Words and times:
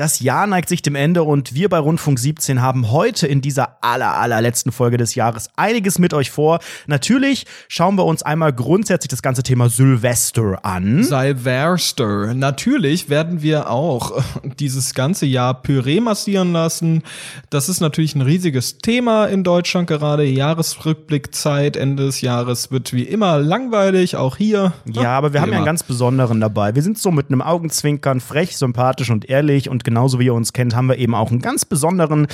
Das 0.00 0.20
Jahr 0.20 0.46
neigt 0.46 0.70
sich 0.70 0.80
dem 0.80 0.94
Ende 0.94 1.24
und 1.24 1.54
wir 1.54 1.68
bei 1.68 1.78
Rundfunk 1.78 2.18
17 2.18 2.62
haben 2.62 2.90
heute 2.90 3.26
in 3.26 3.42
dieser 3.42 3.84
aller, 3.84 4.16
allerletzten 4.16 4.72
Folge 4.72 4.96
des 4.96 5.14
Jahres 5.14 5.50
einiges 5.56 5.98
mit 5.98 6.14
euch 6.14 6.30
vor. 6.30 6.60
Natürlich 6.86 7.44
schauen 7.68 7.96
wir 7.96 8.06
uns 8.06 8.22
einmal 8.22 8.54
grundsätzlich 8.54 9.10
das 9.10 9.20
ganze 9.20 9.42
Thema 9.42 9.68
Silvester 9.68 10.64
an. 10.64 11.04
Silvester. 11.04 12.32
Natürlich 12.32 13.10
werden 13.10 13.42
wir 13.42 13.68
auch 13.68 14.22
dieses 14.58 14.94
ganze 14.94 15.26
Jahr 15.26 15.60
Püree 15.60 16.00
massieren 16.00 16.54
lassen. 16.54 17.02
Das 17.50 17.68
ist 17.68 17.80
natürlich 17.80 18.14
ein 18.14 18.22
riesiges 18.22 18.78
Thema 18.78 19.26
in 19.26 19.44
Deutschland 19.44 19.86
gerade. 19.86 20.24
Jahresrückblickzeit, 20.24 21.76
Ende 21.76 22.06
des 22.06 22.22
Jahres 22.22 22.70
wird 22.70 22.94
wie 22.94 23.02
immer 23.02 23.38
langweilig, 23.38 24.16
auch 24.16 24.38
hier. 24.38 24.72
Ja, 24.86 25.10
aber 25.10 25.34
wir 25.34 25.42
haben 25.42 25.50
ja 25.50 25.58
einen 25.58 25.66
ganz 25.66 25.82
besonderen 25.82 26.40
dabei. 26.40 26.74
Wir 26.74 26.82
sind 26.82 26.96
so 26.96 27.10
mit 27.10 27.26
einem 27.28 27.42
Augenzwinkern 27.42 28.20
frech, 28.20 28.56
sympathisch 28.56 29.10
und 29.10 29.28
ehrlich 29.28 29.68
und 29.68 29.89
genauso 29.90 30.18
wie 30.18 30.26
ihr 30.26 30.34
uns 30.34 30.52
kennt, 30.52 30.74
haben 30.74 30.88
wir 30.88 30.96
eben 30.96 31.14
auch 31.14 31.30
einen 31.30 31.42
ganz 31.42 31.64
besonderen 31.64 32.26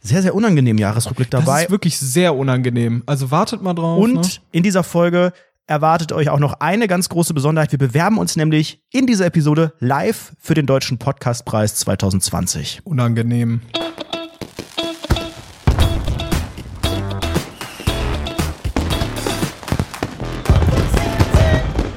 sehr, 0.00 0.22
sehr 0.22 0.34
unangenehmen 0.34 0.78
Jahresrückblick 0.78 1.30
dabei. 1.30 1.52
Das 1.52 1.64
ist 1.64 1.70
wirklich 1.70 1.98
sehr 1.98 2.34
unangenehm. 2.34 3.02
Also 3.06 3.30
wartet 3.30 3.62
mal 3.62 3.74
drauf. 3.74 4.00
Und 4.00 4.14
ne? 4.14 4.28
in 4.52 4.62
dieser 4.62 4.82
Folge 4.82 5.32
erwartet 5.66 6.12
euch 6.12 6.30
auch 6.30 6.38
noch 6.38 6.54
eine 6.60 6.88
ganz 6.88 7.08
große 7.08 7.34
Besonderheit. 7.34 7.72
Wir 7.72 7.78
bewerben 7.78 8.18
uns 8.18 8.36
nämlich 8.36 8.82
in 8.90 9.06
dieser 9.06 9.26
Episode 9.26 9.74
live 9.80 10.32
für 10.38 10.54
den 10.54 10.66
Deutschen 10.66 10.98
Podcastpreis 10.98 11.74
2020. 11.76 12.80
Unangenehm. 12.84 13.60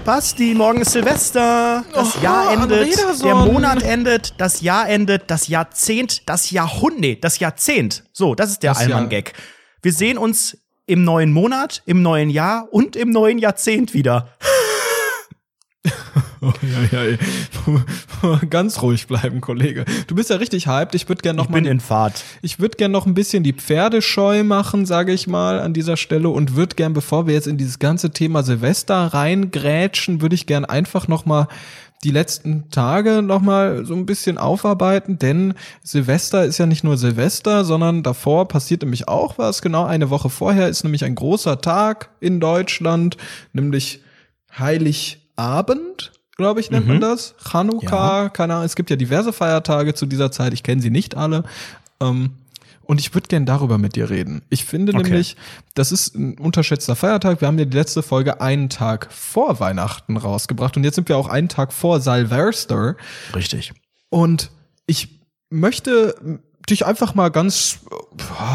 Basti, 0.03 0.55
morgen 0.55 0.81
ist 0.81 0.93
Silvester. 0.93 1.85
Das 1.93 2.17
oh, 2.17 2.23
Jahr 2.23 2.53
endet. 2.53 3.23
Der 3.23 3.35
Monat 3.35 3.83
endet. 3.83 4.33
Das 4.39 4.61
Jahr 4.61 4.89
endet. 4.89 5.29
Das 5.29 5.47
Jahrzehnt. 5.47 6.27
Das 6.27 6.49
Jahrhundert. 6.49 6.99
Nee, 6.99 7.17
das 7.21 7.37
Jahrzehnt. 7.39 8.03
So, 8.11 8.33
das 8.33 8.49
ist 8.49 8.63
der 8.63 8.75
Allmann-Gag. 8.75 9.33
Wir 9.83 9.93
sehen 9.93 10.17
uns 10.17 10.57
im 10.87 11.03
neuen 11.03 11.31
Monat, 11.31 11.83
im 11.85 12.01
neuen 12.01 12.31
Jahr 12.31 12.67
und 12.71 12.95
im 12.95 13.11
neuen 13.11 13.37
Jahrzehnt 13.37 13.93
wieder. 13.93 14.29
Oh, 16.43 16.51
ja, 16.63 17.03
ja, 17.03 18.39
Ganz 18.49 18.81
ruhig 18.81 19.05
bleiben, 19.05 19.41
Kollege. 19.41 19.85
Du 20.07 20.15
bist 20.15 20.31
ja 20.31 20.37
richtig 20.37 20.65
hyped. 20.65 20.95
Ich 20.95 21.07
würde 21.07 21.21
gerne 21.21 21.37
noch 21.37 21.45
ich 21.45 21.51
bin 21.51 21.65
in 21.65 21.79
Fahrt. 21.79 22.23
Ich 22.41 22.59
würde 22.59 22.77
gerne 22.77 22.91
noch 22.91 23.05
ein 23.05 23.13
bisschen 23.13 23.43
die 23.43 23.53
Pferde 23.53 24.01
scheu 24.01 24.43
machen, 24.43 24.87
sage 24.87 25.13
ich 25.13 25.27
mal, 25.27 25.59
an 25.59 25.73
dieser 25.73 25.97
Stelle 25.97 26.29
und 26.29 26.55
würde 26.55 26.75
gern, 26.75 26.93
bevor 26.93 27.27
wir 27.27 27.35
jetzt 27.35 27.45
in 27.45 27.57
dieses 27.57 27.77
ganze 27.77 28.09
Thema 28.09 28.41
Silvester 28.41 28.95
reingrätschen, 28.95 30.21
würde 30.21 30.33
ich 30.33 30.47
gern 30.47 30.65
einfach 30.65 31.07
noch 31.07 31.25
mal 31.25 31.47
die 32.03 32.09
letzten 32.09 32.71
Tage 32.71 33.21
noch 33.21 33.41
mal 33.41 33.85
so 33.85 33.93
ein 33.93 34.07
bisschen 34.07 34.39
aufarbeiten, 34.39 35.19
denn 35.19 35.53
Silvester 35.83 36.45
ist 36.45 36.57
ja 36.57 36.65
nicht 36.65 36.83
nur 36.83 36.97
Silvester, 36.97 37.63
sondern 37.63 38.01
davor 38.01 38.47
passiert 38.47 38.81
nämlich 38.81 39.07
auch 39.07 39.37
was. 39.37 39.61
Genau 39.61 39.85
eine 39.85 40.09
Woche 40.09 40.31
vorher 40.31 40.69
ist 40.69 40.83
nämlich 40.83 41.03
ein 41.03 41.13
großer 41.13 41.61
Tag 41.61 42.09
in 42.19 42.39
Deutschland, 42.39 43.17
nämlich 43.53 44.01
Heiligabend 44.57 46.11
glaube 46.41 46.59
ich, 46.59 46.71
nennt 46.71 46.87
mhm. 46.87 46.93
man 46.93 47.01
das. 47.01 47.35
Chanukka, 47.37 48.23
ja. 48.23 48.29
keine 48.29 48.55
Ahnung, 48.55 48.65
es 48.65 48.75
gibt 48.75 48.89
ja 48.89 48.95
diverse 48.95 49.31
Feiertage 49.31 49.93
zu 49.93 50.05
dieser 50.05 50.31
Zeit, 50.31 50.53
ich 50.53 50.63
kenne 50.63 50.81
sie 50.81 50.89
nicht 50.89 51.15
alle. 51.15 51.43
Ähm, 52.01 52.31
und 52.83 52.99
ich 52.99 53.13
würde 53.13 53.27
gern 53.27 53.45
darüber 53.45 53.77
mit 53.77 53.95
dir 53.95 54.09
reden. 54.09 54.41
Ich 54.49 54.65
finde 54.65 54.93
okay. 54.93 55.03
nämlich, 55.03 55.37
das 55.75 55.93
ist 55.93 56.15
ein 56.15 56.37
unterschätzter 56.37 56.95
Feiertag. 56.97 57.39
Wir 57.39 57.47
haben 57.47 57.57
ja 57.57 57.63
die 57.63 57.77
letzte 57.77 58.03
Folge 58.03 58.41
einen 58.41 58.67
Tag 58.67 59.07
vor 59.11 59.61
Weihnachten 59.61 60.17
rausgebracht 60.17 60.75
und 60.75 60.83
jetzt 60.83 60.95
sind 60.95 61.07
wir 61.07 61.17
auch 61.17 61.29
einen 61.29 61.47
Tag 61.47 61.71
vor 61.71 62.01
Silvester. 62.01 62.97
Richtig. 63.33 63.71
Und 64.09 64.51
ich 64.87 65.21
möchte 65.49 66.41
dich 66.69 66.85
einfach 66.85 67.15
mal 67.15 67.29
ganz, 67.29 67.79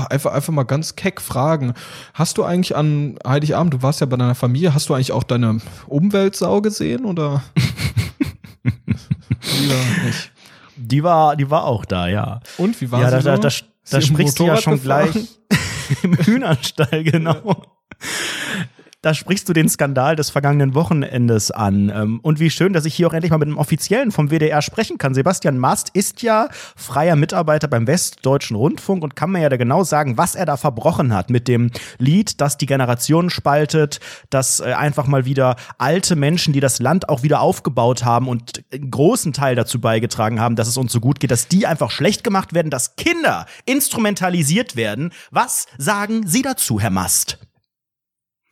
einfach, 0.08 0.32
einfach 0.32 0.52
mal 0.52 0.64
ganz 0.64 0.96
keck 0.96 1.20
fragen. 1.20 1.74
Hast 2.14 2.38
du 2.38 2.44
eigentlich 2.44 2.76
an 2.76 3.18
Heiligabend, 3.26 3.74
du 3.74 3.82
warst 3.82 4.00
ja 4.00 4.06
bei 4.06 4.16
deiner 4.16 4.34
Familie, 4.34 4.75
hast 4.75 4.88
du 4.88 4.94
eigentlich 4.94 5.12
auch 5.12 5.25
deine 5.25 5.60
Umweltsau 5.86 6.60
gesehen 6.60 7.04
oder? 7.04 7.42
Lieber 8.64 9.75
nicht. 10.04 10.32
Die 10.76 11.03
war, 11.03 11.36
die 11.36 11.50
war 11.50 11.64
auch 11.64 11.84
da, 11.84 12.08
ja. 12.08 12.41
Und 12.58 12.81
wie 12.81 12.91
war 12.91 13.00
ja, 13.00 13.08
sie 13.08 13.25
da, 13.25 13.36
so? 13.36 13.42
da, 13.42 13.48
da, 13.48 13.54
da 13.91 14.00
sprichst 14.00 14.38
du 14.38 14.47
ja 14.47 14.56
schon 14.58 14.75
gefahren? 14.75 15.10
gleich 15.12 15.38
im 16.02 16.16
Hühnerstall, 16.19 17.02
genau. 17.04 17.32
Ja 17.44 18.75
da 19.06 19.15
sprichst 19.15 19.49
du 19.49 19.53
den 19.53 19.69
Skandal 19.69 20.17
des 20.17 20.31
vergangenen 20.31 20.75
Wochenendes 20.75 21.53
an. 21.53 21.93
Ähm, 21.94 22.19
und 22.22 22.41
wie 22.41 22.50
schön, 22.50 22.72
dass 22.72 22.87
ich 22.87 22.94
hier 22.97 23.06
auch 23.06 23.12
endlich 23.12 23.31
mal 23.31 23.39
mit 23.39 23.47
einem 23.47 23.56
Offiziellen 23.56 24.11
vom 24.11 24.31
WDR 24.31 24.62
sprechen 24.62 24.99
kann. 24.99 25.15
Sebastian 25.15 25.59
Mast 25.59 25.91
ist 25.91 26.22
ja 26.22 26.49
freier 26.75 27.15
Mitarbeiter 27.15 27.69
beim 27.69 27.87
Westdeutschen 27.87 28.56
Rundfunk 28.56 29.05
und 29.05 29.15
kann 29.15 29.31
mir 29.31 29.43
ja 29.43 29.49
da 29.49 29.59
genau 29.59 29.84
sagen, 29.84 30.19
was 30.19 30.34
er 30.34 30.44
da 30.44 30.56
verbrochen 30.56 31.15
hat 31.15 31.31
mit 31.31 31.47
dem 31.47 31.71
Lied, 31.99 32.41
das 32.41 32.59
die 32.59 32.67
Generationen 32.67 33.31
spaltet, 33.31 34.00
das 34.28 34.59
äh, 34.59 34.72
einfach 34.72 35.06
mal 35.06 35.25
wieder 35.25 35.55
alte 35.78 36.17
Menschen, 36.17 36.53
die 36.53 36.59
das 36.59 36.81
Land 36.81 37.09
auch 37.09 37.23
wieder 37.23 37.41
aufgebaut 37.41 38.05
haben 38.05 38.27
und 38.27 38.65
einen 38.73 38.91
großen 38.91 39.33
Teil 39.33 39.55
dazu 39.55 39.81
beigetragen 39.81 40.41
haben, 40.41 40.56
dass 40.56 40.67
es 40.67 40.77
uns 40.77 40.91
so 40.91 40.99
gut 40.99 41.21
geht, 41.21 41.31
dass 41.31 41.47
die 41.47 41.69
einfach 41.69 41.93
schlecht 41.93 42.25
gemacht 42.25 42.55
werden, 42.55 42.73
dass 42.73 42.97
Kinder 42.97 43.47
instrumentalisiert 43.67 44.75
werden. 44.75 45.12
Was 45.31 45.67
sagen 45.78 46.27
Sie 46.27 46.43
dazu, 46.43 46.81
Herr 46.81 46.91
Mast? 46.91 47.38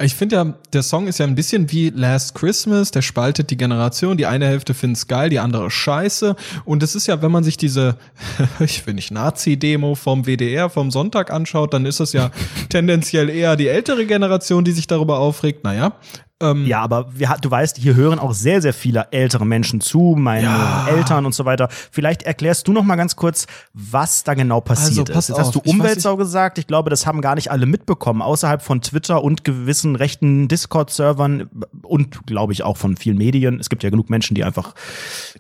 Ich 0.03 0.17
finde 0.17 0.35
ja, 0.35 0.55
der 0.73 0.83
Song 0.83 1.07
ist 1.07 1.19
ja 1.19 1.27
ein 1.27 1.37
bisschen 1.37 1.71
wie 1.71 1.91
Last 1.91 2.35
Christmas, 2.35 2.91
der 2.91 3.01
spaltet 3.01 3.51
die 3.51 3.57
Generation. 3.57 4.17
Die 4.17 4.27
eine 4.27 4.45
Hälfte 4.45 4.75
findet's 4.75 5.07
geil, 5.07 5.31
die 5.31 5.39
andere 5.39 5.71
scheiße. 5.71 6.35
Und 6.65 6.83
es 6.83 6.97
ist 6.97 7.07
ja, 7.07 7.23
wenn 7.23 7.31
man 7.31 7.45
sich 7.45 7.57
diese, 7.57 7.97
ich 8.59 8.85
will 8.89 8.95
nicht 8.95 9.13
Nazi-Demo 9.13 9.95
vom 9.95 10.25
WDR 10.25 10.69
vom 10.69 10.91
Sonntag 10.91 11.31
anschaut, 11.31 11.73
dann 11.75 11.87
ist 11.87 12.01
es 12.01 12.13
ja 12.13 12.33
tendenziell 12.71 13.31
eher 13.31 13.55
die 13.55 13.69
ältere 13.69 14.05
Generation, 14.05 14.65
die 14.65 14.73
sich 14.73 14.89
darüber 14.89 15.21
aufregt. 15.21 15.63
Naja, 15.63 15.93
ähm, 16.41 16.67
ja, 16.67 16.81
aber 16.81 17.07
wir, 17.17 17.37
du 17.41 17.51
weißt, 17.51 17.77
hier 17.77 17.95
hören 17.95 18.19
auch 18.19 18.35
sehr, 18.35 18.61
sehr 18.61 18.75
viele 18.75 19.07
ältere 19.13 19.47
Menschen 19.47 19.81
zu, 19.81 20.17
meine 20.19 20.47
ja. 20.47 20.87
Eltern 20.89 21.27
und 21.27 21.35
so 21.35 21.45
weiter. 21.45 21.69
Vielleicht 21.93 22.25
erklärst 22.25 22.67
du 22.67 22.73
noch 22.73 22.83
mal 22.83 22.97
ganz 22.97 23.15
kurz, 23.15 23.47
was 23.73 24.25
da 24.25 24.35
genau 24.35 24.61
passiert 24.61 25.11
also, 25.11 25.19
ist. 25.19 25.29
Jetzt 25.29 25.39
auf. 25.39 25.47
hast 25.47 25.55
du 25.55 25.61
Umweltsau 25.61 26.17
gesagt. 26.17 26.59
Ich 26.59 26.67
glaube, 26.67 26.91
das 26.91 27.07
haben 27.07 27.21
gar 27.21 27.37
nicht 27.37 27.53
alle 27.53 27.67
mitbekommen, 27.67 28.21
außerhalb 28.21 28.63
von 28.63 28.81
Twitter 28.81 29.23
und 29.23 29.45
gewissen 29.45 29.95
rechten 29.95 30.49
Discord-Servern 30.49 31.49
und, 31.83 32.27
glaube 32.27 32.53
ich, 32.53 32.65
auch 32.65 32.77
von 32.77 32.97
vielen 32.97 33.17
Medien. 33.17 33.61
Es 33.61 33.71
gibt 33.71 33.85
ja 33.85 33.91
genug 33.91 34.11
Menschen, 34.11 34.35
die 34.35 34.43
einfach 34.43 34.75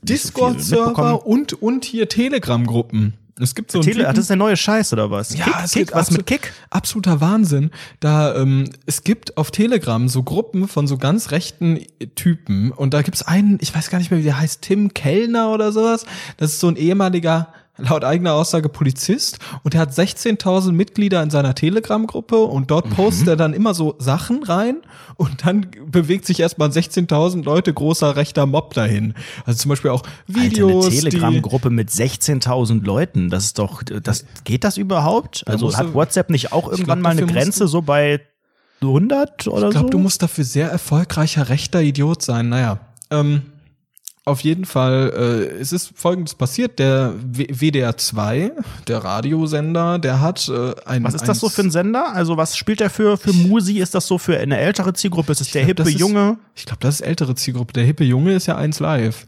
Discord-Server 0.02 1.26
und, 1.26 1.54
und 1.54 1.84
hier 1.84 2.08
Telegram-Gruppen. 2.08 3.14
Es 3.40 3.54
gibt 3.54 3.72
so 3.72 3.80
Tele 3.80 3.96
Typen, 3.96 4.14
das 4.14 4.18
ist 4.18 4.30
der 4.30 4.36
neue 4.36 4.56
Scheiß 4.56 4.92
oder 4.92 5.10
was? 5.10 5.36
Ja, 5.36 5.44
Kick, 5.44 5.54
es 5.64 5.72
Kick, 5.72 5.94
was 5.94 6.10
mit 6.12 6.26
Kick? 6.26 6.52
Absoluter 6.70 7.20
Wahnsinn. 7.20 7.70
Da 7.98 8.36
ähm, 8.36 8.70
es 8.86 9.02
gibt 9.02 9.36
auf 9.36 9.50
Telegram 9.50 10.08
so 10.08 10.22
Gruppen 10.22 10.68
von 10.68 10.86
so 10.86 10.98
ganz 10.98 11.32
rechten 11.32 11.80
Typen 12.14 12.70
und 12.70 12.94
da 12.94 13.02
gibt's 13.02 13.22
einen, 13.22 13.58
ich 13.60 13.74
weiß 13.74 13.90
gar 13.90 13.98
nicht 13.98 14.10
mehr, 14.10 14.20
wie 14.20 14.24
der 14.24 14.38
heißt, 14.38 14.62
Tim 14.62 14.94
Kellner 14.94 15.50
oder 15.50 15.72
sowas. 15.72 16.06
Das 16.36 16.52
ist 16.52 16.60
so 16.60 16.68
ein 16.68 16.76
ehemaliger 16.76 17.48
laut 17.76 18.04
eigener 18.04 18.34
Aussage 18.34 18.68
Polizist 18.68 19.38
und 19.62 19.74
er 19.74 19.80
hat 19.80 19.90
16.000 19.90 20.72
Mitglieder 20.72 21.22
in 21.22 21.30
seiner 21.30 21.54
Telegram-Gruppe 21.54 22.36
und 22.36 22.70
dort 22.70 22.86
mhm. 22.86 22.94
postet 22.94 23.28
er 23.28 23.36
dann 23.36 23.52
immer 23.52 23.74
so 23.74 23.96
Sachen 23.98 24.44
rein 24.44 24.76
und 25.16 25.44
dann 25.44 25.66
bewegt 25.86 26.26
sich 26.26 26.40
erstmal 26.40 26.68
16.000 26.68 27.44
Leute 27.44 27.72
großer 27.72 28.16
rechter 28.16 28.46
Mob 28.46 28.74
dahin. 28.74 29.14
Also 29.44 29.58
zum 29.58 29.70
Beispiel 29.70 29.90
auch 29.90 30.02
Videos. 30.26 30.86
Alter, 30.86 30.96
eine 30.96 31.10
Telegram-Gruppe 31.10 31.70
mit 31.70 31.90
16.000 31.90 32.84
Leuten, 32.84 33.30
das 33.30 33.46
ist 33.46 33.58
doch, 33.58 33.82
das, 33.82 34.24
geht 34.44 34.64
das 34.64 34.76
überhaupt? 34.76 35.42
Also 35.46 35.76
hat 35.76 35.94
WhatsApp 35.94 36.30
nicht 36.30 36.52
auch 36.52 36.68
irgendwann 36.70 37.00
glaub, 37.00 37.14
mal 37.14 37.22
eine 37.22 37.26
Grenze 37.26 37.66
so 37.66 37.82
bei 37.82 38.20
100 38.82 39.48
oder 39.48 39.60
so? 39.60 39.66
Ich 39.66 39.72
glaube, 39.72 39.90
du 39.90 39.98
musst 39.98 40.22
dafür 40.22 40.44
sehr 40.44 40.70
erfolgreicher 40.70 41.48
rechter 41.48 41.82
Idiot 41.82 42.22
sein. 42.22 42.48
Naja, 42.50 42.80
ähm, 43.10 43.42
auf 44.26 44.40
jeden 44.40 44.64
Fall, 44.64 45.12
äh, 45.14 45.60
es 45.60 45.72
ist 45.72 45.92
folgendes 45.94 46.34
passiert, 46.34 46.78
der 46.78 47.12
w 47.16 47.46
WDR 47.50 47.96
2, 47.96 48.52
der 48.88 49.04
Radiosender, 49.04 49.98
der 49.98 50.22
hat 50.22 50.48
äh, 50.48 50.74
ein 50.86 51.04
Was 51.04 51.14
ist 51.14 51.28
das 51.28 51.40
so 51.40 51.50
für 51.50 51.60
ein 51.60 51.70
Sender? 51.70 52.14
Also 52.14 52.38
was 52.38 52.56
spielt 52.56 52.80
der 52.80 52.88
für 52.88 53.18
für 53.18 53.34
Musi? 53.34 53.80
Ist 53.80 53.94
das 53.94 54.06
so 54.06 54.16
für 54.16 54.38
eine 54.38 54.56
ältere 54.56 54.94
Zielgruppe? 54.94 55.32
Ist 55.32 55.42
es 55.42 55.50
der 55.50 55.64
glaub, 55.64 55.78
hippe 55.78 55.90
ist, 55.90 56.00
Junge? 56.00 56.38
Ich 56.54 56.64
glaube, 56.64 56.78
das 56.80 56.96
ist 56.96 57.00
ältere 57.02 57.34
Zielgruppe. 57.34 57.74
Der 57.74 57.84
hippe 57.84 58.04
Junge 58.04 58.32
ist 58.32 58.46
ja 58.46 58.56
eins 58.56 58.80
live. 58.80 59.26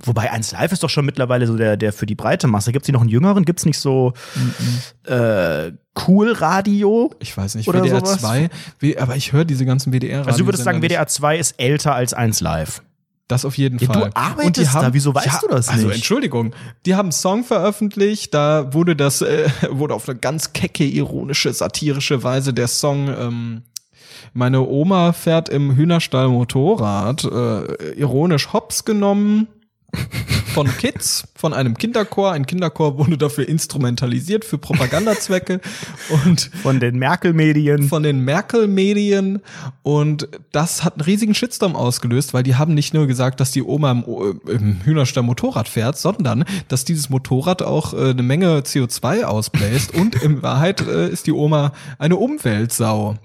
Wobei 0.00 0.30
eins 0.30 0.52
live 0.52 0.72
ist 0.72 0.82
doch 0.82 0.90
schon 0.90 1.06
mittlerweile 1.06 1.46
so 1.46 1.56
der 1.56 1.78
der 1.78 1.94
für 1.94 2.04
die 2.04 2.14
breite 2.14 2.46
Masse. 2.46 2.72
Gibt's 2.72 2.86
hier 2.86 2.92
noch 2.92 3.00
einen 3.00 3.08
jüngeren? 3.08 3.46
Gibt's 3.46 3.64
nicht 3.64 3.78
so 3.78 4.12
mm 4.34 5.08
-mm. 5.08 5.68
äh, 5.68 5.72
Cool 6.06 6.32
Radio? 6.32 7.10
Ich 7.20 7.34
weiß 7.34 7.54
nicht, 7.54 7.72
WDR 7.72 8.00
sowas? 8.00 8.18
2, 8.18 8.50
aber 8.98 9.16
ich 9.16 9.32
höre 9.32 9.46
diese 9.46 9.64
ganzen 9.64 9.94
WDR 9.94 10.18
Radio. 10.18 10.30
Also 10.30 10.38
du 10.40 10.46
würdest 10.46 10.64
sagen, 10.64 10.82
WDR 10.82 11.06
2 11.06 11.38
ist 11.38 11.54
älter 11.58 11.94
als 11.94 12.12
eins 12.12 12.42
live. 12.42 12.82
Das 13.28 13.46
auf 13.46 13.56
jeden 13.56 13.78
ja, 13.78 13.86
Fall. 13.86 14.10
Du 14.10 14.16
arbeitest 14.16 14.46
und 14.46 14.56
die 14.58 14.68
haben, 14.68 14.82
da, 14.82 14.94
wieso 14.94 15.14
weißt 15.14 15.26
ja, 15.26 15.38
du 15.40 15.48
das 15.48 15.68
also 15.68 15.78
nicht? 15.78 15.86
Also 15.86 15.94
Entschuldigung, 15.94 16.54
die 16.84 16.94
haben 16.94 17.06
einen 17.06 17.12
Song 17.12 17.42
veröffentlicht, 17.42 18.34
da 18.34 18.74
wurde 18.74 18.96
das, 18.96 19.22
äh, 19.22 19.48
wurde 19.70 19.94
auf 19.94 20.08
eine 20.08 20.18
ganz 20.18 20.52
kecke, 20.52 20.84
ironische, 20.84 21.52
satirische 21.52 22.22
Weise 22.22 22.52
der 22.52 22.68
Song 22.68 23.08
ähm, 23.08 23.62
Meine 24.34 24.60
Oma 24.60 25.12
fährt 25.14 25.48
im 25.48 25.74
Hühnerstall 25.74 26.28
Motorrad 26.28 27.24
äh, 27.24 27.92
ironisch 27.92 28.52
hops 28.52 28.84
genommen. 28.84 29.48
Von 30.54 30.68
Kids, 30.78 31.24
von 31.34 31.52
einem 31.52 31.76
Kinderchor. 31.76 32.30
Ein 32.30 32.46
Kinderchor 32.46 32.96
wurde 32.96 33.18
dafür 33.18 33.48
instrumentalisiert 33.48 34.44
für 34.44 34.56
Propagandazwecke 34.56 35.60
und 36.24 36.48
von 36.62 36.78
den 36.78 36.96
Merkel-Medien. 36.96 37.82
Von 37.88 38.04
den 38.04 38.20
Merkel-Medien 38.20 39.42
und 39.82 40.28
das 40.52 40.84
hat 40.84 40.94
einen 40.94 41.02
riesigen 41.02 41.34
Shitstorm 41.34 41.74
ausgelöst, 41.74 42.34
weil 42.34 42.44
die 42.44 42.54
haben 42.54 42.72
nicht 42.72 42.94
nur 42.94 43.08
gesagt, 43.08 43.40
dass 43.40 43.50
die 43.50 43.64
Oma 43.64 43.90
im, 43.90 44.04
im 44.46 44.80
Hühnerstall 44.84 45.24
Motorrad 45.24 45.68
fährt, 45.68 45.98
sondern 45.98 46.44
dass 46.68 46.84
dieses 46.84 47.10
Motorrad 47.10 47.62
auch 47.62 47.92
äh, 47.92 48.10
eine 48.10 48.22
Menge 48.22 48.60
CO2 48.60 49.24
ausbläst 49.24 49.92
und 49.92 50.14
in 50.22 50.42
Wahrheit 50.42 50.86
äh, 50.86 51.08
ist 51.08 51.26
die 51.26 51.32
Oma 51.32 51.72
eine 51.98 52.14
Umweltsau. 52.14 53.16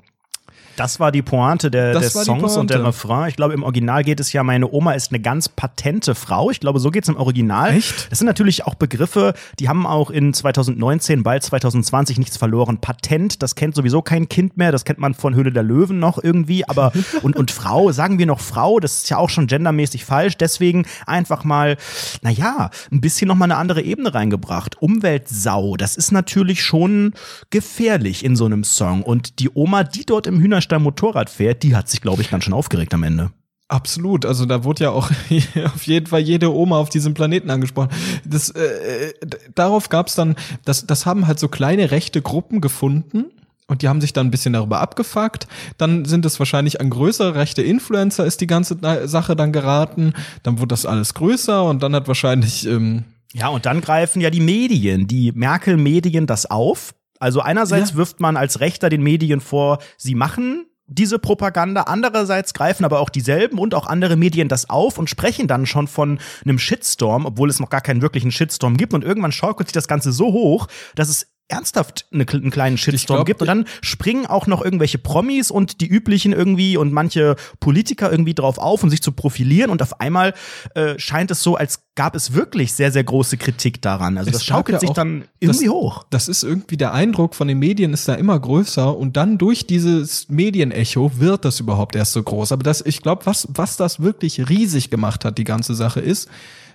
Das 0.80 0.98
war 1.02 1.12
die 1.12 1.22
Pointe 1.22 1.70
der, 1.70 1.92
des 1.92 2.14
Songs 2.14 2.56
und 2.56 2.70
der 2.70 2.86
Refrain. 2.86 3.28
Ich 3.28 3.36
glaube, 3.36 3.54
im 3.54 3.64
Original 3.64 4.02
geht 4.06 4.22
es 4.22 4.32
ja, 4.32 4.44
meine 4.44 4.72
Oma 4.72 4.94
ist 4.94 5.12
eine 5.12 5.20
ganz 5.20 5.50
patente 5.50 6.16
Frau. 6.16 6.52
Ich 6.52 6.62
glaube, 6.62 6.80
so 6.80 6.90
geht 6.90 7.04
es 7.04 7.10
im 7.10 7.18
Original. 7.18 7.74
Echt? 7.74 8.10
Das 8.10 8.20
sind 8.20 8.28
natürlich 8.28 8.66
auch 8.66 8.76
Begriffe, 8.76 9.34
die 9.60 9.68
haben 9.68 9.86
auch 9.86 10.10
in 10.10 10.34
2019, 10.34 11.22
bald 11.24 11.44
2020 11.44 12.18
nichts 12.18 12.38
verloren. 12.38 12.78
Patent, 12.78 13.44
das 13.44 13.56
kennt 13.56 13.76
sowieso 13.76 14.02
kein 14.02 14.30
Kind 14.30 14.56
mehr. 14.56 14.72
Das 14.72 14.86
kennt 14.86 15.00
man 15.00 15.16
von 15.16 15.36
Höhle 15.36 15.52
der 15.52 15.64
Löwen 15.64 16.00
noch 16.00 16.24
irgendwie. 16.24 16.66
Aber, 16.66 16.94
und, 17.24 17.36
und 17.36 17.52
Frau, 17.52 17.92
sagen 17.92 18.18
wir 18.18 18.26
noch 18.26 18.40
Frau, 18.40 18.80
das 18.80 19.00
ist 19.00 19.10
ja 19.10 19.18
auch 19.18 19.30
schon 19.30 19.48
gendermäßig 19.48 20.06
falsch. 20.06 20.38
Deswegen 20.38 20.86
einfach 21.06 21.44
mal, 21.44 21.76
naja, 22.22 22.70
ein 22.90 23.02
bisschen 23.02 23.28
nochmal 23.28 23.52
eine 23.52 23.60
andere 23.60 23.82
Ebene 23.82 24.14
reingebracht. 24.14 24.82
Umweltsau, 24.82 25.76
das 25.76 25.98
ist 25.98 26.14
natürlich 26.14 26.64
schon 26.64 27.16
gefährlich 27.50 28.24
in 28.24 28.38
so 28.38 28.46
einem 28.46 28.64
Song. 28.64 29.04
Und 29.04 29.40
die 29.40 29.50
Oma, 29.54 29.84
die 29.84 30.06
dort 30.06 30.26
im 30.26 30.40
Hühnerstall 30.40 30.69
da 30.72 30.80
Motorrad 30.80 31.30
fährt, 31.30 31.64
die 31.64 31.76
hat 31.76 31.90
sich, 31.90 32.02
glaube 32.02 32.22
ich, 32.22 32.30
ganz 32.30 32.46
schön 32.46 32.54
aufgeregt 32.54 32.94
am 32.94 33.04
Ende. 33.04 33.32
Absolut, 33.68 34.26
also 34.26 34.46
da 34.46 34.64
wurde 34.64 34.86
ja 34.86 34.90
auch 34.90 35.12
auf 35.66 35.84
jeden 35.84 36.08
Fall 36.08 36.22
jede 36.22 36.54
Oma 36.54 36.78
auf 36.78 36.90
diesem 36.90 37.14
Planeten 37.14 37.52
angesprochen. 37.52 37.90
Das, 38.26 38.50
äh, 38.50 39.14
darauf 39.54 39.90
gab 39.90 40.08
es 40.08 40.16
dann, 40.16 40.36
das, 40.66 40.88
das 40.88 41.06
haben 41.06 41.28
halt 41.28 41.40
so 41.40 41.48
kleine 41.48 41.92
rechte 41.92 42.22
Gruppen 42.22 42.62
gefunden, 42.62 43.26
und 43.70 43.84
die 43.84 43.88
haben 43.88 44.02
sich 44.02 44.14
dann 44.14 44.28
ein 44.28 44.32
bisschen 44.32 44.54
darüber 44.54 44.80
abgefuckt. 44.80 45.48
Dann 45.78 46.04
sind 46.04 46.26
es 46.26 46.40
wahrscheinlich 46.40 46.82
an 46.82 46.90
größere 46.90 47.36
rechte 47.36 47.62
Influencer 47.62 48.26
ist 48.26 48.42
die 48.42 48.48
ganze 48.48 48.78
Sache 49.08 49.36
dann 49.36 49.54
geraten. 49.54 50.14
Dann 50.42 50.58
wurde 50.58 50.70
das 50.70 50.88
alles 50.88 51.14
größer 51.14 51.64
und 51.64 51.84
dann 51.84 51.94
hat 51.94 52.08
wahrscheinlich 52.08 52.66
ähm 52.66 53.04
ja 53.32 53.48
und 53.50 53.68
dann 53.68 53.80
greifen 53.80 54.22
ja 54.22 54.32
die 54.32 54.40
Medien, 54.40 55.06
die 55.06 55.32
Merkel-Medien 55.34 56.26
das 56.26 56.48
auf 56.48 56.96
also 57.20 57.42
einerseits 57.42 57.92
ja. 57.92 57.96
wirft 57.98 58.20
man 58.20 58.38
als 58.38 58.60
Rechter 58.60 58.90
den 58.90 59.04
Medien 59.04 59.42
vor, 59.42 59.80
sie 59.98 60.16
machen 60.16 60.66
diese 60.90 61.20
Propaganda. 61.20 61.84
Andererseits 61.84 62.54
greifen 62.54 62.84
aber 62.84 63.00
auch 63.00 63.10
dieselben 63.10 63.60
und 63.60 63.76
auch 63.76 63.86
andere 63.86 64.16
Medien 64.16 64.48
das 64.48 64.70
auf 64.70 64.98
und 64.98 65.10
sprechen 65.10 65.48
dann 65.48 65.66
schon 65.66 65.88
von 65.88 66.20
einem 66.44 66.60
Shitstorm, 66.60 67.26
obwohl 67.26 67.50
es 67.50 67.60
noch 67.60 67.70
gar 67.70 67.82
keinen 67.82 68.02
wirklichen 68.02 68.32
Shitstorm 68.32 68.76
gibt. 68.76 68.94
Und 68.94 69.04
irgendwann 69.04 69.32
schaukelt 69.32 69.70
sich 69.70 69.74
das 69.74 69.88
Ganze 69.88 70.12
so 70.12 70.34
hoch, 70.34 70.68
dass 70.96 71.10
es 71.10 71.29
ernsthaft 71.50 72.06
eine, 72.14 72.26
einen 72.28 72.52
kleinen 72.52 72.78
Shitstorm 72.78 73.18
glaub, 73.18 73.26
gibt 73.28 73.42
und 73.42 73.48
dann 73.48 73.66
springen 73.82 74.26
auch 74.28 74.48
noch 74.48 74.64
irgendwelche 74.64 75.00
Promis 75.00 75.52
und 75.52 75.82
die 75.82 75.88
üblichen 75.88 76.32
irgendwie 76.32 76.78
und 76.78 76.94
manche 76.94 77.36
Politiker 77.60 78.12
irgendwie 78.12 78.36
drauf 78.36 78.58
auf, 78.60 78.84
um 78.84 78.90
sich 78.90 79.02
zu 79.02 79.12
profilieren 79.12 79.72
und 79.72 79.82
auf 79.82 80.00
einmal 80.00 80.34
äh, 80.76 80.98
scheint 80.98 81.32
es 81.32 81.44
so, 81.44 81.56
als 81.56 81.82
gab 81.96 82.16
es 82.16 82.34
wirklich 82.34 82.72
sehr, 82.72 82.94
sehr 82.94 83.04
große 83.04 83.36
Kritik 83.36 83.82
daran. 83.82 84.18
Also 84.18 84.32
das 84.32 84.46
schaukelt 84.46 84.76
ja 84.76 84.80
sich 84.80 84.92
dann 84.92 85.26
irgendwie 85.40 85.66
das, 85.66 85.74
hoch. 85.74 86.06
Das 86.10 86.28
ist 86.30 86.44
irgendwie 86.44 86.78
der 86.78 86.94
Eindruck 86.94 87.36
von 87.36 87.48
den 87.48 87.60
Medien 87.60 87.94
ist 87.94 88.08
da 88.08 88.14
immer 88.14 88.40
größer 88.40 88.96
und 88.96 89.18
dann 89.18 89.38
durch 89.38 89.68
dieses 89.68 90.30
Medienecho 90.30 91.20
wird 91.20 91.44
das 91.44 91.60
überhaupt 91.60 91.96
erst 91.96 92.14
so 92.14 92.24
groß. 92.24 92.54
Aber 92.54 92.64
das, 92.64 92.82
ich 92.86 93.02
glaube, 93.02 93.26
was, 93.26 93.50
was 93.50 93.76
das 93.76 94.00
wirklich 94.00 94.48
riesig 94.48 94.90
gemacht 94.90 95.26
hat, 95.26 95.38
die 95.38 95.44
ganze 95.44 95.76
Sache 95.76 96.00
ist, 96.00 96.30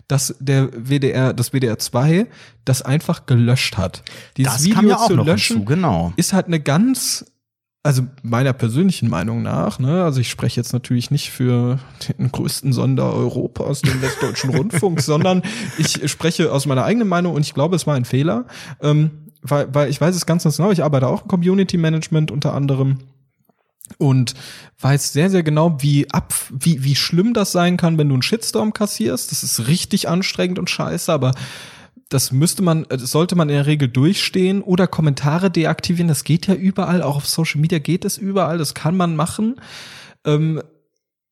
dass 0.08 0.34
der 0.38 0.68
WDR, 0.72 1.32
das 1.32 1.52
WDR 1.52 1.78
2 1.78 2.26
das 2.64 2.82
einfach 2.82 3.26
gelöscht 3.26 3.76
hat. 3.76 4.02
Dieses 4.36 4.54
das 4.54 4.64
Video 4.64 4.90
ja 4.90 4.98
zu 4.98 5.14
löschen 5.16 5.56
hinzu, 5.58 5.64
genau. 5.64 6.12
ist 6.16 6.32
halt 6.32 6.46
eine 6.46 6.60
ganz 6.60 7.24
also 7.84 8.06
meiner 8.22 8.54
persönlichen 8.54 9.10
Meinung 9.10 9.42
nach, 9.42 9.78
ne, 9.78 10.04
also 10.04 10.18
ich 10.18 10.30
spreche 10.30 10.58
jetzt 10.58 10.72
natürlich 10.72 11.10
nicht 11.10 11.30
für 11.30 11.78
den 12.18 12.32
größten 12.32 12.72
Sonder 12.72 13.12
Europas, 13.12 13.82
den 13.82 14.00
Westdeutschen 14.00 14.50
Rundfunk, 14.56 15.02
sondern 15.02 15.42
ich 15.76 16.10
spreche 16.10 16.50
aus 16.50 16.64
meiner 16.64 16.84
eigenen 16.84 17.08
Meinung 17.08 17.34
und 17.34 17.42
ich 17.42 17.52
glaube, 17.52 17.76
es 17.76 17.86
war 17.86 17.94
ein 17.94 18.06
Fehler, 18.06 18.46
ähm, 18.80 19.10
weil, 19.42 19.72
weil 19.74 19.90
ich 19.90 20.00
weiß 20.00 20.16
es 20.16 20.24
ganz 20.24 20.44
genau, 20.44 20.70
ich 20.70 20.82
arbeite 20.82 21.06
auch 21.08 21.22
im 21.22 21.28
Community 21.28 21.76
Management 21.76 22.30
unter 22.30 22.54
anderem 22.54 23.00
und 23.98 24.34
weiß 24.81 25.12
sehr, 25.12 25.31
sehr 25.31 25.42
genau, 25.42 25.76
wie 25.81 26.10
ab, 26.10 26.34
wie, 26.50 26.84
wie 26.84 26.96
schlimm 26.96 27.34
das 27.34 27.52
sein 27.52 27.76
kann, 27.76 27.98
wenn 27.98 28.08
du 28.08 28.14
einen 28.14 28.22
Shitstorm 28.22 28.72
kassierst. 28.72 29.31
Das 29.31 29.42
ist 29.42 29.66
richtig 29.69 30.08
anstrengend 30.08 30.58
und 30.58 30.70
scheiße, 30.70 31.12
aber 31.12 31.32
das 32.08 32.32
müsste 32.32 32.62
man, 32.62 32.86
das 32.88 33.10
sollte 33.10 33.36
man 33.36 33.48
in 33.48 33.56
der 33.56 33.66
Regel 33.66 33.88
durchstehen 33.88 34.62
oder 34.62 34.86
Kommentare 34.86 35.50
deaktivieren. 35.50 36.08
Das 36.08 36.25
geht 36.25 36.46
ja 36.46 36.54
überall, 36.54 37.02
auch 37.02 37.16
auf 37.16 37.26
Social 37.26 37.60
Media 37.60 37.78
geht 37.78 38.04
es 38.04 38.19
überall, 38.19 38.58
das 38.58 38.75
kann 38.75 38.96
man 38.96 39.16
machen. 39.16 39.56
Ähm, 40.25 40.62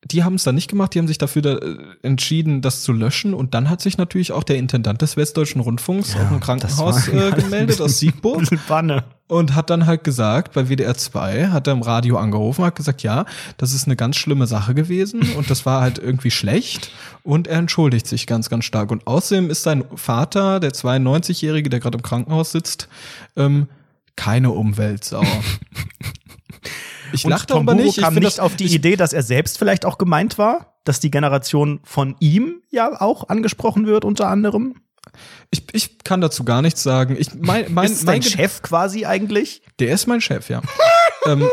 die 0.04 0.24
haben 0.24 0.34
es 0.34 0.42
dann 0.42 0.56
nicht 0.56 0.68
gemacht, 0.68 0.94
die 0.94 0.98
haben 0.98 1.06
sich 1.06 1.18
dafür 1.18 1.42
da, 1.42 1.54
äh, 1.58 1.76
entschieden, 2.02 2.60
das 2.60 2.82
zu 2.82 2.92
löschen. 2.92 3.34
Und 3.34 3.54
dann 3.54 3.70
hat 3.70 3.80
sich 3.80 3.98
natürlich 3.98 4.32
auch 4.32 4.42
der 4.42 4.56
Intendant 4.56 5.00
des 5.00 5.16
Westdeutschen 5.16 5.60
Rundfunks 5.60 6.14
ja, 6.14 6.22
auf 6.22 6.28
dem 6.28 6.40
Krankenhaus 6.40 7.08
äh, 7.08 7.30
gemeldet 7.36 7.80
aus 7.80 7.98
Siegburg. 7.98 8.42
Und 9.28 9.54
hat 9.54 9.70
dann 9.70 9.86
halt 9.86 10.04
gesagt, 10.04 10.52
bei 10.52 10.68
WDR 10.68 10.94
2 10.94 11.48
hat 11.48 11.66
er 11.66 11.72
im 11.72 11.80
Radio 11.80 12.18
angerufen, 12.18 12.66
hat 12.66 12.76
gesagt, 12.76 13.02
ja, 13.02 13.24
das 13.56 13.72
ist 13.72 13.86
eine 13.86 13.96
ganz 13.96 14.16
schlimme 14.16 14.46
Sache 14.46 14.74
gewesen 14.74 15.22
und 15.38 15.48
das 15.48 15.64
war 15.64 15.80
halt 15.80 15.98
irgendwie 15.98 16.30
schlecht. 16.30 16.90
Und 17.22 17.46
er 17.46 17.56
entschuldigt 17.56 18.06
sich 18.06 18.26
ganz, 18.26 18.50
ganz 18.50 18.66
stark. 18.66 18.90
Und 18.90 19.06
außerdem 19.06 19.48
ist 19.48 19.62
sein 19.62 19.84
Vater, 19.94 20.60
der 20.60 20.72
92-Jährige, 20.72 21.70
der 21.70 21.80
gerade 21.80 21.96
im 21.96 22.02
Krankenhaus 22.02 22.52
sitzt, 22.52 22.88
ähm, 23.34 23.68
keine 24.16 24.50
Umweltsau. 24.50 25.24
Ich 27.12 27.24
lache 27.24 27.46
darüber 27.46 27.74
nicht. 27.74 27.98
Ich 27.98 28.04
kam 28.04 28.14
nicht 28.14 28.40
auf 28.40 28.56
die 28.56 28.74
Idee, 28.74 28.96
dass 28.96 29.12
er 29.12 29.22
selbst 29.22 29.58
vielleicht 29.58 29.84
auch 29.84 29.98
gemeint 29.98 30.38
war, 30.38 30.78
dass 30.84 31.00
die 31.00 31.10
Generation 31.10 31.80
von 31.84 32.16
ihm 32.20 32.62
ja 32.70 33.00
auch 33.00 33.28
angesprochen 33.28 33.86
wird 33.86 34.04
unter 34.04 34.28
anderem. 34.28 34.76
Ich, 35.50 35.66
ich 35.72 35.98
kann 36.04 36.20
dazu 36.20 36.44
gar 36.44 36.62
nichts 36.62 36.82
sagen. 36.82 37.16
Ich 37.18 37.34
mein, 37.34 37.72
mein, 37.72 37.86
ist 37.86 38.06
mein 38.06 38.22
Chef 38.22 38.62
quasi 38.62 39.04
eigentlich? 39.04 39.62
Der 39.78 39.92
ist 39.92 40.06
mein 40.06 40.20
Chef, 40.20 40.48
ja. 40.48 40.62
ähm, 41.26 41.48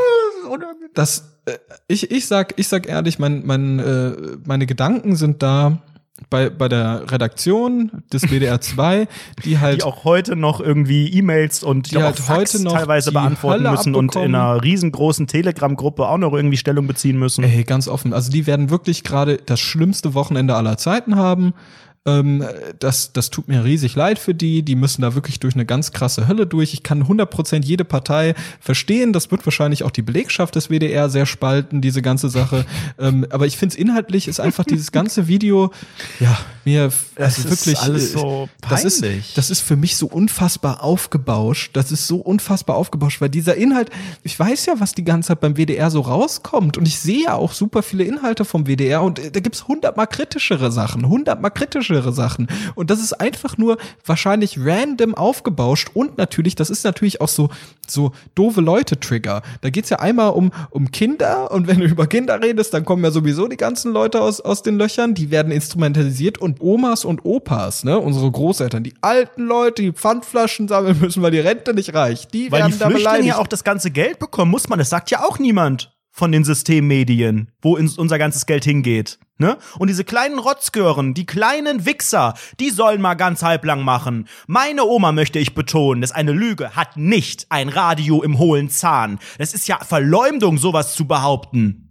das, 0.94 1.40
äh, 1.46 1.58
ich, 1.88 2.12
ich 2.12 2.28
sag, 2.28 2.54
ich 2.58 2.68
sag 2.68 2.88
ehrlich, 2.88 3.20
mein, 3.20 3.46
mein, 3.46 3.80
äh, 3.80 4.38
meine 4.46 4.66
Gedanken 4.66 5.16
sind 5.16 5.44
da 5.44 5.82
bei, 6.30 6.50
bei 6.50 6.68
der 6.68 7.12
Redaktion 7.12 8.04
des 8.12 8.24
WDR 8.24 8.62
2, 8.62 9.08
die 9.46 9.60
halt. 9.60 9.82
Die 9.82 9.84
auch 9.84 10.04
heute 10.04 10.36
noch 10.36 10.60
irgendwie 10.60 11.08
E-Mails 11.08 11.64
und 11.64 11.92
die 11.92 11.98
halt 11.98 12.28
heute 12.30 12.62
noch 12.64 12.74
teilweise 12.74 13.12
beantworten 13.12 13.64
Hölle 13.64 13.72
müssen 13.72 13.96
abbekommen. 13.96 14.10
und 14.10 14.30
in 14.30 14.36
einer 14.36 14.64
riesengroßen 14.64 15.28
Telegram-Gruppe 15.28 16.08
auch 16.08 16.18
noch 16.18 16.34
irgendwie 16.34 16.58
Stellung 16.58 16.88
beziehen 16.88 17.18
müssen. 17.18 17.44
Ey, 17.44 17.64
ganz 17.64 17.88
offen. 17.88 18.14
Also 18.14 18.32
die 18.32 18.48
werden 18.48 18.70
wirklich 18.70 19.04
gerade 19.04 19.38
das 19.46 19.60
schlimmste 19.60 20.14
Wochenende 20.14 20.56
aller 20.56 20.78
Zeiten 20.78 21.16
haben. 21.16 21.54
Ähm, 22.10 22.44
das, 22.80 23.14
das 23.14 23.30
tut 23.30 23.48
mir 23.48 23.64
riesig 23.64 23.96
leid 23.96 24.20
für 24.20 24.34
die. 24.34 24.64
Die 24.64 24.76
müssen 24.76 25.02
da 25.02 25.16
wirklich 25.16 25.40
durch 25.40 25.56
eine 25.56 25.66
ganz 25.66 25.92
krasse 25.92 26.28
Hölle 26.28 26.46
durch. 26.48 26.74
Ich 26.74 26.84
kann 26.84 27.04
100% 27.04 27.64
jede 27.64 27.86
Partei 27.86 28.36
verstehen. 28.60 29.14
Das 29.14 29.32
wird 29.32 29.46
wahrscheinlich 29.46 29.84
auch 29.84 29.92
die 29.92 30.02
Belegschaft 30.02 30.56
des 30.56 30.70
WDR 30.70 31.10
sehr 31.10 31.26
spalten, 31.26 31.82
diese 31.82 32.02
ganze 32.02 32.30
Sache. 32.30 32.66
Ähm, 32.98 33.26
aber 33.30 33.46
ich 33.46 33.58
finde 33.58 33.74
es 33.74 33.80
inhaltlich 33.80 34.28
ist 34.28 34.40
einfach 34.40 34.66
dieses 34.66 34.92
ganze 34.92 35.28
Video, 35.28 35.72
ja, 36.20 36.38
mir, 36.66 36.92
das 37.16 37.38
also 37.38 37.50
wirklich. 37.50 37.80
alles 37.80 38.12
so 38.12 38.50
peinlich. 38.62 38.84
Das 38.84 39.02
ist, 39.02 39.38
das 39.38 39.50
ist 39.50 39.62
für 39.62 39.76
mich 39.76 39.96
so 39.96 40.08
unfassbar 40.08 40.84
aufgebauscht. 40.84 41.76
Das 41.76 41.92
ist 41.92 42.08
so 42.08 42.18
unfassbar 42.18 42.76
aufgebauscht, 42.76 43.22
weil 43.22 43.30
dieser 43.30 43.56
Inhalt, 43.56 43.90
ich 44.24 44.38
weiß 44.38 44.66
ja, 44.66 44.76
was 44.80 44.94
die 44.94 45.04
ganze 45.04 45.30
Zeit 45.30 45.40
beim 45.40 45.56
WDR 45.56 45.92
so 45.92 46.02
rauskommt. 46.02 46.78
Und 46.78 46.88
ich 46.88 47.00
sehe 47.00 47.24
ja 47.24 47.36
auch 47.36 47.54
super 47.54 47.84
viele 47.84 48.04
Inhalte 48.04 48.44
vom 48.44 48.66
WDR 48.66 49.02
und 49.02 49.20
da 49.20 49.40
gibt's 49.40 49.68
hundertmal 49.68 50.08
kritischere 50.08 50.72
Sachen, 50.72 51.08
hundertmal 51.08 51.52
kritischere 51.52 51.99
kritischere 52.00 52.14
Sachen. 52.14 52.48
Und 52.76 52.90
das 52.90 53.00
ist 53.00 53.14
einfach 53.14 53.58
nur 53.58 53.78
wahrscheinlich 54.06 54.58
random 54.60 55.16
aufgebauscht 55.16 55.90
und 55.94 56.18
natürlich, 56.18 56.56
das 56.56 56.70
ist 56.70 56.84
natürlich 56.84 57.22
auch 57.22 57.28
so, 57.28 57.50
so 57.88 58.12
doofe 58.36 58.62
Leute-Trigger. 58.62 59.42
Da 59.62 59.70
geht's 59.70 59.90
ja 59.90 60.00
einmal 60.00 60.32
um, 60.32 60.52
um 60.70 60.92
Kinder 60.92 61.52
und 61.52 61.68
wenn 61.68 61.80
du 61.80 61.86
über 61.86 62.08
Kinder 62.08 62.42
redest, 62.42 62.74
dann 62.74 62.86
kommen 62.86 63.04
ja 63.04 63.12
sowieso 63.12 63.48
die 63.48 63.58
ganzen 63.58 63.92
Leute 63.92 64.22
aus, 64.22 64.42
aus 64.42 64.64
den 64.64 64.78
Löchern, 64.78 65.14
die 65.14 65.32
werden 65.32 65.52
instrumentalisiert 65.52 66.38
und 66.38 66.62
Omas 66.62 67.06
und 67.06 67.26
Opas, 67.26 67.84
ne, 67.84 68.00
unsere 68.00 68.30
Großeltern, 68.32 68.84
die 68.84 68.94
alten 69.02 69.44
Leute, 69.44 69.82
die 69.82 69.92
Pfandflaschen 69.92 70.68
sammeln 70.68 71.00
müssen, 71.00 71.22
weil 71.22 71.32
die 71.32 71.40
Rente 71.40 71.74
nicht 71.74 71.94
reicht, 71.94 72.34
die 72.34 72.52
weil 72.52 72.62
werden 72.62 72.74
die 72.74 72.80
da 72.80 72.90
beleidigt. 72.90 73.28
ja 73.28 73.38
auch 73.38 73.48
das 73.48 73.64
ganze 73.64 73.92
Geld 73.92 74.20
bekommen, 74.20 74.52
muss 74.52 74.70
man, 74.70 74.80
das 74.80 74.90
sagt 74.90 75.12
ja 75.12 75.24
auch 75.24 75.40
niemand 75.40 75.92
von 76.20 76.32
den 76.32 76.44
Systemmedien, 76.44 77.50
wo 77.62 77.76
unser 77.76 78.20
ganzes 78.20 78.46
Geld 78.46 78.66
hingeht. 78.66 79.18
Ne? 79.38 79.58
Und 79.80 79.88
diese 79.88 80.04
kleinen 80.04 80.38
Rotzgören, 80.38 81.14
die 81.14 81.26
kleinen 81.26 81.86
Wichser, 81.86 82.34
die 82.60 82.70
sollen 82.70 83.02
mal 83.02 83.14
ganz 83.14 83.42
halblang 83.42 83.84
machen. 83.84 84.28
Meine 84.48 84.84
Oma, 84.84 85.14
möchte 85.14 85.40
ich 85.40 85.56
betonen, 85.56 86.04
ist 86.04 86.12
eine 86.12 86.34
Lüge, 86.34 86.76
hat 86.76 86.98
nicht 86.98 87.48
ein 87.50 87.70
Radio 87.70 88.22
im 88.22 88.38
hohlen 88.38 88.70
Zahn. 88.70 89.18
Das 89.38 89.54
ist 89.54 89.68
ja 89.70 89.80
Verleumdung, 89.80 90.58
sowas 90.58 90.94
zu 90.94 91.08
behaupten. 91.08 91.89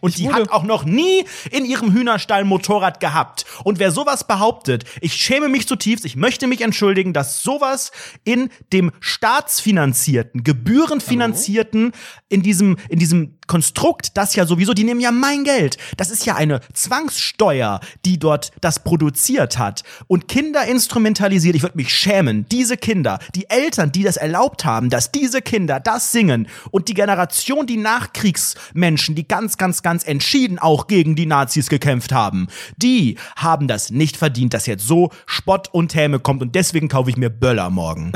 Und 0.00 0.18
die 0.18 0.32
hat 0.32 0.50
auch 0.50 0.64
noch 0.64 0.84
nie 0.84 1.24
in 1.50 1.64
ihrem 1.64 1.92
Hühnerstall 1.92 2.44
Motorrad 2.44 3.00
gehabt. 3.00 3.44
Und 3.64 3.78
wer 3.78 3.90
sowas 3.90 4.26
behauptet, 4.26 4.84
ich 5.00 5.14
schäme 5.14 5.48
mich 5.48 5.66
zutiefst, 5.66 6.04
ich 6.04 6.16
möchte 6.16 6.46
mich 6.46 6.60
entschuldigen, 6.60 7.12
dass 7.12 7.42
sowas 7.42 7.92
in 8.24 8.50
dem 8.72 8.92
staatsfinanzierten, 9.00 10.44
gebührenfinanzierten, 10.44 11.92
in 12.28 12.42
diesem, 12.42 12.76
in 12.88 12.98
diesem 12.98 13.36
Konstrukt, 13.46 14.16
das 14.16 14.34
ja 14.34 14.46
sowieso, 14.46 14.74
die 14.74 14.84
nehmen 14.84 15.00
ja 15.00 15.12
mein 15.12 15.44
Geld. 15.44 15.78
Das 15.96 16.10
ist 16.10 16.26
ja 16.26 16.34
eine 16.34 16.60
Zwangssteuer, 16.72 17.80
die 18.04 18.18
dort 18.18 18.50
das 18.60 18.82
produziert 18.82 19.58
hat 19.58 19.82
und 20.08 20.28
Kinder 20.28 20.66
instrumentalisiert. 20.66 21.54
Ich 21.54 21.62
würde 21.62 21.76
mich 21.76 21.94
schämen. 21.94 22.46
Diese 22.50 22.76
Kinder, 22.76 23.18
die 23.34 23.48
Eltern, 23.48 23.92
die 23.92 24.02
das 24.02 24.16
erlaubt 24.16 24.64
haben, 24.64 24.90
dass 24.90 25.12
diese 25.12 25.42
Kinder 25.42 25.80
das 25.80 26.12
singen 26.12 26.48
und 26.70 26.88
die 26.88 26.94
Generation, 26.94 27.66
die 27.66 27.76
Nachkriegsmenschen, 27.76 29.14
die 29.14 29.28
ganz, 29.28 29.56
ganz, 29.56 29.65
ganz 29.82 30.06
entschieden 30.06 30.58
auch 30.58 30.86
gegen 30.86 31.16
die 31.16 31.26
Nazis 31.26 31.68
gekämpft 31.68 32.12
haben, 32.12 32.48
die 32.76 33.18
haben 33.36 33.68
das 33.68 33.90
nicht 33.90 34.16
verdient, 34.16 34.54
dass 34.54 34.66
jetzt 34.66 34.86
so 34.86 35.10
Spott 35.26 35.68
und 35.72 35.94
Häme 35.94 36.18
kommt 36.20 36.42
und 36.42 36.54
deswegen 36.54 36.88
kaufe 36.88 37.10
ich 37.10 37.16
mir 37.16 37.30
Böller 37.30 37.70
morgen. 37.70 38.12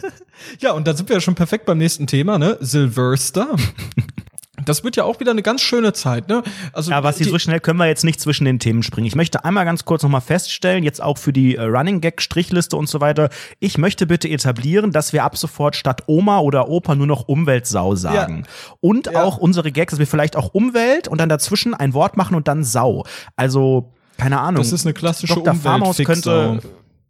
ja, 0.60 0.72
und 0.72 0.86
da 0.86 0.94
sind 0.94 1.08
wir 1.08 1.16
ja 1.16 1.20
schon 1.20 1.34
perfekt 1.34 1.66
beim 1.66 1.78
nächsten 1.78 2.06
Thema, 2.06 2.38
ne? 2.38 2.56
Silvester. 2.60 3.56
Das 4.64 4.84
wird 4.84 4.94
ja 4.94 5.02
auch 5.04 5.18
wieder 5.18 5.32
eine 5.32 5.42
ganz 5.42 5.62
schöne 5.62 5.92
Zeit, 5.92 6.28
ne? 6.28 6.42
Also 6.72 6.92
ja, 6.92 7.02
was 7.02 7.18
so 7.18 7.38
schnell 7.38 7.58
können 7.58 7.78
wir 7.78 7.86
jetzt 7.86 8.04
nicht 8.04 8.20
zwischen 8.20 8.44
den 8.44 8.60
Themen 8.60 8.84
springen. 8.84 9.06
Ich 9.06 9.16
möchte 9.16 9.44
einmal 9.44 9.64
ganz 9.64 9.84
kurz 9.84 10.04
nochmal 10.04 10.20
feststellen, 10.20 10.84
jetzt 10.84 11.02
auch 11.02 11.18
für 11.18 11.32
die 11.32 11.56
äh, 11.56 11.62
Running 11.62 12.00
Gag 12.00 12.22
Strichliste 12.22 12.76
und 12.76 12.88
so 12.88 13.00
weiter. 13.00 13.30
Ich 13.58 13.78
möchte 13.78 14.06
bitte 14.06 14.28
etablieren, 14.28 14.92
dass 14.92 15.12
wir 15.12 15.24
ab 15.24 15.36
sofort 15.36 15.74
statt 15.74 16.04
Oma 16.06 16.38
oder 16.38 16.68
Opa 16.68 16.94
nur 16.94 17.08
noch 17.08 17.26
Umweltsau 17.26 17.96
sagen. 17.96 18.44
Ja. 18.46 18.74
Und 18.80 19.06
ja. 19.06 19.24
auch 19.24 19.38
unsere 19.38 19.72
Gags, 19.72 19.90
dass 19.90 19.98
wir 19.98 20.06
vielleicht 20.06 20.36
auch 20.36 20.54
Umwelt 20.54 21.08
und 21.08 21.20
dann 21.20 21.28
dazwischen 21.28 21.74
ein 21.74 21.92
Wort 21.92 22.16
machen 22.16 22.36
und 22.36 22.46
dann 22.46 22.62
Sau. 22.62 23.04
Also 23.34 23.92
keine 24.18 24.38
Ahnung. 24.38 24.62
Das 24.62 24.72
ist 24.72 24.86
eine 24.86 24.94
klassische 24.94 25.34
Dr. 25.34 25.54
Umwelt 25.54 26.06
könnte 26.06 26.60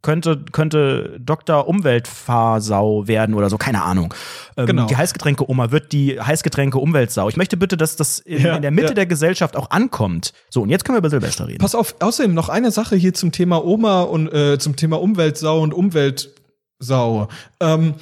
könnte, 0.05 0.45
könnte 0.53 1.17
Dr. 1.19 1.67
Umweltfahrsau 1.67 3.09
werden 3.09 3.35
oder 3.35 3.51
so, 3.51 3.57
keine 3.57 3.83
Ahnung. 3.83 4.15
Ähm, 4.57 4.67
genau. 4.67 4.87
Die 4.87 4.97
Heißgetränke-Oma 4.97 5.73
wird 5.73 5.93
die 5.93 6.21
Heißgetränke-Umweltsau. 6.21 7.29
Ich 7.29 7.37
möchte 7.37 7.57
bitte, 7.57 7.77
dass 7.77 7.97
das 7.97 8.21
in, 8.21 8.43
ja, 8.43 8.55
in 8.55 8.63
der 8.63 8.71
Mitte 8.71 8.89
ja. 8.89 8.95
der 8.95 9.07
Gesellschaft 9.07 9.57
auch 9.57 9.71
ankommt. 9.71 10.33
So, 10.51 10.63
und 10.63 10.69
jetzt 10.69 10.85
können 10.85 10.95
wir 10.95 10.99
über 10.99 11.11
Silvester 11.11 11.49
reden. 11.49 11.59
Pass 11.59 11.75
auf, 11.75 11.97
außerdem 11.99 12.35
noch 12.35 12.51
eine 12.51 12.71
Sache 12.71 12.95
hier 12.95 13.15
zum 13.15 13.33
Thema 13.33 13.65
Oma 13.65 14.03
und 14.03 14.33
äh, 14.33 14.59
zum 14.59 14.77
Thema 14.77 15.01
Umweltsau 15.01 15.63
und 15.63 15.73
Umweltsau. 15.73 17.29
Ähm, 17.61 17.95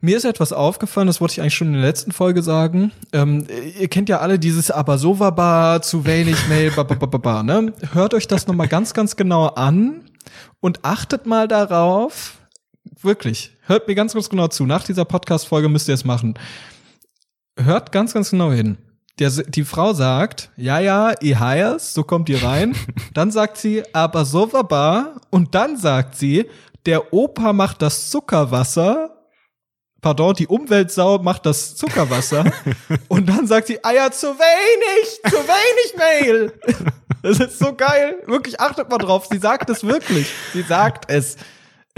mir 0.00 0.18
ist 0.18 0.24
etwas 0.26 0.52
aufgefallen, 0.52 1.06
das 1.06 1.22
wollte 1.22 1.32
ich 1.32 1.40
eigentlich 1.40 1.56
schon 1.56 1.68
in 1.68 1.72
der 1.72 1.82
letzten 1.82 2.12
Folge 2.12 2.42
sagen. 2.42 2.92
Ähm, 3.14 3.46
ihr 3.80 3.88
kennt 3.88 4.10
ja 4.10 4.18
alle 4.18 4.38
dieses 4.38 4.70
aber 4.70 4.98
so 4.98 5.18
war 5.18 5.34
bar, 5.34 5.80
zu 5.80 6.04
wenig 6.04 6.36
Mail, 6.48 6.70
ba, 6.70 6.82
ba, 6.82 6.94
ba, 6.96 7.06
ba, 7.06 7.18
ba, 7.18 7.42
ne? 7.42 7.72
Hört 7.94 8.12
euch 8.12 8.28
das 8.28 8.46
nochmal 8.46 8.68
ganz, 8.68 8.92
ganz 8.92 9.16
genau 9.16 9.46
an 9.46 10.02
und 10.60 10.84
achtet 10.84 11.26
mal 11.26 11.48
darauf, 11.48 12.38
wirklich, 13.02 13.52
hört 13.62 13.88
mir 13.88 13.94
ganz, 13.94 14.14
ganz 14.14 14.28
genau 14.28 14.48
zu. 14.48 14.66
Nach 14.66 14.84
dieser 14.84 15.04
Podcast-Folge 15.04 15.68
müsst 15.68 15.88
ihr 15.88 15.94
es 15.94 16.04
machen. 16.04 16.34
Hört 17.58 17.92
ganz, 17.92 18.14
ganz 18.14 18.30
genau 18.30 18.52
hin. 18.52 18.78
Der, 19.18 19.30
die 19.30 19.64
Frau 19.64 19.94
sagt, 19.94 20.50
ja, 20.56 20.78
ja, 20.78 21.14
ihr 21.20 21.40
hires, 21.40 21.94
so 21.94 22.02
kommt 22.02 22.28
ihr 22.28 22.42
rein. 22.42 22.76
dann 23.14 23.30
sagt 23.30 23.56
sie, 23.56 23.82
aber 23.94 24.24
so 24.24 24.52
war 24.52 24.64
bar. 24.64 25.20
Und 25.30 25.54
dann 25.54 25.76
sagt 25.76 26.16
sie, 26.16 26.46
der 26.84 27.12
Opa 27.14 27.52
macht 27.52 27.80
das 27.80 28.10
Zuckerwasser. 28.10 29.15
Pardon, 30.06 30.34
die 30.34 30.46
Umweltsau 30.46 31.18
macht 31.18 31.46
das 31.46 31.74
Zuckerwasser. 31.74 32.44
und 33.08 33.28
dann 33.28 33.48
sagt 33.48 33.66
sie, 33.66 33.82
ah 33.82 33.90
ja, 33.90 34.08
zu 34.08 34.28
wenig, 34.28 35.20
zu 35.24 35.36
wenig 35.36 35.96
Mail. 35.96 36.52
Das 37.22 37.40
ist 37.40 37.58
so 37.58 37.74
geil. 37.74 38.14
Wirklich, 38.24 38.60
achtet 38.60 38.88
mal 38.88 38.98
drauf. 38.98 39.26
Sie 39.28 39.38
sagt 39.38 39.68
es 39.68 39.82
wirklich. 39.82 40.32
Sie 40.52 40.62
sagt 40.62 41.10
es. 41.10 41.36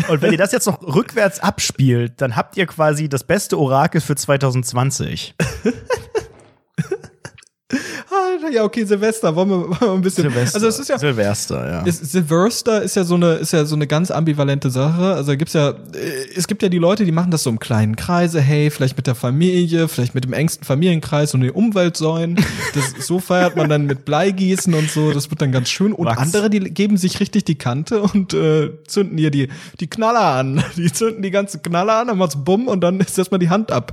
Und 0.08 0.22
wenn 0.22 0.32
ihr 0.32 0.38
das 0.38 0.52
jetzt 0.52 0.66
noch 0.66 0.80
rückwärts 0.80 1.40
abspielt, 1.40 2.14
dann 2.22 2.34
habt 2.34 2.56
ihr 2.56 2.64
quasi 2.66 3.10
das 3.10 3.24
beste 3.24 3.58
Orakel 3.58 4.00
für 4.00 4.16
2020. 4.16 5.34
ja, 8.52 8.64
okay, 8.64 8.84
Silvester, 8.84 9.34
wollen 9.34 9.50
wir, 9.50 9.56
wollen 9.68 9.80
wir 9.80 9.92
ein 9.92 10.00
bisschen. 10.00 10.24
Silvester, 10.24 10.56
also 10.56 10.68
es 10.68 10.78
ist 10.78 10.88
ja 10.88 10.98
Silvester, 10.98 11.70
ja. 11.70 11.82
Ist, 11.82 12.10
Silvester 12.10 12.82
ist 12.82 12.96
ja 12.96 13.04
so 13.04 13.14
eine, 13.14 13.34
ist 13.34 13.52
ja 13.52 13.64
so 13.64 13.74
eine 13.74 13.86
ganz 13.86 14.10
ambivalente 14.10 14.70
Sache. 14.70 15.14
Also 15.14 15.36
gibt's 15.36 15.52
ja, 15.52 15.74
es 16.34 16.46
gibt 16.46 16.62
ja 16.62 16.68
die 16.68 16.78
Leute, 16.78 17.04
die 17.04 17.12
machen 17.12 17.30
das 17.30 17.42
so 17.42 17.50
im 17.50 17.58
kleinen 17.58 17.96
Kreise, 17.96 18.40
hey, 18.40 18.70
vielleicht 18.70 18.96
mit 18.96 19.06
der 19.06 19.14
Familie, 19.14 19.88
vielleicht 19.88 20.14
mit 20.14 20.24
dem 20.24 20.32
engsten 20.32 20.64
Familienkreis 20.64 21.34
und 21.34 21.40
den 21.40 21.50
Umweltsäulen. 21.50 22.36
Das, 22.74 23.06
so 23.06 23.18
feiert 23.18 23.56
man 23.56 23.68
dann 23.68 23.86
mit 23.86 24.04
Bleigießen 24.04 24.72
und 24.74 24.90
so. 24.90 25.12
Das 25.12 25.30
wird 25.30 25.40
dann 25.42 25.52
ganz 25.52 25.68
schön. 25.68 25.92
Und 25.92 26.06
Wachs. 26.06 26.18
andere, 26.18 26.50
die 26.50 26.60
geben 26.60 26.96
sich 26.96 27.20
richtig 27.20 27.44
die 27.44 27.56
Kante 27.56 28.02
und 28.02 28.34
äh, 28.34 28.70
zünden 28.86 29.18
hier 29.18 29.30
die 29.30 29.48
die 29.80 29.88
Knaller 29.88 30.20
an. 30.20 30.62
Die 30.76 30.92
zünden 30.92 31.22
die 31.22 31.30
ganzen 31.30 31.62
Knaller 31.62 32.00
an, 32.00 32.08
dann 32.08 32.18
macht's 32.18 32.36
bumm 32.36 32.68
und 32.68 32.80
dann 32.80 33.00
ist 33.08 33.18
erstmal 33.18 33.38
die 33.38 33.50
Hand 33.50 33.72
ab. 33.72 33.92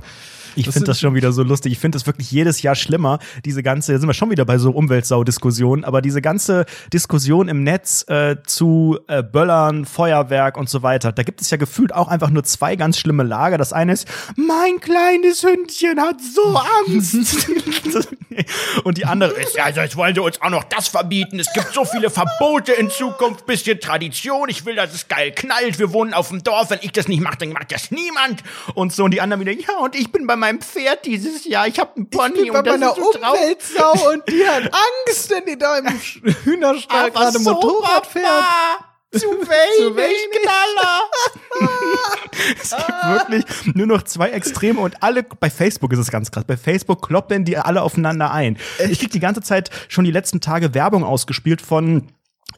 Ich 0.56 0.70
finde 0.70 0.86
das 0.86 1.00
schon 1.00 1.14
wieder 1.14 1.32
so 1.32 1.42
lustig. 1.42 1.72
Ich 1.72 1.78
finde 1.78 1.96
das 1.96 2.06
wirklich 2.06 2.30
jedes 2.30 2.62
Jahr 2.62 2.74
schlimmer. 2.74 3.18
Diese 3.44 3.62
ganze, 3.62 3.92
jetzt 3.92 4.00
sind 4.00 4.08
wir 4.08 4.14
schon 4.14 4.30
wieder 4.30 4.44
bei 4.44 4.58
so 4.58 4.70
Umweltsau-Diskussionen, 4.70 5.84
aber 5.84 6.02
diese 6.02 6.22
ganze 6.22 6.64
Diskussion 6.92 7.48
im 7.48 7.62
Netz 7.62 8.04
äh, 8.08 8.36
zu 8.46 8.98
äh, 9.08 9.22
Böllern, 9.22 9.84
Feuerwerk 9.84 10.56
und 10.56 10.68
so 10.68 10.82
weiter, 10.82 11.12
da 11.12 11.22
gibt 11.22 11.40
es 11.40 11.50
ja 11.50 11.56
gefühlt 11.56 11.94
auch 11.94 12.08
einfach 12.08 12.30
nur 12.30 12.44
zwei 12.44 12.76
ganz 12.76 12.98
schlimme 12.98 13.22
Lager. 13.22 13.58
Das 13.58 13.72
eine 13.72 13.92
ist, 13.92 14.08
mein 14.36 14.80
kleines 14.80 15.42
Hündchen 15.42 16.00
hat 16.00 16.16
so 16.20 16.58
Angst. 16.86 17.48
und 18.84 18.98
die 18.98 19.04
andere 19.04 19.32
ist, 19.32 19.56
ja, 19.56 19.68
jetzt 19.68 19.96
wollen 19.96 20.14
sie 20.14 20.20
uns 20.20 20.40
auch 20.40 20.50
noch 20.50 20.64
das 20.64 20.88
verbieten. 20.88 21.38
Es 21.38 21.52
gibt 21.52 21.72
so 21.72 21.84
viele 21.84 22.10
Verbote 22.10 22.72
in 22.72 22.90
Zukunft, 22.90 23.46
bisschen 23.46 23.80
Tradition. 23.80 24.48
Ich 24.48 24.64
will, 24.64 24.76
dass 24.76 24.94
es 24.94 25.08
geil 25.08 25.32
knallt. 25.32 25.78
Wir 25.78 25.92
wohnen 25.92 26.14
auf 26.14 26.28
dem 26.28 26.42
Dorf. 26.42 26.70
Wenn 26.70 26.80
ich 26.82 26.92
das 26.92 27.08
nicht 27.08 27.20
mache, 27.20 27.38
dann 27.38 27.50
macht 27.50 27.72
das 27.72 27.90
niemand. 27.90 28.42
Und 28.74 28.92
so. 28.92 29.04
Und 29.04 29.12
die 29.12 29.20
anderen 29.20 29.40
wieder, 29.40 29.52
ja, 29.52 29.78
und 29.82 29.94
ich 29.94 30.10
bin 30.10 30.26
bei 30.26 30.36
meinem 30.36 30.45
Pferd 30.54 31.04
dieses 31.04 31.44
Jahr. 31.44 31.66
Ich 31.66 31.78
habe 31.78 31.96
einen 31.96 32.10
Pony 32.10 32.34
ich 32.34 32.42
bin 32.42 32.50
und 32.50 32.64
bei 32.64 32.70
meiner 32.70 32.96
Umweltsau 32.96 34.12
und 34.12 34.22
die 34.28 34.46
hat 34.46 34.64
Angst, 34.64 35.30
wenn 35.30 35.44
die 35.44 35.58
da 35.58 35.78
im 35.78 35.86
Hühnerstall 36.44 37.10
gerade 37.10 37.38
so, 37.38 37.52
Motorrad 37.52 38.06
fährt. 38.06 38.44
Zu 39.12 39.26
wenig, 39.30 39.78
Zu 39.78 39.96
wenig. 39.96 40.16
Knaller. 40.42 41.00
es 42.62 42.70
gibt 42.70 43.04
wirklich 43.06 43.74
nur 43.74 43.86
noch 43.86 44.02
zwei 44.02 44.30
Extreme 44.30 44.80
und 44.80 45.02
alle, 45.02 45.22
bei 45.22 45.48
Facebook 45.48 45.92
ist 45.92 45.98
es 45.98 46.10
ganz 46.10 46.30
krass, 46.30 46.44
bei 46.44 46.56
Facebook 46.56 47.06
kloppen 47.06 47.44
die 47.44 47.56
alle 47.56 47.82
aufeinander 47.82 48.30
ein. 48.30 48.58
Ich 48.90 48.98
krieg 48.98 49.10
die 49.10 49.20
ganze 49.20 49.42
Zeit 49.42 49.70
schon 49.88 50.04
die 50.04 50.10
letzten 50.10 50.40
Tage 50.40 50.74
Werbung 50.74 51.04
ausgespielt 51.04 51.62
von 51.62 52.08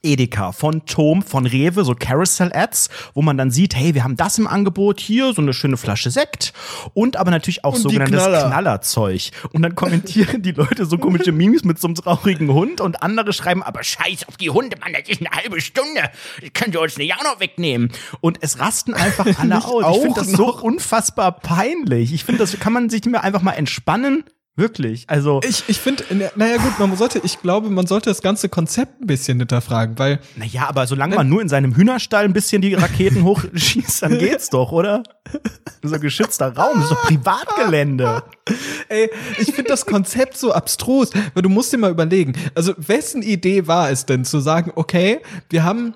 Edeka, 0.03 0.53
von 0.53 0.85
Tom, 0.87 1.23
von 1.23 1.47
Rewe, 1.47 1.85
so 1.85 1.95
Carousel-Ads, 1.95 2.89
wo 3.15 3.23
man 3.23 3.37
dann 3.37 3.51
sieht, 3.51 3.75
hey, 3.75 3.95
wir 3.95 4.05
haben 4.05 4.17
das 4.17 4.39
im 4.39 4.47
Angebot, 4.47 5.01
hier 5.01 5.33
so 5.33 5.43
eine 5.43 5.53
schöne 5.53 5.77
Flasche 5.77 6.11
Sekt 6.11 6.53
und 6.95 7.17
aber 7.17 7.31
natürlich 7.31 7.65
auch 7.65 7.75
und 7.75 7.83
sogenanntes 7.83 8.23
Knaller. 8.23 8.47
Knallerzeug. 8.47 9.31
Und 9.53 9.63
dann 9.63 9.75
kommentieren 9.75 10.43
die 10.43 10.53
Leute 10.53 10.87
so 10.87 10.99
komische 10.99 11.33
Memes 11.33 11.65
mit 11.65 11.79
so 11.81 11.89
einem 11.89 11.95
traurigen 11.97 12.53
Hund 12.53 12.81
und 12.81 13.03
andere 13.03 13.33
schreiben, 13.33 13.63
aber 13.63 13.83
scheiß 13.83 14.29
auf 14.29 14.37
die 14.37 14.51
Hunde, 14.51 14.77
Mann, 14.79 14.93
das 14.93 15.09
ist 15.09 15.21
eine 15.21 15.31
halbe 15.31 15.61
Stunde. 15.61 16.11
Das 16.41 16.53
könnt 16.55 16.75
ihr 16.75 16.81
uns 16.81 16.97
nicht 16.97 17.15
auch 17.15 17.25
noch 17.25 17.41
wegnehmen. 17.41 17.91
Und 18.21 18.39
es 18.41 18.61
rasten 18.61 18.95
einfach 18.95 19.27
alle 19.39 19.65
aus. 19.65 19.97
Ich 19.97 20.03
finde 20.03 20.21
das 20.21 20.31
so 20.31 20.55
unfassbar 20.55 21.33
peinlich. 21.33 22.13
Ich 22.13 22.25
finde, 22.25 22.41
das 22.41 22.59
kann 22.59 22.73
man 22.73 22.89
sich 22.89 23.03
nicht 23.05 23.13
mehr 23.13 23.25
einfach 23.25 23.43
mal 23.43 23.53
entspannen 23.53 24.25
Wirklich. 24.59 25.05
Also. 25.07 25.41
Ich, 25.45 25.63
ich 25.69 25.79
finde, 25.79 26.03
naja 26.35 26.57
gut, 26.57 26.81
man 26.81 26.97
sollte, 26.97 27.21
ich 27.23 27.41
glaube, 27.41 27.71
man 27.71 27.87
sollte 27.87 28.11
das 28.11 28.23
ganze 28.23 28.49
Konzept 28.49 29.01
ein 29.01 29.07
bisschen 29.07 29.39
hinterfragen, 29.39 29.97
weil. 30.01 30.19
Naja, 30.35 30.69
aber 30.69 30.89
solange 30.89 31.15
man 31.15 31.29
nur 31.29 31.41
in 31.41 31.49
seinem 31.49 31.77
Hühnerstall 31.77 32.25
ein 32.25 32.33
bisschen 32.33 32.61
die 32.61 32.75
Raketen 32.75 33.23
hochschießt, 33.25 34.03
dann 34.03 34.19
geht's 34.19 34.51
doch, 34.51 34.73
oder? 34.73 35.05
Ein 35.85 36.01
geschützter 36.01 36.57
Raum, 36.57 36.81
doch 36.81 37.03
Privatgelände. 37.05 38.25
Ey, 38.89 39.09
ich 39.39 39.55
finde 39.55 39.71
das 39.71 39.87
Konzept 39.87 40.37
so 40.37 40.53
abstrus, 40.53 41.11
weil 41.35 41.43
du 41.43 41.49
musst 41.49 41.73
dir 41.73 41.79
mal 41.79 41.93
überlegen, 41.93 42.33
also 42.57 42.75
wessen 42.79 43.23
Idee 43.23 43.69
war 43.69 43.91
es 43.91 44.07
denn 44.07 44.25
zu 44.25 44.41
sagen, 44.41 44.73
okay, 44.75 45.21
wir 45.51 45.63
haben, 45.63 45.95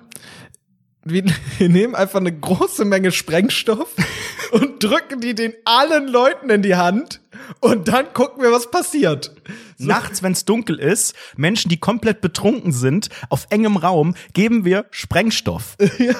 wir 1.03 1.25
nehmen 1.59 1.95
einfach 1.95 2.21
eine 2.21 2.31
große 2.31 2.85
Menge 2.85 3.11
Sprengstoff 3.11 3.89
und 4.51 4.81
drücken 4.81 5.19
die 5.19 5.35
den 5.35 5.51
allen 5.65 6.07
Leuten 6.07 6.49
in 6.49 6.61
die 6.61 6.75
Hand 6.75 7.19
und 7.59 7.87
dann 7.87 8.13
gucken 8.13 8.43
wir, 8.43 8.51
was 8.51 8.69
passiert. 8.69 9.33
So. 9.77 9.87
Nachts, 9.87 10.23
wenn 10.23 10.33
es 10.33 10.45
dunkel 10.45 10.79
ist, 10.79 11.15
Menschen, 11.35 11.69
die 11.69 11.77
komplett 11.77 12.21
betrunken 12.21 12.71
sind, 12.71 13.09
auf 13.29 13.47
engem 13.49 13.77
Raum, 13.77 14.15
geben 14.33 14.65
wir 14.65 14.85
Sprengstoff. 14.91 15.77
Ja, 15.99 16.15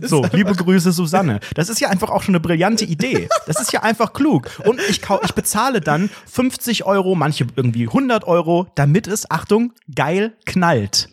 so, 0.00 0.26
liebe 0.32 0.54
Grüße, 0.54 0.90
Susanne. 0.90 1.40
Das 1.54 1.68
ist 1.68 1.80
ja 1.80 1.90
einfach 1.90 2.10
auch 2.10 2.22
schon 2.22 2.34
eine 2.34 2.40
brillante 2.40 2.84
Idee. 2.84 3.28
Das 3.46 3.60
ist 3.60 3.72
ja 3.72 3.82
einfach 3.82 4.12
klug. 4.12 4.48
Und 4.64 4.80
ich, 4.88 5.02
ich 5.22 5.32
bezahle 5.32 5.80
dann 5.80 6.10
50 6.26 6.84
Euro, 6.84 7.14
manche 7.14 7.46
irgendwie 7.54 7.86
100 7.86 8.24
Euro, 8.24 8.66
damit 8.74 9.06
es, 9.06 9.30
Achtung, 9.30 9.74
geil 9.94 10.36
knallt. 10.46 11.08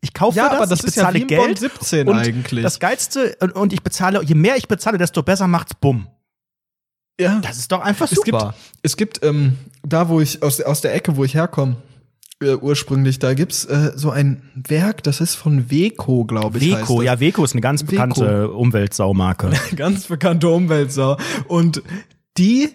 Ich 0.00 0.14
kaufe 0.14 0.36
ja, 0.36 0.48
das, 0.48 0.56
aber 0.56 0.66
das 0.66 0.80
ich 0.80 0.86
bezahle 0.86 1.18
ist 1.18 1.30
ja 1.30 1.38
Geld. 1.38 1.58
17 1.58 2.08
und 2.08 2.16
eigentlich. 2.16 2.62
Das 2.62 2.78
geilste 2.78 3.36
und 3.54 3.72
ich 3.72 3.82
bezahle, 3.82 4.22
je 4.22 4.34
mehr 4.34 4.56
ich 4.56 4.68
bezahle, 4.68 4.98
desto 4.98 5.22
besser 5.22 5.48
macht's 5.48 5.74
bumm. 5.74 6.06
Ja. 7.20 7.40
Das 7.40 7.58
ist 7.58 7.72
doch 7.72 7.80
einfach 7.80 8.06
Es 8.10 8.16
super. 8.16 8.54
gibt, 8.54 8.54
es 8.82 8.96
gibt 8.96 9.24
ähm, 9.24 9.58
da, 9.82 10.08
wo 10.08 10.20
ich 10.20 10.42
aus, 10.42 10.60
aus 10.60 10.80
der 10.80 10.94
Ecke, 10.94 11.16
wo 11.16 11.24
ich 11.24 11.34
herkomme, 11.34 11.76
äh, 12.40 12.54
ursprünglich, 12.54 13.18
da 13.18 13.34
gibt's 13.34 13.64
äh, 13.64 13.92
so 13.96 14.10
ein 14.10 14.42
Werk, 14.54 15.02
das 15.02 15.20
ist 15.20 15.34
von 15.34 15.70
Weco, 15.70 16.24
glaube 16.24 16.58
ich. 16.58 16.70
Weco, 16.72 17.02
ja, 17.02 17.18
Weco 17.18 17.42
ist 17.42 17.52
eine 17.54 17.60
ganz 17.60 17.82
bekannte 17.82 18.50
Umweltsaumarke. 18.52 19.50
ganz 19.76 20.06
bekannte 20.06 20.48
Umweltsau. 20.48 21.16
Und 21.48 21.82
die 22.36 22.68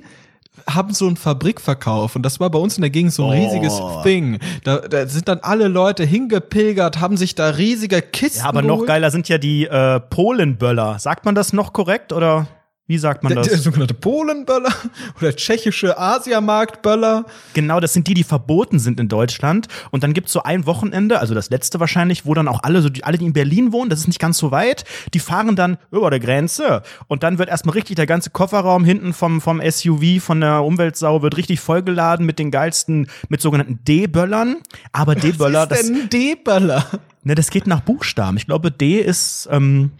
haben 0.70 0.94
so 0.94 1.08
einen 1.08 1.16
Fabrikverkauf 1.18 2.16
und 2.16 2.24
das 2.24 2.40
war 2.40 2.50
bei 2.50 2.60
uns 2.60 2.78
in 2.78 2.82
der 2.82 2.90
Gegend 2.90 3.14
so 3.14 3.26
ein 3.30 3.40
Oh. 3.42 3.46
riesiges 3.46 3.82
Thing. 4.04 4.40
Da, 4.66 4.80
da 4.80 5.08
sind 5.08 5.28
dann 5.30 5.40
alle 5.42 5.68
Leute 5.70 6.04
hingepilgert, 6.04 7.00
haben 7.00 7.16
sich 7.18 7.34
da 7.36 7.50
riesige 7.50 8.02
Kisten 8.02 8.40
Ja, 8.40 8.46
aber 8.50 8.62
noch 8.62 8.86
geiler 8.86 9.12
sind 9.12 9.30
ja 9.30 9.38
die 9.38 9.66
äh, 9.66 10.00
Polenböller. 10.02 11.00
Sagt 11.00 11.24
man 11.26 11.36
das 11.36 11.54
noch 11.54 11.72
korrekt 11.74 12.12
oder 12.14 12.48
wie 12.86 12.98
sagt 12.98 13.24
man 13.24 13.32
Der, 13.34 13.42
das? 13.44 13.48
der 13.52 13.60
sogenannte 13.60 13.94
Polenböller 13.94 14.74
oder 15.22 15.34
tschechische 15.36 15.98
Asiamarktböller. 15.98 17.26
Genau, 17.54 17.80
das 17.80 17.94
sind 17.94 18.08
die, 18.08 18.14
die 18.14 18.24
verboten 18.24 18.78
sind 18.80 19.00
in 19.00 19.08
Deutschland. 19.08 19.68
Und 19.92 20.04
dann 20.04 20.14
gibt's 20.14 20.34
so 20.34 20.44
ein 20.44 20.66
Wochenende, 20.66 21.20
also 21.20 21.34
das 21.34 21.50
letzte 21.50 21.80
wahrscheinlich, 21.80 22.26
wo 22.26 22.34
dann 22.34 22.48
auch 22.50 22.62
alle, 22.64 22.82
so 22.82 22.90
die, 22.90 23.04
alle, 23.04 23.18
die 23.18 23.26
in 23.26 23.34
Berlin 23.34 23.72
wohnen, 23.72 23.90
das 23.90 24.00
ist 24.02 24.08
nicht 24.08 24.20
ganz 24.20 24.38
so 24.38 24.52
weit, 24.52 24.84
die 25.14 25.20
fahren 25.20 25.56
dann 25.56 25.78
über 25.92 26.10
der 26.10 26.20
Grenze. 26.20 26.82
Und 27.08 27.24
dann 27.24 27.38
wird 27.38 27.50
erstmal 27.50 27.74
richtig 27.74 27.96
der 27.96 28.06
ganze 28.06 28.32
Kofferraum 28.32 28.84
hinten 28.84 29.14
vom, 29.14 29.40
vom 29.40 29.62
SUV, 29.62 30.22
von 30.22 30.42
der 30.42 30.64
Umweltsau, 30.64 31.22
wird 31.22 31.38
richtig 31.38 31.62
vollgeladen 31.62 32.26
mit 32.26 32.38
den 32.38 32.52
geilsten, 32.52 33.08
mit 33.30 33.42
sogenannten 33.42 33.80
D-Böllern. 33.88 34.58
Aber 34.92 35.16
D-Böller, 35.16 35.62
Was 35.62 35.70
das, 35.70 35.80
ist 35.84 35.90
denn 35.90 36.10
D-Böller? 36.10 36.86
ne, 37.24 37.36
das 37.36 37.50
geht 37.50 37.66
nach 37.66 37.80
Buchstaben. 37.82 38.36
Ich 38.36 38.46
glaube, 38.46 38.72
D 38.72 39.00
ist 39.00 39.48
ähm, 39.52 39.92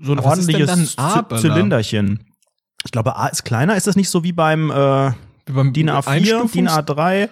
so 0.00 0.12
ein 0.12 0.18
Aber 0.18 0.28
ordentliches? 0.30 0.96
Zylinderchen. 1.40 2.20
Ich 2.84 2.92
glaube, 2.92 3.16
A 3.16 3.26
ist 3.28 3.44
kleiner. 3.44 3.76
Ist 3.76 3.86
das 3.86 3.96
nicht 3.96 4.10
so 4.10 4.22
wie 4.22 4.32
beim 4.32 4.70
äh, 4.70 5.10
Wie 5.46 5.52
beim 5.52 5.72
DIN 5.72 5.90
A4, 5.90 6.06
Einstufungs- 6.06 6.52
DIN 6.52 6.68
A3? 6.68 7.28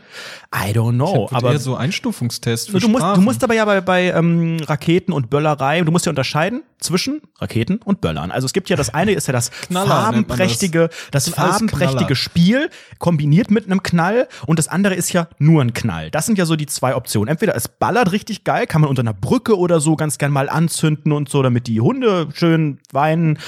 I 0.54 0.70
don't 0.72 0.92
know. 0.94 1.26
aber 1.28 1.36
Aber 1.36 1.52
eher 1.52 1.58
so 1.58 1.76
Einstufungstest 1.76 2.70
für 2.70 2.80
du, 2.80 2.88
musst, 2.88 3.04
du 3.04 3.20
musst 3.20 3.44
aber 3.44 3.54
ja 3.54 3.64
bei, 3.64 3.80
bei 3.80 4.10
ähm, 4.10 4.58
Raketen 4.64 5.12
und 5.12 5.30
Böllerei, 5.30 5.80
du 5.82 5.92
musst 5.92 6.06
ja 6.06 6.10
unterscheiden 6.10 6.62
zwischen 6.84 7.20
Raketen 7.38 7.78
und 7.84 8.00
Böllern. 8.00 8.30
Also 8.30 8.46
es 8.46 8.52
gibt 8.52 8.68
ja 8.70 8.76
das 8.76 8.92
eine 8.94 9.12
ist 9.12 9.26
ja 9.26 9.32
das 9.32 9.50
Knaller 9.68 9.88
das. 9.88 9.94
farbenprächtige, 10.04 10.90
das, 11.10 11.32
alles 11.32 11.56
farbenprächtige. 11.56 12.14
Spiel 12.14 12.70
kombiniert 12.98 13.50
mit 13.50 13.66
einem 13.66 13.82
Knall 13.82 14.28
und 14.46 14.58
das 14.58 14.68
andere 14.68 14.94
ist 14.94 15.12
ja 15.12 15.28
nur 15.38 15.62
ein 15.62 15.72
Knall. 15.74 16.10
Das 16.10 16.26
sind 16.26 16.38
ja 16.38 16.46
so 16.46 16.56
die 16.56 16.66
zwei 16.66 16.94
Optionen. 16.94 17.28
Entweder 17.28 17.56
es 17.56 17.68
ballert 17.68 18.12
richtig 18.12 18.44
geil, 18.44 18.66
kann 18.66 18.80
man 18.80 18.90
unter 18.90 19.00
einer 19.00 19.14
Brücke 19.14 19.58
oder 19.58 19.80
so 19.80 19.96
ganz 19.96 20.18
gern 20.18 20.32
mal 20.32 20.48
anzünden 20.48 21.12
und 21.12 21.28
so, 21.28 21.42
damit 21.42 21.66
die 21.66 21.80
Hunde 21.80 22.28
schön 22.34 22.78
weinen. 22.92 23.38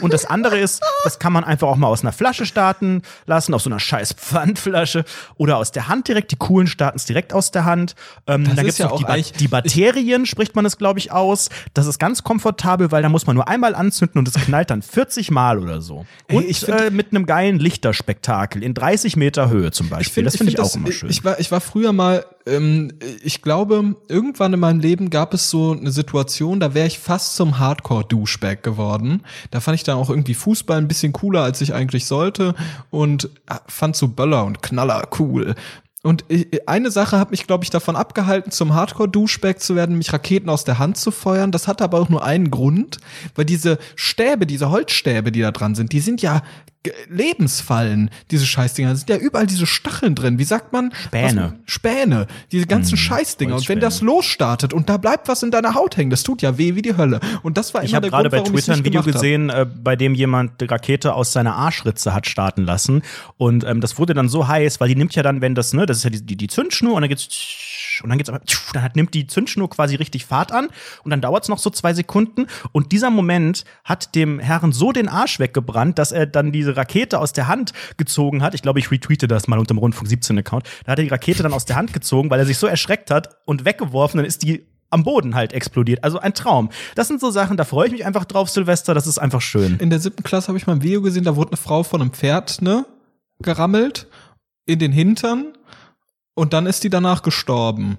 Und 0.00 0.12
das 0.12 0.24
andere 0.24 0.58
ist, 0.58 0.82
das 1.04 1.18
kann 1.18 1.32
man 1.32 1.44
einfach 1.44 1.68
auch 1.68 1.76
mal 1.76 1.88
aus 1.88 2.02
einer 2.02 2.12
Flasche 2.12 2.46
starten 2.46 3.02
lassen, 3.26 3.54
aus 3.54 3.64
so 3.64 3.70
einer 3.70 3.80
scheiß 3.80 4.14
Pfandflasche 4.14 5.04
oder 5.36 5.58
aus 5.58 5.72
der 5.72 5.88
Hand 5.88 6.08
direkt. 6.08 6.32
Die 6.32 6.36
coolen 6.36 6.66
starten 6.66 6.96
es 6.96 7.04
direkt 7.04 7.32
aus 7.32 7.50
der 7.50 7.64
Hand. 7.64 7.94
Ähm, 8.26 8.44
Das 8.44 8.54
dann 8.56 8.66
ist 8.66 8.76
gibt's 8.76 8.78
ja 8.78 8.90
auch 8.90 8.98
die, 8.98 9.04
ba 9.04 9.16
die 9.16 9.48
Bakterien, 9.48 10.26
spricht 10.26 10.56
man 10.56 10.64
es, 10.66 10.78
glaube 10.78 10.98
ich, 10.98 11.12
aus. 11.12 11.48
Das 11.74 11.86
ist 11.86 11.98
ganz 11.98 12.22
komfortabel, 12.22 12.85
weil 12.90 13.02
da 13.02 13.08
muss 13.08 13.26
man 13.26 13.36
nur 13.36 13.48
einmal 13.48 13.74
anzünden 13.74 14.18
und 14.18 14.28
es 14.28 14.34
knallt 14.34 14.70
dann 14.70 14.82
40 14.82 15.30
Mal 15.30 15.58
oder 15.58 15.80
so. 15.80 16.06
Und 16.30 16.44
ich 16.48 16.60
find- 16.60 16.80
äh, 16.80 16.90
mit 16.90 17.10
einem 17.10 17.26
geilen 17.26 17.58
Lichterspektakel 17.58 18.62
in 18.62 18.74
30 18.74 19.16
Meter 19.16 19.48
Höhe 19.50 19.70
zum 19.70 19.88
Beispiel. 19.88 20.24
das 20.24 20.36
finde 20.36 20.52
ich, 20.52 20.60
auch 20.60 20.74
immer 20.74 20.92
schön. 20.92 21.10
Ich 21.10 21.24
war, 21.24 21.38
ich 21.40 21.50
war 21.50 21.60
früher 21.60 21.92
mal, 21.92 22.24
ähm, 22.46 22.92
ich 23.22 23.42
glaube, 23.42 23.96
irgendwann 24.08 24.52
in 24.52 24.60
meinem 24.60 24.80
Leben 24.80 25.10
gab 25.10 25.34
es 25.34 25.50
so 25.50 25.72
eine 25.72 25.90
Situation, 25.90 26.60
da 26.60 26.74
wäre 26.74 26.86
ich 26.86 26.98
fast 26.98 27.36
zum 27.36 27.58
Hardcore-Douchebag 27.58 28.62
geworden. 28.62 29.22
Da 29.50 29.60
fand 29.60 29.74
ich 29.76 29.82
dann 29.84 29.96
auch 29.98 30.10
irgendwie 30.10 30.34
Fußball 30.34 30.78
ein 30.78 30.88
bisschen 30.88 31.12
cooler, 31.12 31.42
als 31.42 31.60
ich 31.60 31.74
eigentlich 31.74 32.06
sollte 32.06 32.54
und 32.90 33.24
äh, 33.48 33.54
fand 33.66 33.96
so 33.96 34.08
Böller 34.08 34.44
und 34.44 34.62
Knaller 34.62 35.08
cool. 35.18 35.54
Und 36.06 36.24
eine 36.66 36.90
Sache 36.90 37.18
hat 37.18 37.32
mich, 37.32 37.46
glaube 37.46 37.64
ich, 37.64 37.70
davon 37.70 37.96
abgehalten, 37.96 38.52
zum 38.52 38.74
Hardcore-Douchebag 38.74 39.58
zu 39.58 39.74
werden, 39.74 39.98
mich 39.98 40.12
Raketen 40.12 40.48
aus 40.48 40.64
der 40.64 40.78
Hand 40.78 40.96
zu 40.96 41.10
feuern. 41.10 41.50
Das 41.50 41.66
hatte 41.66 41.82
aber 41.82 42.00
auch 42.00 42.08
nur 42.08 42.24
einen 42.24 42.50
Grund, 42.50 42.98
weil 43.34 43.44
diese 43.44 43.78
Stäbe, 43.96 44.46
diese 44.46 44.70
Holzstäbe, 44.70 45.32
die 45.32 45.40
da 45.40 45.50
dran 45.50 45.74
sind, 45.74 45.92
die 45.92 46.00
sind 46.00 46.22
ja 46.22 46.42
Lebensfallen, 47.08 48.10
diese 48.30 48.46
Scheißdinger. 48.46 48.90
Da 48.90 48.96
sind 48.96 49.10
ja 49.10 49.16
überall 49.16 49.46
diese 49.46 49.66
Stacheln 49.66 50.14
drin. 50.14 50.38
Wie 50.38 50.44
sagt 50.44 50.72
man? 50.72 50.92
Späne. 51.06 51.54
Was, 51.64 51.72
Späne. 51.72 52.26
Diese 52.52 52.66
ganzen 52.66 52.96
Scheißdinger. 52.96 53.56
Und 53.56 53.68
wenn 53.68 53.80
das 53.80 54.00
losstartet 54.00 54.72
und 54.72 54.88
da 54.88 54.96
bleibt 54.96 55.28
was 55.28 55.42
in 55.42 55.50
deiner 55.50 55.74
Haut 55.74 55.96
hängen, 55.96 56.10
das 56.10 56.22
tut 56.22 56.42
ja 56.42 56.58
weh 56.58 56.74
wie 56.74 56.82
die 56.82 56.96
Hölle. 56.96 57.20
Und 57.42 57.58
das 57.58 57.74
war 57.74 57.82
Ich 57.82 57.90
immer 57.90 57.96
habe 57.96 58.02
der 58.02 58.10
gerade 58.10 58.30
Grund, 58.30 58.32
bei 58.32 58.38
warum 58.38 58.54
ich's 58.54 58.66
Twitter 58.66 58.76
ein 58.76 58.78
nicht 58.78 58.86
Video 58.86 59.02
gemacht 59.02 59.14
hab. 59.14 59.22
gesehen, 59.22 59.50
äh, 59.50 59.66
bei 59.66 59.96
dem 59.96 60.14
jemand 60.14 60.60
die 60.60 60.66
Rakete 60.66 61.14
aus 61.14 61.32
seiner 61.32 61.54
Arschritze 61.56 62.14
hat 62.14 62.26
starten 62.26 62.64
lassen. 62.64 63.02
Und 63.36 63.64
ähm, 63.64 63.80
das 63.80 63.98
wurde 63.98 64.14
dann 64.14 64.28
so 64.28 64.48
heiß, 64.48 64.80
weil 64.80 64.88
die 64.88 64.96
nimmt 64.96 65.14
ja 65.14 65.22
dann, 65.22 65.40
wenn 65.40 65.54
das, 65.54 65.72
ne, 65.72 65.86
das 65.86 65.98
ist 65.98 66.04
ja 66.04 66.10
die, 66.10 66.24
die, 66.24 66.36
die 66.36 66.48
Zündschnur 66.48 66.94
und 66.94 67.02
dann 67.02 67.08
geht's 67.08 67.28
und 68.02 68.10
dann 68.10 68.18
geht's 68.18 68.30
aber, 68.30 68.40
dann 68.72 68.82
hat, 68.82 68.96
nimmt 68.96 69.14
die 69.14 69.26
Zündschnur 69.26 69.70
quasi 69.70 69.96
richtig 69.96 70.26
Fahrt 70.26 70.52
an 70.52 70.68
und 71.04 71.10
dann 71.10 71.20
dauert's 71.20 71.48
noch 71.48 71.58
so 71.58 71.70
zwei 71.70 71.94
Sekunden 71.94 72.46
und 72.72 72.92
dieser 72.92 73.10
Moment 73.10 73.64
hat 73.84 74.14
dem 74.14 74.38
Herrn 74.38 74.72
so 74.72 74.92
den 74.92 75.08
Arsch 75.08 75.38
weggebrannt, 75.38 75.98
dass 75.98 76.12
er 76.12 76.26
dann 76.26 76.52
diese 76.52 76.76
Rakete 76.76 77.18
aus 77.18 77.32
der 77.32 77.48
Hand 77.48 77.72
gezogen 77.96 78.42
hat. 78.42 78.54
Ich 78.54 78.62
glaube, 78.62 78.78
ich 78.78 78.90
retweete 78.90 79.28
das 79.28 79.48
mal 79.48 79.58
unter 79.58 79.74
dem 79.74 79.78
Rundfunk 79.78 80.08
17 80.08 80.38
Account. 80.38 80.64
Da 80.84 80.92
hat 80.92 80.98
er 80.98 81.04
die 81.04 81.10
Rakete 81.10 81.42
dann 81.42 81.52
aus 81.52 81.64
der 81.64 81.76
Hand 81.76 81.92
gezogen, 81.92 82.30
weil 82.30 82.38
er 82.38 82.46
sich 82.46 82.58
so 82.58 82.66
erschreckt 82.66 83.10
hat 83.10 83.36
und 83.44 83.64
weggeworfen, 83.64 84.18
dann 84.18 84.26
ist 84.26 84.42
die 84.42 84.66
am 84.90 85.04
Boden 85.04 85.34
halt 85.34 85.52
explodiert. 85.52 86.04
Also 86.04 86.18
ein 86.18 86.34
Traum. 86.34 86.70
Das 86.94 87.08
sind 87.08 87.20
so 87.20 87.30
Sachen, 87.30 87.56
da 87.56 87.64
freue 87.64 87.86
ich 87.86 87.92
mich 87.92 88.06
einfach 88.06 88.24
drauf, 88.24 88.48
Silvester. 88.48 88.94
Das 88.94 89.06
ist 89.06 89.18
einfach 89.18 89.40
schön. 89.40 89.78
In 89.78 89.90
der 89.90 89.98
siebten 89.98 90.22
Klasse 90.22 90.48
habe 90.48 90.58
ich 90.58 90.66
mal 90.66 90.74
ein 90.74 90.82
Video 90.82 91.02
gesehen, 91.02 91.24
da 91.24 91.36
wurde 91.36 91.50
eine 91.50 91.56
Frau 91.56 91.82
von 91.82 92.00
einem 92.00 92.12
Pferd, 92.12 92.62
ne, 92.62 92.86
gerammelt 93.40 94.06
in 94.64 94.78
den 94.78 94.92
Hintern 94.92 95.52
und 96.36 96.52
dann 96.52 96.66
ist 96.66 96.84
die 96.84 96.90
danach 96.90 97.22
gestorben. 97.22 97.96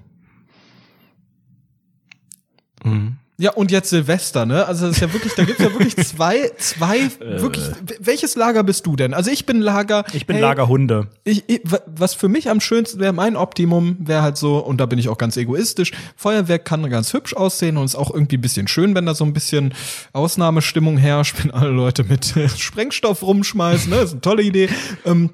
Ja, 3.40 3.52
und 3.52 3.70
jetzt 3.70 3.90
Silvester, 3.90 4.46
ne? 4.46 4.66
Also 4.66 4.86
das 4.86 4.96
ist 4.96 5.00
ja 5.02 5.12
wirklich, 5.12 5.34
da 5.34 5.44
gibt's 5.44 5.62
ja 5.62 5.70
wirklich 5.72 5.96
zwei, 6.06 6.50
zwei, 6.58 7.08
wirklich, 7.20 7.64
welches 8.00 8.34
Lager 8.34 8.64
bist 8.64 8.86
du 8.86 8.96
denn? 8.96 9.14
Also 9.14 9.30
ich 9.30 9.46
bin 9.46 9.60
Lager. 9.60 10.04
Ich 10.12 10.26
bin 10.26 10.36
hey, 10.36 10.42
Lagerhunde. 10.42 11.08
Ich, 11.24 11.44
ich, 11.48 11.60
wa- 11.64 11.80
was 11.86 12.14
für 12.14 12.28
mich 12.28 12.48
am 12.50 12.60
schönsten 12.60 12.98
wäre, 12.98 13.12
mein 13.12 13.36
Optimum 13.36 13.96
wäre 14.00 14.22
halt 14.22 14.38
so, 14.38 14.58
und 14.58 14.80
da 14.80 14.86
bin 14.86 14.98
ich 14.98 15.08
auch 15.08 15.18
ganz 15.18 15.36
egoistisch, 15.36 15.92
Feuerwerk 16.16 16.64
kann 16.64 16.88
ganz 16.90 17.12
hübsch 17.12 17.34
aussehen 17.34 17.76
und 17.76 17.84
ist 17.84 17.94
auch 17.96 18.12
irgendwie 18.12 18.38
ein 18.38 18.40
bisschen 18.40 18.66
schön, 18.66 18.94
wenn 18.94 19.06
da 19.06 19.14
so 19.14 19.24
ein 19.24 19.32
bisschen 19.34 19.72
Ausnahmestimmung 20.12 20.96
herrscht, 20.96 21.36
wenn 21.42 21.50
alle 21.52 21.70
Leute 21.70 22.04
mit 22.04 22.36
äh, 22.36 22.48
Sprengstoff 22.56 23.22
rumschmeißen, 23.22 23.90
ne? 23.90 23.96
Das 23.96 24.06
ist 24.06 24.12
eine 24.12 24.20
tolle 24.20 24.42
Idee. 24.42 24.68
Ähm, 25.04 25.30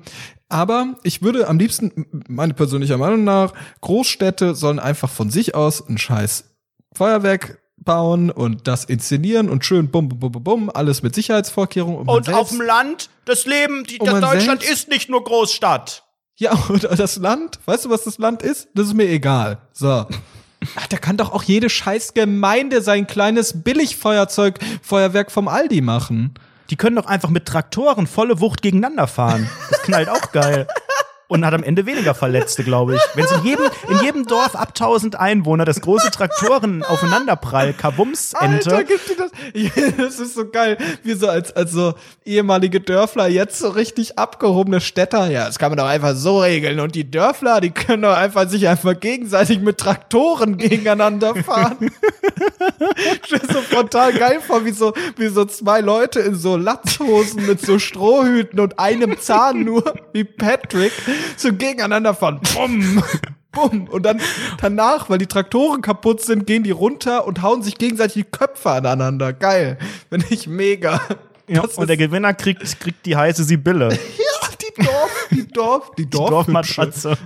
aber 0.54 0.94
ich 1.02 1.20
würde 1.20 1.48
am 1.48 1.58
liebsten, 1.58 2.06
meine 2.28 2.54
persönliche 2.54 2.96
Meinung 2.96 3.24
nach, 3.24 3.52
Großstädte 3.80 4.54
sollen 4.54 4.78
einfach 4.78 5.10
von 5.10 5.28
sich 5.28 5.54
aus 5.56 5.86
ein 5.88 5.98
scheiß 5.98 6.44
Feuerwerk 6.94 7.58
bauen 7.76 8.30
und 8.30 8.68
das 8.68 8.84
inszenieren 8.84 9.50
und 9.50 9.64
schön 9.64 9.90
bum, 9.90 10.08
bum, 10.08 10.20
bum, 10.20 10.30
bum, 10.32 10.44
bum 10.44 10.70
alles 10.72 11.02
mit 11.02 11.14
Sicherheitsvorkehrungen. 11.14 12.08
Und 12.08 12.28
auf 12.32 12.48
selbst- 12.48 12.52
dem 12.52 12.60
Land, 12.60 13.10
das 13.24 13.46
Leben, 13.46 13.82
die, 13.84 13.98
Und 13.98 14.06
das 14.06 14.20
Deutschland 14.20 14.62
selbst- 14.62 14.70
ist 14.84 14.88
nicht 14.88 15.10
nur 15.10 15.24
Großstadt. 15.24 16.04
Ja, 16.36 16.52
und 16.68 16.84
das 16.84 17.16
Land, 17.16 17.58
weißt 17.66 17.84
du, 17.86 17.90
was 17.90 18.04
das 18.04 18.18
Land 18.18 18.42
ist? 18.42 18.68
Das 18.74 18.86
ist 18.86 18.94
mir 18.94 19.08
egal. 19.08 19.58
So. 19.72 20.06
Ach, 20.76 20.86
da 20.88 20.96
kann 20.96 21.16
doch 21.16 21.32
auch 21.32 21.42
jede 21.42 21.68
scheiß 21.68 22.14
Gemeinde 22.14 22.80
sein 22.80 23.06
kleines 23.08 23.62
Billigfeuerzeug, 23.64 24.60
Feuerwerk 24.82 25.30
vom 25.32 25.48
Aldi 25.48 25.80
machen. 25.80 26.34
Die 26.70 26.76
können 26.76 26.96
doch 26.96 27.06
einfach 27.06 27.28
mit 27.28 27.46
Traktoren 27.46 28.06
volle 28.06 28.40
Wucht 28.40 28.62
gegeneinander 28.62 29.06
fahren. 29.06 29.48
Das 29.70 29.82
knallt 29.82 30.08
auch 30.08 30.32
geil. 30.32 30.66
Und 31.26 31.44
hat 31.44 31.54
am 31.54 31.62
Ende 31.62 31.86
weniger 31.86 32.14
Verletzte, 32.14 32.64
glaube 32.64 32.96
ich. 32.96 33.00
Wenn 33.14 33.24
es 33.24 33.32
in 33.32 33.44
jedem, 33.44 33.64
in 33.88 34.04
jedem 34.04 34.26
Dorf 34.26 34.54
ab 34.54 34.68
1000 34.68 35.16
Einwohner 35.16 35.64
das 35.64 35.80
große 35.80 36.10
Traktoren 36.10 36.82
aufeinanderprall, 36.82 37.72
Kabums, 37.72 38.34
Ente. 38.38 38.70
Alter, 38.70 38.84
gibt 38.84 39.08
dir 39.08 39.16
das? 39.16 39.96
Das 39.96 40.20
ist 40.20 40.34
so 40.34 40.48
geil. 40.50 40.76
Wie 41.02 41.14
so 41.14 41.28
als, 41.28 41.54
als 41.56 41.72
so 41.72 41.94
ehemalige 42.24 42.80
Dörfler, 42.80 43.26
jetzt 43.28 43.58
so 43.58 43.68
richtig 43.68 44.18
abgehobene 44.18 44.80
Städter. 44.80 45.30
Ja, 45.30 45.46
das 45.46 45.58
kann 45.58 45.70
man 45.70 45.78
doch 45.78 45.86
einfach 45.86 46.14
so 46.14 46.40
regeln. 46.40 46.78
Und 46.80 46.94
die 46.94 47.10
Dörfler, 47.10 47.60
die 47.60 47.70
können 47.70 48.02
doch 48.02 48.16
einfach 48.16 48.48
sich 48.48 48.68
einfach 48.68 48.98
gegenseitig 48.98 49.60
mit 49.60 49.78
Traktoren 49.78 50.58
gegeneinander 50.58 51.34
fahren. 51.36 51.90
Stell 53.24 53.40
so 53.50 53.60
frontal 53.60 54.12
geil 54.12 54.40
vor, 54.46 54.64
wie 54.64 54.72
so, 54.72 54.92
wie 55.16 55.28
so 55.28 55.44
zwei 55.44 55.80
Leute 55.80 56.20
in 56.20 56.34
so 56.34 56.56
Latzhosen 56.56 57.46
mit 57.46 57.60
so 57.60 57.78
Strohhüten 57.78 58.60
und 58.60 58.78
einem 58.78 59.18
Zahn 59.18 59.64
nur, 59.64 59.94
wie 60.12 60.24
Patrick, 60.24 60.92
so 61.36 61.52
gegeneinander 61.52 62.14
fahren. 62.14 62.40
Bumm. 62.54 63.02
Bumm. 63.52 63.86
Und 63.88 64.04
dann 64.04 64.20
danach, 64.60 65.08
weil 65.10 65.18
die 65.18 65.26
Traktoren 65.26 65.80
kaputt 65.80 66.20
sind, 66.20 66.46
gehen 66.46 66.64
die 66.64 66.72
runter 66.72 67.26
und 67.26 67.40
hauen 67.42 67.62
sich 67.62 67.78
gegenseitig 67.78 68.14
die 68.14 68.24
Köpfe 68.24 68.70
aneinander. 68.70 69.32
Geil. 69.32 69.78
Finde 70.10 70.26
ich 70.30 70.46
mega. 70.48 71.00
Ja, 71.46 71.62
Das 71.62 71.76
und 71.76 71.88
der 71.88 71.96
Gewinner 71.96 72.34
kriegt, 72.34 72.80
kriegt 72.80 73.04
die 73.06 73.16
heiße 73.16 73.44
Sibylle. 73.44 73.90
ja, 73.92 74.48
die 74.60 74.82
Dorf, 74.82 75.28
die 75.30 75.48
Dorf, 75.48 75.90
die 75.96 76.02
Die 76.04 76.10
Dorfhübsche 76.10 76.30
Dorfmatratze. 76.30 77.18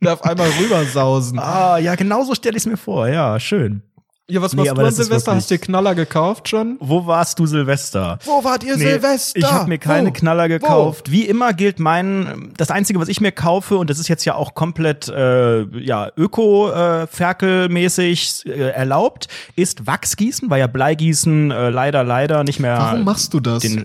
darf 0.00 0.22
einmal 0.22 0.50
rübersausen. 0.60 1.38
Ah, 1.38 1.78
ja, 1.78 1.94
genau 1.94 2.24
so 2.24 2.34
stelle 2.34 2.56
ich 2.56 2.62
es 2.62 2.66
mir 2.66 2.76
vor. 2.76 3.08
Ja, 3.08 3.40
schön. 3.40 3.82
Ja, 4.30 4.40
was 4.40 4.54
machst 4.54 4.70
Nee, 4.70 4.74
du 4.74 4.80
aber 4.80 4.88
an 4.88 4.94
Silvester? 4.94 5.34
Hast 5.34 5.50
du 5.50 5.56
dir 5.56 5.60
Knaller 5.60 5.94
gekauft 5.94 6.48
schon? 6.48 6.78
Wo 6.80 7.06
warst 7.06 7.38
du 7.38 7.44
Silvester? 7.44 8.18
Wo 8.24 8.42
wart 8.42 8.64
ihr 8.64 8.78
Nee, 8.78 8.92
Silvester? 8.92 9.38
Ich 9.38 9.44
habe 9.44 9.68
mir 9.68 9.76
keine 9.76 10.08
Wo? 10.08 10.12
Knaller 10.14 10.48
gekauft. 10.48 11.10
Wie 11.10 11.24
immer 11.26 11.52
gilt 11.52 11.78
mein, 11.78 12.50
das 12.56 12.70
Einzige, 12.70 12.98
was 13.00 13.08
ich 13.08 13.20
mir 13.20 13.32
kaufe, 13.32 13.76
und 13.76 13.90
das 13.90 13.98
ist 13.98 14.08
jetzt 14.08 14.24
ja 14.24 14.34
auch 14.34 14.54
komplett 14.54 15.08
äh, 15.08 15.64
ja, 15.78 16.10
öko-ferkelmäßig 16.16 18.46
äh, 18.46 18.70
erlaubt, 18.70 19.28
ist 19.56 19.86
Wachsgießen, 19.86 20.48
weil 20.48 20.60
ja 20.60 20.68
Bleigießen 20.68 21.50
äh, 21.50 21.68
leider, 21.68 22.02
leider 22.02 22.44
nicht 22.44 22.60
mehr. 22.60 22.78
Warum 22.78 23.04
machst 23.04 23.34
du 23.34 23.40
das? 23.40 23.62
den, 23.62 23.84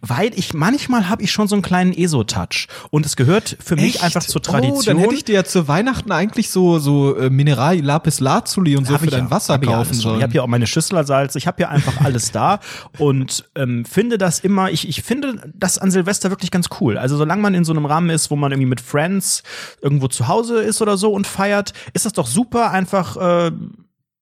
weil 0.00 0.30
ich 0.38 0.54
manchmal 0.54 1.08
habe 1.08 1.22
ich 1.22 1.32
schon 1.32 1.48
so 1.48 1.54
einen 1.54 1.62
kleinen 1.62 1.92
ESO-Touch 1.92 2.68
und 2.90 3.06
es 3.06 3.16
gehört 3.16 3.56
für 3.62 3.76
mich 3.76 3.96
Echt? 3.96 4.04
einfach 4.04 4.22
zur 4.22 4.42
Tradition. 4.42 4.78
Oh, 4.78 4.82
dann 4.84 4.98
hätte 4.98 5.14
ich 5.14 5.24
dir 5.24 5.34
ja 5.34 5.44
zu 5.44 5.68
Weihnachten 5.68 6.12
eigentlich 6.12 6.50
so 6.50 6.78
so 6.78 7.16
äh, 7.16 7.30
Mineral 7.30 7.78
Lapis 7.80 8.20
Lazuli 8.20 8.76
und 8.76 8.86
so 8.86 8.94
Hab 8.94 9.00
für 9.00 9.06
ich 9.06 9.12
dein 9.12 9.24
ja, 9.24 9.30
Wasser 9.30 9.58
kaufen 9.58 9.94
sollen. 9.94 10.18
Ich 10.18 10.22
habe 10.22 10.34
ja 10.34 10.42
auch 10.42 10.46
meine 10.46 10.66
Schüsselersalz, 10.66 11.34
ich 11.36 11.46
habe 11.46 11.62
ja 11.62 11.68
einfach 11.68 12.00
alles 12.04 12.32
da 12.32 12.60
und 12.98 13.48
ähm, 13.54 13.84
finde 13.84 14.18
das 14.18 14.40
immer, 14.40 14.70
ich, 14.70 14.88
ich 14.88 15.02
finde 15.02 15.52
das 15.54 15.78
an 15.78 15.90
Silvester 15.90 16.30
wirklich 16.30 16.50
ganz 16.50 16.68
cool. 16.80 16.98
Also 16.98 17.16
solange 17.16 17.42
man 17.42 17.54
in 17.54 17.64
so 17.64 17.72
einem 17.72 17.86
Rahmen 17.86 18.10
ist, 18.10 18.30
wo 18.30 18.36
man 18.36 18.52
irgendwie 18.52 18.68
mit 18.68 18.80
Friends 18.80 19.42
irgendwo 19.80 20.08
zu 20.08 20.28
Hause 20.28 20.60
ist 20.60 20.82
oder 20.82 20.96
so 20.96 21.12
und 21.12 21.26
feiert, 21.26 21.72
ist 21.92 22.06
das 22.06 22.12
doch 22.12 22.26
super, 22.26 22.70
einfach 22.70 23.16
äh, 23.16 23.52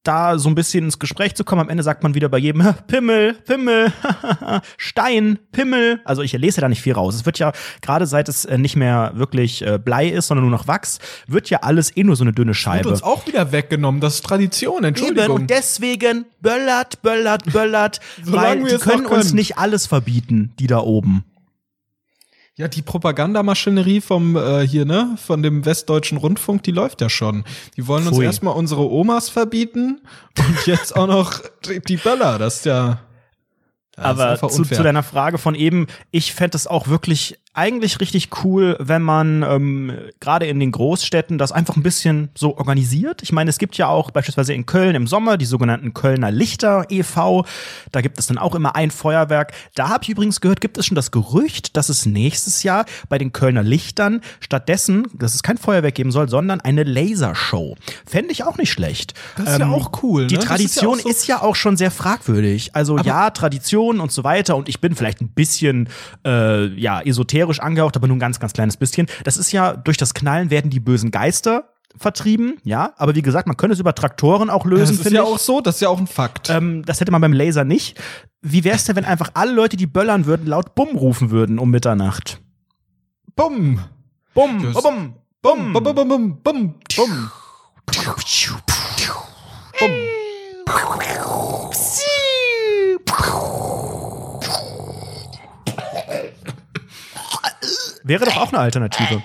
da 0.02 0.38
so 0.38 0.48
ein 0.48 0.54
bisschen 0.54 0.84
ins 0.84 0.98
Gespräch 0.98 1.34
zu 1.34 1.44
kommen. 1.44 1.60
Am 1.60 1.68
Ende 1.68 1.82
sagt 1.82 2.02
man 2.02 2.14
wieder 2.14 2.28
bei 2.28 2.38
jedem 2.38 2.62
Pimmel, 2.86 3.34
Pimmel, 3.34 3.92
Stein, 4.78 5.38
Pimmel. 5.52 6.00
Also 6.04 6.22
ich 6.22 6.32
lese 6.32 6.60
da 6.60 6.68
nicht 6.68 6.80
viel 6.82 6.94
raus. 6.94 7.14
Es 7.14 7.26
wird 7.26 7.38
ja, 7.38 7.52
gerade 7.82 8.06
seit 8.06 8.28
es 8.28 8.44
äh, 8.44 8.56
nicht 8.58 8.76
mehr 8.76 9.12
wirklich 9.14 9.62
äh, 9.62 9.78
Blei 9.78 10.08
ist, 10.08 10.28
sondern 10.28 10.48
nur 10.48 10.56
noch 10.58 10.66
Wachs, 10.68 10.98
wird 11.26 11.50
ja 11.50 11.58
alles 11.62 11.94
eh 11.96 12.04
nur 12.04 12.16
so 12.16 12.24
eine 12.24 12.32
dünne 12.32 12.48
Wird 12.50 12.56
Scheibe. 12.56 12.88
uns 12.88 13.02
auch 13.02 13.26
wieder 13.26 13.52
weggenommen. 13.52 14.00
Das 14.00 14.14
ist 14.16 14.24
Tradition, 14.24 14.78
Eben, 14.78 14.84
Entschuldigung. 14.86 15.36
und 15.36 15.50
deswegen 15.50 16.24
böllert, 16.40 17.02
böllert, 17.02 17.52
böllert, 17.52 18.00
weil 18.24 18.60
wir 18.60 18.66
die 18.68 18.72
noch 18.74 18.80
können 18.80 19.06
uns 19.06 19.26
können. 19.26 19.36
nicht 19.36 19.58
alles 19.58 19.86
verbieten, 19.86 20.52
die 20.58 20.66
da 20.66 20.78
oben. 20.80 21.24
Ja, 22.60 22.68
die 22.68 22.82
Propagandamaschinerie 22.82 24.02
vom 24.02 24.36
äh, 24.36 24.66
hier, 24.68 24.84
ne, 24.84 25.16
von 25.16 25.42
dem 25.42 25.64
Westdeutschen 25.64 26.18
Rundfunk, 26.18 26.62
die 26.62 26.72
läuft 26.72 27.00
ja 27.00 27.08
schon. 27.08 27.44
Die 27.78 27.86
wollen 27.86 28.06
uns 28.06 28.18
Pfui. 28.18 28.26
erstmal 28.26 28.54
unsere 28.54 28.82
Omas 28.82 29.30
verbieten 29.30 30.02
und 30.38 30.66
jetzt 30.66 30.94
auch 30.94 31.06
noch 31.06 31.40
die, 31.88 31.96
Böller. 31.96 32.38
Das 32.38 32.56
ist 32.56 32.66
ja. 32.66 33.00
das 33.96 34.04
ist 34.04 34.10
Aber 34.10 34.28
einfach 34.28 34.50
zu, 34.50 34.64
zu 34.64 34.82
deiner 34.82 35.02
Frage 35.02 35.38
von 35.38 35.54
eben, 35.54 35.86
ich 36.10 36.34
fände 36.34 36.54
es 36.54 36.66
auch 36.66 36.88
wirklich 36.88 37.39
eigentlich 37.52 37.98
richtig 38.00 38.28
cool, 38.44 38.76
wenn 38.78 39.02
man 39.02 39.42
ähm, 39.42 39.92
gerade 40.20 40.46
in 40.46 40.60
den 40.60 40.70
Großstädten 40.70 41.36
das 41.36 41.50
einfach 41.50 41.74
ein 41.76 41.82
bisschen 41.82 42.30
so 42.36 42.56
organisiert. 42.56 43.22
Ich 43.22 43.32
meine, 43.32 43.50
es 43.50 43.58
gibt 43.58 43.76
ja 43.76 43.88
auch 43.88 44.12
beispielsweise 44.12 44.54
in 44.54 44.66
Köln 44.66 44.94
im 44.94 45.08
Sommer 45.08 45.36
die 45.36 45.44
sogenannten 45.46 45.92
Kölner 45.92 46.30
Lichter 46.30 46.86
e.V. 46.90 47.44
Da 47.90 48.02
gibt 48.02 48.20
es 48.20 48.28
dann 48.28 48.38
auch 48.38 48.54
immer 48.54 48.76
ein 48.76 48.92
Feuerwerk. 48.92 49.52
Da 49.74 49.88
habe 49.88 50.04
ich 50.04 50.10
übrigens 50.10 50.40
gehört, 50.40 50.60
gibt 50.60 50.78
es 50.78 50.86
schon 50.86 50.94
das 50.94 51.10
Gerücht, 51.10 51.76
dass 51.76 51.88
es 51.88 52.06
nächstes 52.06 52.62
Jahr 52.62 52.84
bei 53.08 53.18
den 53.18 53.32
Kölner 53.32 53.64
Lichtern 53.64 54.20
stattdessen, 54.38 55.08
dass 55.14 55.34
es 55.34 55.42
kein 55.42 55.58
Feuerwerk 55.58 55.96
geben 55.96 56.12
soll, 56.12 56.28
sondern 56.28 56.60
eine 56.60 56.84
Lasershow. 56.84 57.74
Fände 58.06 58.30
ich 58.30 58.44
auch 58.44 58.58
nicht 58.58 58.70
schlecht. 58.70 59.14
Ähm, 59.38 59.44
Das 59.44 59.54
ist 59.54 59.58
ja 59.60 59.68
auch 59.70 60.02
cool, 60.04 60.28
Die 60.28 60.34
ne? 60.34 60.38
Das 60.40 60.48
Tradition 60.48 60.98
ist 61.00 61.02
ja 61.02 61.02
auch 61.02 61.02
so- 61.02 61.08
ist 61.10 61.26
ja 61.26 61.42
auch 61.42 61.56
schon 61.56 61.76
sehr 61.76 61.90
fragwürdig. 61.90 62.76
Also 62.76 62.96
ja, 62.98 63.30
Tradition 63.30 63.98
und 63.98 64.12
so 64.12 64.22
weiter. 64.22 64.54
Und 64.56 64.68
ich 64.68 64.80
bin 64.80 64.94
vielleicht 64.94 65.20
ein 65.20 65.30
bisschen 65.30 65.88
äh, 66.24 66.66
ja 66.78 67.00
esoterisch 67.00 67.39
angehaucht, 67.60 67.96
aber 67.96 68.06
nur 68.08 68.16
ein 68.16 68.20
ganz, 68.20 68.38
ganz 68.40 68.52
kleines 68.52 68.76
bisschen. 68.76 69.06
Das 69.24 69.36
ist 69.36 69.52
ja 69.52 69.74
durch 69.76 69.96
das 69.96 70.14
Knallen 70.14 70.50
werden 70.50 70.70
die 70.70 70.80
bösen 70.80 71.10
Geister 71.10 71.70
vertrieben, 71.96 72.58
ja. 72.62 72.92
Aber 72.98 73.14
wie 73.14 73.22
gesagt, 73.22 73.46
man 73.48 73.56
könnte 73.56 73.74
es 73.74 73.80
über 73.80 73.94
Traktoren 73.94 74.48
auch 74.50 74.62
das 74.62 74.70
lösen. 74.70 74.94
ist 74.96 75.02
finde 75.02 75.16
ja 75.18 75.22
ich. 75.24 75.28
auch 75.28 75.38
so, 75.38 75.60
das 75.60 75.76
ist 75.76 75.80
ja 75.80 75.88
auch 75.88 75.98
ein 75.98 76.06
Fakt. 76.06 76.48
Ähm, 76.50 76.84
das 76.84 77.00
hätte 77.00 77.10
man 77.10 77.20
beim 77.20 77.32
Laser 77.32 77.64
nicht. 77.64 78.00
Wie 78.42 78.62
wär's 78.64 78.84
denn, 78.84 78.96
wenn 78.96 79.04
einfach 79.04 79.30
alle 79.34 79.52
Leute, 79.52 79.76
die 79.76 79.86
böllern 79.86 80.24
würden, 80.26 80.46
laut 80.46 80.74
Bumm 80.74 80.96
rufen 80.96 81.30
würden 81.30 81.58
um 81.58 81.70
Mitternacht? 81.70 82.40
Bumm. 83.34 83.80
Bumm, 84.34 84.62
Das- 84.72 84.82
bumm, 84.82 85.14
Bumm, 85.42 85.72
bumm, 85.72 85.82
bumm, 85.82 85.94
bumm, 85.94 86.08
bumm, 86.08 86.40
bumm, 86.44 86.74
bumm. 86.96 87.30
Wäre 98.10 98.24
doch 98.24 98.38
auch 98.38 98.52
eine 98.52 98.58
Alternative. 98.58 99.22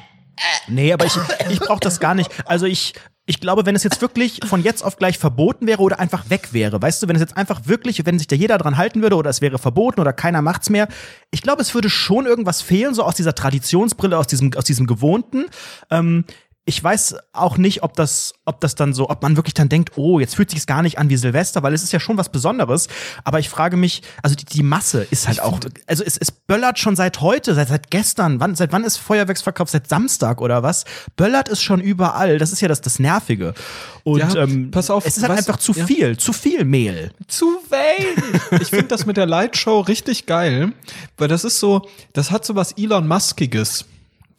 Nee, 0.67 0.93
aber 0.93 1.06
ich, 1.06 1.17
ich 1.50 1.60
brauche 1.60 1.80
das 1.80 2.00
gar 2.00 2.13
nicht. 2.13 2.30
Also 2.45 2.67
ich, 2.67 2.93
ich 3.26 3.39
glaube, 3.39 3.65
wenn 3.65 3.76
es 3.76 3.84
jetzt 3.84 4.00
wirklich 4.00 4.41
von 4.45 4.62
jetzt 4.62 4.84
auf 4.84 4.98
gleich 4.98 5.17
verboten 5.17 5.65
wäre 5.65 5.82
oder 5.82 6.00
einfach 6.00 6.30
weg 6.30 6.50
wäre, 6.52 6.80
weißt 6.80 7.02
du, 7.02 7.08
wenn 7.08 7.15
es 7.15 7.21
jetzt 7.21 7.36
einfach 7.36 7.62
wirklich, 7.65 8.06
wenn 8.06 8.19
sich 8.19 8.28
da 8.28 8.36
jeder 8.36 8.60
dran 8.60 8.78
halten 8.78 9.02
würde 9.02 9.15
oder 9.15 9.32
es 9.32 9.41
wäre 9.41 9.58
verboten 9.58 10.02
oder 10.02 10.13
keiner 10.13 10.43
macht's 10.43 10.69
mehr, 10.69 10.88
ich 11.32 11.41
glaube, 11.41 11.63
es 11.63 11.74
würde 11.74 11.89
schon 11.89 12.28
irgendwas 12.28 12.62
fehlen, 12.62 12.93
so 12.93 13.02
aus 13.02 13.15
dieser 13.15 13.34
Traditionsbrille, 13.34 14.19
aus 14.19 14.28
diesem, 14.28 14.54
aus 14.56 14.65
diesem 14.65 14.86
Gewohnten. 14.86 15.45
Ähm, 15.89 16.26
ich 16.67 16.84
weiß 16.84 17.17
auch 17.32 17.58
nicht, 17.58 17.84
ob 17.84 17.95
das, 17.95 18.34
ob 18.43 18.60
das 18.60 18.73
dann 18.73 18.91
so, 18.95 19.08
ob 19.12 19.21
man 19.21 19.36
wirklich 19.36 19.54
dann 19.54 19.69
denkt, 19.69 19.91
oh, 19.97 20.19
jetzt 20.19 20.36
fühlt 20.36 20.49
sich's 20.49 20.65
gar 20.65 20.82
nicht 20.82 20.97
an 20.97 21.10
wie 21.12 21.15
Silvester, 21.15 21.62
weil 21.62 21.75
es 21.75 21.84
ist 21.84 21.93
ja 21.93 21.99
schon 21.99 22.17
was 22.17 22.30
Besonderes. 22.30 22.88
Aber 23.23 23.38
ich 23.38 23.49
frage 23.49 23.78
mich, 23.78 24.01
also 24.23 24.36
die, 24.36 24.45
die 24.45 24.63
Masse 24.63 25.06
ist 25.12 25.28
halt 25.28 25.41
auch, 25.41 25.60
also 25.86 26.04
es, 26.04 26.17
es 26.17 26.32
böllert 26.32 26.80
schon 26.80 26.95
seit 26.95 27.21
heute, 27.21 27.54
seit, 27.54 27.67
seit 27.67 27.91
gestern. 27.91 28.39
Wann, 28.39 28.56
seit 28.56 28.71
wann 28.71 28.84
ist 28.84 28.97
Feuerwerksverkauf? 28.97 29.69
Seit 29.69 29.88
Samstag 29.88 30.41
oder 30.41 30.63
was? 30.63 30.86
Böllert 31.15 31.49
ist 31.49 31.62
schon 31.62 31.80
überall. 31.82 32.39
Das 32.39 32.51
ist 32.51 32.62
ja 32.62 32.67
das, 32.67 32.82
das 32.82 32.97
Nervige. 32.97 33.54
Und 34.04 34.17
Ja, 34.34 34.36
ähm, 34.43 34.71
pass 34.71 34.89
auf, 34.89 35.06
es 35.06 35.17
ist 35.17 35.23
halt 35.23 35.34
weißt- 35.34 35.38
einfach 35.38 35.58
zu 35.58 35.73
ja. 35.73 35.86
viel, 35.86 36.17
zu 36.17 36.34
viel 36.34 36.65
Mehl. 36.65 37.12
zu 37.28 37.45
wenig. 37.69 38.41
Ich 38.63 38.69
finde 38.69 38.88
das 38.88 39.06
mit 39.06 39.17
der 39.17 39.28
Lightshow 39.28 39.82
richtig 39.82 40.25
geil, 40.25 40.73
weil 41.19 41.28
das 41.28 41.43
ist 41.43 41.60
so, 41.60 41.88
das 42.13 42.32
hat 42.32 42.43
so 42.43 42.56
was 42.56 42.71
Elon 42.71 43.08
Muskiges. 43.08 43.86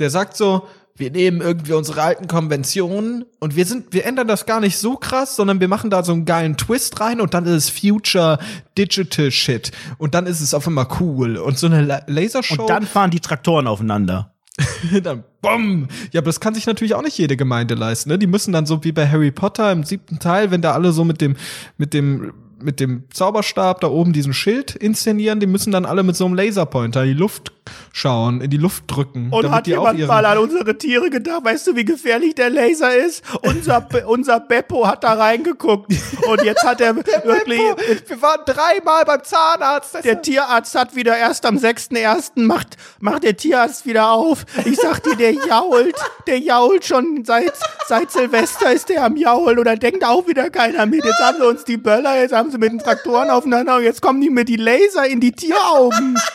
Der 0.01 0.11
sagt 0.11 0.37
so, 0.37 0.67
wir 0.97 1.11
nehmen 1.11 1.41
irgendwie 1.41 1.73
unsere 1.73 2.03
alten 2.03 2.27
Konventionen 2.27 3.25
und 3.39 3.57
wir 3.57 3.67
sind, 3.67 3.93
wir 3.93 4.07
ändern 4.07 4.29
das 4.29 4.47
gar 4.47 4.61
nicht 4.61 4.79
so 4.79 4.97
krass, 4.97 5.37
sondern 5.37 5.61
wir 5.61 5.69
machen 5.69 5.91
da 5.91 6.03
so 6.03 6.13
einen 6.13 6.25
geilen 6.25 6.57
Twist 6.57 7.01
rein 7.01 7.21
und 7.21 7.35
dann 7.35 7.45
ist 7.45 7.53
es 7.53 7.71
Future 7.71 8.39
Digital 8.79 9.31
Shit 9.31 9.73
und 9.99 10.15
dann 10.15 10.27
ist 10.27 10.41
es 10.41 10.55
auf 10.55 10.67
einmal 10.67 10.89
cool 11.01 11.37
und 11.37 11.59
so 11.59 11.67
eine 11.67 11.83
La 11.83 12.03
Lasershow. 12.07 12.63
Und 12.63 12.71
dann 12.71 12.87
fahren 12.87 13.11
die 13.11 13.21
Traktoren 13.21 13.67
aufeinander. 13.67 14.33
dann 15.03 15.25
bumm. 15.43 15.89
Ja, 16.13 16.21
aber 16.21 16.27
das 16.27 16.41
kann 16.41 16.55
sich 16.55 16.67
natürlich 16.67 16.95
auch 16.95 17.03
nicht 17.03 17.19
jede 17.19 17.37
Gemeinde 17.37 17.75
leisten. 17.75 18.09
Ne? 18.09 18.19
Die 18.19 18.27
müssen 18.27 18.53
dann 18.53 18.67
so 18.67 18.83
wie 18.85 18.93
bei 18.93 19.07
Harry 19.07 19.31
Potter 19.31 19.71
im 19.71 19.85
siebten 19.85 20.19
Teil, 20.19 20.51
wenn 20.51 20.63
da 20.63 20.73
alle 20.73 20.93
so 20.93 21.05
mit 21.05 21.21
dem 21.21 21.37
mit 21.77 21.93
dem 21.93 22.33
mit 22.59 22.81
dem 22.81 23.05
Zauberstab 23.11 23.83
da 23.83 23.89
oben 23.89 24.15
diesen 24.15 24.33
Schild 24.33 24.75
inszenieren, 24.75 25.41
die 25.41 25.47
müssen 25.47 25.73
dann 25.73 25.85
alle 25.85 26.03
mit 26.03 26.17
so 26.17 26.25
einem 26.25 26.35
Laserpointer 26.35 27.03
in 27.03 27.11
die 27.11 27.15
Luft 27.15 27.53
schauen, 27.92 28.40
in 28.40 28.50
die 28.50 28.57
Luft 28.57 28.85
drücken. 28.88 29.31
damit 29.31 29.66
die 29.66 29.76
auch 29.76 29.92
ihren- 29.92 30.11
an 30.11 30.38
unsere 30.38 30.76
Tiere 30.79 31.11
gedacht? 31.11 31.44
Weißt 31.44 31.66
du, 31.66 31.76
wie 31.76 31.85
gefährlich 31.85 32.35
der 32.35 32.50
Laser 32.50 32.96
ist? 32.96 33.22
Unser, 33.42 33.87
unser 34.07 34.40
Beppo 34.40 34.87
hat 34.87 35.05
da 35.05 35.14
reingeguckt. 35.14 35.92
Und 36.29 36.42
jetzt 36.42 36.64
hat 36.64 36.81
er 36.81 36.96
wirklich. 37.24 37.59
Beppo, 37.59 37.83
wir 38.09 38.22
waren 38.22 38.40
dreimal 38.46 39.05
beim 39.05 39.22
Zahnarzt. 39.24 39.96
Der 40.05 40.22
Tierarzt 40.22 40.74
hat 40.74 40.94
wieder 40.94 41.16
erst 41.16 41.46
am 41.46 41.57
6.1. 41.57 42.42
macht, 42.42 42.76
macht 43.00 43.22
der 43.24 43.37
Tierarzt 43.37 43.87
wieder 43.87 44.11
auf. 44.11 44.44
Ich 44.64 44.76
sag 44.81 45.02
dir, 45.02 45.16
der 45.16 45.33
jault. 45.33 45.96
Der 46.26 46.38
jault 46.38 46.85
schon 46.85 47.24
seit, 47.24 47.52
seit 47.87 48.11
Silvester 48.11 48.72
ist 48.72 48.88
der 48.88 49.05
am 49.05 49.16
Jaulen 49.16 49.59
oder 49.59 49.76
denkt 49.76 50.05
auch 50.05 50.26
wieder 50.26 50.50
keiner 50.50 50.87
mit. 50.87 51.05
Jetzt 51.05 51.20
haben 51.20 51.37
sie 51.38 51.46
uns 51.46 51.64
die 51.64 51.76
Böller, 51.76 52.20
jetzt 52.20 52.33
haben 52.33 52.50
sie 52.50 52.59
mit 52.59 52.72
den 52.72 52.79
Traktoren 52.79 53.31
aufeinander 53.31 53.76
und 53.76 53.85
jetzt 53.85 54.02
kommen 54.02 54.20
die 54.20 54.31
mit 54.31 54.48
die 54.48 54.57
Laser 54.57 55.07
in 55.07 55.20
die 55.20 55.33
Tieraugen. 55.33 56.16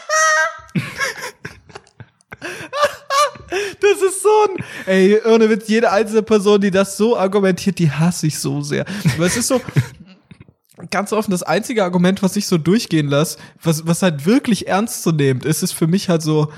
Das 3.51 4.01
ist 4.01 4.23
so 4.23 4.29
ein, 4.47 4.63
ey, 4.85 5.21
ohne 5.25 5.49
Witz, 5.49 5.67
jede 5.67 5.91
einzelne 5.91 6.23
Person, 6.23 6.61
die 6.61 6.71
das 6.71 6.95
so 6.95 7.17
argumentiert, 7.17 7.79
die 7.79 7.91
hasse 7.91 8.27
ich 8.27 8.39
so 8.39 8.61
sehr. 8.61 8.85
Aber 9.17 9.25
es 9.25 9.35
ist 9.35 9.47
so, 9.47 9.59
ganz 10.89 11.13
offen, 11.13 11.31
das 11.31 11.43
einzige 11.43 11.83
Argument, 11.83 12.23
was 12.23 12.35
ich 12.35 12.47
so 12.47 12.57
durchgehen 12.57 13.07
lasse, 13.07 13.37
was, 13.61 13.85
was 13.85 14.01
halt 14.01 14.25
wirklich 14.25 14.67
ernst 14.67 15.03
zu 15.03 15.11
nehmen 15.11 15.41
ist, 15.41 15.63
ist 15.63 15.73
für 15.73 15.87
mich 15.87 16.09
halt 16.09 16.21
so, 16.21 16.51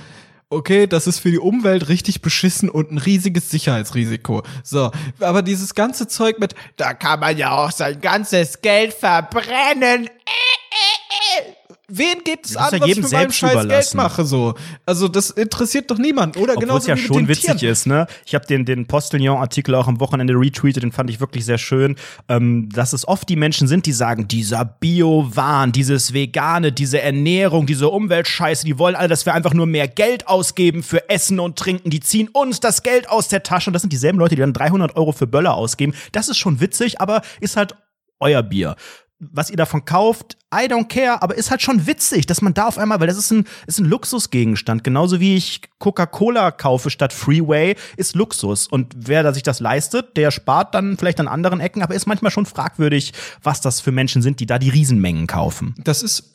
okay, 0.50 0.88
das 0.88 1.08
ist 1.08 1.20
für 1.20 1.32
die 1.32 1.40
Umwelt 1.40 1.90
richtig 1.90 2.22
beschissen 2.22 2.70
und 2.70 2.92
ein 2.92 2.98
riesiges 2.98 3.50
Sicherheitsrisiko. 3.50 4.44
So, 4.64 4.92
aber 5.20 5.42
dieses 5.42 5.76
ganze 5.76 6.08
Zeug 6.08 6.40
mit, 6.40 6.54
da 6.78 6.94
kann 6.94 7.20
man 7.20 7.38
ja 7.38 7.52
auch 7.52 7.72
sein 7.72 8.00
ganzes 8.00 8.62
Geld 8.62 8.94
verbrennen. 8.94 10.06
Äh, 10.06 10.10
äh, 10.10 11.50
äh. 11.50 11.63
Wen 11.96 12.24
geht 12.24 12.46
es 12.46 12.58
an, 12.58 12.74
ja 12.74 12.80
was 12.82 12.90
ich 12.90 12.96
mit 12.96 13.12
meinem 13.12 13.32
scheiß 13.32 13.52
Geld 13.52 13.66
überlassen. 13.66 13.98
mache 13.98 14.26
so? 14.26 14.56
Also 14.84 15.08
das 15.08 15.30
interessiert 15.30 15.92
doch 15.92 16.00
niemand, 16.00 16.38
oder? 16.38 16.56
Obwohl 16.58 16.78
es 16.80 16.88
ja 16.88 16.98
schon 16.98 17.28
witzig 17.28 17.58
Tieren. 17.58 17.72
ist, 17.72 17.86
ne? 17.86 18.08
Ich 18.26 18.34
habe 18.34 18.48
den, 18.48 18.66
den 18.66 18.88
Postillon-Artikel 18.88 19.76
auch 19.76 19.88
am 19.88 20.00
Wochenende 20.00 20.34
retweetet, 20.34 20.82
den 20.82 20.92
fand 20.92 21.12
ich 21.12 21.20
wirklich 21.20 21.46
sehr 21.46 21.60
schön, 21.60 21.96
ähm, 22.30 22.70
dass 22.70 22.94
es 22.94 23.08
oft 23.08 23.30
die 23.30 23.36
Menschen 23.36 23.68
sind, 23.68 23.86
die 23.86 23.92
sagen, 23.92 24.28
dieser 24.28 24.66
Bio-Wahn, 24.66 25.72
dieses 25.72 26.14
Vegane, 26.14 26.72
diese 26.72 27.00
Ernährung, 27.00 27.68
diese 27.68 27.90
Umweltscheiße, 27.90 28.66
die 28.66 28.80
wollen 28.80 28.96
alle, 28.96 29.08
dass 29.08 29.28
wir 29.28 29.36
einfach 29.36 29.54
nur 29.54 29.68
mehr 29.68 29.88
Geld 29.88 30.28
ausgeben 30.28 30.82
für 30.82 31.10
Essen 31.12 31.40
und 31.40 31.60
Trinken, 31.60 31.92
die 31.92 32.00
ziehen 32.00 32.28
uns 32.30 32.60
das 32.60 32.82
Geld 32.82 33.08
aus 33.08 33.28
der 33.28 33.44
Tasche 33.44 33.70
und 33.70 33.74
das 33.74 33.84
sind 33.84 33.94
dieselben 33.94 34.18
Leute, 34.18 34.34
die 34.34 34.42
dann 34.42 34.54
300 34.54 34.96
Euro 34.96 35.12
für 35.12 35.28
Böller 35.28 35.54
ausgeben. 35.54 35.94
Das 36.12 36.28
ist 36.28 36.38
schon 36.38 36.60
witzig, 36.60 37.00
aber 37.00 37.22
ist 37.40 37.56
halt 37.56 37.76
euer 38.20 38.42
Bier 38.42 38.76
was 39.20 39.50
ihr 39.50 39.58
davon 39.58 39.86
kauft, 39.86 40.38
I 40.54 40.66
don't 40.68 40.88
care, 40.88 41.22
aber 41.22 41.36
ist 41.36 41.50
halt 41.50 41.62
schon 41.62 41.88
witzig, 41.88 42.26
dass 42.26 42.42
man 42.42 42.54
da 42.54 42.68
auf 42.68 42.78
einmal, 42.78 43.00
weil 43.00 43.08
das 43.08 43.18
ist 43.18 43.32
ein, 43.32 43.46
ist 43.68 43.80
ein 43.80 43.86
Luxusgegenstand. 43.86 44.84
Genauso 44.84 45.20
wie 45.20 45.36
ich 45.36 45.62
Coca-Cola 45.80 46.52
kaufe 46.52 46.90
statt 46.90 47.14
Freeway, 47.14 47.76
ist 47.98 48.16
Luxus. 48.16 48.68
Und 48.68 48.94
wer 48.96 49.24
da 49.24 49.34
sich 49.34 49.44
das 49.44 49.60
leistet, 49.60 50.18
der 50.18 50.32
spart 50.32 50.76
dann 50.76 50.98
vielleicht 50.98 51.20
an 51.20 51.28
anderen 51.28 51.60
Ecken, 51.60 51.82
aber 51.82 51.96
ist 51.96 52.06
manchmal 52.06 52.32
schon 52.32 52.46
fragwürdig, 52.46 53.14
was 53.42 53.62
das 53.62 53.80
für 53.80 53.92
Menschen 53.92 54.22
sind, 54.22 54.40
die 54.40 54.46
da 54.46 54.60
die 54.60 54.70
Riesenmengen 54.70 55.28
kaufen. 55.28 55.76
Das 55.84 56.04
ist 56.04 56.30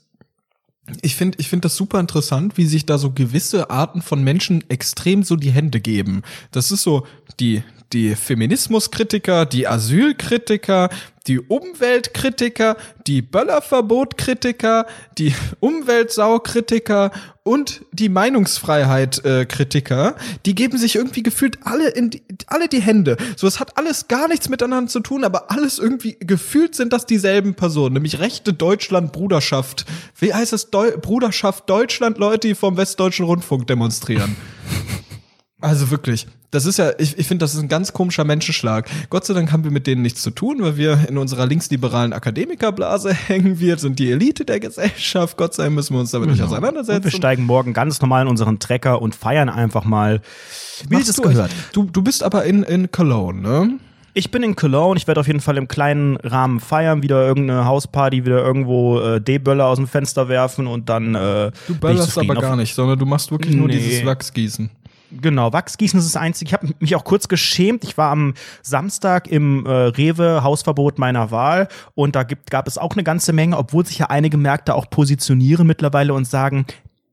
ich 1.03 1.17
finde 1.17 1.37
ich 1.38 1.51
finde 1.51 1.67
das 1.67 1.77
super 1.77 2.01
interessant, 2.01 2.57
wie 2.57 2.64
sich 2.64 2.87
da 2.87 2.97
so 2.97 3.11
gewisse 3.11 3.69
Arten 3.69 4.01
von 4.01 4.25
Menschen 4.25 4.64
extrem 4.71 5.23
so 5.23 5.37
die 5.37 5.51
Hände 5.51 5.81
geben. 5.81 6.23
Das 6.51 6.71
ist 6.71 6.83
so 6.83 7.07
die 7.41 7.62
die 7.92 8.14
Feminismuskritiker, 8.14 9.44
die 9.46 9.66
Asylkritiker, 9.66 10.90
die 11.27 11.40
Umweltkritiker, 11.40 12.77
die 13.07 13.22
Böllerverbotkritiker, 13.22 14.87
die 15.16 15.35
Umweltsaukritiker 15.61 17.11
und 17.42 17.83
die 17.92 18.09
Meinungsfreiheit-Kritiker, 18.09 20.16
die 20.44 20.55
geben 20.55 20.79
sich 20.79 20.96
irgendwie 20.96 21.22
gefühlt 21.22 21.61
alle 21.64 21.88
in 21.88 22.11
die, 22.11 22.22
alle 22.46 22.68
die 22.68 22.83
Hände. 22.83 23.16
So, 23.37 23.46
es 23.46 23.61
hat 23.61 23.79
alles 23.79 24.09
gar 24.09 24.29
nichts 24.29 24.51
miteinander 24.51 24.90
zu 24.90 25.01
tun, 25.01 25.24
aber 25.24 25.51
alles 25.51 25.79
irgendwie 25.79 26.18
gefühlt 26.20 26.74
sind 26.74 26.92
das 26.92 27.07
dieselben 27.07 27.55
Personen, 27.55 27.94
nämlich 27.94 28.18
rechte 28.18 28.53
Deutschland-Bruderschaft. 28.53 29.87
Wie 30.18 30.35
heißt 30.35 30.53
es? 30.53 30.68
Deu 30.70 30.98
Bruderschaft 30.98 31.70
Deutschland, 31.70 32.18
Leute, 32.18 32.48
die 32.48 32.55
vom 32.55 32.77
Westdeutschen 32.77 33.24
Rundfunk 33.24 33.66
demonstrieren. 33.66 34.37
Also 35.61 35.90
wirklich, 35.90 36.29
das 36.53 36.66
ist 36.66 36.79
ja, 36.79 36.92
ich, 36.99 37.18
ich 37.18 37.27
finde, 37.27 37.42
das 37.42 37.55
ist 37.55 37.61
ein 37.61 37.68
ganz 37.68 37.92
komischer 37.92 38.23
Menschenschlag. 38.23 38.88
Gott 39.11 39.25
sei 39.27 39.35
Dank 39.35 39.51
haben 39.51 39.64
wir 39.64 39.73
mit 39.73 39.88
denen 39.88 40.03
nichts 40.03 40.23
zu 40.23 40.31
tun, 40.31 40.59
weil 40.61 40.77
wir 40.77 41.09
in 41.09 41.18
unserer 41.18 41.47
linksliberalen 41.47 42.12
Akademikerblase 42.12 43.12
hängen. 43.27 43.59
Wir 43.59 43.77
sind 43.77 43.99
die 43.99 44.11
Elite 44.12 44.44
der 44.44 44.61
Gesellschaft. 44.61 45.37
Gott 45.37 45.55
sei 45.55 45.64
Dank 45.64 45.75
müssen 45.75 45.94
wir 45.94 46.01
uns 46.01 46.12
damit 46.12 46.29
nicht 46.29 46.38
genau. 46.38 46.53
auseinandersetzen. 46.53 46.99
Und 46.99 47.12
wir 47.12 47.18
steigen 47.18 47.42
morgen 47.42 47.73
ganz 47.73 48.01
normal 48.01 48.23
in 48.23 48.29
unseren 48.29 48.61
Trecker 48.61 49.03
und 49.03 49.16
feiern 49.16 49.49
einfach 49.49 49.85
mal, 49.85 50.21
wie 50.88 50.94
Machst 50.94 51.09
das 51.09 51.16
du 51.16 51.23
gehört. 51.23 51.51
Du, 51.73 51.85
du 51.85 52.03
bist 52.03 52.23
aber 52.23 52.44
in, 52.44 52.62
in 52.62 52.92
Cologne, 52.92 53.40
ne? 53.40 53.79
Ich 54.14 54.31
bin 54.31 54.42
in 54.42 54.57
Cologne, 54.57 54.97
ich 54.97 55.07
werde 55.07 55.21
auf 55.21 55.27
jeden 55.27 55.40
Fall 55.40 55.57
im 55.59 55.68
kleinen 55.68 56.16
Rahmen 56.16 56.61
feiern, 56.61 57.03
wieder 57.03 57.25
irgendeine 57.25 57.66
Hausparty, 57.66 58.25
wieder 58.25 58.44
irgendwo 58.44 58.99
äh, 59.01 59.21
D-Böller 59.21 59.66
aus 59.66 59.77
dem 59.77 59.87
Fenster 59.87 60.29
werfen 60.29 60.66
und 60.66 60.88
dann. 60.88 61.14
Äh, 61.14 61.53
du 61.66 61.75
böllerst 61.79 62.18
aber 62.18 62.35
gar 62.35 62.57
nicht, 62.57 62.75
sondern 62.75 62.99
du 62.99 63.07
machst 63.07 63.31
wirklich 63.31 63.55
nee. 63.55 63.61
nur 63.61 63.68
dieses 63.68 64.05
Wachsgießen. 64.05 64.71
Genau, 65.11 65.53
Wachsgießen 65.53 65.99
ist 65.99 66.14
das 66.14 66.21
Einzige. 66.21 66.49
Ich 66.49 66.53
habe 66.53 66.68
mich 66.81 66.94
auch 66.94 67.05
kurz 67.05 67.29
geschämt. 67.29 67.83
Ich 67.85 67.97
war 67.97 68.11
am 68.11 68.35
Samstag 68.62 69.29
im 69.29 69.64
äh, 69.64 69.71
Rewe 69.71 70.42
Hausverbot 70.42 70.99
meiner 70.99 71.31
Wahl 71.31 71.68
und 71.94 72.14
da 72.14 72.25
gibt, 72.25 72.51
gab 72.51 72.68
es 72.68 72.77
auch 72.77 72.92
eine 72.92 73.05
ganze 73.05 73.33
Menge, 73.33 73.57
obwohl 73.57 73.87
sich 73.87 73.99
ja 73.99 74.07
einige 74.07 74.37
Märkte 74.37 74.75
auch 74.75 74.90
positionieren 74.90 75.66
mittlerweile 75.66 76.12
und 76.12 76.27
sagen, 76.27 76.66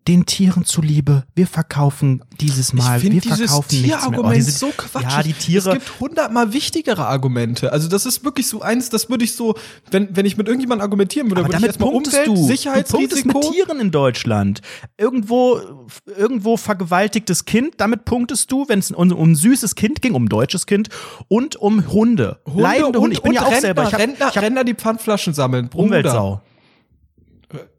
den 0.07 0.25
Tieren 0.25 0.65
zuliebe, 0.65 1.23
wir 1.33 1.47
verkaufen 1.47 2.23
dieses 2.39 2.73
Mal, 2.73 2.97
ich 2.97 3.03
wir 3.03 3.09
dieses 3.09 3.37
verkaufen 3.37 3.69
Tierargument 3.69 4.25
oh, 4.25 4.33
diese, 4.33 4.51
so 4.51 4.71
Quatsch. 4.75 5.03
Ja, 5.03 5.23
die 5.23 5.33
Tiere. 5.33 5.69
Es 5.69 5.73
gibt 5.73 5.99
hundertmal 5.99 6.53
wichtigere 6.53 7.07
Argumente. 7.07 7.71
Also 7.71 7.87
das 7.87 8.05
ist 8.05 8.23
wirklich 8.23 8.47
so 8.47 8.61
eins, 8.61 8.89
das 8.89 9.09
würde 9.09 9.23
ich 9.23 9.33
so, 9.33 9.55
wenn, 9.89 10.15
wenn 10.15 10.25
ich 10.25 10.37
mit 10.37 10.47
irgendjemandem 10.47 10.83
argumentieren 10.83 11.29
würde, 11.29 11.41
Aber 11.41 11.49
würde 11.49 11.61
damit 11.61 11.75
ich 11.75 11.81
erstmal 11.81 11.93
Umwelt, 11.93 12.27
du. 12.27 12.47
Sicherheitsrisiko. 12.47 13.39
Du 13.39 13.47
mit 13.47 13.55
Tieren 13.55 13.79
in 13.79 13.89
Deutschland. 13.89 14.61
Irgendwo, 14.97 15.59
irgendwo 16.05 16.57
vergewaltigtes 16.57 17.45
Kind, 17.45 17.75
damit 17.77 18.05
punktest 18.05 18.51
du, 18.51 18.69
wenn 18.69 18.79
es 18.79 18.91
um, 18.91 19.11
um 19.11 19.31
ein 19.31 19.35
süßes 19.35 19.73
Kind 19.73 20.03
ging, 20.03 20.13
um 20.13 20.25
ein 20.25 20.29
deutsches 20.29 20.67
Kind 20.67 20.89
und 21.29 21.55
um 21.55 21.91
Hunde. 21.91 22.39
Hunde 22.45 22.61
Leidende 22.61 22.99
Hunde. 22.99 23.15
Ich 23.15 23.23
bin 23.23 23.33
ja 23.33 23.41
auch 23.41 23.45
Rentner, 23.45 23.61
selber. 23.61 23.83
Ich 23.83 23.93
hab, 23.93 23.99
Rentner, 23.99 24.27
ich 24.29 24.35
hab, 24.35 24.43
Rentner, 24.43 24.63
die 24.63 24.75
Pfandflaschen 24.75 25.33
sammeln. 25.33 25.69
Bruder. 25.69 25.85
Umweltsau. 25.85 26.41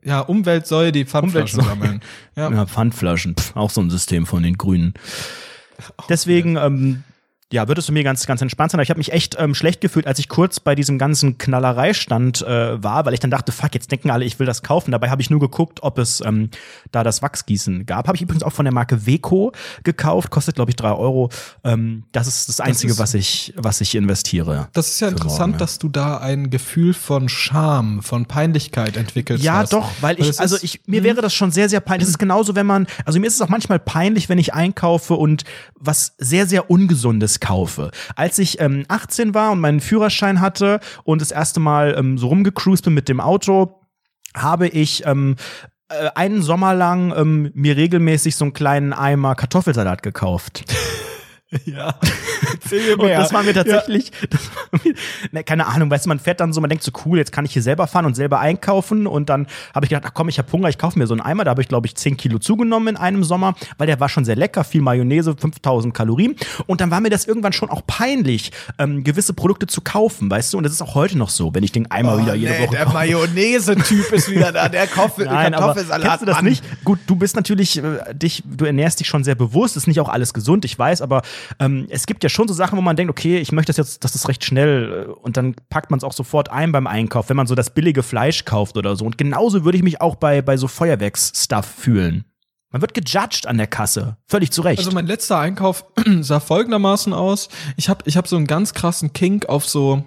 Ja, 0.05 0.21
Umwelt 0.21 0.67
soll 0.67 0.93
die 0.93 1.05
Pfandflaschen 1.05 1.63
sammeln. 1.63 2.01
Ja. 2.37 2.51
ja, 2.51 2.67
Pfandflaschen, 2.67 3.37
Pff, 3.37 3.57
auch 3.57 3.71
so 3.71 3.81
ein 3.81 3.91
System 3.91 4.27
von 4.27 4.43
den 4.43 4.57
Grünen. 4.57 4.95
Deswegen, 6.09 6.57
ähm, 6.57 7.03
ja, 7.53 7.69
würdest 7.69 7.89
du 7.89 7.93
mir 7.93 8.03
ganz, 8.03 8.27
ganz 8.27 8.43
entspannt 8.43 8.73
sein. 8.73 8.79
Aber 8.81 8.83
ich 8.83 8.91
habe 8.91 8.99
mich 8.99 9.13
echt 9.13 9.37
ähm, 9.39 9.55
schlecht 9.55 9.81
gefühlt, 9.81 10.09
als 10.09 10.19
ich 10.19 10.29
kurz 10.29 10.59
bei 10.59 10.75
diesem 10.75 10.99
ganzen 10.99 11.39
Knallereistand 11.39 12.43
äh, 12.43 12.83
war, 12.83 13.07
weil 13.07 13.15
ich 13.15 13.21
dann 13.21 13.31
dachte, 13.31 13.53
fuck, 13.53 13.73
jetzt 13.73 13.93
denken 13.93 14.11
alle, 14.11 14.25
ich 14.25 14.41
will 14.41 14.47
das 14.47 14.65
kaufen. 14.65 14.91
Dabei 14.91 15.11
habe 15.11 15.23
ich 15.23 15.31
nur 15.31 15.39
geguckt, 15.39 15.83
ob 15.85 15.99
es 15.99 16.21
ähm, 16.23 16.51
da 16.91 17.05
das 17.05 17.23
Wachsgießen 17.23 17.87
gab. 17.87 18.09
Habe 18.09 18.17
ich 18.17 18.23
übrigens 18.23 18.43
auch 18.43 18.53
von 18.53 18.65
der 18.65 18.75
Marke 18.75 19.07
Weco 19.07 19.53
gekauft, 19.85 20.31
kostet 20.31 20.57
glaube 20.57 20.73
ich 20.73 20.77
drei 20.77 20.91
Euro. 20.91 21.31
Ähm, 21.63 22.03
das 22.11 22.27
ist 22.27 22.49
das 22.49 22.59
Einzige, 22.59 22.89
das 22.89 22.97
ist, 22.97 23.01
was 23.01 23.15
ich, 23.15 23.55
was 23.57 23.81
ich 23.81 23.95
investiere. 23.95 24.69
Das 24.73 24.89
ist 24.89 25.01
ja 25.01 25.09
interessant, 25.09 25.53
morgen, 25.53 25.59
dass 25.59 25.79
du 25.79 25.89
da 25.89 26.19
ein 26.19 26.51
Gefühl 26.51 26.95
von 26.95 27.29
Scham, 27.29 28.03
von 28.03 28.27
Peinlichkeit 28.27 28.97
entwickelt 28.97 29.41
ja, 29.41 29.59
hast. 29.59 29.73
Doch, 29.73 29.89
weil, 30.01 30.19
weil 30.19 30.27
ich, 30.29 30.41
also 30.41 30.57
ich, 30.61 30.81
mir 30.87 31.05
wäre 31.05 31.23
das 31.23 31.33
schon 31.33 31.53
sehr, 31.53 31.69
sehr 31.69 31.81
peinlich. 31.81 32.07
Das 32.07 32.11
ist 32.11 32.19
genauso, 32.19 32.57
wenn 32.57 32.67
man, 32.67 32.89
also 33.05 33.21
mir 33.21 33.29
ist 33.29 33.35
es 33.35 33.41
auch 33.41 33.49
manchmal 33.49 33.79
peinlich, 33.79 34.29
wenn 34.29 34.39
ich 34.39 34.53
einkaufe 34.53 35.15
und 35.15 35.45
was 35.79 36.15
sehr, 36.19 36.47
sehr 36.47 36.71
Ungesundes 36.71 37.36
kaufe. 37.41 37.91
Als 38.15 38.39
ich 38.39 38.61
ähm, 38.61 38.85
18 38.89 39.35
war 39.35 39.53
und 39.53 39.61
meinen 39.61 39.81
Führerschein 39.81 40.41
hatte 40.41 40.81
und 41.05 41.21
das 41.21 41.31
erste 41.31 41.61
Mal 41.61 41.95
ähm, 41.99 42.19
so 42.19 42.29
rumgecruised 42.29 42.85
bin 42.85 42.95
mit 42.95 43.09
dem 43.09 43.21
Auto, 43.21 43.81
habe 44.35 44.69
ich 44.69 45.07
ähm, 45.07 45.37
äh, 45.89 46.11
einen 46.15 46.43
Sommer 46.43 46.75
lang 46.75 47.15
ähm, 47.17 47.51
mir 47.55 47.77
regelmäßig 47.77 48.37
so 48.37 48.45
einen 48.45 48.53
kleinen 48.53 48.93
Eimer 48.93 49.35
Kartoffelsalat 49.35 50.03
gekauft. 50.03 50.65
Ja. 51.67 51.95
und 52.99 53.09
das 53.09 53.33
war 53.33 53.43
mir 53.43 53.53
tatsächlich, 53.53 54.11
ja. 54.21 54.39
war 54.71 54.81
mir, 54.85 54.95
ne, 55.33 55.45
keine 55.45 55.67
Ahnung, 55.67 55.91
weißt 55.91 56.07
du, 56.07 56.09
man 56.09 56.19
fährt 56.19 56.41
dann 56.41 56.53
so, 56.53 56.61
man 56.61 56.71
denkt 56.71 56.85
so 56.85 56.93
cool, 57.05 57.19
jetzt 57.19 57.33
kann 57.33 57.45
ich 57.45 57.53
hier 57.53 57.63
selber 57.63 57.87
fahren 57.87 58.07
und 58.07 58.15
selber 58.15 58.41
einkaufen 58.41 59.07
und 59.07 59.29
dann 59.29 59.47
habe 59.75 59.87
ich 59.87 59.91
gedacht, 59.91 60.05
ach 60.07 60.15
komm, 60.15 60.29
ich 60.29 60.39
habe 60.39 60.51
Hunger, 60.53 60.69
ich 60.69 60.79
kaufe 60.79 60.99
mir 60.99 61.07
so 61.07 61.15
einen 61.15 61.21
Eimer, 61.21 61.45
da 61.45 61.51
habe 61.51 61.63
ich 61.63 61.69
glaube 61.69 61.87
ich 61.87 61.95
10 61.97 62.17
Kilo 62.17 62.39
zugenommen 62.39 62.89
in 62.89 62.97
einem 62.97 63.25
Sommer, 63.25 63.55
weil 63.79 63.87
der 63.87 64.01
war 64.01 64.09
schon 64.09 64.25
sehr 64.25 64.37
lecker, 64.37 64.65
viel 64.65 64.81
Mayonnaise, 64.81 65.35
5000 65.37 65.93
Kalorien 65.93 66.37
und 66.67 66.81
dann 66.81 66.91
war 66.91 67.01
mir 67.01 67.11
das 67.11 67.27
irgendwann 67.27 67.53
schon 67.53 67.71
auch 67.71 67.83
peinlich, 67.87 68.53
ähm, 68.79 69.05
gewisse 69.05 69.35
Produkte 69.35 69.67
zu 69.67 69.81
kaufen, 69.81 70.31
weißt 70.31 70.53
du, 70.53 70.59
und 70.59 70.65
das 70.65 70.73
ist 70.73 70.83
auch 70.83 70.95
heute 70.95 71.19
noch 71.19 71.31
so, 71.31 71.55
wenn 71.55 71.65
ich 71.65 71.73
den 71.73 71.91
Eimer 71.91 72.17
oh, 72.17 72.23
wieder 72.23 72.35
jede 72.35 72.53
nee, 72.53 72.67
Woche 72.67 72.77
der 72.77 72.89
Mayonnaise-Typ 72.89 74.13
ist 74.13 74.31
wieder 74.31 74.53
da, 74.53 74.69
der 74.69 74.87
Koffel, 74.87 75.25
Nein, 75.27 75.53
Kartoffelsalat. 75.53 76.01
Aber 76.01 76.09
kennst 76.09 76.23
du 76.23 76.27
das 76.27 76.43
nicht? 76.43 76.85
Gut, 76.85 76.99
du 77.07 77.17
bist 77.17 77.37
natürlich, 77.37 77.83
äh, 77.83 78.15
dich, 78.15 78.43
du 78.47 78.65
ernährst 78.65 79.01
dich 79.01 79.07
schon 79.07 79.25
sehr 79.25 79.35
bewusst, 79.35 79.77
ist 79.77 79.87
nicht 79.87 80.01
auch 80.01 80.09
alles 80.09 80.35
gesund, 80.35 80.65
ich 80.65 80.79
weiß, 80.79 81.03
aber 81.03 81.23
ähm, 81.59 81.87
es 81.91 82.07
gibt 82.07 82.23
ja 82.23 82.29
schon 82.29 82.49
so 82.49 82.55
Sachen, 82.55 82.77
wo 82.77 82.83
man 82.83 82.97
denkt, 82.97 83.11
okay, 83.11 83.39
ich 83.39 83.53
möchte 83.53 83.71
das 83.71 83.77
jetzt, 83.77 84.05
das 84.05 84.15
ist 84.15 84.29
recht 84.29 84.45
schnell 84.45 85.07
äh, 85.09 85.11
und 85.11 85.37
dann 85.37 85.55
packt 85.69 85.91
man 85.91 85.99
es 85.99 86.05
auch 86.05 86.13
sofort 86.13 86.51
ein 86.51 86.73
beim 86.73 86.87
Einkauf, 86.87 87.29
wenn 87.29 87.37
man 87.37 87.47
so 87.47 87.55
das 87.55 87.71
billige 87.71 88.03
Fleisch 88.03 88.45
kauft 88.45 88.77
oder 88.77 88.97
so. 88.97 89.05
Und 89.05 89.19
genauso 89.19 89.65
würde 89.65 89.79
ich 89.79 89.85
mich 89.85 90.01
auch 90.01 90.17
bei, 90.17 90.43
bei 90.43 90.57
so 90.57 90.69
Feuerwerksstuff 90.69 91.67
fühlen. 91.67 92.25
Man 92.71 92.83
wird 92.83 92.95
gejudged 92.95 93.47
an 93.47 93.59
der 93.59 93.69
Kasse. 93.69 94.17
Völlig 94.27 94.51
zu 94.51 94.61
Recht. 94.61 94.79
Also 94.81 94.91
mein 94.91 95.07
letzter 95.07 95.39
Einkauf 95.39 95.87
sah 96.21 96.41
folgendermaßen 96.41 97.13
aus. 97.13 97.49
Ich 97.77 97.89
habe 97.89 98.03
ich 98.07 98.17
hab 98.17 98.29
so 98.29 98.37
einen 98.37 98.47
ganz 98.47 98.75
krassen 98.75 99.13
Kink 99.13 99.47
auf 99.49 99.67
so 99.67 100.05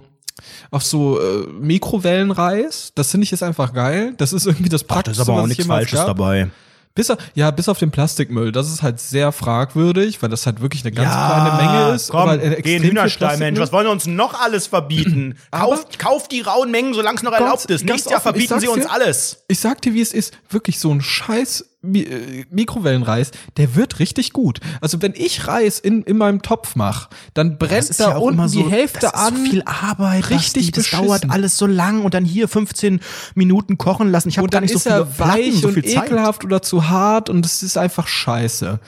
auf 0.72 0.84
so 0.84 1.20
äh, 1.20 1.48
Mikrowellenreis. 1.48 2.92
Das 2.96 3.12
finde 3.12 3.26
ich 3.26 3.32
jetzt 3.32 3.44
einfach 3.44 3.74
geil. 3.74 4.14
Das 4.18 4.34
ist 4.34 4.46
irgendwie 4.46 4.70
das 4.70 4.84
Praktischste, 4.84 5.24
Ach, 5.24 5.26
da 5.26 5.32
ist 5.32 5.36
aber 5.36 5.44
auch 5.44 5.48
nichts 5.48 5.66
Falsches 5.66 6.00
gab. 6.00 6.08
dabei. 6.08 6.50
Bis 6.96 7.14
ja, 7.34 7.52
bis 7.52 7.70
auf 7.70 7.78
den 7.78 7.92
Plastikmüll. 7.92 8.52
Das 8.52 8.68
ist 8.68 8.82
halt 8.82 9.00
sehr 9.00 9.32
fragwürdig, 9.32 10.22
weil 10.22 10.30
das 10.30 10.46
halt 10.46 10.60
wirklich 10.60 10.84
eine 10.84 10.92
ganz 10.92 11.14
ja, 11.14 11.58
kleine 11.58 11.72
Menge 11.72 11.96
ist. 11.96 12.10
Komm, 12.10 12.22
aber 12.22 12.38
geh 12.38 12.80
Hühnerstall, 12.80 13.38
Mensch. 13.38 13.60
Was 13.60 13.72
wollen 13.72 13.86
wir 13.86 13.92
uns 13.92 14.06
noch 14.06 14.40
alles 14.40 14.68
verbieten? 14.68 15.36
kauft, 15.52 16.00
kauft 16.00 16.32
die 16.32 16.42
rauen 16.42 16.72
Mengen, 16.72 16.94
solange 16.94 17.18
es 17.18 17.24
noch 17.24 17.32
erlaubt 17.32 17.66
ist. 17.66 17.86
Nächstes 17.86 18.12
Jahr 18.12 18.22
verbieten 18.22 18.60
sie 18.60 18.68
uns 18.68 18.86
dir, 18.86 18.92
alles. 18.92 19.44
Ich 19.48 19.60
sag 19.60 19.82
dir, 19.82 19.94
wie 19.94 20.02
es 20.02 20.14
ist. 20.14 20.38
Wirklich 20.50 20.80
so 20.80 20.92
ein 20.92 21.02
scheiß 21.02 21.66
Mikrowellenreis, 21.82 23.32
der 23.56 23.76
wird 23.76 24.00
richtig 24.00 24.34
gut. 24.34 24.60
Also 24.82 25.02
wenn 25.02 25.14
ich 25.16 25.48
Reis 25.48 25.80
in, 25.80 26.04
in 26.04 26.18
meinem 26.18 26.42
Topf 26.42 26.76
mache, 26.76 27.10
dann 27.34 27.58
brennt 27.58 27.98
da 28.00 28.10
ja 28.10 28.18
unten 28.18 28.50
so, 28.50 28.64
die 28.64 28.70
Hälfte 28.70 29.00
das 29.02 29.14
ist 29.14 29.20
an. 29.20 29.38
So 29.38 29.52
viel 29.52 29.64
Arbeit, 29.64 30.30
richtig, 30.30 30.72
das 30.72 30.92
dauert 30.92 31.30
alles 31.30 31.58
so 31.58 31.66
lang 31.68 32.04
und 32.04 32.14
dann 32.14 32.26
hier 32.26 32.50
15 32.50 33.00
Minuten 33.36 33.78
kochen 33.78 34.12
lassen. 34.12 34.28
Ich 34.28 34.38
habe 34.38 34.50
gar 34.50 34.60
nicht 34.60 34.74
so 34.74 34.80
viel 34.80 35.08
weich 35.18 35.62
so 35.62 35.70
viel 35.70 35.84
und 35.84 35.90
Zeit. 35.90 36.06
ekelhaft 36.08 36.44
oder 36.44 36.62
zu 36.62 36.90
hart 36.90 37.30
und 37.30 37.46
es 37.46 37.64
ist 37.64 37.78
einfach 37.78 38.08
scheiße. 38.08 38.80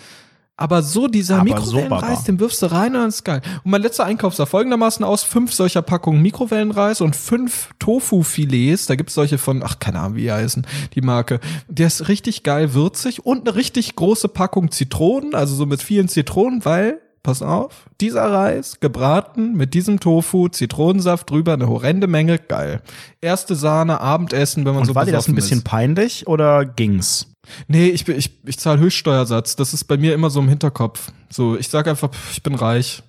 Aber 0.62 0.84
so 0.84 1.08
dieser 1.08 1.44
Mikrowellenreis, 1.44 2.20
so 2.20 2.26
den 2.26 2.40
wirfst 2.40 2.62
du 2.62 2.72
rein 2.72 2.96
und 2.96 3.08
ist 3.08 3.26
geil. 3.26 3.42
Und 3.64 3.72
mein 3.72 3.82
letzter 3.82 4.06
Einkauf 4.06 4.36
sah 4.36 4.46
folgendermaßen 4.46 5.04
aus: 5.04 5.24
fünf 5.24 5.54
solcher 5.54 5.82
Packungen 5.82 6.22
Mikrowellenreis 6.22 7.02
und 7.02 7.16
fünf 7.16 7.70
Tofu-Filets. 7.80 8.86
Da 8.86 8.96
gibt's 8.96 9.16
solche 9.16 9.40
von, 9.40 9.64
ach, 9.64 9.80
keine 9.80 10.00
Ahnung, 10.00 10.16
wie 10.18 10.24
die 10.24 10.32
heißen, 10.32 10.68
die 10.94 11.02
Marke. 11.02 11.40
Der 11.68 11.88
ist 11.88 12.08
richtig 12.10 12.44
geil 12.44 12.76
würzig 12.76 13.26
und 13.26 13.48
eine 13.48 13.56
richtig 13.56 13.96
große 13.96 14.28
Packung 14.28 14.70
Zitronen, 14.70 15.34
also 15.34 15.56
so 15.56 15.66
mit 15.66 15.82
vielen 15.82 16.08
Zitronen, 16.08 16.64
weil 16.64 17.02
pass 17.24 17.42
auf, 17.42 17.86
dieser 18.00 18.32
Reis 18.32 18.80
gebraten 18.80 19.54
mit 19.54 19.74
diesem 19.74 20.00
Tofu, 20.00 20.48
Zitronensaft 20.48 21.30
drüber, 21.30 21.54
eine 21.54 21.68
horrende 21.68 22.08
Menge, 22.08 22.38
geil. 22.40 22.82
Erste 23.20 23.56
Sahne, 23.56 24.00
Abendessen, 24.00 24.66
wenn 24.66 24.74
man 24.74 24.82
Und 24.82 24.88
so 24.88 24.96
war 24.96 25.06
dir 25.06 25.12
das 25.12 25.28
ein 25.28 25.36
bisschen 25.36 25.60
ist. 25.60 25.66
peinlich 25.66 26.28
oder 26.28 26.66
ging's? 26.66 27.31
Nee, 27.68 27.88
ich, 27.90 28.08
ich, 28.08 28.40
ich 28.46 28.58
zahle 28.60 28.80
Höchststeuersatz. 28.80 29.56
Das 29.56 29.74
ist 29.74 29.86
bei 29.86 29.98
mir 29.98 30.14
immer 30.14 30.30
so 30.30 30.40
im 30.40 30.50
Hinterkopf. 30.50 31.12
So, 31.30 31.58
ich 31.58 31.70
sag 31.70 31.88
einfach, 31.88 32.10
ich 32.32 32.44
bin 32.44 32.56
reich. 32.56 33.04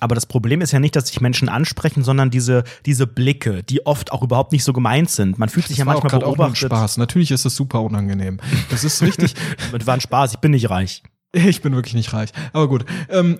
Aber 0.00 0.14
das 0.14 0.26
Problem 0.26 0.60
ist 0.60 0.72
ja 0.72 0.80
nicht, 0.80 0.96
dass 0.96 1.08
sich 1.08 1.20
Menschen 1.20 1.48
ansprechen, 1.48 2.04
sondern 2.04 2.30
diese, 2.30 2.64
diese 2.84 3.06
Blicke, 3.06 3.62
die 3.62 3.86
oft 3.86 4.12
auch 4.12 4.22
überhaupt 4.22 4.52
nicht 4.52 4.64
so 4.64 4.72
gemeint 4.72 5.08
sind. 5.10 5.38
Man 5.38 5.48
fühlt 5.48 5.66
sich 5.66 5.78
ja 5.78 5.84
manchmal 5.84 6.14
auch 6.14 6.20
beobachtet. 6.20 6.72
Auch 6.72 6.76
Spaß. 6.76 6.96
Natürlich 6.98 7.30
ist 7.30 7.44
es 7.44 7.56
super 7.56 7.80
unangenehm. 7.82 8.38
Das 8.70 8.84
ist 8.84 9.00
richtig. 9.02 9.34
das 9.72 9.86
war 9.86 9.94
ein 9.94 10.00
Spaß. 10.00 10.34
Ich 10.34 10.40
bin 10.40 10.50
nicht 10.50 10.68
reich. 10.68 11.02
Ich 11.32 11.62
bin 11.62 11.74
wirklich 11.74 11.94
nicht 11.94 12.12
reich. 12.12 12.30
Aber 12.52 12.68
gut. 12.68 12.84
Ähm, 13.08 13.38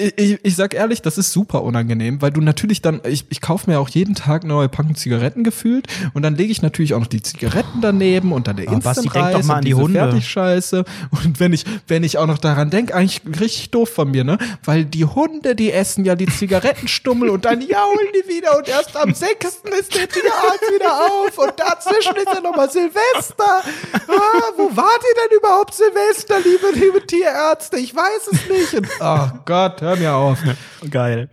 ich, 0.00 0.38
ich 0.42 0.56
sag 0.56 0.74
ehrlich, 0.74 1.02
das 1.02 1.18
ist 1.18 1.32
super 1.32 1.62
unangenehm, 1.62 2.22
weil 2.22 2.30
du 2.30 2.40
natürlich 2.40 2.80
dann, 2.80 3.00
ich, 3.04 3.26
ich 3.28 3.40
kaufe 3.40 3.70
mir 3.70 3.78
auch 3.78 3.88
jeden 3.88 4.14
Tag 4.14 4.44
neue 4.44 4.68
Packung 4.68 4.94
Zigaretten 4.94 5.44
gefühlt 5.44 5.86
und 6.14 6.22
dann 6.22 6.36
lege 6.36 6.50
ich 6.50 6.62
natürlich 6.62 6.94
auch 6.94 7.00
noch 7.00 7.06
die 7.06 7.22
Zigaretten 7.22 7.80
daneben 7.80 8.32
und 8.32 8.48
dann 8.48 8.56
der 8.56 8.68
Instant 8.68 9.14
Reis 9.14 9.36
doch 9.36 9.44
mal 9.44 9.56
an 9.56 9.64
die 9.64 9.74
Hunde. 9.74 9.98
Fertigscheiße 9.98 10.84
und 11.10 11.40
wenn 11.40 11.52
ich 11.52 11.64
wenn 11.86 12.04
ich 12.04 12.18
auch 12.18 12.26
noch 12.26 12.38
daran 12.38 12.70
denke, 12.70 12.94
eigentlich 12.94 13.22
richtig 13.40 13.70
doof 13.70 13.90
von 13.90 14.10
mir, 14.10 14.24
ne? 14.24 14.38
Weil 14.64 14.84
die 14.84 15.04
Hunde, 15.04 15.54
die 15.54 15.72
essen 15.72 16.04
ja 16.04 16.14
die 16.14 16.26
Zigarettenstummel 16.26 17.28
und 17.28 17.44
dann 17.44 17.60
jaulen 17.60 18.08
die 18.14 18.28
wieder 18.28 18.56
und 18.56 18.68
erst 18.68 18.96
am 18.96 19.12
6. 19.12 19.44
ist 19.78 19.94
der 19.94 20.08
Tierarzt 20.08 20.72
wieder 20.74 20.92
auf 20.92 21.38
und 21.38 21.52
dazwischen 21.56 22.16
ist 22.16 22.34
ja 22.34 22.40
nochmal 22.40 22.70
Silvester. 22.70 23.62
Ah, 23.92 24.52
wo 24.56 24.74
wart 24.76 25.00
ihr 25.02 25.28
denn 25.28 25.38
überhaupt 25.38 25.74
Silvester, 25.74 26.38
liebe 26.40 26.78
liebe 26.78 27.06
Tierärzte? 27.06 27.78
Ich 27.78 27.94
weiß 27.94 28.28
es 28.32 28.48
nicht. 28.48 28.74
Und, 28.74 28.88
oh 29.00 29.28
Gott, 29.44 29.80
hör 29.80 29.89
mir 29.96 30.14
auf. 30.14 30.38
Geil. 30.90 31.28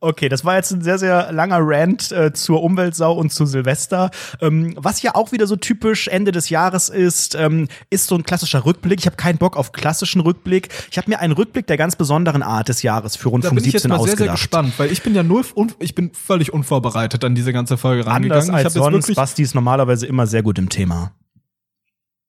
Okay, 0.00 0.28
das 0.28 0.44
war 0.44 0.56
jetzt 0.56 0.70
ein 0.72 0.82
sehr, 0.82 0.98
sehr 0.98 1.32
langer 1.32 1.58
Rant 1.60 2.12
äh, 2.12 2.32
zur 2.32 2.62
Umweltsau 2.62 3.14
und 3.14 3.32
zu 3.32 3.46
Silvester. 3.46 4.10
Ähm, 4.40 4.74
was 4.76 5.02
ja 5.02 5.14
auch 5.14 5.32
wieder 5.32 5.46
so 5.46 5.56
typisch 5.56 6.08
Ende 6.08 6.32
des 6.32 6.50
Jahres 6.50 6.88
ist, 6.88 7.34
ähm, 7.34 7.68
ist 7.90 8.06
so 8.06 8.14
ein 8.14 8.24
klassischer 8.24 8.64
Rückblick. 8.64 9.00
Ich 9.00 9.06
habe 9.06 9.16
keinen 9.16 9.38
Bock 9.38 9.56
auf 9.56 9.72
klassischen 9.72 10.20
Rückblick. 10.20 10.68
Ich 10.90 10.98
habe 10.98 11.10
mir 11.10 11.20
einen 11.20 11.32
Rückblick 11.32 11.66
der 11.66 11.76
ganz 11.76 11.96
besonderen 11.96 12.42
Art 12.42 12.68
des 12.68 12.82
Jahres 12.82 13.16
für 13.16 13.28
Rundfunk 13.28 13.60
17 13.60 13.90
ausgedacht. 13.90 13.90
Da 13.90 14.02
bin 14.02 14.04
ich 14.04 14.08
jetzt 14.08 14.10
mal 14.10 14.16
sehr, 14.16 14.26
sehr 14.26 14.32
gespannt, 14.32 14.74
weil 14.78 14.92
ich 14.92 15.02
bin 15.02 15.14
ja 15.14 15.22
null, 15.22 15.44
ich 15.78 15.94
bin 15.94 16.12
völlig 16.12 16.52
unvorbereitet 16.52 17.24
an 17.24 17.34
diese 17.34 17.52
ganze 17.52 17.76
Folge 17.76 18.06
rangegangen. 18.06 18.50
Anders 18.50 18.64
als 18.66 18.76
ich 18.76 18.82
sonst, 18.82 19.14
Basti 19.14 19.42
ist 19.42 19.54
normalerweise 19.54 20.06
immer 20.06 20.26
sehr 20.26 20.42
gut 20.42 20.58
im 20.58 20.68
Thema. 20.68 21.12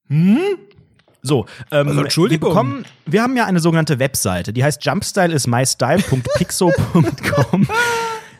Hm? 0.07 0.37
So, 1.21 1.45
ähm, 1.71 1.89
also, 1.89 2.01
Entschuldigung. 2.01 2.49
Wir, 2.49 2.55
bekommen, 2.55 2.86
wir 3.05 3.21
haben 3.21 3.36
ja 3.36 3.45
eine 3.45 3.60
sogenannte 3.60 3.99
Webseite, 3.99 4.53
die 4.53 4.63
heißt 4.63 4.86
jumpstyle.mystyle.pixo.com. 4.86 7.67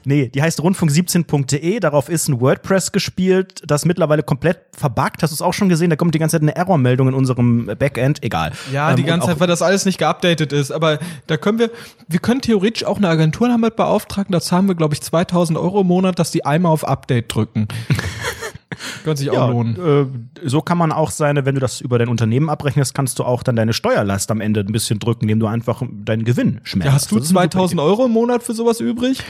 Nee, 0.06 0.30
die 0.30 0.42
heißt 0.42 0.62
rundfunk17.de. 0.62 1.80
Darauf 1.80 2.10
ist 2.10 2.30
ein 2.30 2.40
WordPress 2.40 2.92
gespielt, 2.92 3.62
das 3.66 3.86
mittlerweile 3.86 4.24
komplett 4.24 4.60
verbuggt. 4.76 5.22
Hast 5.22 5.32
du 5.32 5.36
es 5.36 5.42
auch 5.42 5.54
schon 5.54 5.70
gesehen? 5.70 5.90
Da 5.90 5.96
kommt 5.96 6.16
die 6.16 6.20
ganze 6.20 6.38
Zeit 6.38 6.42
eine 6.42 6.56
Errormeldung 6.56 7.10
in 7.10 7.14
unserem 7.14 7.72
Backend. 7.78 8.24
Egal. 8.24 8.52
Ja, 8.72 8.90
ähm, 8.90 8.96
die 8.96 9.04
ganze 9.04 9.28
Zeit, 9.28 9.40
weil 9.40 9.48
das 9.48 9.62
alles 9.62 9.86
nicht 9.86 9.98
geupdatet 9.98 10.54
ist. 10.54 10.72
Aber 10.72 11.00
da 11.28 11.38
können 11.38 11.60
wir, 11.60 11.70
wir 12.08 12.20
können 12.20 12.42
theoretisch 12.42 12.86
auch 12.86 12.98
eine 12.98 13.10
Agentur 13.10 13.50
damit 13.50 13.76
beauftragen. 13.76 14.32
Da 14.32 14.42
zahlen 14.42 14.68
wir, 14.68 14.76
glaube 14.76 14.94
ich, 14.94 15.02
2000 15.02 15.58
Euro 15.60 15.82
im 15.82 15.88
Monat, 15.88 16.18
dass 16.18 16.32
die 16.32 16.46
einmal 16.46 16.72
auf 16.72 16.88
Update 16.88 17.34
drücken. 17.34 17.68
Könnte 19.04 19.20
sich 19.20 19.30
auch 19.32 19.36
ja, 19.36 19.48
lohnen. 19.50 20.30
Äh, 20.44 20.48
so 20.48 20.62
kann 20.62 20.78
man 20.78 20.92
auch 20.92 21.12
seine, 21.12 21.46
wenn 21.46 21.56
du 21.56 21.62
das 21.62 21.82
über 21.82 21.98
dein 21.98 22.08
Unternehmen 22.08 22.50
abrechnest, 22.50 22.94
kannst 22.94 23.20
du 23.20 23.24
auch 23.24 23.44
dann 23.44 23.56
deine 23.56 23.74
Steuerlast 23.74 24.30
am 24.32 24.42
Ende 24.42 24.60
ein 24.62 24.72
bisschen 24.72 25.00
drücken, 25.00 25.24
indem 25.24 25.40
du 25.40 25.48
einfach 25.48 25.82
deinen 25.92 26.24
Gewinn 26.24 26.62
schmälst. 26.64 26.88
Ja, 26.88 26.94
hast 26.94 27.12
du 27.12 27.20
2000 27.20 27.82
Euro 27.82 28.06
im 28.06 28.12
Monat 28.12 28.44
für 28.44 28.54
sowas 28.54 28.80
übrig? 28.80 29.24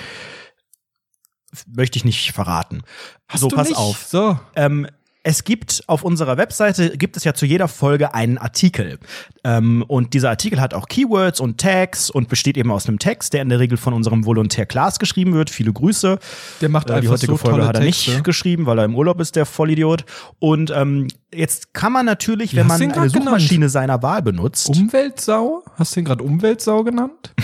Möchte 1.67 1.97
ich 1.97 2.05
nicht 2.05 2.31
verraten. 2.31 2.83
Hast 3.27 3.41
so, 3.41 3.47
pass 3.47 3.69
nicht? 3.69 3.77
auf. 3.77 4.05
So. 4.05 4.37
Ähm, 4.55 4.87
es 5.21 5.43
gibt 5.43 5.83
auf 5.87 6.03
unserer 6.03 6.37
Webseite 6.37 6.97
gibt 6.97 7.17
es 7.17 7.25
ja 7.25 7.33
zu 7.33 7.45
jeder 7.45 7.67
Folge 7.67 8.13
einen 8.13 8.37
Artikel. 8.37 8.99
Ähm, 9.43 9.83
und 9.87 10.13
dieser 10.13 10.29
Artikel 10.29 10.61
hat 10.61 10.73
auch 10.73 10.87
Keywords 10.87 11.41
und 11.41 11.59
Tags 11.59 12.09
und 12.09 12.29
besteht 12.29 12.57
eben 12.57 12.71
aus 12.71 12.87
einem 12.87 12.99
Text, 12.99 13.33
der 13.33 13.41
in 13.41 13.49
der 13.49 13.59
Regel 13.59 13.77
von 13.77 13.93
unserem 13.93 14.25
Volontär 14.25 14.65
Klaas 14.65 14.97
geschrieben 14.97 15.33
wird. 15.33 15.49
Viele 15.49 15.73
Grüße. 15.73 16.19
Der 16.61 16.69
macht 16.69 16.89
äh, 16.89 17.01
Die 17.01 17.09
heutige 17.09 17.33
so 17.33 17.37
Folge 17.37 17.67
hat 17.67 17.75
er 17.75 17.81
Texte. 17.81 18.11
nicht 18.11 18.23
geschrieben, 18.23 18.65
weil 18.65 18.79
er 18.79 18.85
im 18.85 18.95
Urlaub 18.95 19.19
ist, 19.19 19.35
der 19.35 19.45
Vollidiot. 19.45 20.05
Und 20.39 20.71
ähm, 20.73 21.09
jetzt 21.33 21.73
kann 21.73 21.91
man 21.91 22.05
natürlich, 22.05 22.53
Wie 22.53 22.57
wenn 22.57 22.67
man 22.67 22.81
eine 22.81 23.09
Suchmaschine 23.09 23.59
genannt? 23.59 23.71
seiner 23.71 24.01
Wahl 24.01 24.21
benutzt. 24.21 24.69
Umweltsau? 24.69 25.63
Hast 25.75 25.95
du 25.95 25.99
ihn 25.99 26.05
gerade 26.05 26.23
Umweltsau 26.23 26.83
genannt? 26.83 27.33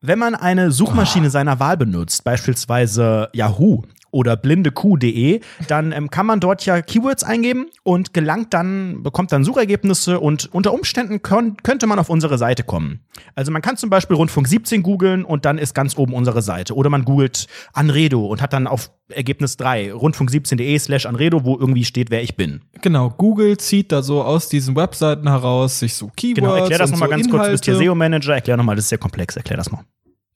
Wenn 0.00 0.20
man 0.20 0.36
eine 0.36 0.70
Suchmaschine 0.70 1.26
oh. 1.26 1.30
seiner 1.30 1.58
Wahl 1.58 1.76
benutzt, 1.76 2.22
beispielsweise 2.22 3.30
Yahoo 3.32 3.82
oder 4.10 4.36
blindekuh.de, 4.36 5.40
dann 5.66 5.92
ähm, 5.92 6.10
kann 6.10 6.26
man 6.26 6.40
dort 6.40 6.64
ja 6.64 6.80
Keywords 6.80 7.24
eingeben 7.24 7.66
und 7.82 8.14
gelangt 8.14 8.54
dann, 8.54 9.02
bekommt 9.02 9.32
dann 9.32 9.44
Suchergebnisse 9.44 10.20
und 10.20 10.52
unter 10.52 10.72
Umständen 10.72 11.22
könnte 11.22 11.86
man 11.86 11.98
auf 11.98 12.08
unsere 12.08 12.38
Seite 12.38 12.62
kommen. 12.62 13.00
Also 13.34 13.52
man 13.52 13.62
kann 13.62 13.76
zum 13.76 13.90
Beispiel 13.90 14.16
Rundfunk 14.16 14.48
17 14.48 14.82
googeln 14.82 15.24
und 15.24 15.44
dann 15.44 15.58
ist 15.58 15.74
ganz 15.74 15.96
oben 15.96 16.14
unsere 16.14 16.42
Seite. 16.42 16.74
Oder 16.74 16.90
man 16.90 17.04
googelt 17.04 17.46
Anredo 17.72 18.26
und 18.26 18.40
hat 18.42 18.52
dann 18.52 18.66
auf 18.66 18.90
Ergebnis 19.08 19.56
3, 19.56 19.92
rundfunk17.de 19.92 20.78
slash 20.78 21.06
Anredo, 21.06 21.44
wo 21.44 21.56
irgendwie 21.58 21.84
steht, 21.84 22.10
wer 22.10 22.22
ich 22.22 22.36
bin. 22.36 22.60
Genau, 22.82 23.10
Google 23.10 23.56
zieht 23.56 23.92
da 23.92 24.02
so 24.02 24.22
aus 24.22 24.48
diesen 24.48 24.76
Webseiten 24.76 25.28
heraus 25.28 25.78
sich 25.78 25.94
so 25.94 26.10
Keywords. 26.14 26.40
Genau, 26.40 26.54
erklär 26.54 26.78
das 26.78 26.90
nochmal 26.90 27.08
so 27.08 27.10
ganz 27.10 27.26
Inhalte. 27.26 27.38
kurz, 27.38 27.46
du 27.46 27.52
bist 27.52 27.64
hier 27.64 27.76
SEO-Manager, 27.76 28.34
erklär 28.34 28.56
nochmal, 28.56 28.76
das 28.76 28.86
ist 28.86 28.90
sehr 28.90 28.98
komplex, 28.98 29.36
erklär 29.36 29.56
das 29.56 29.70
mal. 29.70 29.84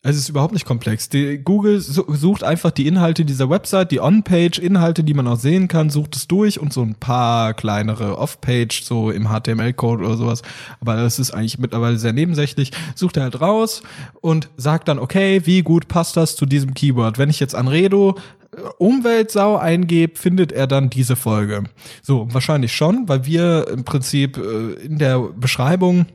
Es 0.04 0.16
ist 0.16 0.28
überhaupt 0.28 0.52
nicht 0.52 0.66
komplex. 0.66 1.08
Die 1.10 1.38
Google 1.38 1.80
sucht 1.80 2.42
einfach 2.42 2.72
die 2.72 2.88
Inhalte 2.88 3.24
dieser 3.24 3.48
Website, 3.48 3.92
die 3.92 4.00
On-Page-Inhalte, 4.00 5.04
die 5.04 5.14
man 5.14 5.28
auch 5.28 5.38
sehen 5.38 5.68
kann, 5.68 5.90
sucht 5.90 6.16
es 6.16 6.26
durch 6.26 6.58
und 6.58 6.72
so 6.72 6.82
ein 6.82 6.96
paar 6.96 7.54
kleinere 7.54 8.18
Off-Page, 8.18 8.82
so 8.82 9.12
im 9.12 9.28
HTML-Code 9.28 10.04
oder 10.04 10.16
sowas. 10.16 10.42
Aber 10.80 10.96
das 10.96 11.20
ist 11.20 11.30
eigentlich 11.30 11.60
mittlerweile 11.60 11.98
sehr 11.98 12.12
nebensächlich. 12.12 12.72
Sucht 12.96 13.16
er 13.16 13.22
halt 13.22 13.40
raus 13.40 13.84
und 14.20 14.48
sagt 14.56 14.88
dann, 14.88 14.98
okay, 14.98 15.42
wie 15.44 15.62
gut 15.62 15.86
passt 15.86 16.16
das 16.16 16.34
zu 16.34 16.46
diesem 16.46 16.74
Keyword? 16.74 17.18
Wenn 17.18 17.30
ich 17.30 17.38
jetzt 17.38 17.54
Anredo 17.54 18.16
äh, 18.56 18.60
Umweltsau 18.78 19.56
eingebe, 19.56 20.18
findet 20.18 20.50
er 20.50 20.66
dann 20.66 20.90
diese 20.90 21.14
Folge. 21.14 21.62
So, 22.02 22.26
wahrscheinlich 22.32 22.72
schon, 22.72 23.08
weil 23.08 23.24
wir 23.24 23.68
im 23.68 23.84
Prinzip 23.84 24.36
äh, 24.36 24.84
in 24.84 24.98
der 24.98 25.20
Beschreibung 25.20 26.06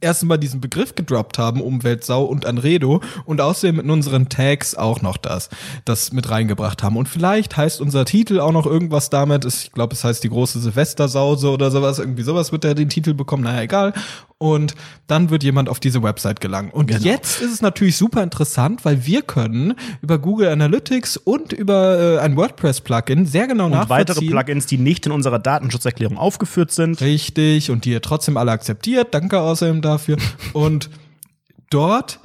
erst 0.00 0.24
mal 0.24 0.38
diesen 0.38 0.60
Begriff 0.60 0.94
gedroppt 0.94 1.38
haben, 1.38 1.60
Umweltsau 1.60 2.24
und 2.24 2.46
Anredo 2.46 3.00
und 3.24 3.40
außerdem 3.40 3.80
in 3.80 3.90
unseren 3.90 4.28
Tags 4.28 4.74
auch 4.74 5.02
noch 5.02 5.16
das, 5.16 5.48
das 5.84 6.12
mit 6.12 6.30
reingebracht 6.30 6.82
haben. 6.82 6.96
Und 6.96 7.08
vielleicht 7.08 7.56
heißt 7.56 7.80
unser 7.80 8.04
Titel 8.04 8.40
auch 8.40 8.52
noch 8.52 8.66
irgendwas 8.66 9.10
damit, 9.10 9.44
ich 9.44 9.72
glaube, 9.72 9.94
es 9.94 10.04
heißt 10.04 10.24
die 10.24 10.28
große 10.28 10.60
Silvestersause 10.60 11.50
oder 11.50 11.70
sowas, 11.70 11.98
irgendwie 11.98 12.22
sowas 12.22 12.52
wird 12.52 12.64
er 12.64 12.74
den 12.74 12.88
Titel 12.88 13.14
bekommen, 13.14 13.44
naja, 13.44 13.62
egal 13.62 13.92
und 14.42 14.74
dann 15.06 15.30
wird 15.30 15.44
jemand 15.44 15.68
auf 15.68 15.78
diese 15.78 16.02
Website 16.02 16.40
gelangen. 16.40 16.70
Und 16.70 16.86
genau. 16.86 17.00
jetzt 17.00 17.40
ist 17.40 17.52
es 17.52 17.62
natürlich 17.62 17.96
super 17.96 18.24
interessant, 18.24 18.84
weil 18.84 19.06
wir 19.06 19.22
können 19.22 19.74
über 20.00 20.18
Google 20.18 20.48
Analytics 20.48 21.16
und 21.16 21.52
über 21.52 22.16
äh, 22.16 22.18
ein 22.18 22.36
WordPress-Plugin 22.36 23.24
sehr 23.24 23.46
genau 23.46 23.66
und 23.66 23.70
nachvollziehen. 23.70 24.00
Und 24.00 24.08
weitere 24.08 24.26
Plugins, 24.26 24.66
die 24.66 24.78
nicht 24.78 25.06
in 25.06 25.12
unserer 25.12 25.38
Datenschutzerklärung 25.38 26.18
aufgeführt 26.18 26.72
sind. 26.72 27.00
Richtig, 27.00 27.70
und 27.70 27.84
die 27.84 27.92
ihr 27.92 28.02
trotzdem 28.02 28.36
alle 28.36 28.50
akzeptiert. 28.50 29.14
Danke 29.14 29.40
außerdem 29.40 29.80
dafür. 29.80 30.16
und 30.52 30.90
dort 31.70 32.18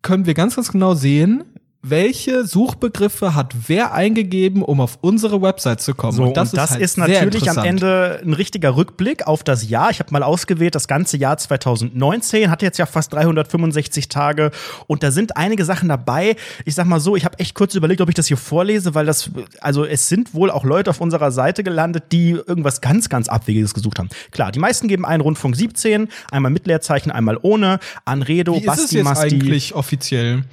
können 0.00 0.24
wir 0.24 0.32
ganz, 0.32 0.56
ganz 0.56 0.72
genau 0.72 0.94
sehen, 0.94 1.44
welche 1.84 2.46
Suchbegriffe 2.46 3.34
hat 3.34 3.54
wer 3.66 3.92
eingegeben, 3.92 4.62
um 4.62 4.80
auf 4.80 4.98
unsere 5.00 5.42
Website 5.42 5.80
zu 5.80 5.94
kommen. 5.94 6.16
So, 6.16 6.22
und 6.22 6.36
das, 6.36 6.52
und 6.52 6.58
das 6.58 6.70
ist, 6.70 6.72
halt 6.72 6.82
ist 6.82 6.98
natürlich 6.98 7.50
am 7.50 7.58
Ende 7.58 8.20
ein 8.22 8.34
richtiger 8.34 8.76
Rückblick 8.76 9.26
auf 9.26 9.42
das 9.42 9.68
Jahr. 9.68 9.90
Ich 9.90 9.98
habe 9.98 10.12
mal 10.12 10.22
ausgewählt, 10.22 10.76
das 10.76 10.86
ganze 10.86 11.16
Jahr 11.16 11.38
2019 11.38 12.50
hat 12.50 12.62
jetzt 12.62 12.78
ja 12.78 12.86
fast 12.86 13.12
365 13.12 14.08
Tage 14.08 14.52
und 14.86 15.02
da 15.02 15.10
sind 15.10 15.36
einige 15.36 15.64
Sachen 15.64 15.88
dabei. 15.88 16.36
Ich 16.64 16.76
sag 16.76 16.86
mal 16.86 17.00
so, 17.00 17.16
ich 17.16 17.24
habe 17.24 17.40
echt 17.40 17.56
kurz 17.56 17.74
überlegt, 17.74 18.00
ob 18.00 18.08
ich 18.08 18.14
das 18.14 18.28
hier 18.28 18.36
vorlese, 18.36 18.94
weil 18.94 19.06
das, 19.06 19.30
also 19.60 19.84
es 19.84 20.08
sind 20.08 20.34
wohl 20.34 20.52
auch 20.52 20.62
Leute 20.62 20.90
auf 20.90 21.00
unserer 21.00 21.32
Seite 21.32 21.64
gelandet, 21.64 22.04
die 22.12 22.30
irgendwas 22.30 22.80
ganz, 22.80 23.08
ganz 23.08 23.28
Abwegiges 23.28 23.74
gesucht 23.74 23.98
haben. 23.98 24.08
Klar, 24.30 24.52
die 24.52 24.60
meisten 24.60 24.86
geben 24.86 25.04
einen 25.04 25.20
Rundfunk 25.20 25.56
17, 25.56 26.08
einmal 26.30 26.52
mit 26.52 26.68
Leerzeichen, 26.68 27.10
einmal 27.10 27.38
ohne, 27.42 27.80
Anredo, 28.04 28.54
Wie 28.54 28.58
ist 28.58 28.66
Basti, 28.66 28.84
es 28.84 28.92
jetzt 28.92 29.04
Masti. 29.04 29.34
eigentlich 29.34 29.74
offiziell? 29.74 30.44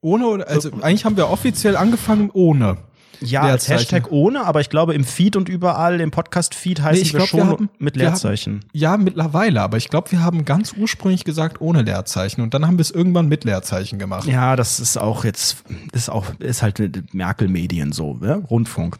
Ohne 0.00 0.46
also 0.46 0.70
eigentlich 0.80 1.04
haben 1.04 1.16
wir 1.16 1.28
offiziell 1.28 1.76
angefangen 1.76 2.30
ohne. 2.32 2.78
Ja, 3.22 3.42
als 3.42 3.68
Hashtag 3.68 4.10
ohne, 4.10 4.46
aber 4.46 4.60
ich 4.60 4.70
glaube 4.70 4.94
im 4.94 5.04
Feed 5.04 5.36
und 5.36 5.48
überall 5.48 6.00
im 6.00 6.10
Podcast-Feed 6.10 6.80
heißen 6.80 7.02
nee, 7.02 7.12
wir 7.12 7.18
glaub, 7.18 7.28
schon 7.28 7.40
wir 7.40 7.46
haben, 7.46 7.70
mit 7.78 7.96
Leerzeichen. 7.96 8.54
Haben, 8.54 8.70
ja, 8.72 8.96
mittlerweile, 8.96 9.60
aber 9.60 9.76
ich 9.76 9.88
glaube, 9.88 10.10
wir 10.10 10.22
haben 10.22 10.46
ganz 10.46 10.72
ursprünglich 10.72 11.24
gesagt 11.24 11.60
ohne 11.60 11.82
Leerzeichen 11.82 12.40
und 12.40 12.54
dann 12.54 12.66
haben 12.66 12.78
wir 12.78 12.82
es 12.82 12.90
irgendwann 12.90 13.28
mit 13.28 13.44
Leerzeichen 13.44 13.98
gemacht. 13.98 14.26
Ja, 14.26 14.56
das 14.56 14.80
ist 14.80 14.96
auch 14.96 15.24
jetzt, 15.24 15.64
ist 15.92 16.08
auch, 16.08 16.26
ist 16.38 16.62
halt 16.62 16.80
Merkel-Medien 17.12 17.92
so, 17.92 18.18
ja? 18.22 18.36
Rundfunk. 18.36 18.96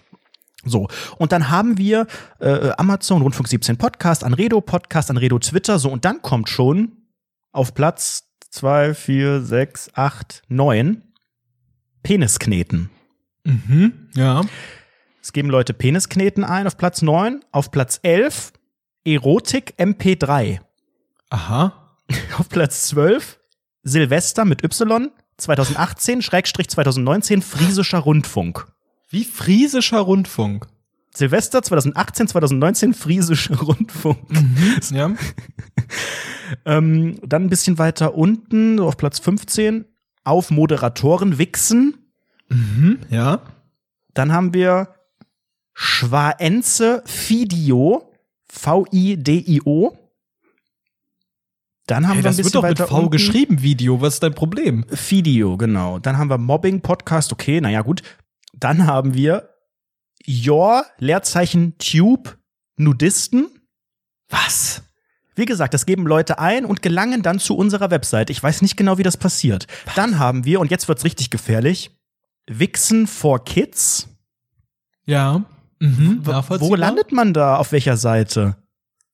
So, 0.66 0.88
und 1.16 1.32
dann 1.32 1.48
haben 1.48 1.78
wir 1.78 2.06
äh, 2.40 2.72
Amazon, 2.76 3.22
Rundfunk 3.22 3.48
17 3.48 3.78
Podcast, 3.78 4.22
Anredo 4.24 4.60
Podcast, 4.60 5.08
Anredo 5.08 5.38
Twitter, 5.38 5.78
so, 5.78 5.90
und 5.90 6.04
dann 6.04 6.20
kommt 6.20 6.50
schon 6.50 6.92
auf 7.52 7.72
Platz 7.72 8.29
zwei, 8.50 8.94
vier, 8.94 9.42
sechs, 9.42 9.90
acht, 9.94 10.42
neun 10.48 11.02
Peniskneten. 12.02 12.90
Mhm, 13.44 14.08
ja. 14.14 14.42
Es 15.22 15.32
geben 15.32 15.50
Leute 15.50 15.74
Peniskneten 15.74 16.44
ein 16.44 16.66
auf 16.66 16.76
Platz 16.76 17.02
neun, 17.02 17.44
auf 17.52 17.70
Platz 17.70 18.00
elf 18.02 18.52
Erotik 19.04 19.74
MP3. 19.78 20.60
Aha. 21.30 21.96
Auf 22.38 22.48
Platz 22.48 22.88
zwölf 22.88 23.38
Silvester 23.82 24.44
mit 24.44 24.64
Y 24.64 25.10
2018 25.36 26.22
Schrägstrich 26.22 26.68
2019 26.68 27.40
Friesischer 27.40 27.98
Rundfunk. 27.98 28.66
Wie 29.08 29.24
Friesischer 29.24 30.00
Rundfunk. 30.00 30.66
Silvester 31.14 31.62
2018, 31.62 32.28
2019 32.28 32.94
Friesischer 32.94 33.58
Rundfunk. 33.58 34.30
Mhm, 34.30 34.80
ja. 34.92 35.14
ähm, 36.64 37.18
dann 37.26 37.44
ein 37.44 37.50
bisschen 37.50 37.78
weiter 37.78 38.14
unten, 38.14 38.78
so 38.78 38.86
auf 38.86 38.96
Platz 38.96 39.18
15, 39.18 39.84
auf 40.24 40.50
Moderatoren 40.50 41.38
wichsen. 41.38 42.12
Mhm, 42.48 43.00
ja. 43.10 43.42
Dann 44.14 44.32
haben 44.32 44.54
wir 44.54 44.94
Schwaenze 45.72 47.02
Fidio, 47.06 48.12
V-I-D-I-O. 48.48 49.96
Dann 51.86 52.06
haben 52.06 52.14
hey, 52.14 52.22
wir 52.22 52.30
ein 52.30 52.36
das 52.36 52.36
bisschen 52.36 52.44
wird 52.44 52.54
doch 52.54 52.68
mit 52.68 52.78
weiter 52.78 52.88
V 52.88 52.96
unten. 52.98 53.10
geschrieben, 53.10 53.62
Video. 53.62 54.00
Was 54.00 54.14
ist 54.14 54.22
dein 54.22 54.34
Problem? 54.34 54.84
Fidio, 54.88 55.56
genau. 55.56 55.98
Dann 55.98 56.18
haben 56.18 56.30
wir 56.30 56.38
Mobbing 56.38 56.82
Podcast, 56.82 57.32
okay, 57.32 57.60
naja, 57.60 57.82
gut. 57.82 58.02
Dann 58.52 58.86
haben 58.86 59.14
wir 59.14 59.49
Your 60.28 60.84
Leerzeichen 60.98 61.76
Tube 61.78 62.36
Nudisten. 62.76 63.48
Was? 64.28 64.82
Wie 65.34 65.44
gesagt, 65.44 65.74
das 65.74 65.86
geben 65.86 66.06
Leute 66.06 66.38
ein 66.38 66.64
und 66.64 66.82
gelangen 66.82 67.22
dann 67.22 67.38
zu 67.38 67.56
unserer 67.56 67.90
Website. 67.90 68.30
Ich 68.30 68.42
weiß 68.42 68.62
nicht 68.62 68.76
genau, 68.76 68.98
wie 68.98 69.02
das 69.02 69.16
passiert. 69.16 69.66
Dann 69.94 70.18
haben 70.18 70.44
wir, 70.44 70.60
und 70.60 70.70
jetzt 70.70 70.88
wird's 70.88 71.04
richtig 71.04 71.30
gefährlich, 71.30 71.90
Wichsen 72.46 73.06
for 73.06 73.44
Kids. 73.44 74.08
Ja. 75.06 75.44
Mhm, 75.78 76.20
Wo 76.26 76.74
landet 76.74 77.12
man 77.12 77.32
da? 77.32 77.56
Auf 77.56 77.72
welcher 77.72 77.96
Seite? 77.96 78.56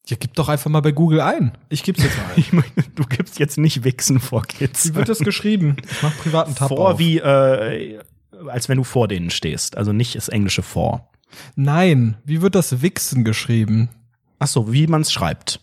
Ja, 0.08 0.16
gib 0.18 0.34
doch 0.34 0.48
einfach 0.48 0.70
mal 0.70 0.80
bei 0.80 0.92
Google 0.92 1.20
ein. 1.20 1.56
Ich 1.68 1.82
gib's 1.82 2.02
jetzt 2.02 2.16
ein. 2.18 2.24
Ich 2.36 2.52
meine, 2.52 2.66
du 2.94 3.04
gibst 3.04 3.38
jetzt 3.38 3.58
nicht 3.58 3.84
Wichsen 3.84 4.20
for 4.20 4.42
Kids. 4.42 4.88
Wie 4.90 4.94
wird 4.94 5.08
das 5.08 5.18
geschrieben? 5.18 5.76
Ich 5.90 6.02
mach 6.02 6.16
privaten 6.16 6.54
Tab 6.54 6.68
vor 6.68 6.92
auf. 6.92 6.98
wie, 6.98 7.18
äh, 7.18 7.98
als 8.48 8.68
wenn 8.68 8.78
du 8.78 8.84
vor 8.84 9.08
denen 9.08 9.30
stehst. 9.30 9.76
Also 9.76 9.92
nicht 9.92 10.14
das 10.16 10.28
englische 10.28 10.62
vor. 10.62 11.10
Nein, 11.54 12.16
wie 12.24 12.42
wird 12.42 12.54
das 12.54 12.82
Wichsen 12.82 13.24
geschrieben? 13.24 13.88
Ach 14.38 14.46
so, 14.46 14.72
wie 14.72 14.86
man's 14.86 15.12
schreibt. 15.12 15.60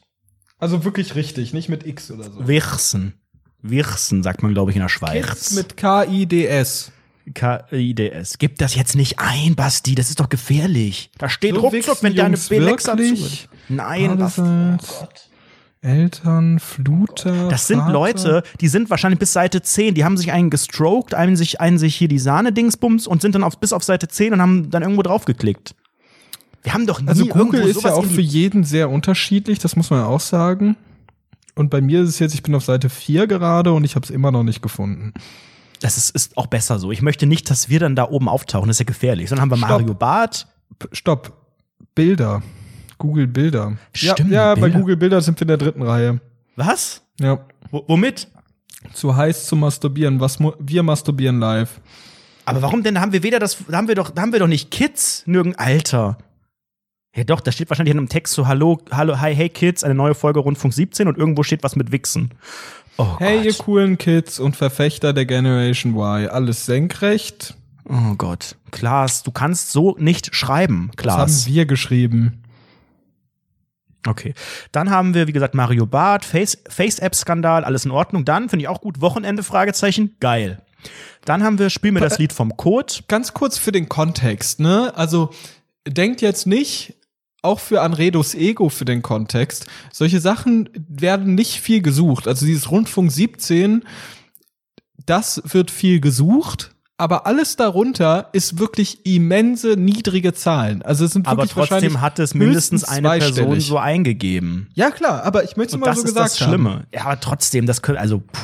Also 0.60 0.84
wirklich 0.84 1.16
richtig, 1.16 1.54
nicht 1.54 1.70
mit 1.70 1.86
X 1.86 2.12
oder 2.12 2.32
so. 2.32 2.48
Wichsen. 2.48 3.14
Wichsen, 3.62 4.24
sagt 4.24 4.44
man, 4.44 4.54
glaube 4.54 4.72
ich, 4.72 4.78
in 4.78 4.82
der 4.82 4.90
Schweiz. 4.90 5.26
Kids 5.26 5.52
mit 5.54 5.78
K-I-D-S. 5.78 6.92
K-I-D-S. 7.34 8.38
Gib 8.38 8.58
das 8.58 8.76
jetzt 8.76 8.96
nicht 8.96 9.20
ein, 9.20 9.56
Basti. 9.56 9.96
Das 9.96 10.10
ist 10.10 10.20
doch 10.20 10.30
gefährlich. 10.30 11.12
Da 11.18 11.30
steht 11.30 11.56
So 11.56 11.62
ruckzuck, 11.62 12.04
wenn 12.04 12.16
deine 12.16 12.38
Belexa 12.38 12.98
zu. 12.98 13.16
Nein, 13.70 14.18
Basti. 14.18 14.42
Oh. 14.42 14.78
Gott. 15.00 15.30
Eltern, 15.84 16.60
Fluter. 16.60 17.50
Das 17.50 17.68
sind 17.68 17.80
Vater. 17.80 17.92
Leute, 17.92 18.44
die 18.62 18.70
sind 18.70 18.90
wahrscheinlich 18.90 19.20
bis 19.20 19.34
Seite 19.34 19.62
10, 19.62 19.94
die 19.94 20.06
haben 20.06 20.18
sich 20.18 20.32
einen 20.32 20.50
gestroked, 20.50 21.14
einen 21.14 21.36
sich, 21.36 21.60
einen 21.60 21.78
sich 21.78 21.96
hier 21.96 22.08
die 22.08 22.20
Sahne-Dingsbums 22.20 23.06
und 23.06 23.22
sind 23.22 23.36
dann 23.36 23.44
auf, 23.44 23.60
bis 23.60 23.74
auf 23.74 23.84
Seite 23.84 24.08
10 24.08 24.34
und 24.34 24.42
haben 24.42 24.70
dann 24.70 24.82
irgendwo 24.82 25.02
draufgeklickt. 25.02 25.76
Wir 26.64 26.74
haben 26.74 26.88
doch 26.88 27.02
nie 27.02 27.10
Also 27.10 27.26
irgendwo 27.26 27.46
Google 27.46 27.64
ist 27.64 27.84
ja 27.84 27.94
auch 27.94 28.06
für 28.06 28.22
jeden 28.22 28.64
sehr 28.64 28.90
unterschiedlich, 28.90 29.60
das 29.60 29.76
muss 29.76 29.90
man 29.90 30.04
auch 30.04 30.22
sagen. 30.22 30.78
Und 31.56 31.70
bei 31.70 31.82
mir 31.82 32.02
ist 32.02 32.10
es 32.10 32.20
jetzt, 32.20 32.34
ich 32.34 32.44
bin 32.44 32.56
auf 32.56 32.64
Seite 32.64 32.90
4 32.90 33.28
gerade 33.28 33.74
und 33.74 33.84
ich 33.84 33.96
habe 33.96 34.06
es 34.06 34.10
immer 34.10 34.32
noch 34.32 34.44
nicht 34.44 34.62
gefunden. 34.62 35.14
Das 35.82 35.98
ist, 35.98 36.12
ist 36.12 36.38
auch 36.38 36.48
besser 36.48 36.80
so. 36.80 36.94
Ich 36.94 37.02
möchte 37.02 37.26
nicht, 37.26 37.50
dass 37.50 37.68
wir 37.68 37.82
dann 37.82 37.98
da 37.98 38.08
oben 38.10 38.30
auftauchen. 38.30 38.70
Das 38.70 38.76
ist 38.76 38.80
ja 38.80 38.86
gefährlich. 38.86 39.28
Sondern 39.28 39.42
haben 39.42 39.50
wir 39.50 39.58
Stopp. 39.58 39.70
Mario 39.70 39.94
Barth. 39.94 40.48
Stopp. 40.94 41.34
Bilder. 41.94 42.42
Google 42.98 43.28
Bilder. 43.28 43.78
Stimmt, 43.94 44.32
ja, 44.32 44.54
ja 44.54 44.56
bei. 44.56 44.70
Google 44.70 44.98
Bilder 44.98 45.22
sind 45.22 45.40
wir 45.40 45.44
in 45.44 45.48
der 45.50 45.58
dritten 45.58 45.82
Reihe. 45.82 46.20
Was? 46.56 47.02
Ja. 47.20 47.40
W 47.72 47.82
womit? 47.88 48.28
Zu 48.94 49.16
heiß 49.16 49.46
zu 49.48 49.56
masturbieren. 49.56 50.20
Was 50.20 50.40
wir 50.60 50.84
masturbieren 50.84 51.40
live. 51.40 51.80
Aber 52.46 52.62
warum 52.62 52.84
denn? 52.84 52.96
Da 52.96 53.02
haben 53.02 53.14
wir 53.14 53.24
weder 53.24 53.40
das, 53.40 53.58
da 53.68 53.78
haben 53.78 53.88
wir 53.88 53.96
doch, 53.96 54.10
da 54.10 54.22
haben 54.22 54.34
wir 54.34 54.40
doch 54.40 54.48
nicht 54.48 54.70
Kids, 54.72 55.24
nirgend 55.26 55.58
Alter. 55.60 56.18
Ja 57.16 57.24
doch, 57.24 57.40
da 57.42 57.52
steht 57.52 57.70
wahrscheinlich 57.70 57.92
in 57.94 58.00
einem 58.00 58.10
Text 58.10 58.34
so, 58.34 58.48
hallo, 58.48 58.80
hallo, 58.92 59.20
hi, 59.22 59.34
hey 59.36 59.48
Kids, 59.48 59.84
eine 59.84 59.94
neue 59.94 60.16
Folge 60.16 60.40
Rundfunk 60.40 60.74
17 60.74 61.08
und 61.08 61.18
irgendwo 61.18 61.44
steht 61.44 61.64
was 61.64 61.76
mit 61.76 61.92
Wichsen. 61.92 62.32
Oh 62.98 63.18
Hey, 63.20 63.38
ihr 63.46 63.52
Gott. 63.54 63.60
coolen 63.60 63.98
Kids 63.98 64.40
und 64.40 64.56
Verfechter 64.56 65.14
der 65.14 65.26
Generation 65.26 65.94
Y. 65.96 66.28
Alles 66.30 66.66
senkrecht. 66.66 67.56
Oh 67.88 68.16
Gott. 68.18 68.56
Klaas, 68.72 69.24
du 69.24 69.32
kannst 69.32 69.72
so 69.72 69.96
nicht 70.00 70.36
schreiben, 70.36 70.90
Das 70.96 71.04
Klaas. 71.04 71.46
haben 71.46 71.54
wir 71.54 71.66
geschrieben. 71.66 72.43
Okay. 74.08 74.34
Dann 74.72 74.90
haben 74.90 75.14
wir, 75.14 75.28
wie 75.28 75.32
gesagt, 75.34 75.56
Mario 75.56 75.86
Barth, 75.86 76.26
Face- 76.26 76.58
Face-App-Skandal, 76.68 77.64
alles 77.64 77.86
in 77.86 77.92
Ordnung. 77.92 78.26
Dann 78.26 78.50
finde 78.50 78.64
ich 78.64 78.68
auch 78.68 78.82
gut, 78.82 79.02
Wochenende, 79.02 79.44
Fragezeichen, 79.44 80.16
geil. 80.20 80.62
Dann 81.26 81.44
haben 81.44 81.58
wir, 81.60 81.70
spiel 81.70 81.92
mir 81.94 82.02
das 82.02 82.20
Lied 82.20 82.34
vom 82.34 82.58
Code. 82.58 82.94
Ganz 83.08 83.34
kurz 83.34 83.58
für 83.58 83.72
den 83.72 83.88
Kontext, 83.88 84.60
ne? 84.60 84.92
Also 84.96 85.30
denkt 85.88 86.22
jetzt 86.22 86.46
nicht, 86.48 86.96
auch 87.42 87.60
für 87.60 87.82
Anredos 87.82 88.36
Ego 88.36 88.70
für 88.70 88.86
den 88.86 89.02
Kontext, 89.02 89.68
solche 89.92 90.20
Sachen 90.20 90.70
werden 90.88 91.36
nicht 91.36 91.62
viel 91.62 91.82
gesucht. 91.82 92.28
Also 92.28 92.46
dieses 92.46 92.72
Rundfunk 92.72 93.12
17, 93.12 93.84
das 95.06 95.42
wird 95.46 95.72
viel 95.72 96.00
gesucht, 96.00 96.73
aber 96.98 97.26
alles 97.26 97.56
darunter 97.56 98.30
ist 98.34 98.60
wirklich 98.60 99.06
immense 99.06 99.76
niedrige 99.76 100.34
Zahlen. 100.34 100.84
Also 100.84 101.06
es 101.06 101.12
sind 101.14 101.28
Aber 101.28 101.44
wirklich 101.44 101.56
wahrscheinlich 101.56 101.92
trotzdem 101.92 102.02
hat 102.02 102.20
es 102.20 102.34
mindestens 102.34 102.84
eine 102.84 103.10
Person 103.18 103.60
so 103.60 103.78
eingegeben. 103.78 104.70
Ja 104.76 104.92
klar, 104.92 105.24
aber 105.24 105.44
ich 105.44 105.58
möchte 105.58 105.76
Und 105.76 105.82
mal 105.82 105.88
das 105.88 105.98
so 105.98 106.04
ist 106.04 106.10
gesagt 106.10 106.32
das 106.32 106.38
Schlimme. 106.38 106.86
Ja, 106.94 107.06
aber 107.06 107.20
trotzdem, 107.20 107.66
das 107.66 107.82
können, 107.82 107.98
also, 107.98 108.20
puh. 108.20 108.40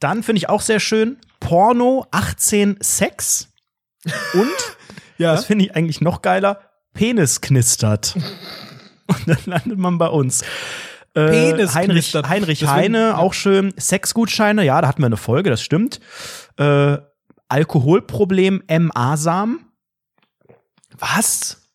dann 0.00 0.22
finde 0.22 0.38
ich 0.38 0.48
auch 0.48 0.62
sehr 0.62 0.80
schön, 0.80 1.18
Porno 1.38 2.06
18 2.10 2.78
Sex. 2.80 3.48
Und, 4.34 4.40
haben. 4.40 4.48
Ja. 5.18 5.34
das 5.34 5.44
finde 5.44 5.66
ich 5.66 5.76
eigentlich 5.76 6.00
noch 6.00 6.20
geiler, 6.22 6.58
Penis 6.94 7.40
knistert. 7.40 8.16
Und 9.06 9.28
dann 9.28 9.38
landet 9.44 9.78
man 9.78 9.98
bei 9.98 10.08
uns. 10.08 10.42
Äh, 11.14 11.28
Penis 11.28 11.74
Heinrich, 11.74 11.92
knistert. 11.92 12.28
Heinrich 12.28 12.66
Heine, 12.66 13.18
auch 13.18 13.34
schön. 13.34 13.72
Sexgutscheine, 13.78 14.64
ja, 14.64 14.80
da 14.80 14.88
hatten 14.88 15.02
wir 15.02 15.06
eine 15.06 15.18
Folge, 15.18 15.50
das 15.50 15.62
stimmt. 15.62 16.00
Äh, 16.56 16.96
Alkoholproblem 17.52 18.62
M-Asam. 18.66 19.60
Was? 20.98 21.68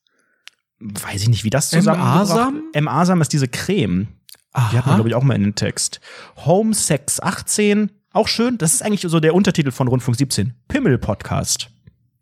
Weiß 0.79 1.21
ich 1.21 1.29
nicht, 1.29 1.43
wie 1.43 1.51
das 1.51 1.69
zusammengebracht 1.69 2.29
M-Asam? 2.31 2.63
M-Asam 2.73 3.21
ist 3.21 3.31
diese 3.31 3.47
Creme. 3.47 4.07
Die 4.55 4.77
hatten 4.77 4.89
wir, 4.89 4.95
glaube 4.95 5.09
ich, 5.09 5.15
auch 5.15 5.21
mal 5.21 5.35
in 5.35 5.43
den 5.43 5.55
Text. 5.55 6.01
Home 6.45 6.73
Sex 6.73 7.19
18, 7.19 7.91
auch 8.11 8.27
schön. 8.27 8.57
Das 8.57 8.73
ist 8.73 8.81
eigentlich 8.81 9.01
so 9.01 9.19
der 9.19 9.35
Untertitel 9.35 9.69
von 9.69 9.87
Rundfunk 9.87 10.17
17. 10.17 10.55
Pimmel-Podcast. 10.67 11.69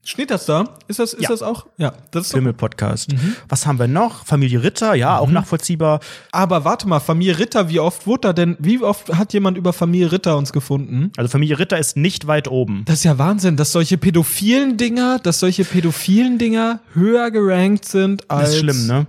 Steht 0.07 0.29
das 0.29 0.45
da? 0.45 0.65
Ist 0.87 0.99
das, 0.99 1.13
ist 1.13 1.23
Ja. 1.23 1.29
das 1.29 1.41
auch? 1.41 1.65
Ja, 1.77 1.91
das 2.11 2.27
ist 2.27 2.33
doch 2.33 2.37
Pimmel-Podcast. 2.37 3.11
Mhm. 3.11 3.35
Was 3.49 3.65
haben 3.65 3.79
wir 3.79 3.87
noch? 3.87 4.23
Familie 4.23 4.61
Ritter, 4.61 4.93
ja, 4.93 5.17
auch 5.17 5.29
nachvollziehbar. 5.31 5.99
Aber 6.31 6.63
warte 6.63 6.87
mal, 6.87 6.99
Familie 6.99 7.39
Ritter, 7.39 7.69
wie 7.69 7.79
oft 7.79 8.05
wurde 8.05 8.21
da 8.21 8.33
denn, 8.33 8.55
wie 8.59 8.79
oft 8.83 9.11
hat 9.17 9.33
jemand 9.33 9.57
über 9.57 9.73
Familie 9.73 10.11
Ritter 10.11 10.37
uns 10.37 10.53
gefunden? 10.53 11.11
Also 11.17 11.27
Familie 11.29 11.57
Ritter 11.57 11.79
ist 11.79 11.97
nicht 11.97 12.27
weit 12.27 12.47
oben. 12.47 12.83
Das 12.85 12.99
ist 12.99 13.03
ja 13.03 13.17
Wahnsinn, 13.17 13.57
dass 13.57 13.71
solche 13.71 13.97
pädophilen 13.97 14.77
Dinger, 14.77 15.17
dass 15.17 15.39
solche 15.39 15.65
pädophilen 15.65 16.37
Dinger 16.37 16.81
höher 16.93 17.31
gerankt 17.31 17.85
sind 17.85 18.29
als, 18.29 18.41
Das 18.41 18.53
ist 18.53 18.59
schlimm, 18.59 18.85
ne? 18.87 19.07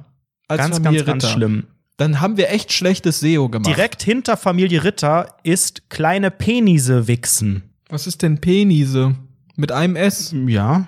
als 0.48 0.60
Ganz, 0.62 0.76
Familie 0.78 1.04
ganz, 1.04 1.06
ganz 1.06 1.24
Ritter. 1.24 1.34
schlimm. 1.34 1.64
Dann 1.98 2.20
haben 2.22 2.38
wir 2.38 2.50
echt 2.50 2.72
schlechtes 2.72 3.20
SEO 3.20 3.50
gemacht. 3.50 3.66
Direkt 3.68 4.02
hinter 4.02 4.36
Familie 4.38 4.82
Ritter 4.84 5.28
ist 5.42 5.90
kleine 5.90 6.30
Penise 6.30 7.06
wichsen. 7.06 7.64
Was 7.88 8.06
ist 8.06 8.22
denn 8.22 8.40
Penise? 8.40 9.14
Mit 9.56 9.72
einem 9.72 9.96
S? 9.96 10.32
Ja. 10.46 10.86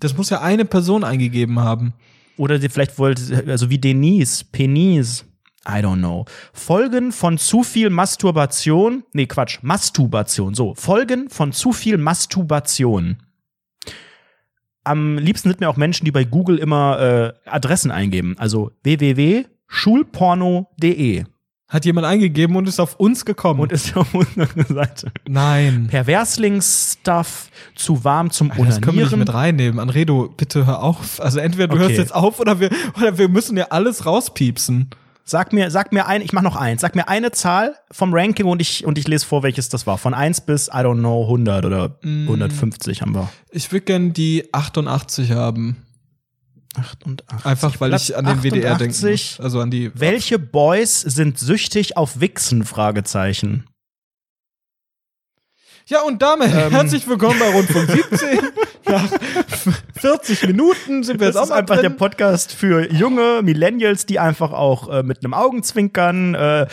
Das 0.00 0.16
muss 0.16 0.30
ja 0.30 0.40
eine 0.40 0.64
Person 0.64 1.04
eingegeben 1.04 1.60
haben. 1.60 1.92
Oder 2.36 2.60
sie 2.60 2.68
vielleicht 2.68 2.98
wollte, 2.98 3.44
also 3.46 3.70
wie 3.70 3.78
Denise, 3.78 4.44
Penis. 4.44 5.24
I 5.66 5.80
don't 5.80 5.98
know. 5.98 6.26
Folgen 6.52 7.10
von 7.12 7.38
zu 7.38 7.62
viel 7.62 7.88
Masturbation. 7.88 9.04
Nee, 9.14 9.24
Quatsch, 9.26 9.60
Masturbation. 9.62 10.52
So, 10.54 10.74
Folgen 10.74 11.30
von 11.30 11.52
zu 11.52 11.72
viel 11.72 11.96
Masturbation. 11.96 13.16
Am 14.82 15.16
liebsten 15.16 15.48
sind 15.48 15.60
mir 15.60 15.70
auch 15.70 15.78
Menschen, 15.78 16.04
die 16.04 16.10
bei 16.10 16.24
Google 16.24 16.58
immer 16.58 17.00
äh, 17.00 17.32
Adressen 17.48 17.90
eingeben. 17.90 18.34
Also 18.36 18.72
www.schulporno.de 18.82 21.24
Hat 21.68 21.84
jemand 21.86 22.06
eingegeben 22.06 22.54
und 22.56 22.68
ist 22.68 22.78
auf 22.78 22.96
uns 22.96 23.24
gekommen. 23.24 23.60
und 23.60 23.72
ist 23.72 23.96
auf 23.96 24.14
unserer 24.14 24.64
Seite. 24.68 25.10
nein. 25.26 25.88
Perverslingsstuff 25.90 27.48
zu 27.74 28.04
warm 28.04 28.30
zum 28.30 28.48
Das 28.48 28.56
können 28.58 28.68
wir 28.68 28.74
nicht 28.76 28.86
Onanieren. 29.12 29.18
mit 29.20 29.34
reinnehmen. 29.34 29.80
Anredo, 29.80 30.28
bitte 30.36 30.66
hör 30.66 30.82
auf. 30.82 31.20
Also 31.20 31.38
entweder 31.40 31.68
du 31.68 31.74
Okay. 31.76 31.84
hörst 31.84 31.98
jetzt 31.98 32.14
auf 32.14 32.38
oder 32.40 32.60
wir, 32.60 32.70
oder 32.98 33.18
wir 33.18 33.28
müssen 33.28 33.56
ja 33.56 33.66
alles 33.70 34.06
rauspiepsen. 34.06 34.90
Sag 35.26 35.54
mir, 35.54 35.70
sag 35.70 35.90
mir 35.92 36.06
ein, 36.06 36.20
ich 36.20 36.34
mach 36.34 36.42
noch 36.42 36.54
eins. 36.56 36.82
Sag 36.82 36.94
mir 36.94 37.08
eine 37.08 37.30
Zahl 37.32 37.74
vom 37.90 38.12
Ranking 38.12 38.44
und 38.44 38.60
ich, 38.60 38.84
und 38.84 38.98
ich 38.98 39.08
lese 39.08 39.24
vor, 39.24 39.42
welches 39.42 39.70
das 39.70 39.86
war. 39.86 39.96
Von 39.96 40.12
1 40.12 40.42
bis, 40.42 40.68
I 40.68 40.72
don't 40.82 40.98
know, 40.98 41.22
100 41.24 41.64
oder 41.64 41.96
Mm. 42.02 42.26
150 42.28 43.00
haben 43.00 43.14
wir. 43.14 43.30
Ich 43.50 43.72
würde 43.72 43.86
gern 43.86 44.12
die 44.12 44.52
88 44.52 45.30
haben. 45.32 45.76
88. 46.76 47.46
Einfach 47.46 47.80
weil 47.80 47.90
Platz 47.90 48.08
ich 48.08 48.16
an 48.16 48.24
den 48.26 48.42
WDR 48.42 48.76
denken 48.76 48.94
88. 48.94 49.36
muss. 49.38 49.44
Also 49.44 49.60
an 49.60 49.70
die. 49.70 49.90
Welche 49.94 50.38
Boys 50.38 51.00
sind 51.00 51.38
süchtig 51.38 51.96
auf 51.96 52.20
Wichsen? 52.20 52.64
Fragezeichen. 52.64 53.64
Ja, 55.86 56.00
und 56.00 56.22
damit 56.22 56.48
ähm, 56.48 56.70
herzlich 56.70 57.06
willkommen 57.06 57.38
bei 57.38 57.50
Rundfunk 57.50 57.90
17. 57.90 58.38
Nach 58.86 59.06
40 60.00 60.46
Minuten 60.46 61.02
sind 61.04 61.20
wir 61.20 61.26
jetzt 61.26 61.36
auch 61.36 61.50
mal 61.50 61.56
einfach 61.56 61.74
drin. 61.74 61.90
der 61.90 61.90
Podcast 61.90 62.52
für 62.52 62.90
junge 62.90 63.42
Millennials, 63.42 64.06
die 64.06 64.18
einfach 64.18 64.52
auch 64.52 64.88
äh, 64.88 65.02
mit 65.02 65.22
einem 65.22 65.34
Augenzwinkern 65.34 66.34
äh, 66.34 66.38
Alter, 66.38 66.68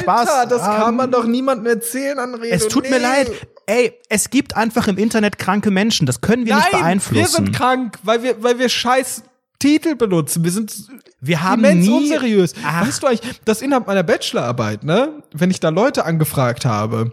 Spaß 0.00 0.48
das 0.48 0.62
haben. 0.62 0.82
kann 0.82 0.96
man 0.96 1.10
doch 1.10 1.26
niemandem 1.26 1.66
erzählen, 1.66 2.18
Anrede. 2.18 2.48
Es 2.48 2.68
tut 2.68 2.84
nee. 2.84 2.90
mir 2.90 2.98
leid. 2.98 3.30
Ey, 3.66 3.92
es 4.08 4.30
gibt 4.30 4.56
einfach 4.56 4.88
im 4.88 4.96
Internet 4.96 5.38
kranke 5.38 5.70
Menschen. 5.70 6.06
Das 6.06 6.22
können 6.22 6.46
wir 6.46 6.54
Nein, 6.54 6.62
nicht 6.62 6.80
beeinflussen. 6.80 7.20
wir 7.20 7.28
sind 7.28 7.52
krank, 7.52 7.98
weil 8.04 8.22
wir, 8.22 8.42
weil 8.42 8.58
wir 8.58 8.70
scheiß 8.70 9.22
Titel 9.58 9.94
benutzen. 9.94 10.44
Wir 10.44 10.50
sind 10.50 10.88
wir 11.20 11.42
haben 11.42 11.64
immens 11.64 11.86
nie, 11.86 11.92
unseriös. 11.92 12.54
Ach. 12.64 12.86
Weißt 12.86 13.02
du 13.02 13.06
eigentlich, 13.06 13.40
das 13.44 13.62
innerhalb 13.62 13.86
meiner 13.86 14.02
Bachelorarbeit, 14.02 14.84
ne, 14.84 15.22
wenn 15.32 15.50
ich 15.50 15.60
da 15.60 15.70
Leute 15.70 16.04
angefragt 16.04 16.64
habe, 16.64 17.12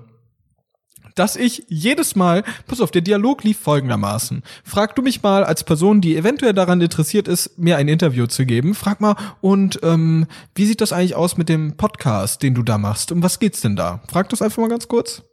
dass 1.15 1.35
ich 1.35 1.65
jedes 1.67 2.15
Mal, 2.15 2.43
pass 2.67 2.81
auf, 2.81 2.91
der 2.91 3.01
Dialog 3.01 3.43
lief 3.43 3.59
folgendermaßen. 3.59 4.43
Frag 4.63 4.95
du 4.95 5.01
mich 5.01 5.21
mal 5.21 5.43
als 5.43 5.63
Person, 5.63 6.01
die 6.01 6.15
eventuell 6.15 6.53
daran 6.53 6.81
interessiert 6.81 7.27
ist, 7.27 7.57
mir 7.57 7.77
ein 7.77 7.87
Interview 7.87 8.25
zu 8.25 8.45
geben, 8.45 8.73
frag 8.73 8.99
mal, 8.99 9.15
und 9.41 9.79
ähm, 9.83 10.25
wie 10.55 10.65
sieht 10.65 10.81
das 10.81 10.93
eigentlich 10.93 11.15
aus 11.15 11.37
mit 11.37 11.49
dem 11.49 11.77
Podcast, 11.77 12.41
den 12.41 12.55
du 12.55 12.63
da 12.63 12.77
machst? 12.77 13.11
Um 13.11 13.21
was 13.21 13.39
geht's 13.39 13.61
denn 13.61 13.75
da? 13.75 14.01
Frag 14.11 14.29
das 14.29 14.41
einfach 14.41 14.57
mal 14.57 14.69
ganz 14.69 14.87
kurz. 14.87 15.23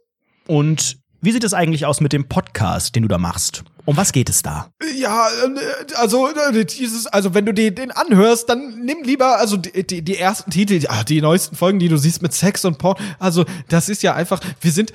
Und 0.47 0.97
wie 1.21 1.31
sieht 1.31 1.43
es 1.43 1.53
eigentlich 1.53 1.85
aus 1.85 2.01
mit 2.01 2.13
dem 2.13 2.27
Podcast, 2.27 2.95
den 2.95 3.03
du 3.03 3.07
da 3.07 3.17
machst? 3.17 3.63
Um 3.85 3.97
was 3.97 4.11
geht 4.11 4.29
es 4.29 4.41
da? 4.41 4.69
Ja, 4.95 5.27
äh, 5.29 5.93
also 5.95 6.27
äh, 6.27 6.65
dieses, 6.65 7.07
also 7.07 7.33
wenn 7.33 7.45
du 7.45 7.53
den, 7.53 7.91
anhörst, 7.91 8.49
dann 8.49 8.83
nimm 8.85 9.03
lieber 9.03 9.37
also 9.37 9.57
die, 9.57 9.85
die, 9.85 10.01
die 10.01 10.17
ersten 10.17 10.51
Titel, 10.51 10.79
die, 10.79 10.87
die 11.07 11.21
neuesten 11.21 11.55
Folgen, 11.55 11.79
die 11.79 11.89
du 11.89 11.97
siehst 11.97 12.21
mit 12.21 12.33
Sex 12.33 12.65
und 12.65 12.77
Porn. 12.77 12.97
Also 13.19 13.45
das 13.69 13.89
ist 13.89 14.03
ja 14.03 14.13
einfach, 14.13 14.39
wir 14.61 14.71
sind 14.71 14.93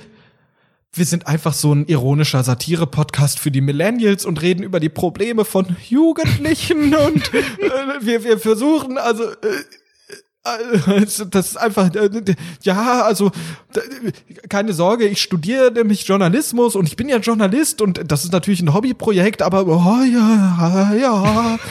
wir 0.93 1.05
sind 1.05 1.27
einfach 1.27 1.53
so 1.53 1.73
ein 1.73 1.85
ironischer 1.85 2.43
Satire-Podcast 2.43 3.39
für 3.39 3.51
die 3.51 3.61
Millennials 3.61 4.25
und 4.25 4.41
reden 4.41 4.63
über 4.63 4.79
die 4.79 4.89
Probleme 4.89 5.45
von 5.45 5.75
Jugendlichen 5.87 6.95
und 7.07 7.33
äh, 7.33 7.43
wir, 8.01 8.23
wir 8.23 8.39
versuchen, 8.39 8.97
also 8.97 9.23
äh, 9.23 9.35
also, 9.43 9.86
das 11.31 11.47
ist 11.47 11.57
einfach, 11.57 11.93
äh, 11.95 12.09
ja, 12.61 13.03
also 13.03 13.31
keine 14.49 14.73
Sorge, 14.73 15.07
ich 15.07 15.21
studiere 15.21 15.71
nämlich 15.71 16.07
Journalismus 16.07 16.75
und 16.75 16.87
ich 16.87 16.95
bin 16.95 17.09
ja 17.09 17.17
Journalist 17.17 17.81
und 17.81 18.01
das 18.09 18.23
ist 18.23 18.31
natürlich 18.31 18.61
ein 18.61 18.73
Hobbyprojekt, 18.73 19.41
aber 19.41 19.67
oh 19.67 20.03
ja, 20.03 20.93
ja. 20.93 21.59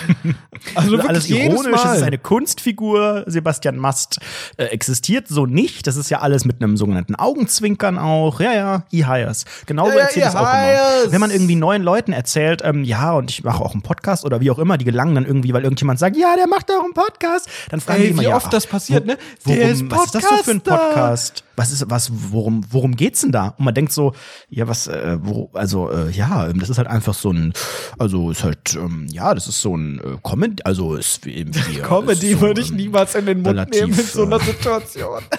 Also, 0.74 0.96
also 0.96 1.08
alles 1.08 1.28
ironisch, 1.28 1.84
es 1.84 1.98
ist 1.98 2.02
eine 2.02 2.18
Kunstfigur, 2.18 3.24
Sebastian 3.26 3.76
Mast 3.76 4.18
äh, 4.56 4.64
existiert 4.64 5.28
so 5.28 5.46
nicht, 5.46 5.86
das 5.86 5.96
ist 5.96 6.10
ja 6.10 6.20
alles 6.20 6.44
mit 6.44 6.62
einem 6.62 6.76
sogenannten 6.76 7.14
Augenzwinkern 7.14 7.98
auch, 7.98 8.40
ja, 8.40 8.54
ja, 8.54 8.82
E-Hires. 8.90 9.44
Genau 9.66 9.86
so 9.86 9.92
ja, 9.92 10.04
erzählt 10.04 10.26
es 10.26 10.34
auch 10.34 10.40
immer. 10.42 11.12
Wenn 11.12 11.20
man 11.20 11.30
irgendwie 11.30 11.56
neuen 11.56 11.82
Leuten 11.82 12.12
erzählt, 12.12 12.62
ähm, 12.64 12.84
ja, 12.84 13.12
und 13.12 13.30
ich 13.30 13.44
mache 13.44 13.62
auch 13.62 13.72
einen 13.72 13.82
Podcast 13.82 14.24
oder 14.24 14.40
wie 14.40 14.50
auch 14.50 14.58
immer, 14.58 14.78
die 14.78 14.84
gelangen 14.84 15.14
dann 15.14 15.26
irgendwie, 15.26 15.52
weil 15.52 15.62
irgendjemand 15.62 15.98
sagt, 15.98 16.16
ja, 16.16 16.34
der 16.36 16.46
macht 16.46 16.70
auch 16.70 16.84
einen 16.84 16.94
Podcast, 16.94 17.48
dann 17.70 17.80
fragen 17.80 18.00
Ey, 18.00 18.06
die 18.06 18.12
immer, 18.12 18.22
wie 18.22 18.26
ja, 18.26 18.36
oft 18.36 18.52
das 18.52 18.65
passiert, 18.68 19.06
ne? 19.06 19.18
Worum, 19.44 19.58
Der 19.58 19.70
ist 19.70 19.90
was 19.90 20.04
ist 20.06 20.14
das 20.14 20.22
so 20.28 20.36
für 20.42 20.50
ein 20.50 20.60
Podcast? 20.60 21.44
Was 21.56 21.72
ist, 21.72 21.88
was, 21.88 22.10
worum, 22.12 22.64
worum 22.70 22.96
geht's 22.96 23.22
denn 23.22 23.32
da? 23.32 23.54
Und 23.58 23.64
man 23.64 23.74
denkt 23.74 23.92
so, 23.92 24.12
ja, 24.48 24.68
was, 24.68 24.86
äh, 24.86 25.18
wo, 25.20 25.50
also, 25.54 25.90
äh, 25.90 26.10
ja, 26.10 26.52
das 26.52 26.68
ist 26.68 26.78
halt 26.78 26.88
einfach 26.88 27.14
so 27.14 27.32
ein, 27.32 27.52
also, 27.98 28.30
ist 28.30 28.44
halt, 28.44 28.74
ähm, 28.74 29.06
ja, 29.10 29.34
das 29.34 29.48
ist 29.48 29.60
so 29.60 29.76
ein 29.76 29.98
äh, 29.98 30.18
Comedy, 30.22 30.62
also, 30.64 30.94
ist 30.96 31.24
wie, 31.24 31.46
wie 31.46 31.76
Comedy 31.82 32.34
so, 32.34 32.40
würde 32.42 32.60
ich 32.60 32.72
niemals 32.72 33.14
in 33.14 33.26
den 33.26 33.38
Mund 33.38 33.48
relativ, 33.48 33.80
nehmen 33.80 33.98
in 33.98 34.04
so 34.04 34.24
einer 34.24 34.40
äh, 34.40 34.44
Situation. 34.44 35.22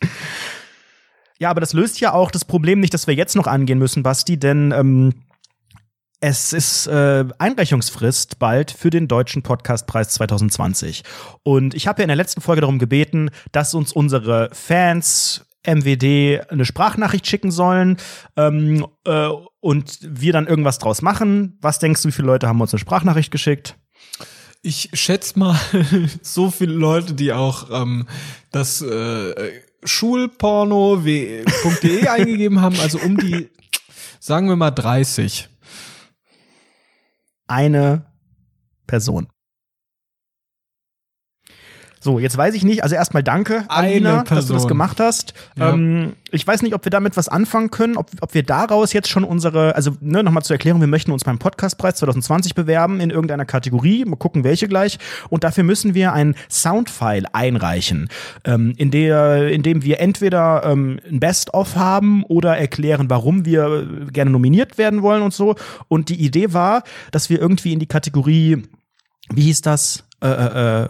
Ja, 1.40 1.48
aber 1.48 1.60
das 1.60 1.72
löst 1.72 1.98
ja 2.00 2.12
auch 2.12 2.30
das 2.30 2.44
Problem 2.44 2.80
nicht, 2.80 2.92
dass 2.92 3.06
wir 3.06 3.14
jetzt 3.14 3.34
noch 3.34 3.46
angehen 3.46 3.78
müssen, 3.78 4.02
Basti, 4.02 4.38
denn 4.38 4.74
ähm, 4.76 5.14
es 6.20 6.52
ist 6.52 6.86
äh, 6.86 7.24
Einreichungsfrist 7.38 8.38
bald 8.38 8.70
für 8.70 8.90
den 8.90 9.08
Deutschen 9.08 9.42
Podcastpreis 9.42 10.10
2020. 10.10 11.02
Und 11.42 11.74
ich 11.74 11.86
habe 11.86 12.02
ja 12.02 12.04
in 12.04 12.08
der 12.08 12.16
letzten 12.16 12.42
Folge 12.42 12.60
darum 12.60 12.78
gebeten, 12.78 13.30
dass 13.52 13.74
uns 13.74 13.92
unsere 13.92 14.50
Fans 14.52 15.46
MWD 15.66 16.50
eine 16.50 16.64
Sprachnachricht 16.64 17.26
schicken 17.26 17.50
sollen 17.50 17.96
ähm, 18.36 18.86
äh, 19.04 19.28
und 19.60 19.98
wir 20.02 20.32
dann 20.32 20.46
irgendwas 20.46 20.78
draus 20.78 21.02
machen. 21.02 21.58
Was 21.60 21.78
denkst 21.78 22.02
du, 22.02 22.08
wie 22.08 22.12
viele 22.12 22.26
Leute 22.26 22.48
haben 22.48 22.60
uns 22.60 22.72
eine 22.72 22.80
Sprachnachricht 22.80 23.30
geschickt? 23.30 23.76
Ich 24.62 24.90
schätze 24.92 25.38
mal 25.38 25.58
so 26.22 26.50
viele 26.50 26.74
Leute, 26.74 27.14
die 27.14 27.32
auch 27.32 27.70
ähm, 27.70 28.06
das 28.52 28.82
äh, 28.82 29.52
Schulporno.de 29.84 31.44
eingegeben 32.08 32.60
haben, 32.60 32.78
also 32.80 32.98
um 32.98 33.16
die, 33.16 33.48
sagen 34.20 34.48
wir 34.48 34.56
mal 34.56 34.70
30 34.70 35.49
eine 37.50 38.06
Person. 38.86 39.28
So, 42.02 42.18
jetzt 42.18 42.34
weiß 42.34 42.54
ich 42.54 42.64
nicht, 42.64 42.82
also 42.82 42.94
erstmal 42.94 43.22
danke, 43.22 43.64
Alina, 43.68 44.22
dass 44.24 44.46
du 44.46 44.54
das 44.54 44.66
gemacht 44.66 45.00
hast. 45.00 45.34
Ja. 45.58 45.74
Ähm, 45.74 46.14
ich 46.30 46.46
weiß 46.46 46.62
nicht, 46.62 46.74
ob 46.74 46.86
wir 46.86 46.90
damit 46.90 47.14
was 47.18 47.28
anfangen 47.28 47.70
können, 47.70 47.98
ob, 47.98 48.10
ob 48.22 48.32
wir 48.32 48.42
daraus 48.42 48.94
jetzt 48.94 49.08
schon 49.08 49.22
unsere, 49.22 49.76
also 49.76 49.92
ne, 50.00 50.22
nochmal 50.22 50.42
zur 50.42 50.54
Erklärung, 50.54 50.80
wir 50.80 50.88
möchten 50.88 51.12
uns 51.12 51.24
beim 51.24 51.38
Podcastpreis 51.38 51.96
2020 51.96 52.54
bewerben 52.54 53.00
in 53.00 53.10
irgendeiner 53.10 53.44
Kategorie, 53.44 54.06
mal 54.06 54.16
gucken, 54.16 54.44
welche 54.44 54.66
gleich. 54.66 54.98
Und 55.28 55.44
dafür 55.44 55.62
müssen 55.62 55.94
wir 55.94 56.14
ein 56.14 56.36
Soundfile 56.48 57.34
einreichen, 57.34 58.08
ähm, 58.44 58.72
in, 58.78 58.90
der, 58.90 59.48
in 59.48 59.62
dem 59.62 59.82
wir 59.82 60.00
entweder 60.00 60.64
ähm, 60.64 61.00
ein 61.06 61.20
Best-of 61.20 61.76
haben 61.76 62.24
oder 62.24 62.56
erklären, 62.56 63.10
warum 63.10 63.44
wir 63.44 63.86
gerne 64.10 64.30
nominiert 64.30 64.78
werden 64.78 65.02
wollen 65.02 65.20
und 65.20 65.34
so. 65.34 65.54
Und 65.88 66.08
die 66.08 66.24
Idee 66.24 66.54
war, 66.54 66.82
dass 67.10 67.28
wir 67.28 67.38
irgendwie 67.38 67.74
in 67.74 67.78
die 67.78 67.86
Kategorie, 67.86 68.62
wie 69.28 69.42
hieß 69.42 69.60
das? 69.60 70.04
Äh, 70.22 70.28
äh, 70.28 70.82
äh 70.84 70.88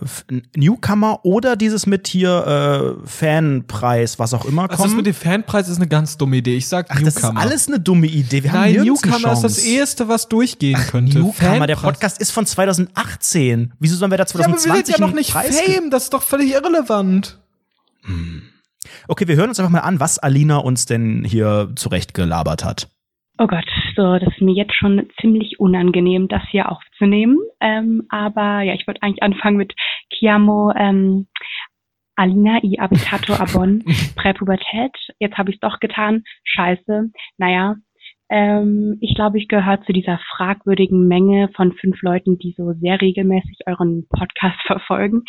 Newcomer 0.56 1.20
oder 1.24 1.54
dieses 1.54 1.86
mit 1.86 2.08
hier 2.08 2.96
äh, 3.02 3.06
Fanpreis, 3.06 4.18
was 4.18 4.34
auch 4.34 4.44
immer 4.44 4.62
kommt. 4.62 4.72
Also 4.72 4.84
das 4.84 4.94
mit 4.94 5.06
dem 5.06 5.14
Fanpreis 5.14 5.68
ist 5.68 5.76
eine 5.76 5.86
ganz 5.86 6.18
dumme 6.18 6.38
Idee. 6.38 6.56
Ich 6.56 6.66
sag 6.66 6.86
Ach, 6.88 6.98
Newcomer. 6.98 7.12
Das 7.12 7.22
ist 7.22 7.36
alles 7.36 7.68
eine 7.68 7.80
dumme 7.80 8.08
Idee. 8.08 8.42
Wir 8.42 8.52
Nein, 8.52 8.78
haben 8.78 8.84
Newcomer 8.84 9.32
ist 9.32 9.42
das 9.42 9.58
erste, 9.58 10.08
was 10.08 10.28
durchgehen 10.28 10.80
könnte. 10.90 11.18
Newcomer, 11.18 11.32
Fanpreis. 11.32 11.66
der 11.68 11.76
Podcast 11.76 12.20
ist 12.20 12.32
von 12.32 12.44
2018. 12.44 13.74
Wieso 13.78 13.96
sollen 13.96 14.10
wir 14.10 14.18
da 14.18 14.26
2020 14.26 14.66
Ja, 14.66 14.72
aber 14.72 14.78
wir 14.78 14.86
sind 14.86 14.98
ja 14.98 15.06
noch 15.06 15.14
nicht 15.14 15.30
Preis 15.30 15.60
Fame, 15.60 15.90
das 15.90 16.04
ist 16.04 16.12
doch 16.12 16.22
völlig 16.22 16.52
irrelevant. 16.52 17.38
Hm. 18.02 18.42
Okay, 19.08 19.28
wir 19.28 19.36
hören 19.36 19.48
uns 19.48 19.60
einfach 19.60 19.70
mal 19.70 19.80
an, 19.80 20.00
was 20.00 20.18
Alina 20.18 20.56
uns 20.56 20.86
denn 20.86 21.24
hier 21.24 21.70
zurecht 21.76 22.14
gelabert 22.14 22.64
hat. 22.64 22.88
Oh 23.38 23.46
Gott, 23.46 23.64
so, 23.94 24.18
das 24.18 24.28
ist 24.34 24.40
mir 24.40 24.54
jetzt 24.54 24.74
schon 24.74 25.08
ziemlich 25.20 25.60
unangenehm, 25.60 26.28
das 26.28 26.42
hier 26.50 26.70
aufzunehmen. 26.70 27.38
Ähm, 27.60 28.06
aber 28.08 28.62
ja, 28.62 28.74
ich 28.74 28.86
wollte 28.86 29.02
eigentlich 29.02 29.22
anfangen 29.22 29.56
mit 29.56 29.74
Chiamo 30.12 30.72
ähm, 30.76 31.26
Alina 32.16 32.62
i 32.62 32.78
Abitato 32.78 33.34
Abon 33.38 33.84
Präpubertät. 34.16 34.92
Jetzt 35.18 35.38
habe 35.38 35.50
ich 35.50 35.56
es 35.56 35.60
doch 35.60 35.80
getan. 35.80 36.22
Scheiße. 36.44 37.10
Naja, 37.38 37.76
ähm, 38.30 38.96
ich 39.00 39.14
glaube, 39.16 39.38
ich 39.38 39.48
gehöre 39.48 39.82
zu 39.82 39.92
dieser 39.92 40.18
fragwürdigen 40.36 41.08
Menge 41.08 41.48
von 41.56 41.72
fünf 41.72 42.00
Leuten, 42.02 42.38
die 42.38 42.54
so 42.56 42.72
sehr 42.74 43.00
regelmäßig 43.00 43.58
euren 43.66 44.06
Podcast 44.08 44.60
verfolgen. 44.66 45.24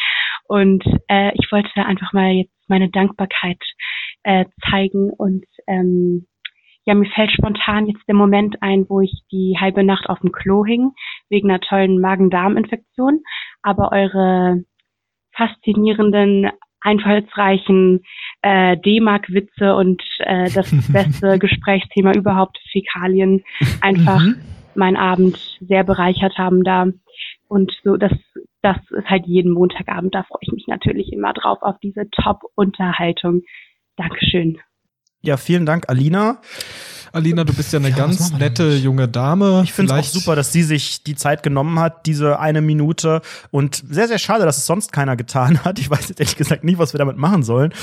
Und 0.47 0.83
äh, 1.07 1.31
ich 1.35 1.51
wollte 1.51 1.85
einfach 1.85 2.13
mal 2.13 2.31
jetzt 2.31 2.53
meine 2.67 2.89
Dankbarkeit 2.89 3.59
äh, 4.23 4.45
zeigen 4.69 5.09
und 5.09 5.45
ähm, 5.67 6.27
ja, 6.85 6.95
mir 6.95 7.09
fällt 7.09 7.31
spontan 7.31 7.87
jetzt 7.87 8.07
der 8.07 8.15
Moment 8.15 8.61
ein, 8.61 8.85
wo 8.89 9.01
ich 9.01 9.23
die 9.31 9.57
halbe 9.59 9.83
Nacht 9.83 10.09
auf 10.09 10.19
dem 10.19 10.31
Klo 10.31 10.65
hing, 10.65 10.91
wegen 11.29 11.49
einer 11.49 11.59
tollen 11.59 11.99
Magen-Darm-Infektion. 11.99 13.21
Aber 13.61 13.91
eure 13.91 14.63
faszinierenden, 15.33 16.49
einfallsreichen 16.81 18.03
äh, 18.41 18.77
D-Mark-Witze 18.77 19.75
und 19.75 20.01
äh, 20.19 20.49
das 20.49 20.71
beste 20.91 21.37
Gesprächsthema 21.37 22.13
überhaupt, 22.13 22.59
Fäkalien, 22.71 23.43
einfach 23.81 24.21
mhm. 24.21 24.41
meinen 24.73 24.97
Abend 24.97 25.37
sehr 25.61 25.83
bereichert 25.83 26.37
haben 26.37 26.63
da. 26.63 26.87
Und 27.47 27.71
so, 27.83 27.97
das, 27.97 28.13
das 28.63 28.77
ist 28.89 29.09
halt 29.09 29.27
jeden 29.27 29.51
Montagabend, 29.51 30.15
da 30.15 30.23
freue 30.23 30.39
ich 30.41 30.51
mich 30.51 30.67
natürlich 30.67 31.13
immer 31.13 31.33
drauf, 31.33 31.59
auf 31.61 31.77
diese 31.83 32.09
Top-Unterhaltung. 32.09 33.43
Dankeschön. 33.97 34.59
Ja, 35.21 35.37
vielen 35.37 35.65
Dank, 35.65 35.85
Alina. 35.87 36.39
Alina, 37.13 37.43
du 37.43 37.53
bist 37.53 37.73
ja 37.73 37.79
eine 37.79 37.89
ja, 37.89 37.95
ganz 37.95 38.31
nette 38.31 38.73
junge 38.75 39.07
Dame. 39.07 39.61
Ich 39.63 39.73
finde 39.73 39.93
es 39.93 39.99
auch 39.99 40.09
super, 40.09 40.35
dass 40.35 40.53
sie 40.53 40.63
sich 40.63 41.03
die 41.03 41.15
Zeit 41.15 41.43
genommen 41.43 41.79
hat, 41.79 42.05
diese 42.05 42.39
eine 42.39 42.61
Minute. 42.61 43.21
Und 43.51 43.83
sehr, 43.87 44.07
sehr 44.07 44.17
schade, 44.17 44.45
dass 44.45 44.57
es 44.57 44.65
sonst 44.65 44.93
keiner 44.93 45.15
getan 45.17 45.63
hat. 45.63 45.77
Ich 45.79 45.89
weiß 45.89 46.09
jetzt 46.09 46.19
ehrlich 46.19 46.37
gesagt 46.37 46.63
nicht, 46.63 46.79
was 46.79 46.93
wir 46.93 46.99
damit 46.99 47.17
machen 47.17 47.43
sollen. 47.43 47.73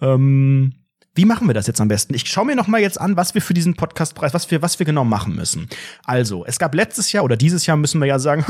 Ähm, 0.00 0.74
Wie 1.18 1.24
machen 1.24 1.48
wir 1.48 1.54
das 1.54 1.66
jetzt 1.66 1.80
am 1.80 1.88
besten? 1.88 2.14
Ich 2.14 2.28
schaue 2.28 2.44
mir 2.44 2.54
noch 2.54 2.68
mal 2.68 2.80
jetzt 2.80 3.00
an, 3.00 3.16
was 3.16 3.34
wir 3.34 3.42
für 3.42 3.52
diesen 3.52 3.74
Podcastpreis, 3.74 4.34
was 4.34 4.48
wir, 4.52 4.62
was 4.62 4.78
wir 4.78 4.86
genau 4.86 5.02
machen 5.02 5.34
müssen. 5.34 5.68
Also, 6.04 6.44
es 6.46 6.60
gab 6.60 6.76
letztes 6.76 7.10
Jahr 7.10 7.24
oder 7.24 7.36
dieses 7.36 7.66
Jahr 7.66 7.76
müssen 7.76 8.00
wir 8.00 8.06
ja 8.06 8.20
sagen, 8.20 8.44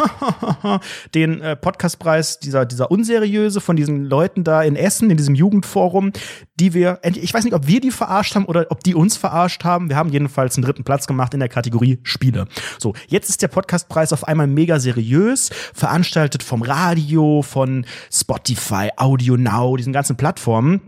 den 1.14 1.40
äh, 1.40 1.56
Podcastpreis 1.56 2.40
dieser, 2.40 2.66
dieser 2.66 2.90
unseriöse 2.90 3.62
von 3.62 3.74
diesen 3.74 4.04
Leuten 4.04 4.44
da 4.44 4.62
in 4.62 4.76
Essen, 4.76 5.08
in 5.08 5.16
diesem 5.16 5.34
Jugendforum, 5.34 6.12
die 6.60 6.74
wir, 6.74 7.00
ich 7.04 7.32
weiß 7.32 7.44
nicht, 7.44 7.54
ob 7.54 7.66
wir 7.66 7.80
die 7.80 7.90
verarscht 7.90 8.34
haben 8.34 8.44
oder 8.44 8.66
ob 8.68 8.84
die 8.84 8.94
uns 8.94 9.16
verarscht 9.16 9.64
haben. 9.64 9.88
Wir 9.88 9.96
haben 9.96 10.10
jedenfalls 10.10 10.56
einen 10.56 10.66
dritten 10.66 10.84
Platz 10.84 11.06
gemacht 11.06 11.32
in 11.32 11.40
der 11.40 11.48
Kategorie 11.48 12.00
Spiele. 12.02 12.48
So, 12.78 12.92
jetzt 13.06 13.30
ist 13.30 13.40
der 13.40 13.48
Podcastpreis 13.48 14.12
auf 14.12 14.28
einmal 14.28 14.46
mega 14.46 14.78
seriös, 14.78 15.48
veranstaltet 15.72 16.42
vom 16.42 16.60
Radio, 16.60 17.40
von 17.40 17.86
Spotify, 18.12 18.90
Audio 18.96 19.38
Now, 19.38 19.74
diesen 19.78 19.94
ganzen 19.94 20.18
Plattformen 20.18 20.82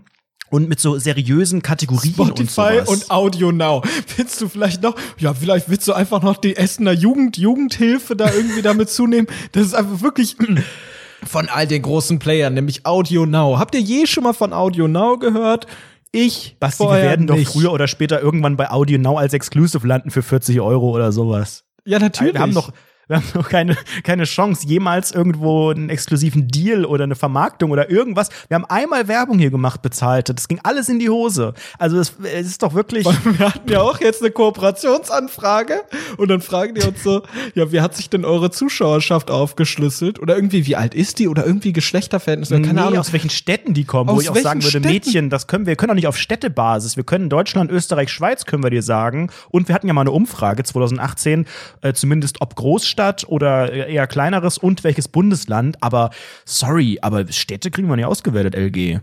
und 0.51 0.69
mit 0.69 0.81
so 0.81 0.99
seriösen 0.99 1.63
Kategorien 1.63 2.13
Spotify 2.13 2.81
und, 2.81 2.89
und 2.89 3.11
Audio 3.11 3.53
Now. 3.53 3.83
Willst 4.17 4.41
du 4.41 4.49
vielleicht 4.49 4.83
noch, 4.83 4.97
ja, 5.19 5.33
vielleicht 5.33 5.71
willst 5.71 5.87
du 5.89 5.93
einfach 5.93 6.23
noch 6.23 6.37
die 6.37 6.57
Essener 6.57 6.93
Jugend, 6.93 7.39
Jugendhilfe 7.39 8.17
da 8.17 8.33
irgendwie 8.33 8.63
damit 8.63 8.91
zunehmen? 8.91 9.29
Das 9.53 9.65
ist 9.65 9.75
einfach 9.75 10.03
wirklich 10.03 10.37
von 11.25 11.49
all 11.49 11.67
den 11.67 11.83
großen 11.83 12.19
Playern, 12.19 12.55
nämlich 12.55 12.85
Audio 12.85 13.27
Now. 13.27 13.59
Habt 13.59 13.75
ihr 13.75 13.81
je 13.81 14.07
schon 14.07 14.25
mal 14.25 14.33
von 14.33 14.53
Audio 14.53 14.89
Now 14.89 15.19
gehört? 15.19 15.67
Ich 16.13 16.57
Basti, 16.59 16.83
wir 16.83 16.91
werden 16.91 17.27
nicht. 17.27 17.47
doch 17.47 17.53
früher 17.53 17.73
oder 17.73 17.87
später 17.87 18.21
irgendwann 18.21 18.57
bei 18.57 18.71
Audio 18.71 18.99
Now 18.99 19.17
als 19.17 19.33
Exclusive 19.33 19.87
landen 19.87 20.11
für 20.11 20.23
40 20.23 20.61
Euro 20.61 20.91
oder 20.91 21.13
sowas. 21.13 21.65
Ja, 21.85 22.01
natürlich. 22.01 22.35
Wir 22.35 22.41
haben 22.41 22.53
noch, 22.53 22.73
wir 23.11 23.17
haben 23.17 23.27
noch 23.35 23.49
keine, 23.49 23.77
keine 24.05 24.23
Chance, 24.23 24.69
jemals 24.69 25.11
irgendwo 25.11 25.71
einen 25.71 25.91
exklusiven 25.91 26.47
Deal 26.47 26.85
oder 26.85 27.03
eine 27.03 27.17
Vermarktung 27.17 27.73
oder 27.73 27.91
irgendwas. 27.91 28.29
Wir 28.47 28.55
haben 28.55 28.67
einmal 28.67 29.09
Werbung 29.09 29.37
hier 29.41 29.51
gemacht, 29.51 29.83
bezahlt. 29.83 30.29
Das 30.29 30.47
ging 30.47 30.61
alles 30.63 30.89
in 30.89 31.01
die 31.01 31.11
Hose. 31.11 31.55
Also 31.77 31.99
es, 31.99 32.13
es 32.23 32.47
ist 32.47 32.63
doch 32.63 32.73
wirklich. 32.75 33.05
Wir 33.41 33.53
hatten 33.53 33.69
ja 33.69 33.81
auch 33.81 34.01
jetzt 34.01 34.23
eine 34.23 34.31
Kooperationsanfrage 34.31 35.83
und 36.19 36.29
dann 36.29 36.41
fragen 36.41 36.77
die 36.77 36.87
uns 36.87 37.03
so, 37.03 37.23
ja, 37.55 37.73
wie 37.73 37.81
hat 37.81 37.97
sich 37.97 38.11
denn 38.11 38.25
eure 38.25 38.53
Zuschauerschaft 38.53 39.29
aufgeschlüsselt? 39.31 40.21
Oder 40.21 40.37
irgendwie, 40.37 40.67
wie 40.67 40.77
alt 40.77 40.95
ist 40.95 41.19
die? 41.19 41.27
Oder 41.27 41.45
irgendwie 41.45 41.73
Geschlechterverhältnisse? 41.73 42.61
Keine 42.61 42.75
nee, 42.75 42.81
Ahnung. 42.81 42.99
aus 43.01 43.13
welchen 43.13 43.31
Städten 43.31 43.75
die 43.75 43.85
kommen, 43.85 44.09
aus 44.09 44.17
wo 44.17 44.21
ich 44.21 44.31
auch 44.31 44.37
sagen 44.37 44.63
würde, 44.63 44.71
Städten? 44.71 44.87
Mädchen, 44.87 45.31
das 45.31 45.49
können 45.49 45.67
wir, 45.67 45.71
wir 45.71 45.77
können 45.77 45.91
auch 45.91 45.97
nicht 45.97 46.07
auf 46.07 46.17
Städtebasis. 46.17 46.97
Wir 46.97 47.05
können 47.05 47.29
Deutschland, 47.29 47.73
Österreich, 47.73 48.13
Schweiz, 48.13 48.45
können 48.45 48.63
wir 48.63 48.71
dir 48.71 48.85
sagen. 48.85 49.33
Und 49.51 49.67
wir 49.67 49.75
hatten 49.75 49.89
ja 49.89 49.95
mal 49.95 50.03
eine 50.03 50.13
Umfrage 50.13 50.63
2018, 50.63 51.47
äh, 51.81 51.93
zumindest 51.93 52.41
ob 52.41 52.55
Großstadt 52.55 53.00
Großstadt 53.01 53.29
oder 53.29 53.73
eher 53.73 54.07
kleineres 54.07 54.59
und 54.59 54.85
welches 54.85 55.09
Bundesland. 55.09 55.83
Aber 55.83 56.11
sorry, 56.45 56.99
aber 57.01 57.31
Städte 57.33 57.71
kriegen 57.71 57.89
wir 57.89 57.97
nicht 57.97 58.05
ausgewertet, 58.05 58.55
LG. 58.55 59.01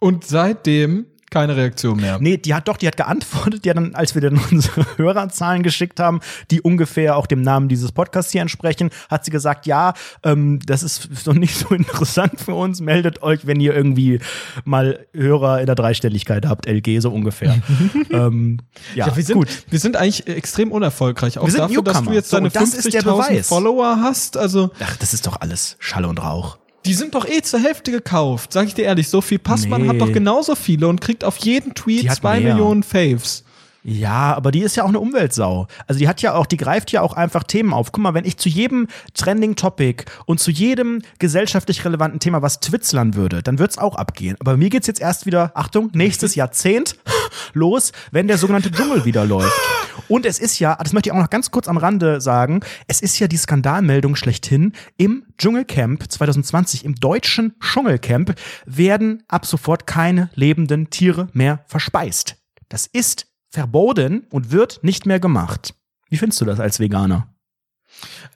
Und 0.00 0.24
seitdem 0.24 1.06
keine 1.32 1.56
Reaktion 1.56 1.98
mehr. 1.98 2.18
Nee, 2.20 2.36
die 2.36 2.54
hat 2.54 2.68
doch, 2.68 2.76
die 2.76 2.86
hat 2.86 2.96
geantwortet, 2.96 3.66
ja 3.66 3.74
dann, 3.74 3.94
als 3.94 4.14
wir 4.14 4.22
dann 4.22 4.40
unsere 4.50 4.86
Hörerzahlen 4.96 5.62
geschickt 5.62 5.98
haben, 5.98 6.20
die 6.50 6.60
ungefähr 6.60 7.16
auch 7.16 7.26
dem 7.26 7.42
Namen 7.42 7.68
dieses 7.68 7.90
Podcasts 7.90 8.30
hier 8.30 8.42
entsprechen, 8.42 8.90
hat 9.10 9.24
sie 9.24 9.30
gesagt, 9.30 9.66
ja, 9.66 9.94
ähm, 10.22 10.60
das 10.64 10.82
ist 10.82 11.08
noch 11.26 11.34
nicht 11.34 11.56
so 11.56 11.74
interessant 11.74 12.40
für 12.40 12.54
uns, 12.54 12.80
meldet 12.80 13.22
euch, 13.22 13.46
wenn 13.46 13.58
ihr 13.58 13.74
irgendwie 13.74 14.20
mal 14.64 15.06
Hörer 15.14 15.60
in 15.60 15.66
der 15.66 15.74
Dreistelligkeit 15.74 16.46
habt, 16.46 16.66
LG, 16.66 17.00
so 17.00 17.10
ungefähr. 17.10 17.60
ähm, 18.10 18.58
ja, 18.94 19.06
ja, 19.06 19.16
wir 19.16 19.24
sind, 19.24 19.36
gut. 19.36 19.48
Wir 19.70 19.78
sind 19.78 19.96
eigentlich 19.96 20.26
extrem 20.26 20.70
unerfolgreich, 20.70 21.38
auch 21.38 21.46
dafür, 21.46 21.68
Newcomer. 21.68 21.82
dass 21.82 22.04
du 22.04 22.12
jetzt 22.12 22.32
deine 22.32 22.50
so, 22.50 22.60
50.000 22.60 23.42
Follower 23.42 23.98
hast, 24.00 24.36
also. 24.36 24.70
Ach, 24.80 24.96
das 24.96 25.14
ist 25.14 25.26
doch 25.26 25.40
alles 25.40 25.76
Schall 25.80 26.04
und 26.04 26.22
Rauch. 26.22 26.58
Die 26.84 26.94
sind 26.94 27.14
doch 27.14 27.26
eh 27.28 27.42
zur 27.42 27.60
Hälfte 27.60 27.92
gekauft, 27.92 28.52
sag 28.52 28.66
ich 28.66 28.74
dir 28.74 28.84
ehrlich. 28.84 29.08
Sophie 29.08 29.38
Passmann 29.38 29.82
nee. 29.82 29.88
hat 29.88 30.00
doch 30.00 30.12
genauso 30.12 30.54
viele 30.56 30.88
und 30.88 31.00
kriegt 31.00 31.24
auf 31.24 31.36
jeden 31.38 31.74
Tweet 31.74 32.12
zwei 32.12 32.40
mehr. 32.40 32.54
Millionen 32.54 32.82
Faves. 32.82 33.44
Ja, 33.84 34.34
aber 34.34 34.52
die 34.52 34.60
ist 34.60 34.76
ja 34.76 34.84
auch 34.84 34.88
eine 34.88 35.00
Umweltsau. 35.00 35.66
Also 35.88 35.98
die 35.98 36.08
hat 36.08 36.22
ja 36.22 36.34
auch, 36.34 36.46
die 36.46 36.56
greift 36.56 36.92
ja 36.92 37.00
auch 37.00 37.14
einfach 37.14 37.42
Themen 37.42 37.72
auf. 37.72 37.90
Guck 37.90 38.02
mal, 38.02 38.14
wenn 38.14 38.24
ich 38.24 38.36
zu 38.36 38.48
jedem 38.48 38.86
Trending 39.14 39.56
Topic 39.56 40.04
und 40.24 40.38
zu 40.38 40.52
jedem 40.52 41.02
gesellschaftlich 41.18 41.84
relevanten 41.84 42.20
Thema 42.20 42.42
was 42.42 42.60
twitzlern 42.60 43.14
würde, 43.14 43.42
dann 43.42 43.58
wird's 43.58 43.78
auch 43.78 43.96
abgehen. 43.96 44.36
Aber 44.38 44.56
mir 44.56 44.70
geht's 44.70 44.86
jetzt 44.86 45.00
erst 45.00 45.26
wieder, 45.26 45.50
Achtung, 45.54 45.90
nächstes 45.94 46.36
Jahrzehnt 46.36 46.96
los, 47.54 47.92
wenn 48.12 48.28
der 48.28 48.38
sogenannte 48.38 48.70
Dschungel 48.70 49.04
wieder 49.04 49.24
läuft. 49.24 49.52
Und 50.08 50.26
es 50.26 50.38
ist 50.38 50.60
ja, 50.60 50.76
das 50.76 50.92
möchte 50.92 51.08
ich 51.08 51.12
auch 51.12 51.20
noch 51.20 51.30
ganz 51.30 51.50
kurz 51.50 51.66
am 51.66 51.76
Rande 51.76 52.20
sagen, 52.20 52.60
es 52.86 53.00
ist 53.00 53.18
ja 53.18 53.26
die 53.26 53.36
Skandalmeldung 53.36 54.14
schlechthin. 54.14 54.72
Im 54.96 55.24
Dschungelcamp 55.38 56.10
2020, 56.10 56.84
im 56.84 56.94
deutschen 56.94 57.54
Dschungelcamp, 57.60 58.34
werden 58.64 59.24
ab 59.26 59.44
sofort 59.44 59.88
keine 59.88 60.30
lebenden 60.34 60.90
Tiere 60.90 61.28
mehr 61.32 61.64
verspeist. 61.66 62.36
Das 62.68 62.86
ist 62.86 63.31
verboten 63.52 64.26
und 64.30 64.50
wird 64.50 64.80
nicht 64.82 65.06
mehr 65.06 65.20
gemacht. 65.20 65.74
Wie 66.08 66.16
findest 66.16 66.40
du 66.40 66.44
das 66.44 66.58
als 66.58 66.80
Veganer? 66.80 67.28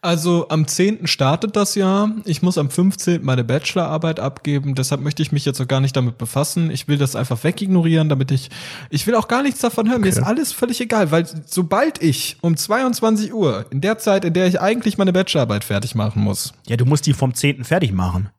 Also 0.02 0.48
am 0.50 0.68
10. 0.68 1.06
startet 1.06 1.56
das 1.56 1.74
Jahr. 1.74 2.14
Ich 2.26 2.42
muss 2.42 2.58
am 2.58 2.70
15. 2.70 3.24
meine 3.24 3.42
Bachelorarbeit 3.42 4.20
abgeben. 4.20 4.74
Deshalb 4.74 5.00
möchte 5.00 5.22
ich 5.22 5.32
mich 5.32 5.46
jetzt 5.46 5.60
auch 5.60 5.66
gar 5.66 5.80
nicht 5.80 5.96
damit 5.96 6.18
befassen. 6.18 6.70
Ich 6.70 6.86
will 6.88 6.98
das 6.98 7.16
einfach 7.16 7.42
wegignorieren, 7.42 8.08
damit 8.08 8.30
ich, 8.30 8.50
ich 8.90 9.06
will 9.06 9.14
auch 9.14 9.28
gar 9.28 9.42
nichts 9.42 9.60
davon 9.60 9.88
hören. 9.88 10.02
Okay. 10.02 10.10
Mir 10.10 10.20
ist 10.20 10.22
alles 10.22 10.52
völlig 10.52 10.80
egal, 10.80 11.10
weil 11.10 11.26
sobald 11.46 12.02
ich 12.02 12.36
um 12.42 12.56
22 12.56 13.32
Uhr, 13.32 13.64
in 13.70 13.80
der 13.80 13.98
Zeit, 13.98 14.24
in 14.26 14.34
der 14.34 14.46
ich 14.46 14.60
eigentlich 14.60 14.98
meine 14.98 15.14
Bachelorarbeit 15.14 15.64
fertig 15.64 15.94
machen 15.94 16.22
muss. 16.22 16.52
Ja, 16.66 16.76
du 16.76 16.84
musst 16.84 17.06
die 17.06 17.14
vom 17.14 17.34
10. 17.34 17.64
fertig 17.64 17.92
machen. 17.92 18.30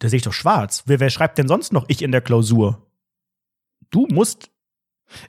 Da 0.00 0.08
sehe 0.08 0.18
ich 0.18 0.24
doch 0.24 0.32
schwarz. 0.32 0.82
Wer, 0.86 1.00
wer 1.00 1.10
schreibt 1.10 1.38
denn 1.38 1.48
sonst 1.48 1.72
noch 1.72 1.84
ich 1.88 2.02
in 2.02 2.12
der 2.12 2.20
Klausur? 2.20 2.86
Du 3.90 4.06
musst 4.10 4.50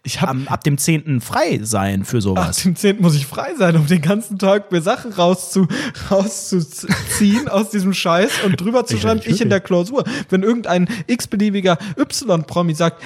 ich 0.03 0.21
hab, 0.21 0.29
Am, 0.29 0.47
ab 0.47 0.63
dem 0.63 0.77
10. 0.77 1.21
frei 1.21 1.59
sein 1.63 2.05
für 2.05 2.21
sowas. 2.21 2.57
Ab 2.57 2.63
dem 2.63 2.75
10. 2.75 3.01
muss 3.01 3.15
ich 3.15 3.25
frei 3.25 3.55
sein, 3.55 3.75
um 3.75 3.87
den 3.87 4.01
ganzen 4.01 4.37
Tag 4.37 4.71
mir 4.71 4.81
Sachen 4.81 5.13
rauszu, 5.13 5.67
rauszuziehen 6.11 7.47
aus 7.47 7.69
diesem 7.69 7.93
Scheiß 7.93 8.43
und 8.45 8.59
drüber 8.59 8.85
zu 8.85 8.97
schreiben, 8.97 9.21
ich 9.25 9.41
in 9.41 9.49
der 9.49 9.61
Klausur. 9.61 10.03
Wenn 10.29 10.43
irgendein 10.43 10.87
x-beliebiger 11.07 11.77
Y-Promi 11.97 12.73
sagt, 12.73 13.03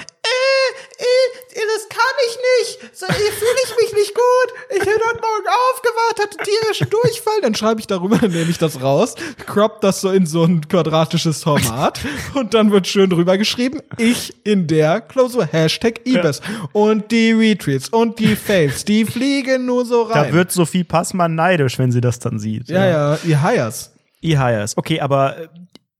das 1.62 1.88
kann 1.88 2.00
ich 2.26 2.38
nicht. 2.60 2.96
So, 2.96 3.06
hier 3.06 3.32
fühle 3.32 3.58
ich 3.64 3.76
mich 3.82 3.92
nicht 3.94 4.14
gut. 4.14 4.54
Ich 4.70 4.80
bin 4.80 4.88
heute 4.88 5.20
Morgen 5.20 5.46
aufgewacht, 5.72 6.22
hatte 6.22 6.36
tierischen 6.38 6.90
Durchfall. 6.90 7.40
Dann 7.42 7.54
schreibe 7.54 7.80
ich 7.80 7.86
darüber, 7.86 8.16
nehme 8.26 8.50
ich 8.50 8.58
das 8.58 8.82
raus, 8.82 9.14
crop 9.46 9.80
das 9.80 10.00
so 10.00 10.10
in 10.10 10.26
so 10.26 10.44
ein 10.44 10.66
quadratisches 10.68 11.42
Format 11.42 12.00
und 12.34 12.54
dann 12.54 12.70
wird 12.70 12.86
schön 12.86 13.10
drüber 13.10 13.38
geschrieben, 13.38 13.80
ich 13.98 14.34
in 14.44 14.66
der 14.66 15.00
Klausur. 15.00 15.46
Hashtag 15.46 16.00
Ibis. 16.04 16.40
Ja. 16.40 16.68
Und 16.72 17.10
die 17.10 17.32
Retweets 17.32 17.88
und 17.88 18.18
die 18.18 18.36
Fails, 18.36 18.84
die 18.84 19.04
fliegen 19.04 19.66
nur 19.66 19.84
so 19.84 20.02
rein. 20.02 20.28
Da 20.28 20.32
wird 20.32 20.52
Sophie 20.52 20.84
Passmann 20.84 21.34
neidisch, 21.34 21.78
wenn 21.78 21.92
sie 21.92 22.00
das 22.00 22.18
dann 22.18 22.38
sieht. 22.38 22.68
Ja, 22.68 22.84
ja, 22.84 23.14
ja 23.14 23.18
ihr 23.24 23.42
Hires. 23.42 23.92
Ihr 24.20 24.42
Hires. 24.42 24.76
Okay, 24.76 25.00
aber 25.00 25.38
äh, 25.38 25.48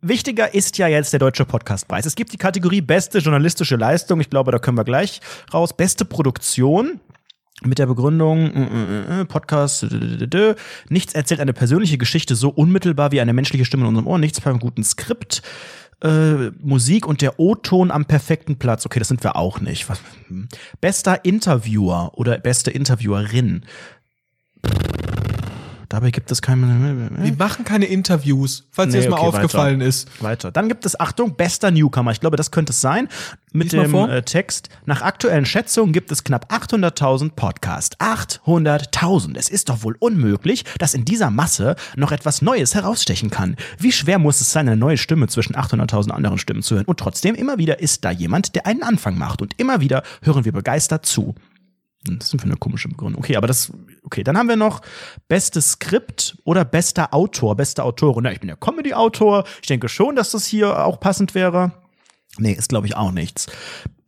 Wichtiger 0.07 0.53
ist 0.53 0.77
ja 0.77 0.87
jetzt 0.87 1.15
der 1.15 1.21
Deutsche 1.21 1.47
Podcastpreis. 1.47 2.05
Es 2.05 2.15
gibt 2.15 2.31
die 2.31 2.37
Kategorie 2.37 2.83
Beste 2.83 3.21
journalistische 3.21 3.77
Leistung. 3.77 4.21
Ich 4.21 4.29
glaube, 4.29 4.53
da 4.53 4.59
können 4.59 4.77
wir 4.77 4.85
gleich 4.85 5.23
raus. 5.53 5.75
Beste 5.75 6.05
Produktion 6.05 7.01
mit 7.63 7.79
der 7.79 7.87
Begründung 7.87 8.53
äh, 8.53 9.21
äh, 9.21 9.25
Podcast 9.25 9.87
nichts 10.91 11.15
erzählt 11.15 11.41
eine 11.41 11.55
persönliche 11.55 11.97
Geschichte 11.97 12.35
so 12.35 12.51
unmittelbar 12.51 13.13
wie 13.13 13.21
eine 13.23 13.33
menschliche 13.33 13.65
Stimme 13.65 13.85
in 13.85 13.89
unserem 13.89 14.07
Ohr 14.07 14.19
nichts 14.19 14.41
beim 14.43 14.59
guten 14.59 14.85
Skript 14.85 15.41
äh, 16.03 16.51
Musik 16.61 17.07
und 17.07 17.23
der 17.23 17.41
O-Ton 17.41 17.91
am 17.91 18.05
perfekten 18.05 18.59
Platz 18.59 18.85
okay 18.85 18.99
das 18.99 19.09
sind 19.09 19.23
wir 19.23 19.37
auch 19.37 19.61
nicht 19.61 19.89
Was, 19.89 20.01
hm. 20.27 20.49
bester 20.81 21.25
Interviewer 21.25 22.11
oder 22.15 22.37
beste 22.39 22.71
Interviewerin 22.73 23.65
Dabei 25.89 26.11
gibt 26.11 26.31
es 26.31 26.43
keine. 26.43 27.11
Wir 27.19 27.35
machen 27.37 27.65
keine 27.65 27.87
Interviews, 27.87 28.67
falls 28.71 28.93
nee, 28.93 29.01
dir 29.01 29.05
das 29.05 29.11
mal 29.11 29.19
okay, 29.19 29.37
aufgefallen 29.37 29.81
weiter. 29.81 29.89
ist. 29.89 30.23
Weiter. 30.23 30.53
Dann 30.53 30.69
gibt 30.69 30.87
es, 30.87 30.99
Achtung, 30.99 31.37
bester 31.37 31.71
Newcomer. 31.71 32.13
Ich 32.13 32.21
glaube, 32.21 32.37
das 32.37 32.51
könnte 32.51 32.73
es 32.73 32.81
sein. 32.81 33.09
Mit 33.53 33.73
Lies 33.73 33.83
dem 33.83 33.95
äh, 33.95 34.23
Text. 34.23 34.69
Nach 34.85 35.03
aktuellen 35.03 35.47
Schätzungen 35.47 35.93
gibt 35.93 36.11
es 36.11 36.25
knapp 36.25 36.53
800.000 36.53 37.31
Podcasts. 37.37 37.97
800.000. 38.01 39.37
Es 39.37 39.49
ist 39.49 39.69
doch 39.69 39.85
wohl 39.85 39.97
unmöglich, 40.01 40.65
dass 40.79 40.95
in 40.95 41.05
dieser 41.05 41.31
Masse 41.31 41.77
noch 41.97 42.11
etwas 42.11 42.43
Neues 42.43 42.75
herausstechen 42.75 43.31
kann. 43.31 43.57
Wie 43.79 43.93
schwer 43.93 44.19
muss 44.19 44.41
es 44.41 44.51
sein, 44.51 44.67
eine 44.67 44.77
neue 44.77 44.97
Stimme 44.97 45.29
zwischen 45.29 45.55
800.000 45.55 46.11
anderen 46.11 46.39
Stimmen 46.39 46.63
zu 46.63 46.75
hören? 46.75 46.85
Und 46.87 46.99
trotzdem, 46.99 47.37
immer 47.37 47.59
wieder 47.59 47.79
ist 47.79 48.05
da 48.05 48.11
jemand, 48.11 48.57
der 48.57 48.67
einen 48.67 48.83
Anfang 48.83 49.17
macht. 49.17 49.41
Und 49.41 49.55
immer 49.59 49.81
wieder 49.81 50.03
hören 50.23 50.45
wir 50.45 50.53
begeistert 50.53 51.07
zu. 51.07 51.37
Das 52.05 52.33
ist 52.33 52.41
für 52.41 52.47
eine 52.47 52.57
komische 52.57 52.89
Begründung. 52.89 53.23
Okay, 53.23 53.37
aber 53.37 53.47
das, 53.47 53.73
okay, 54.03 54.23
dann 54.23 54.37
haben 54.37 54.49
wir 54.49 54.57
noch 54.57 54.83
bestes 55.29 55.73
Skript 55.73 56.37
oder 56.45 56.65
bester 56.65 57.15
Autor, 57.15 57.57
beste 57.57 57.83
Autorin. 57.83 58.25
Ja, 58.25 58.33
ich 58.33 58.41
bin 58.41 58.49
ja 58.49 58.57
Comedy-Autor. 58.57 59.45
Ich 59.63 59.69
denke 59.69 59.89
schon, 59.89 60.17
dass 60.17 60.33
das 60.33 60.45
hier 60.45 60.85
auch 60.85 61.01
passend 61.01 61.35
wäre. 61.35 61.73
Nee, 62.37 62.53
ist 62.53 62.69
glaube 62.69 62.87
ich 62.87 62.97
auch 62.97 63.13
nichts. 63.13 63.47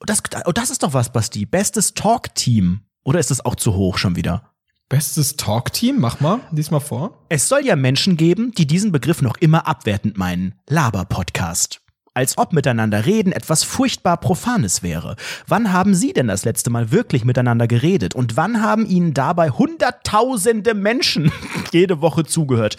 Das, 0.01 0.23
oh, 0.45 0.53
das 0.53 0.71
ist 0.71 0.83
doch 0.83 0.93
was, 0.93 1.13
Basti. 1.13 1.47
Bestes 1.47 1.95
Talk-Team. 1.95 2.81
Oder 3.03 3.21
ist 3.21 3.31
das 3.31 3.45
auch 3.45 3.55
zu 3.55 3.75
hoch 3.75 3.99
schon 3.99 4.17
wieder? 4.17 4.51
Bestes 4.89 5.37
Talk-Team? 5.37 5.99
Mach 5.99 6.21
mal, 6.21 6.41
diesmal 6.51 6.81
vor. 6.81 7.25
Es 7.29 7.49
soll 7.49 7.65
ja 7.65 7.77
Menschen 7.77 8.17
geben, 8.17 8.53
die 8.53 8.67
diesen 8.67 8.93
Begriff 8.93 9.23
noch 9.23 9.37
immer 9.39 9.67
abwertend 9.67 10.19
meinen. 10.19 10.55
Laber-Podcast. 10.69 11.86
Als 12.17 12.39
ob 12.39 12.55
miteinander 12.55 13.05
reden 13.05 13.31
etwas 13.31 13.63
furchtbar 13.63 14.17
Profanes 14.17 14.83
wäre. 14.83 15.17
Wann 15.47 15.73
haben 15.75 15.95
Sie 15.95 16.15
denn 16.15 16.29
das 16.29 16.47
letzte 16.47 16.71
Mal 16.71 16.91
wirklich 16.91 17.27
miteinander 17.27 17.69
geredet? 17.69 18.15
Und 18.15 18.39
wann 18.39 18.63
haben 18.63 18.87
Ihnen 18.87 19.13
dabei 19.13 19.51
Hunderttausende 19.51 20.73
Menschen 20.73 21.31
jede 21.73 22.01
Woche 22.01 22.25
zugehört? 22.25 22.79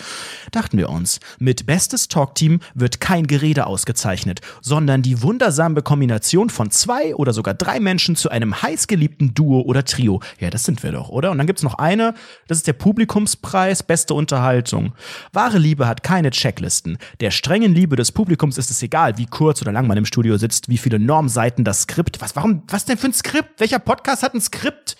Dachten 0.52 0.80
wir 0.80 0.90
uns, 0.90 1.20
mit 1.38 1.68
Bestes 1.68 2.08
Talk-Team 2.08 2.62
wird 2.74 3.00
kein 3.00 3.28
Gerede 3.28 3.68
ausgezeichnet, 3.68 4.42
sondern 4.62 5.04
die 5.04 5.22
wundersame 5.22 5.84
Kombination 5.84 6.50
von 6.50 6.72
zwei 6.72 7.14
oder 7.14 7.32
sogar 7.32 7.54
drei 7.54 7.80
Menschen 7.80 8.16
zu 8.16 8.32
einem 8.32 8.60
heißgeliebten 8.60 9.36
Duo 9.36 9.62
oder 9.62 9.86
Trio. 9.86 10.20
Ja, 10.40 10.50
das 10.50 10.64
sind 10.64 10.82
wir 10.82 10.92
doch, 10.92 11.10
oder? 11.10 11.30
Und 11.30 11.38
dann 11.38 11.46
gibt's 11.46 11.64
noch 11.64 11.76
eine, 11.76 12.16
das 12.48 12.58
ist 12.58 12.68
der 12.68 12.74
Publikumspreis 12.74 13.84
Beste 13.84 14.16
Unterhaltung. 14.16 14.94
Wahre 15.32 15.60
Liebe 15.60 15.88
hat 15.88 16.02
keine 16.02 16.32
Checklisten. 16.32 16.98
Der 17.20 17.30
strengen 17.30 17.76
Liebe 17.76 17.96
des 17.96 18.12
Publikums 18.12 18.58
ist 18.58 18.72
es 18.72 18.82
egal, 18.82 19.20
wie 19.20 19.26
kurz 19.30 19.61
oder 19.61 19.71
lang 19.71 19.88
man 19.88 19.97
im 19.97 20.05
Studio 20.05 20.38
sitzt, 20.38 20.69
wie 20.69 20.78
viele 20.78 20.99
Normseiten 20.99 21.63
das 21.63 21.84
Skript. 21.84 22.21
Was, 22.21 22.36
warum, 22.36 22.63
was 22.67 22.86
denn 22.86 22.97
für 22.97 23.07
ein 23.07 23.13
Skript? 23.13 23.59
Welcher 23.59 23.80
Podcast 23.80 24.23
hat 24.23 24.34
ein 24.34 24.41
Skript? 24.41 24.97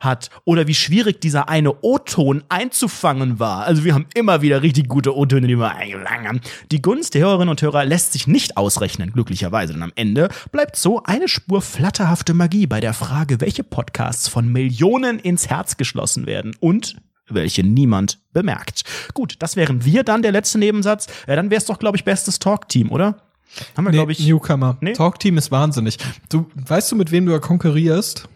hat 0.00 0.30
oder 0.44 0.66
wie 0.66 0.74
schwierig 0.74 1.20
dieser 1.20 1.48
eine 1.48 1.82
O-Ton 1.82 2.42
einzufangen 2.48 3.38
war. 3.38 3.64
Also 3.64 3.84
wir 3.84 3.94
haben 3.94 4.06
immer 4.14 4.42
wieder 4.42 4.62
richtig 4.62 4.88
gute 4.88 5.16
O-Töne, 5.16 5.46
die 5.46 5.58
wir 5.58 5.74
eingefangen 5.74 6.28
haben. 6.28 6.40
Die 6.70 6.82
Gunst 6.82 7.14
der 7.14 7.22
Hörerinnen 7.22 7.50
und 7.50 7.62
Hörer 7.62 7.84
lässt 7.84 8.12
sich 8.12 8.26
nicht 8.26 8.56
ausrechnen, 8.56 9.12
glücklicherweise. 9.12 9.72
Denn 9.72 9.82
am 9.82 9.92
Ende 9.94 10.28
bleibt 10.50 10.76
so 10.76 11.02
eine 11.04 11.28
Spur 11.28 11.62
flatterhafte 11.62 12.34
Magie 12.34 12.66
bei 12.66 12.80
der 12.80 12.94
Frage, 12.94 13.40
welche 13.40 13.64
Podcasts 13.64 14.28
von 14.28 14.50
Millionen 14.50 15.18
ins 15.18 15.48
Herz 15.48 15.76
geschlossen 15.76 16.26
werden 16.26 16.56
und 16.60 16.96
welche 17.28 17.62
niemand 17.62 18.18
bemerkt. 18.32 18.82
Gut, 19.14 19.36
das 19.38 19.56
wären 19.56 19.84
wir 19.84 20.02
dann, 20.02 20.22
der 20.22 20.32
letzte 20.32 20.58
Nebensatz. 20.58 21.06
Ja, 21.26 21.36
dann 21.36 21.50
wäre 21.50 21.60
es 21.60 21.66
doch, 21.66 21.78
glaube 21.78 21.96
ich, 21.96 22.04
bestes 22.04 22.38
Talk-Team, 22.38 22.90
oder? 22.90 23.31
Haben 23.76 23.84
wir, 23.84 23.90
nee, 23.90 23.96
glaube 23.96 24.12
ich. 24.12 24.26
Newcomer. 24.26 24.76
Nee? 24.80 24.92
Talk-Team 24.92 25.38
ist 25.38 25.50
wahnsinnig. 25.50 25.98
Du, 26.28 26.46
weißt 26.54 26.92
du, 26.92 26.96
mit 26.96 27.10
wem 27.10 27.26
du 27.26 27.32
da 27.32 27.38
konkurrierst? 27.38 28.28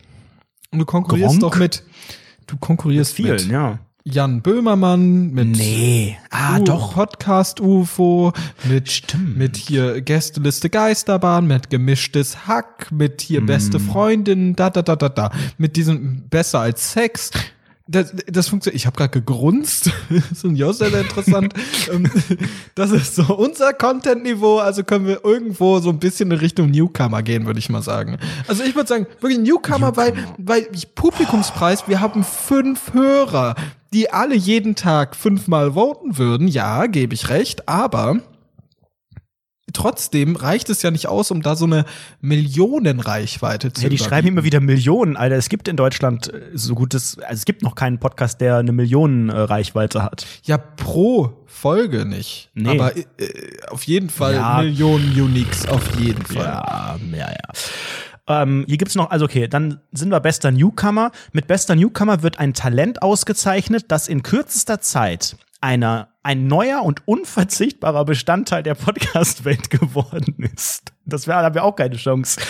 Und 0.71 0.81
du 0.81 0.85
konkurrierst 0.85 1.41
Gronk? 1.41 1.53
doch 1.53 1.59
mit, 1.59 1.85
du 2.47 2.57
konkurrierst 2.59 3.19
mit, 3.19 3.27
vielen, 3.27 3.37
mit 3.37 3.51
ja. 3.51 3.79
Jan 4.09 4.41
Böhmermann, 4.41 5.33
mit 5.33 5.57
nee. 5.57 6.17
ah, 6.31 6.61
U 6.61 6.65
doch. 6.65 6.95
Podcast 6.95 7.61
UFO, 7.61 8.33
mit, 8.69 8.89
Stimmt. 8.89 9.37
mit 9.37 9.57
hier 9.57 10.01
Gästeliste 10.01 10.71
Geisterbahn, 10.71 11.49
mit 11.49 11.71
gemischtes 11.71 12.47
Hack, 12.47 12.93
mit 12.93 13.21
hier 13.21 13.41
mm. 13.41 13.47
beste 13.47 13.81
Freundin, 13.81 14.55
da, 14.55 14.71
da, 14.71 14.83
da, 14.83 14.95
da, 14.95 15.09
da, 15.09 15.33
mit 15.59 15.75
diesem 15.75 16.29
besser 16.29 16.61
als 16.61 16.93
Sex, 16.93 17.33
das, 17.89 18.13
das 18.27 18.49
funktioniert. 18.49 18.77
Ich 18.77 18.87
habe 18.87 18.97
gerade 18.97 19.11
gegrunzt. 19.11 19.93
das 20.11 20.45
ist 20.45 20.45
ja 20.45 20.73
sehr, 20.73 20.91
sehr 20.91 21.01
interessant. 21.01 21.55
Ähm, 21.93 22.11
das 22.75 22.91
ist 22.91 23.15
so 23.15 23.37
unser 23.37 23.73
Content-Niveau. 23.73 24.59
Also 24.59 24.83
können 24.83 25.07
wir 25.07 25.25
irgendwo 25.25 25.79
so 25.79 25.91
ein 25.91 25.99
bisschen 26.01 26.33
in 26.33 26.39
Richtung 26.39 26.71
Newcomer 26.71 27.23
gehen, 27.23 27.47
würde 27.47 27.61
ich 27.61 27.69
mal 27.69 27.83
sagen. 27.83 28.19
Also 28.49 28.65
ich 28.65 28.75
würde 28.75 28.89
sagen, 28.89 29.07
wirklich 29.21 29.39
Newcomer, 29.39 29.93
Newcomer, 29.93 29.97
weil, 29.97 30.15
weil 30.39 30.69
Publikumspreis, 30.95 31.87
wir 31.87 32.01
haben 32.01 32.25
fünf 32.25 32.93
Hörer, 32.93 33.55
die 33.93 34.11
alle 34.11 34.35
jeden 34.35 34.75
Tag 34.75 35.15
fünfmal 35.15 35.75
voten 35.75 36.19
würden. 36.19 36.49
Ja, 36.49 36.87
gebe 36.87 37.15
ich 37.15 37.29
recht. 37.29 37.69
Aber 37.69 38.21
trotzdem 39.77 40.37
reicht 40.37 40.71
es 40.71 40.81
ja 40.83 40.91
nicht 40.91 41.07
aus, 41.07 41.31
um 41.31 41.43
da 41.43 41.55
so 41.55 41.67
eine 41.67 41.85
Millionenreichweite 42.23 43.73
zu 43.73 43.83
Ja, 43.83 43.89
die 43.91 43.99
schreiben 43.99 44.29
immer 44.29 44.43
wieder 44.43 44.61
Millionen, 44.61 45.17
Alter. 45.17 45.37
Es 45.37 45.51
gibt 45.51 45.69
in 45.69 45.77
Deutschland 45.77 46.33
äh, 46.33 46.51
so 46.55 46.75
gutes, 46.75 47.19
also 47.19 47.35
es 47.35 47.45
gibt 47.45 47.63
noch 47.63 47.75
keinen 47.75 47.99
Podcast, 47.99 48.41
der 48.41 48.57
eine 48.57 48.73
Millionenreichweite 48.73 50.03
hat. 50.03 50.27
Ja, 50.45 50.57
pro 50.57 51.45
Folge 51.45 52.07
nicht. 52.07 52.51
Nee. 52.55 52.71
Aber 52.71 52.97
äh, 52.97 53.05
auf 53.69 53.83
jeden 53.85 54.09
Fall 54.09 54.35
ja. 54.35 54.63
Millionen 54.63 55.21
Uniques, 55.21 55.67
auf 55.69 56.01
jeden 56.01 56.25
Fall. 56.25 56.45
Ja, 56.45 56.99
ja, 57.13 57.31
ja. 57.31 58.43
Ähm, 58.43 58.65
hier 58.67 58.79
gibt's 58.79 58.95
noch, 58.95 59.11
also 59.11 59.27
okay, 59.27 59.47
dann 59.47 59.81
sind 59.93 60.11
wir 60.11 60.21
bester 60.21 60.51
Newcomer. 60.51 61.13
Mit 61.33 61.47
bester 61.47 61.77
Newcomer 61.77 62.23
wird 62.23 62.39
ein 62.41 62.55
Talent 62.55 63.03
ausgezeichnet, 63.03 63.85
das 63.89 64.09
in 64.09 64.23
kürzester 64.23 64.81
Zeit 64.81 65.37
einer, 65.67 66.11
ein 66.23 66.47
neuer 66.47 66.83
und 66.85 67.03
unverzichtbarer 67.09 68.05
Bestandteil 68.05 68.63
der 68.63 68.77
Podcast-Welt 68.77 69.69
geworden 69.71 70.37
ist. 70.55 70.93
Das 71.05 71.27
wär, 71.27 71.37
haben 71.37 71.57
wir 71.57 71.65
auch 71.65 71.75
keine 71.75 71.97
Chance. 71.97 72.41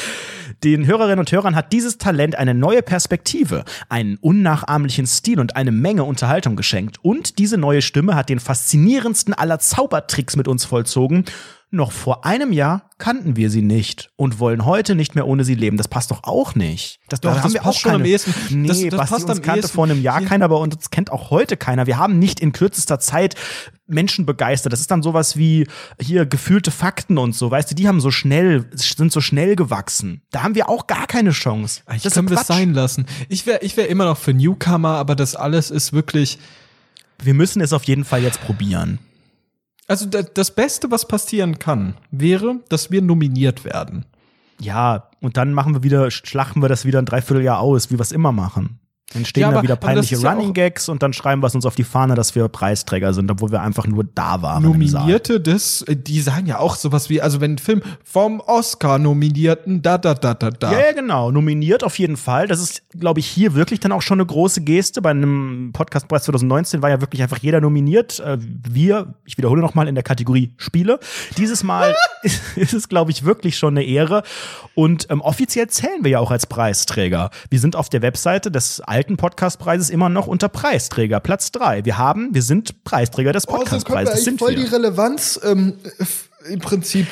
Den 0.63 0.87
Hörerinnen 0.87 1.19
und 1.19 1.33
Hörern 1.33 1.57
hat 1.57 1.73
dieses 1.73 1.97
Talent 1.97 2.37
eine 2.37 2.53
neue 2.53 2.83
Perspektive, 2.83 3.65
einen 3.89 4.19
unnachahmlichen 4.19 5.07
Stil 5.07 5.41
und 5.41 5.57
eine 5.57 5.73
Menge 5.73 6.05
Unterhaltung 6.05 6.57
geschenkt. 6.57 6.99
Und 7.03 7.39
diese 7.39 7.57
neue 7.57 7.81
Stimme 7.81 8.15
hat 8.15 8.29
den 8.29 8.39
faszinierendsten 8.39 9.33
aller 9.33 9.59
Zaubertricks 9.59 10.37
mit 10.37 10.47
uns 10.47 10.67
vollzogen 10.67 11.25
noch 11.71 11.93
vor 11.93 12.25
einem 12.25 12.53
Jahr 12.53 12.91
kannten 12.99 13.37
wir 13.37 13.51
sie 13.51 13.63
nicht 13.63 14.11
und 14.17 14.39
wollen 14.39 14.65
heute 14.65 14.95
nicht 14.95 15.15
mehr 15.15 15.27
ohne 15.27 15.45
sie 15.45 15.55
leben. 15.55 15.77
Das 15.77 15.89
passt 15.89 16.11
doch 16.11 16.23
auch 16.23 16.55
nicht. 16.55 17.01
Das, 17.09 17.21
doch, 17.21 17.35
das 17.35 17.43
haben 17.43 17.53
wir 17.53 17.61
passt 17.61 17.77
auch 17.77 17.81
schon 17.81 17.91
keine, 17.93 18.05
am 18.05 18.11
ehesten. 18.11 18.63
Nee, 18.63 18.69
das, 18.69 18.99
das 18.99 19.11
passt 19.11 19.29
uns 19.29 19.43
kannte 19.43 19.61
ehesten. 19.61 19.75
vor 19.75 19.85
einem 19.85 20.01
Jahr 20.01 20.23
keiner, 20.23 20.45
aber 20.47 20.61
uns 20.61 20.91
kennt 20.91 21.11
auch 21.11 21.31
heute 21.31 21.57
keiner. 21.57 21.87
Wir 21.87 21.99
haben 21.99 22.19
nicht 22.19 22.41
in 22.41 22.53
kürzester 22.53 23.01
Zeit 23.01 23.35
Menschen 23.89 24.27
begeistert. 24.27 24.73
Das 24.73 24.81
ist 24.81 24.91
dann 24.91 25.03
sowas 25.03 25.37
wie 25.37 25.67
hier 26.01 26.25
gefühlte 26.25 26.71
Fakten 26.71 27.19
und 27.19 27.35
so, 27.35 27.51
weißt 27.51 27.71
du, 27.71 27.75
die 27.75 27.89
haben 27.89 28.01
so 28.01 28.11
schnell, 28.11 28.67
sind 28.73 29.13
so 29.13 29.21
schnell 29.21 29.57
gewachsen. 29.57 30.23
Da 30.31 30.43
haben 30.43 30.55
wir 30.55 30.69
auch 30.69 30.87
gar 30.87 31.07
keine 31.07 31.31
Chance. 31.31 31.83
Ich 31.95 32.03
das 32.03 32.15
können 32.15 32.31
wir 32.31 32.41
es 32.41 32.47
sein 32.47 32.75
lassen. 32.75 33.07
Ich 33.29 33.47
wäre 33.47 33.61
ich 33.63 33.77
wär 33.77 33.89
immer 33.89 34.05
noch 34.05 34.19
für 34.19 34.33
Newcomer, 34.33 34.97
aber 34.97 35.17
das 35.17 35.35
alles 35.35 35.71
ist 35.71 35.93
wirklich. 35.93 36.39
Wir 37.23 37.35
müssen 37.35 37.61
es 37.63 37.73
auf 37.73 37.85
jeden 37.85 38.05
Fall 38.05 38.23
jetzt 38.23 38.41
probieren. 38.43 38.99
Also 39.87 40.07
das 40.07 40.51
Beste, 40.51 40.91
was 40.91 41.07
passieren 41.07 41.59
kann, 41.59 41.95
wäre, 42.11 42.61
dass 42.69 42.91
wir 42.91 43.03
nominiert 43.03 43.65
werden. 43.65 44.05
Ja, 44.61 45.11
und 45.21 45.37
dann 45.37 45.53
machen 45.53 45.75
wir 45.75 45.83
wieder, 45.83 46.11
schlachten 46.11 46.61
wir 46.61 46.69
das 46.69 46.85
wieder 46.85 46.99
ein 46.99 47.07
Dreivierteljahr 47.07 47.61
aus, 47.61 47.91
wie 47.91 47.95
wir 47.95 48.01
es 48.01 48.13
immer 48.13 48.33
machen. 48.33 48.81
Dann 49.13 49.25
stehen 49.25 49.43
ja, 49.43 49.49
aber, 49.49 49.59
da 49.59 49.63
wieder 49.63 49.77
peinliche 49.77 50.19
Running 50.19 50.53
Gags 50.53 50.89
und 50.89 51.01
dann 51.01 51.13
schreiben 51.13 51.41
wir 51.41 51.47
es 51.47 51.55
uns 51.55 51.65
auf 51.65 51.77
die 51.77 51.85
Fahne, 51.85 52.17
dass 52.17 52.35
wir 52.35 52.49
Preisträger 52.49 53.15
sind, 53.15 53.31
obwohl 53.31 53.53
wir 53.53 53.63
einfach 53.63 53.87
nur 53.87 54.03
da 54.03 54.43
waren. 54.43 54.65
Nominierte 54.65 55.41
des, 55.41 55.83
äh, 55.83 55.95
die 55.95 56.21
sagen 56.21 56.47
ja 56.47 56.59
auch 56.59 56.75
sowas 56.75 57.09
wie, 57.09 57.23
also 57.23 57.41
wenn 57.41 57.53
ein 57.53 57.59
Film 57.59 57.83
vom 58.03 58.41
Oscar 58.41 58.99
nominierten, 58.99 59.81
da, 59.81 59.97
da, 59.97 60.15
da, 60.15 60.35
da, 60.35 60.51
da. 60.51 60.73
Ja, 60.73 60.81
ja, 60.87 60.93
genau. 60.93 61.31
Nominiert 61.31 61.85
auf 61.85 62.01
jeden 62.01 62.17
Fall. 62.17 62.49
Das 62.49 62.61
ist, 62.61 62.83
glaube 62.99 63.21
ich, 63.21 63.29
hier 63.29 63.55
wirklich 63.55 63.79
dann 63.79 63.93
auch 63.93 64.03
schon 64.03 64.19
eine 64.19 64.27
große 64.27 64.63
Geste. 64.63 65.01
Bei 65.01 65.11
einem 65.11 65.71
Podcastpreis 65.73 66.25
2019 66.25 66.83
war 66.83 66.91
ja 66.91 67.01
wirklich 67.01 67.23
einfach 67.23 67.39
jeder 67.39 67.61
nominiert. 67.61 68.19
Äh, 68.19 68.39
wir, 68.41 69.15
ich 69.25 69.39
wiederhole 69.39 69.61
nochmal, 69.61 69.87
in 69.87 69.95
der 69.95 70.05
Kategorie 70.05 70.53
Spiele. 70.57 70.99
Dieses 71.39 71.63
Mal 71.63 71.95
ist, 72.23 72.43
ist 72.57 72.75
es, 72.75 72.89
glaube 72.89 73.13
ich, 73.13 73.25
wirklich 73.25 73.57
schon 73.57 73.75
eine 73.75 73.85
Ehre. 73.85 74.25
Und 74.75 75.07
ähm, 75.11 75.21
offiziell 75.21 75.69
zählen 75.69 76.03
wir 76.03 76.11
ja 76.11 76.19
auch 76.19 76.33
als 76.33 76.47
Preisträger. 76.47 77.31
Wir 77.51 77.61
sind 77.61 77.77
auf 77.77 77.89
der 77.89 78.03
Webseite 78.03 78.51
des 78.51 78.81
alten 78.97 79.19
Podcastpreises 79.19 79.91
immer 79.91 80.09
noch 80.09 80.27
unter 80.27 80.49
Preisträger, 80.49 81.21
Platz 81.21 81.53
drei. 81.53 81.85
Wir 81.85 81.99
haben, 81.99 82.35
wir 82.35 82.41
sind 82.41 82.83
Preisträger 82.83 83.35
des 83.35 83.47
Podcastpreises. 83.47 84.15
Oh, 84.15 84.17
so 84.17 84.25
sind 84.25 84.39
voll 84.39 84.57
wir. 84.57 84.65
die 84.65 84.71
Relevanz 84.71 85.39
ähm, 85.45 85.75
im 86.51 86.61
Prinzip 86.61 87.07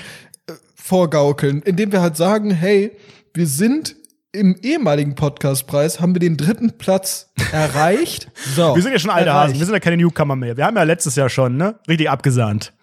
äh, 0.47 0.53
vorgaukeln, 0.75 1.61
indem 1.61 1.93
wir 1.93 2.01
halt 2.01 2.17
sagen, 2.17 2.51
hey, 2.51 2.93
wir 3.35 3.47
sind 3.47 3.97
im 4.33 4.57
ehemaligen 4.63 5.15
Podcastpreis 5.15 6.01
haben 6.01 6.15
wir 6.15 6.21
den 6.21 6.39
dritten 6.39 6.79
Platz 6.79 7.31
erreicht. 7.53 8.31
So, 8.57 8.75
wir 8.75 8.83
sind 8.83 8.93
ja 8.93 8.99
schon 8.99 9.11
alte 9.11 9.35
Hasen, 9.35 9.59
wir 9.59 9.67
sind 9.67 9.75
ja 9.75 9.81
keine 9.81 9.99
Newcomer 9.99 10.37
mehr. 10.37 10.57
Wir 10.57 10.65
haben 10.65 10.77
ja 10.79 10.85
letztes 10.85 11.17
Jahr 11.17 11.29
schon, 11.29 11.59
ne? 11.59 11.75
Richtig 11.87 12.09
abgesahnt. 12.09 12.73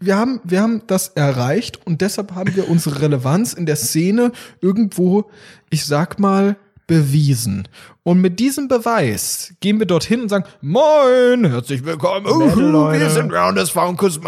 Wir 0.00 0.16
haben, 0.16 0.40
wir 0.42 0.60
haben 0.60 0.82
das 0.88 1.08
erreicht 1.08 1.86
und 1.86 2.00
deshalb 2.00 2.34
haben 2.34 2.56
wir 2.56 2.68
unsere 2.68 3.00
Relevanz 3.02 3.52
in 3.52 3.66
der 3.66 3.76
Szene 3.76 4.32
irgendwo, 4.60 5.30
ich 5.70 5.86
sag 5.86 6.18
mal, 6.18 6.56
bewiesen. 6.86 7.68
Und 8.02 8.20
mit 8.20 8.40
diesem 8.40 8.68
Beweis 8.68 9.54
gehen 9.60 9.78
wir 9.78 9.86
dorthin 9.86 10.22
und 10.22 10.28
sagen, 10.28 10.44
Moin, 10.60 11.44
herzlich 11.44 11.84
willkommen, 11.84 12.26
uh, 12.26 12.92
wir 12.92 13.10
sind 13.10 13.32
Round 13.32 13.58
des 13.58 13.70
Funkus. 13.70 14.18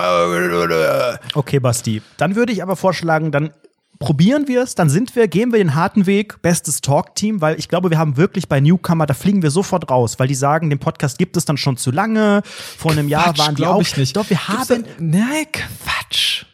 Okay, 1.35 1.59
Basti, 1.59 2.03
dann 2.17 2.37
würde 2.37 2.53
ich 2.53 2.63
aber 2.63 2.77
vorschlagen, 2.77 3.33
dann 3.33 3.51
probieren 3.99 4.49
wir 4.49 4.63
es, 4.63 4.75
dann 4.75 4.91
sind 4.91 5.15
wir, 5.17 5.29
gehen 5.29 5.53
wir 5.53 5.59
den 5.59 5.75
harten 5.75 6.07
Weg, 6.07 6.43
bestes 6.43 6.81
Talk-Team, 6.81 7.41
weil 7.41 7.59
ich 7.59 7.69
glaube, 7.69 7.91
wir 7.91 7.99
haben 7.99 8.17
wirklich 8.17 8.49
bei 8.49 8.61
Newcomer, 8.61 9.07
da 9.07 9.15
fliegen 9.15 9.43
wir 9.43 9.51
sofort 9.51 9.91
raus, 9.91 10.19
weil 10.19 10.29
die 10.29 10.35
sagen, 10.35 10.71
den 10.71 10.79
Podcast 10.79 11.19
gibt 11.19 11.37
es 11.37 11.45
dann 11.45 11.57
schon 11.57 11.77
zu 11.77 11.91
lange. 11.91 12.43
Vor 12.45 12.93
einem 12.93 13.09
Quatsch, 13.09 13.11
Jahr 13.11 13.39
waren 13.39 13.55
die 13.55 13.67
auch 13.67 13.81
ich 13.81 13.97
nicht. 13.97 14.17
Doch, 14.17 14.29
wir 14.29 14.49
haben. 14.49 14.85
Nein, 14.99 15.47
Quatsch. 15.53 16.45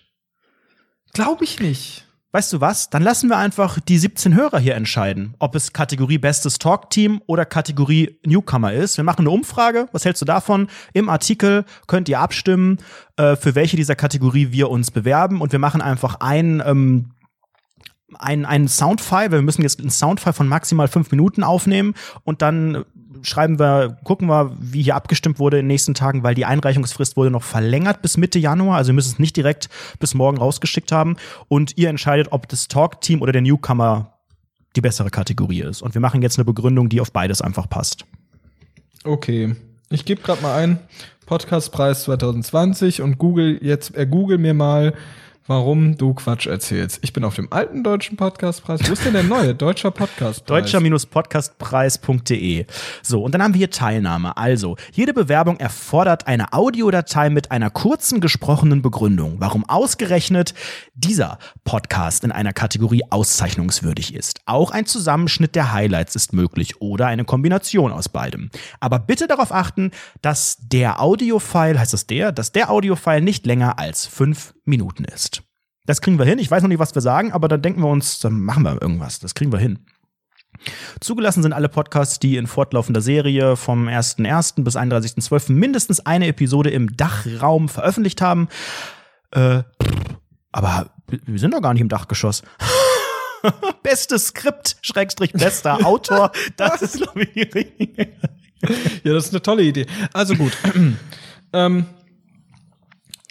Glaube 1.12 1.44
ich 1.44 1.60
nicht. 1.60 2.06
Weißt 2.32 2.52
du 2.52 2.60
was? 2.60 2.90
Dann 2.90 3.02
lassen 3.02 3.28
wir 3.28 3.38
einfach 3.38 3.80
die 3.80 3.98
17 3.98 4.36
Hörer 4.36 4.60
hier 4.60 4.76
entscheiden, 4.76 5.34
ob 5.40 5.56
es 5.56 5.72
Kategorie 5.72 6.18
Bestes 6.18 6.58
Talk-Team 6.58 7.20
oder 7.26 7.44
Kategorie 7.44 8.20
Newcomer 8.24 8.72
ist. 8.72 8.96
Wir 8.96 9.04
machen 9.04 9.22
eine 9.22 9.30
Umfrage. 9.30 9.88
Was 9.90 10.04
hältst 10.04 10.22
du 10.22 10.26
davon? 10.26 10.68
Im 10.92 11.08
Artikel 11.08 11.64
könnt 11.88 12.08
ihr 12.08 12.20
abstimmen, 12.20 12.78
äh, 13.16 13.34
für 13.34 13.56
welche 13.56 13.76
dieser 13.76 13.96
Kategorie 13.96 14.52
wir 14.52 14.70
uns 14.70 14.92
bewerben. 14.92 15.40
Und 15.40 15.50
wir 15.50 15.58
machen 15.58 15.80
einfach 15.82 16.16
ein 16.20 16.62
ähm, 16.64 17.12
ein, 18.18 18.44
ein 18.44 18.68
Soundfile, 18.68 19.30
wir 19.30 19.42
müssen 19.42 19.62
jetzt 19.62 19.80
einen 19.80 19.90
Soundfile 19.90 20.32
von 20.32 20.48
maximal 20.48 20.88
fünf 20.88 21.10
Minuten 21.12 21.44
aufnehmen 21.44 21.94
und 22.24 22.42
dann 22.42 22.84
schreiben 23.22 23.58
wir, 23.58 23.98
gucken 24.04 24.28
wir, 24.28 24.56
wie 24.58 24.82
hier 24.82 24.96
abgestimmt 24.96 25.38
wurde 25.38 25.58
in 25.58 25.64
den 25.64 25.68
nächsten 25.68 25.94
Tagen, 25.94 26.22
weil 26.22 26.34
die 26.34 26.44
Einreichungsfrist 26.44 27.16
wurde 27.16 27.30
noch 27.30 27.42
verlängert 27.42 28.02
bis 28.02 28.16
Mitte 28.16 28.38
Januar. 28.38 28.76
Also 28.76 28.88
wir 28.88 28.94
müssen 28.94 29.12
es 29.12 29.18
nicht 29.18 29.36
direkt 29.36 29.68
bis 29.98 30.14
morgen 30.14 30.38
rausgeschickt 30.38 30.92
haben. 30.92 31.16
Und 31.48 31.76
ihr 31.76 31.88
entscheidet, 31.88 32.28
ob 32.30 32.48
das 32.48 32.68
Talk-Team 32.68 33.22
oder 33.22 33.32
der 33.32 33.42
Newcomer 33.42 34.14
die 34.76 34.80
bessere 34.80 35.10
Kategorie 35.10 35.62
ist. 35.62 35.82
Und 35.82 35.94
wir 35.94 36.00
machen 36.00 36.22
jetzt 36.22 36.38
eine 36.38 36.44
Begründung, 36.44 36.88
die 36.88 37.00
auf 37.00 37.12
beides 37.12 37.42
einfach 37.42 37.68
passt. 37.68 38.04
Okay. 39.04 39.56
Ich 39.90 40.04
gebe 40.04 40.22
gerade 40.22 40.42
mal 40.42 40.56
ein 40.56 40.78
Podcastpreis 41.26 42.04
2020 42.04 43.02
und 43.02 43.18
Google 43.18 43.58
jetzt, 43.62 43.96
äh, 43.96 44.06
Google 44.06 44.38
mir 44.38 44.54
mal 44.54 44.94
warum 45.50 45.98
du 45.98 46.14
Quatsch 46.14 46.46
erzählst. 46.46 47.00
Ich 47.02 47.12
bin 47.12 47.24
auf 47.24 47.34
dem 47.34 47.52
alten 47.52 47.82
deutschen 47.82 48.16
Podcastpreis. 48.16 48.88
Wo 48.88 48.92
ist 48.92 49.04
denn 49.04 49.14
der 49.14 49.24
neue 49.24 49.52
deutscher 49.52 49.90
Podcastpreis? 49.90 50.46
Deutscher-podcastpreis.de. 50.46 52.66
So, 53.02 53.24
und 53.24 53.34
dann 53.34 53.42
haben 53.42 53.54
wir 53.54 53.58
hier 53.58 53.70
Teilnahme. 53.70 54.36
Also, 54.36 54.76
jede 54.92 55.12
Bewerbung 55.12 55.58
erfordert 55.58 56.28
eine 56.28 56.52
Audiodatei 56.52 57.30
mit 57.30 57.50
einer 57.50 57.68
kurzen 57.68 58.20
gesprochenen 58.20 58.80
Begründung, 58.80 59.40
warum 59.40 59.68
ausgerechnet 59.68 60.54
dieser 60.94 61.40
Podcast 61.64 62.22
in 62.22 62.30
einer 62.30 62.52
Kategorie 62.52 63.02
auszeichnungswürdig 63.10 64.14
ist. 64.14 64.42
Auch 64.46 64.70
ein 64.70 64.86
Zusammenschnitt 64.86 65.56
der 65.56 65.72
Highlights 65.72 66.14
ist 66.14 66.32
möglich 66.32 66.80
oder 66.80 67.08
eine 67.08 67.24
Kombination 67.24 67.90
aus 67.90 68.08
beidem. 68.08 68.50
Aber 68.78 69.00
bitte 69.00 69.26
darauf 69.26 69.50
achten, 69.50 69.90
dass 70.22 70.58
der 70.60 71.00
Audiofile, 71.00 71.80
heißt 71.80 71.92
das 71.92 72.06
der, 72.06 72.30
dass 72.30 72.52
der 72.52 72.70
Audiofile 72.70 73.20
nicht 73.20 73.46
länger 73.46 73.80
als 73.80 74.06
fünf 74.06 74.54
Minuten 74.70 75.04
ist. 75.04 75.42
Das 75.86 76.00
kriegen 76.00 76.18
wir 76.18 76.24
hin. 76.24 76.38
Ich 76.38 76.50
weiß 76.50 76.62
noch 76.62 76.68
nicht, 76.68 76.78
was 76.78 76.94
wir 76.94 77.02
sagen, 77.02 77.32
aber 77.32 77.48
dann 77.48 77.62
denken 77.62 77.82
wir 77.82 77.88
uns, 77.88 78.20
dann 78.20 78.40
machen 78.40 78.62
wir 78.62 78.80
irgendwas. 78.80 79.18
Das 79.18 79.34
kriegen 79.34 79.52
wir 79.52 79.58
hin. 79.58 79.80
Zugelassen 81.00 81.42
sind 81.42 81.52
alle 81.52 81.68
Podcasts, 81.68 82.18
die 82.18 82.36
in 82.36 82.46
fortlaufender 82.46 83.00
Serie 83.00 83.56
vom 83.56 83.88
1.1. 83.88 84.62
bis 84.62 84.76
31.12. 84.76 85.52
mindestens 85.52 86.00
eine 86.00 86.26
Episode 86.26 86.70
im 86.70 86.96
Dachraum 86.96 87.68
veröffentlicht 87.68 88.20
haben. 88.20 88.48
Äh, 89.32 89.62
aber 90.52 90.90
wir 91.06 91.38
sind 91.38 91.54
doch 91.54 91.62
gar 91.62 91.72
nicht 91.72 91.82
im 91.82 91.88
Dachgeschoss. 91.88 92.42
Bestes 93.82 94.28
Skript, 94.28 94.76
Schrägstrich, 94.82 95.32
bester 95.32 95.86
Autor. 95.86 96.30
Das 96.56 96.82
ist, 96.82 96.98
glaube 96.98 97.22
ich, 97.22 97.32
die 97.32 97.40
richtige. 97.40 98.08
Ja, 99.02 99.14
das 99.14 99.26
ist 99.26 99.32
eine 99.32 99.40
tolle 99.40 99.62
Idee. 99.62 99.86
Also 100.12 100.34
gut. 100.34 100.52
ähm, 101.54 101.86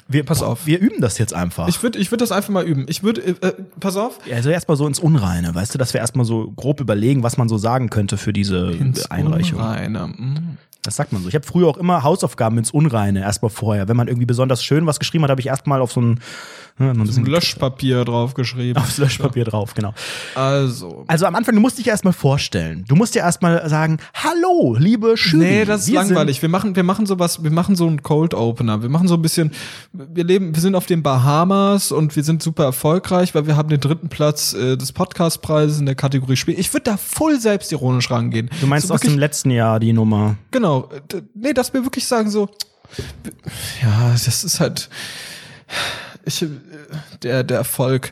wir, 0.10 0.26
pass 0.26 0.42
auf. 0.42 0.66
Wir 0.66 0.80
üben 0.80 1.02
das 1.02 1.18
jetzt 1.20 1.34
einfach. 1.34 1.68
Ich 1.68 1.82
würde 1.84 2.00
ich 2.00 2.12
würd 2.12 2.22
das 2.22 2.32
einfach 2.32 2.50
mal 2.50 2.66
üben. 2.66 2.86
Ich 2.90 3.04
würde, 3.04 3.22
äh, 3.22 3.36
äh, 3.42 3.54
pass 3.80 3.96
auf. 3.96 4.20
Also 4.34 4.50
erstmal 4.50 4.76
so 4.76 4.88
ins 4.88 5.00
Unreine, 5.00 5.54
weißt 5.54 5.74
du, 5.74 5.78
dass 5.78 5.94
wir 5.94 6.02
erstmal 6.02 6.26
so 6.26 6.52
grob 6.56 6.82
überlegen, 6.82 7.22
was 7.22 7.38
man 7.38 7.48
so 7.48 7.58
sagen 7.58 7.90
könnte 7.90 8.18
für 8.18 8.34
diese 8.34 8.72
ins 8.72 9.10
Einreichung. 9.12 9.60
Unreine. 9.60 10.08
Mhm. 10.08 10.58
Das 10.82 10.96
sagt 10.96 11.12
man 11.12 11.22
so. 11.22 11.28
Ich 11.30 11.36
habe 11.36 11.46
früher 11.46 11.68
auch 11.68 11.78
immer 11.78 12.04
Hausaufgaben 12.04 12.58
ins 12.58 12.72
Unreine 12.72 13.22
erstmal 13.22 13.52
vorher. 13.52 13.88
Wenn 13.88 13.98
man 13.98 14.08
irgendwie 14.08 14.26
besonders 14.26 14.64
schön 14.64 14.86
was 14.88 14.98
geschrieben 14.98 15.24
hat, 15.26 15.30
habe 15.30 15.42
ich 15.42 15.48
erstmal 15.48 15.82
auf 15.82 15.92
so 15.92 16.02
ein, 16.02 16.20
ne, 16.80 16.92
ein 16.92 17.04
bisschen 17.04 17.26
Löschpapier 17.26 18.06
draufgeschrieben. 18.06 18.82
Aufs 18.82 18.98
Löschpapier 18.98 19.46
so. 19.46 19.52
drauf, 19.52 19.74
genau. 19.74 19.94
Also. 20.36 21.04
Also 21.08 21.26
am 21.26 21.36
Anfang, 21.36 21.56
du 21.56 21.62
musst 21.62 21.78
dich 21.78 21.88
erstmal 21.88 22.14
vorstellen. 22.14 22.86
Du 22.88 22.96
musst 22.96 23.16
dir 23.16 23.20
erstmal 23.20 23.68
sagen, 23.70 23.98
hallo, 24.14 24.76
liebe 24.78 25.16
Jury. 25.16 25.46
Nee, 25.46 25.66
das 25.66 25.88
ist 25.88 25.94
langweilig. 25.94 26.42
Wir 26.42 26.50
machen, 26.50 26.76
wir 26.76 26.84
machen 26.84 27.06
sowas, 27.06 27.44
wir 27.44 27.52
machen 27.52 27.76
so 27.76 27.88
einen 27.88 28.04
Cold 28.04 28.34
Opener. 28.34 28.82
Wir 28.82 28.90
machen 28.90 29.08
so 29.08 29.16
ein 29.16 29.22
bisschen, 29.22 29.52
wir 29.94 30.24
leben, 30.24 30.56
wir 30.56 30.62
sind 30.62 30.76
auf 30.76 30.86
den 30.86 31.04
Bahamas 31.04 31.92
und 31.92 32.16
wir 32.16 32.24
sind 32.24 32.42
super 32.42 32.64
erfolgreich, 32.64 33.36
weil 33.36 33.48
wir 33.48 33.56
haben 33.56 33.70
den 33.70 33.80
dritten 33.80 34.10
Platz 34.10 34.54
äh, 34.54 34.78
des 34.78 34.92
Podcastpreises 34.92 35.80
in 35.80 35.86
der 35.86 35.96
Kategorie 35.96 36.36
Spiel. 36.36 36.60
Ich 36.60 36.74
würde 36.74 36.86
da 36.86 36.98
voll 36.98 37.40
selbstironisch 37.40 38.10
rangehen. 38.10 38.50
Du 38.62 38.68
meinst 38.68 38.88
so 38.88 38.94
aus 38.94 39.02
dem 39.02 39.18
letzten 39.18 39.52
Jahr 39.52 39.80
die 39.80 39.94
Nummer? 39.94 40.36
Genau 40.52 40.90
nee, 41.34 41.54
dass 41.54 41.74
wir 41.74 41.84
wirklich 41.84 42.06
sagen 42.06 42.30
so, 42.30 42.50
ja, 43.82 44.12
das 44.12 44.44
ist 44.44 44.60
halt, 44.60 44.90
ich, 46.26 46.46
der, 47.24 47.44
der 47.44 47.58
Erfolg, 47.58 48.12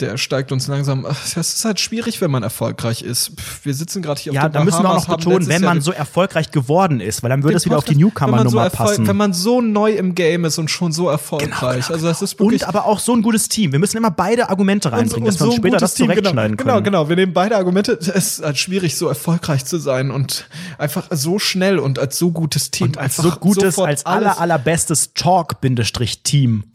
der 0.00 0.16
steigt 0.16 0.52
uns 0.52 0.66
langsam. 0.66 1.06
Es 1.06 1.36
ist 1.36 1.64
halt 1.64 1.80
schwierig, 1.80 2.20
wenn 2.20 2.30
man 2.30 2.42
erfolgreich 2.42 3.02
ist. 3.02 3.32
Wir 3.62 3.74
sitzen 3.74 4.02
gerade 4.02 4.20
hier 4.20 4.32
ja, 4.32 4.46
auf 4.46 4.50
der 4.50 4.60
Ja, 4.60 4.64
da 4.64 4.64
müssen 4.64 4.82
wir 4.82 4.90
auch 4.90 5.06
noch 5.06 5.16
betonen, 5.16 5.48
wenn 5.48 5.62
man 5.62 5.80
so 5.80 5.92
erfolgreich 5.92 6.50
geworden 6.50 7.00
ist, 7.00 7.22
weil 7.22 7.30
dann 7.30 7.42
würde 7.42 7.56
es 7.56 7.64
wieder 7.64 7.78
auf 7.78 7.84
die 7.84 7.96
Newcomer-Nummer 7.96 8.70
so 8.70 8.76
passen. 8.76 9.06
Wenn 9.06 9.16
man 9.16 9.32
so 9.32 9.60
neu 9.60 9.92
im 9.92 10.14
Game 10.14 10.44
ist 10.44 10.58
und 10.58 10.70
schon 10.70 10.92
so 10.92 11.08
erfolgreich. 11.08 11.50
Genau, 11.50 11.72
genau, 11.72 11.94
also 11.94 12.06
das 12.06 12.22
ist 12.22 12.38
wirklich 12.38 12.62
und 12.62 12.68
aber 12.68 12.86
auch 12.86 12.98
so 12.98 13.14
ein 13.14 13.22
gutes 13.22 13.48
Team. 13.48 13.72
Wir 13.72 13.78
müssen 13.78 13.96
immer 13.96 14.10
beide 14.10 14.48
Argumente 14.50 14.92
reinbringen, 14.92 15.14
und, 15.14 15.22
und 15.22 15.26
dass 15.28 15.40
wir 15.40 15.46
uns 15.46 15.56
später 15.56 15.76
das 15.76 15.94
Team, 15.94 16.06
genau, 16.08 16.14
zurechtschneiden 16.14 16.56
genau, 16.56 16.72
können. 16.72 16.84
Genau, 16.84 17.02
genau. 17.02 17.08
Wir 17.08 17.16
nehmen 17.16 17.32
beide 17.32 17.56
Argumente. 17.56 17.92
Es 17.92 18.08
ist 18.08 18.44
halt 18.44 18.58
schwierig, 18.58 18.96
so 18.96 19.08
erfolgreich 19.08 19.64
zu 19.64 19.78
sein 19.78 20.10
und 20.10 20.46
einfach 20.78 21.08
so 21.10 21.38
schnell 21.38 21.78
und 21.78 21.98
als 21.98 22.18
so 22.18 22.30
gutes 22.30 22.70
Team. 22.70 22.88
Und 22.88 22.98
als 22.98 23.16
so 23.16 23.30
gutes, 23.30 23.78
als 23.78 24.06
aller, 24.06 24.40
allerbestes 24.40 25.14
Talk-Team. 25.14 26.64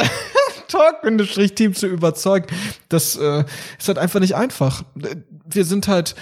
Talk-Team 0.67 1.73
zu 1.73 1.87
überzeugen. 1.87 2.47
Das 2.89 3.15
äh, 3.15 3.43
ist 3.77 3.87
halt 3.87 3.97
einfach 3.97 4.19
nicht 4.19 4.35
einfach. 4.35 4.83
Wir 5.45 5.65
sind 5.65 5.87
halt, 5.87 6.15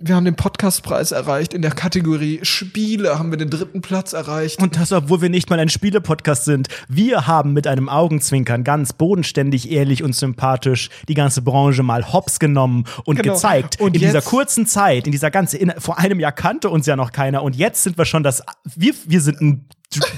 wir 0.00 0.14
haben 0.14 0.24
den 0.24 0.36
Podcastpreis 0.36 1.12
erreicht. 1.12 1.54
In 1.54 1.62
der 1.62 1.72
Kategorie 1.72 2.40
Spiele 2.42 3.18
haben 3.18 3.30
wir 3.30 3.36
den 3.36 3.50
dritten 3.50 3.80
Platz 3.80 4.12
erreicht. 4.12 4.62
Und 4.62 4.76
das, 4.76 4.92
obwohl 4.92 5.22
wir 5.22 5.28
nicht 5.28 5.50
mal 5.50 5.58
ein 5.58 5.68
Spiele-Podcast 5.68 6.44
sind. 6.44 6.68
Wir 6.88 7.26
haben 7.26 7.52
mit 7.52 7.66
einem 7.66 7.88
Augenzwinkern 7.88 8.64
ganz 8.64 8.92
bodenständig, 8.92 9.70
ehrlich 9.70 10.02
und 10.02 10.14
sympathisch 10.14 10.90
die 11.08 11.14
ganze 11.14 11.42
Branche 11.42 11.82
mal 11.82 12.12
hops 12.12 12.38
genommen 12.38 12.84
und 13.04 13.16
genau. 13.16 13.34
gezeigt. 13.34 13.80
Und 13.80 13.94
in 13.94 14.00
dieser 14.00 14.22
kurzen 14.22 14.66
Zeit, 14.66 15.06
in 15.06 15.12
dieser 15.12 15.30
ganzen, 15.30 15.56
in, 15.56 15.72
vor 15.78 15.98
einem 15.98 16.20
Jahr 16.20 16.32
kannte 16.32 16.70
uns 16.70 16.86
ja 16.86 16.96
noch 16.96 17.12
keiner. 17.12 17.42
Und 17.42 17.56
jetzt 17.56 17.82
sind 17.82 17.98
wir 17.98 18.04
schon 18.04 18.22
das, 18.22 18.42
wir, 18.64 18.94
wir 19.06 19.20
sind 19.20 19.40
ein 19.40 19.68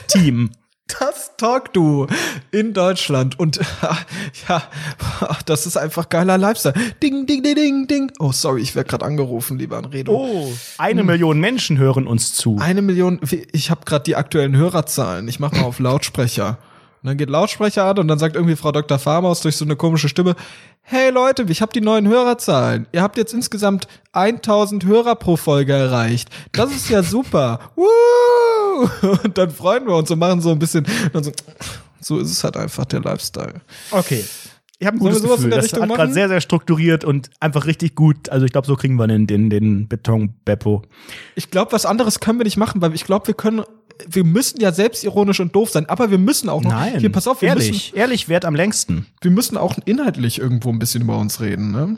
Team 0.08 0.50
das 0.99 1.36
Talk 1.36 1.72
du 1.72 2.07
in 2.51 2.72
Deutschland 2.72 3.38
und 3.38 3.61
ja, 4.49 4.62
das 5.47 5.66
ist 5.66 5.76
einfach 5.76 6.09
geiler 6.09 6.38
Lifestyle. 6.38 6.74
Ding, 7.03 7.26
ding, 7.26 7.43
ding, 7.43 7.55
ding, 7.55 7.86
ding. 7.86 8.12
Oh, 8.18 8.32
sorry, 8.32 8.62
ich 8.62 8.74
werde 8.74 8.88
gerade 8.88 9.05
angerufen, 9.05 9.59
lieber 9.59 9.78
Anredo. 9.78 10.12
Oh, 10.12 10.53
eine 10.78 11.01
hm. 11.01 11.07
Million 11.07 11.41
Menschen 11.41 11.78
hören 11.78 12.07
uns 12.07 12.34
zu. 12.34 12.59
Eine 12.61 12.82
Million, 12.82 13.20
ich 13.53 13.70
habe 13.70 13.84
gerade 13.84 14.05
die 14.05 14.16
aktuellen 14.16 14.57
Hörerzahlen. 14.57 15.28
Ich 15.28 15.41
mache 15.41 15.57
mal 15.57 15.64
auf 15.64 15.78
Lautsprecher. 15.78 16.59
Und 17.03 17.07
dann 17.07 17.16
geht 17.16 17.30
Lautsprecher 17.30 17.84
an 17.86 17.98
und 17.98 18.09
dann 18.09 18.18
sagt 18.18 18.36
irgendwie 18.36 18.57
Frau 18.57 18.72
Dr. 18.72 18.98
Farmaus 18.98 19.40
durch 19.40 19.57
so 19.57 19.64
eine 19.64 19.74
komische 19.74 20.09
Stimme, 20.09 20.36
hey 20.82 21.11
Leute, 21.11 21.46
ich 21.48 21.62
habe 21.62 21.72
die 21.72 21.80
neuen 21.80 22.07
Hörerzahlen. 22.07 22.86
Ihr 22.92 23.01
habt 23.01 23.16
jetzt 23.16 23.32
insgesamt 23.32 23.88
1000 24.12 24.84
Hörer 24.84 25.16
pro 25.16 25.36
Folge 25.36 25.72
erreicht. 25.72 26.28
Das 26.53 26.70
ist 26.70 26.90
ja 26.90 27.03
super. 27.03 27.61
Woo! 27.76 29.16
Und 29.24 29.38
dann 29.38 29.51
freuen 29.51 29.86
wir 29.86 29.94
uns 29.94 30.11
und 30.11 30.18
machen 30.18 30.42
so 30.42 30.51
ein 30.51 30.59
bisschen, 30.59 30.86
so, 31.14 31.32
so 32.01 32.18
ist 32.18 32.30
es 32.30 32.44
halt 32.44 32.59
einfach 32.59 32.84
der 32.84 33.01
Lifestyle. 33.01 33.62
Okay. 33.90 34.24
Ich 34.78 34.86
habe 34.86 34.96
ein 34.96 35.01
gutes 35.01 35.22
Gefühl. 35.22 35.51
Das 35.51 35.64
Richtung 35.64 35.82
hat 35.82 35.90
gerade 35.90 36.12
sehr, 36.12 36.28
sehr 36.28 36.40
strukturiert 36.40 37.05
und 37.05 37.28
einfach 37.38 37.66
richtig 37.66 37.94
gut. 37.94 38.30
Also 38.30 38.46
ich 38.46 38.53
glaube, 38.53 38.66
so 38.66 38.76
kriegen 38.76 38.96
wir 38.96 39.07
den, 39.07 39.26
den, 39.26 39.51
den 39.51 39.88
Beton-Beppo. 39.88 40.82
Ich 41.34 41.51
glaube, 41.51 41.72
was 41.72 41.84
anderes 41.84 42.20
können 42.20 42.38
wir 42.38 42.44
nicht 42.44 42.57
machen, 42.57 42.80
weil 42.80 42.94
ich 42.94 43.05
glaube, 43.05 43.26
wir 43.26 43.34
können 43.34 43.62
wir 44.09 44.24
müssen 44.24 44.61
ja 44.61 44.72
selbstironisch 44.72 45.40
und 45.40 45.55
doof 45.55 45.70
sein, 45.70 45.88
aber 45.88 46.11
wir 46.11 46.18
müssen 46.18 46.48
auch 46.48 46.62
noch. 46.62 46.70
Nein, 46.70 46.98
hier, 46.98 47.12
pass 47.12 47.26
auf, 47.26 47.42
wir 47.42 47.48
ehrlich, 47.48 47.70
müssen, 47.70 47.96
ehrlich 47.96 48.28
wert 48.28 48.44
am 48.44 48.55
längsten. 48.55 49.07
Wir 49.20 49.30
müssen 49.30 49.57
auch 49.57 49.76
inhaltlich 49.84 50.38
irgendwo 50.38 50.70
ein 50.70 50.78
bisschen 50.78 51.03
über 51.03 51.18
uns 51.18 51.40
reden, 51.40 51.72
ne? 51.72 51.96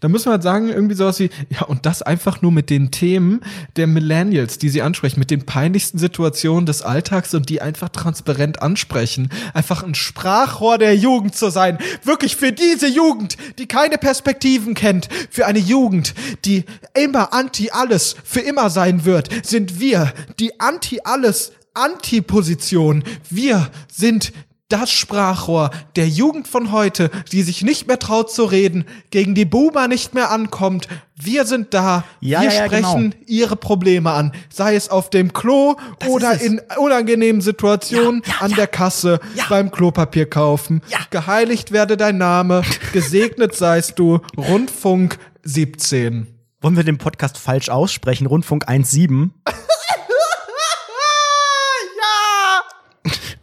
Da 0.00 0.08
müssen 0.08 0.26
wir 0.26 0.32
halt 0.32 0.42
sagen, 0.42 0.68
irgendwie 0.68 0.94
sowas 0.94 1.20
wie, 1.20 1.30
ja, 1.48 1.62
und 1.62 1.86
das 1.86 2.02
einfach 2.02 2.42
nur 2.42 2.52
mit 2.52 2.70
den 2.70 2.90
Themen 2.90 3.40
der 3.76 3.86
Millennials, 3.86 4.58
die 4.58 4.68
sie 4.68 4.82
ansprechen, 4.82 5.18
mit 5.18 5.30
den 5.30 5.46
peinlichsten 5.46 5.98
Situationen 5.98 6.66
des 6.66 6.82
Alltags 6.82 7.34
und 7.34 7.48
die 7.48 7.62
einfach 7.62 7.88
transparent 7.88 8.62
ansprechen. 8.62 9.30
Einfach 9.54 9.82
ein 9.82 9.94
Sprachrohr 9.94 10.78
der 10.78 10.96
Jugend 10.96 11.34
zu 11.34 11.50
sein. 11.50 11.78
Wirklich 12.04 12.36
für 12.36 12.52
diese 12.52 12.88
Jugend, 12.88 13.36
die 13.58 13.66
keine 13.66 13.98
Perspektiven 13.98 14.74
kennt. 14.74 15.08
Für 15.30 15.46
eine 15.46 15.58
Jugend, 15.58 16.14
die 16.44 16.64
immer 16.94 17.32
anti-alles 17.32 18.16
für 18.24 18.40
immer 18.40 18.70
sein 18.70 19.04
wird, 19.04 19.28
sind 19.46 19.80
wir 19.80 20.12
die 20.38 20.60
anti-alles 20.60 21.52
Antiposition. 21.74 23.04
Wir 23.28 23.70
sind 23.90 24.32
das 24.70 24.90
Sprachrohr 24.90 25.70
der 25.96 26.08
Jugend 26.08 26.48
von 26.48 26.72
heute, 26.72 27.10
die 27.32 27.42
sich 27.42 27.62
nicht 27.62 27.86
mehr 27.86 27.98
traut 27.98 28.32
zu 28.32 28.44
reden, 28.44 28.84
gegen 29.10 29.34
die 29.34 29.44
Boomer 29.44 29.88
nicht 29.88 30.14
mehr 30.14 30.30
ankommt. 30.30 30.88
Wir 31.16 31.44
sind 31.44 31.74
da, 31.74 32.04
ja, 32.20 32.40
wir 32.40 32.50
ja, 32.50 32.64
sprechen 32.64 33.10
genau. 33.10 33.24
ihre 33.26 33.56
Probleme 33.56 34.10
an, 34.10 34.32
sei 34.48 34.74
es 34.74 34.88
auf 34.88 35.10
dem 35.10 35.32
Klo 35.32 35.76
das 35.98 36.08
oder 36.08 36.40
in 36.40 36.60
unangenehmen 36.78 37.42
Situationen 37.42 38.22
ja, 38.26 38.34
an 38.40 38.54
der 38.54 38.66
Kasse 38.66 39.20
beim 39.48 39.70
Klopapier 39.70 40.28
kaufen. 40.28 40.80
Geheiligt 41.10 41.72
werde 41.72 41.96
dein 41.96 42.16
Name, 42.16 42.62
gesegnet 42.92 43.54
seist 43.54 43.98
du, 43.98 44.20
Rundfunk 44.36 45.18
17. 45.42 46.26
Wollen 46.62 46.76
wir 46.76 46.84
den 46.84 46.98
Podcast 46.98 47.38
falsch 47.38 47.68
aussprechen? 47.68 48.26
Rundfunk 48.26 48.64
17? 48.68 49.32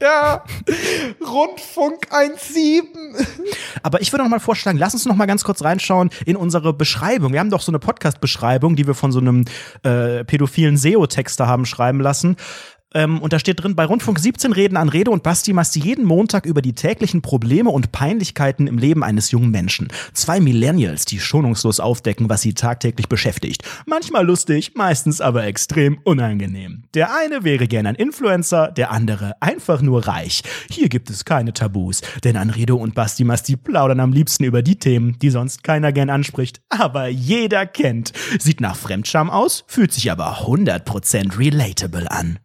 ja. 0.08 0.44
Rundfunk 1.22 2.08
1.7. 2.12 2.86
Aber 3.84 4.02
ich 4.02 4.12
würde 4.12 4.24
noch 4.24 4.30
mal 4.30 4.40
vorschlagen, 4.40 4.78
lass 4.78 4.94
uns 4.94 5.06
noch 5.06 5.16
mal 5.16 5.26
ganz 5.26 5.44
kurz 5.44 5.64
reinschauen 5.64 6.10
in 6.26 6.36
unsere 6.36 6.74
Beschreibung. 6.74 7.34
Wir 7.34 7.40
haben 7.40 7.50
doch 7.50 7.62
so 7.62 7.72
eine 7.72 7.80
Podcast-Beschreibung, 7.80 8.76
die 8.76 8.88
wir 8.88 8.94
von 8.94 9.12
so 9.12 9.20
einem 9.20 9.46
äh, 9.84 10.24
pädophilen 10.24 10.78
SEO-Texter 10.78 11.48
haben 11.48 11.66
schreiben 11.66 12.00
lassen. 12.00 12.38
Ähm, 12.94 13.22
und 13.22 13.34
da 13.34 13.40
steht 13.40 13.62
drin, 13.62 13.76
bei 13.76 13.86
Rundfunk 13.86 14.20
17 14.20 14.54
reden 14.54 14.78
an 14.78 14.90
Rede 14.90 15.12
und 15.12 15.24
Basti 15.24 15.54
Masti 15.54 15.80
jeden 15.80 16.06
Montag 16.06 16.46
über 16.46 16.62
die 16.62 16.74
täglichen 16.74 17.22
Probleme 17.22 17.70
und 17.70 17.92
Peinlichkeiten 17.92 18.68
im 18.68 18.78
Leben 18.78 19.04
eines 19.04 19.32
jungen 19.32 19.52
Menschen. 19.52 19.90
Zwei 20.14 20.40
Millennials, 20.40 21.06
die 21.06 21.20
schonungslos 21.20 21.80
aufdecken, 21.80 22.30
was 22.30 22.42
sie 22.42 22.54
tagtäglich 22.54 23.10
beschäftigt. 23.10 23.64
Manchmal 23.86 24.26
lustig, 24.26 24.72
meistens 24.76 25.22
aber 25.22 25.46
extrem 25.46 26.00
unangenehm. 26.04 26.84
Der 26.94 27.14
eine 27.16 27.44
wäre 27.44 27.68
gern 27.68 27.88
ein 27.88 27.96
Influencer, 27.96 28.72
der 28.72 28.92
andere 28.92 29.34
einfach 29.42 29.82
nur 29.82 30.08
reich. 30.08 30.42
Hier 30.70 30.90
gibt 30.90 31.10
es 31.10 31.26
keine 31.26 31.54
Tabus, 31.54 32.02
denn 32.24 32.38
Anredo 32.38 32.78
und 32.78 32.96
Basti 32.96 33.24
Masti 33.24 33.58
plaudern 33.58 34.00
am 34.00 34.14
liebsten 34.14 34.46
über 34.46 34.62
die 34.62 34.80
Themen, 34.80 35.18
die 35.22 35.30
sonst 35.30 35.64
keiner 35.64 35.92
gern 35.92 36.10
anspricht, 36.10 36.62
aber 36.70 37.08
jeder 37.08 37.66
kennt. 37.66 38.14
Sieht 38.40 38.62
nach 38.62 38.76
Fremdscham 38.76 39.30
aus, 39.30 39.66
fühlt 39.68 39.92
sich 39.92 40.12
aber 40.12 40.40
100% 40.42 41.38
relatable 41.38 42.10
an. 42.10 42.40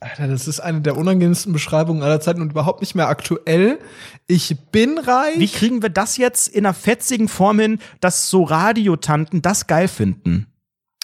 Alter, 0.00 0.28
das 0.28 0.48
ist 0.48 0.60
eine 0.60 0.80
der 0.80 0.96
unangenehmsten 0.96 1.52
Beschreibungen 1.52 2.02
aller 2.02 2.20
Zeiten 2.20 2.42
und 2.42 2.50
überhaupt 2.50 2.80
nicht 2.80 2.94
mehr 2.94 3.08
aktuell. 3.08 3.78
Ich 4.26 4.56
bin 4.70 4.98
reich. 4.98 5.38
Wie 5.38 5.48
kriegen 5.48 5.82
wir 5.82 5.90
das 5.90 6.16
jetzt 6.16 6.48
in 6.48 6.66
einer 6.66 6.74
fetzigen 6.74 7.28
Form 7.28 7.58
hin, 7.58 7.78
dass 8.00 8.28
so 8.30 8.44
Radiotanten 8.44 9.42
das 9.42 9.66
geil 9.66 9.88
finden? 9.88 10.51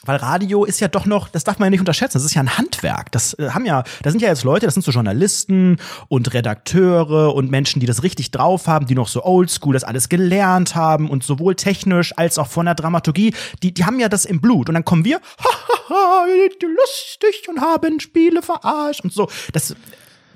Weil 0.05 0.17
Radio 0.17 0.65
ist 0.65 0.79
ja 0.79 0.87
doch 0.87 1.07
noch, 1.07 1.29
das 1.29 1.43
darf 1.43 1.59
man 1.59 1.67
ja 1.67 1.71
nicht 1.71 1.81
unterschätzen, 1.81 2.19
das 2.19 2.25
ist 2.25 2.35
ja 2.35 2.43
ein 2.43 2.57
Handwerk. 2.57 3.11
Das 3.11 3.35
äh, 3.35 3.51
haben 3.51 3.67
ja, 3.67 3.83
da 4.03 4.11
sind 4.11 4.23
ja 4.23 4.29
jetzt 4.29 4.45
Leute, 4.45 4.67
das 4.67 4.75
sind 4.75 4.85
so 4.85 4.93
Journalisten 4.93 5.79
und 6.07 6.33
Redakteure 6.33 7.35
und 7.35 7.51
Menschen, 7.51 7.81
die 7.81 7.87
das 7.87 8.05
richtig 8.05 8.31
drauf 8.31 8.69
haben, 8.69 8.87
die 8.87 8.95
noch 8.95 9.09
so 9.09 9.25
oldschool 9.25 9.73
das 9.73 9.83
alles 9.83 10.09
gelernt 10.09 10.77
haben 10.77 11.11
und 11.11 11.25
sowohl 11.25 11.57
technisch 11.57 12.17
als 12.17 12.39
auch 12.39 12.47
von 12.47 12.67
der 12.67 12.77
Dramaturgie, 12.77 13.35
die, 13.63 13.75
die 13.75 13.85
haben 13.85 13.99
ja 13.99 14.09
das 14.09 14.25
im 14.25 14.41
Blut. 14.41 14.69
Und 14.69 14.75
dann 14.75 14.85
kommen 14.85 15.05
wir, 15.05 15.21
hahaha, 15.39 16.27
lustig 16.63 17.49
und 17.49 17.61
haben 17.61 17.99
Spiele 17.99 18.43
verarscht 18.43 19.03
und 19.03 19.13
so. 19.13 19.29
Das, 19.53 19.75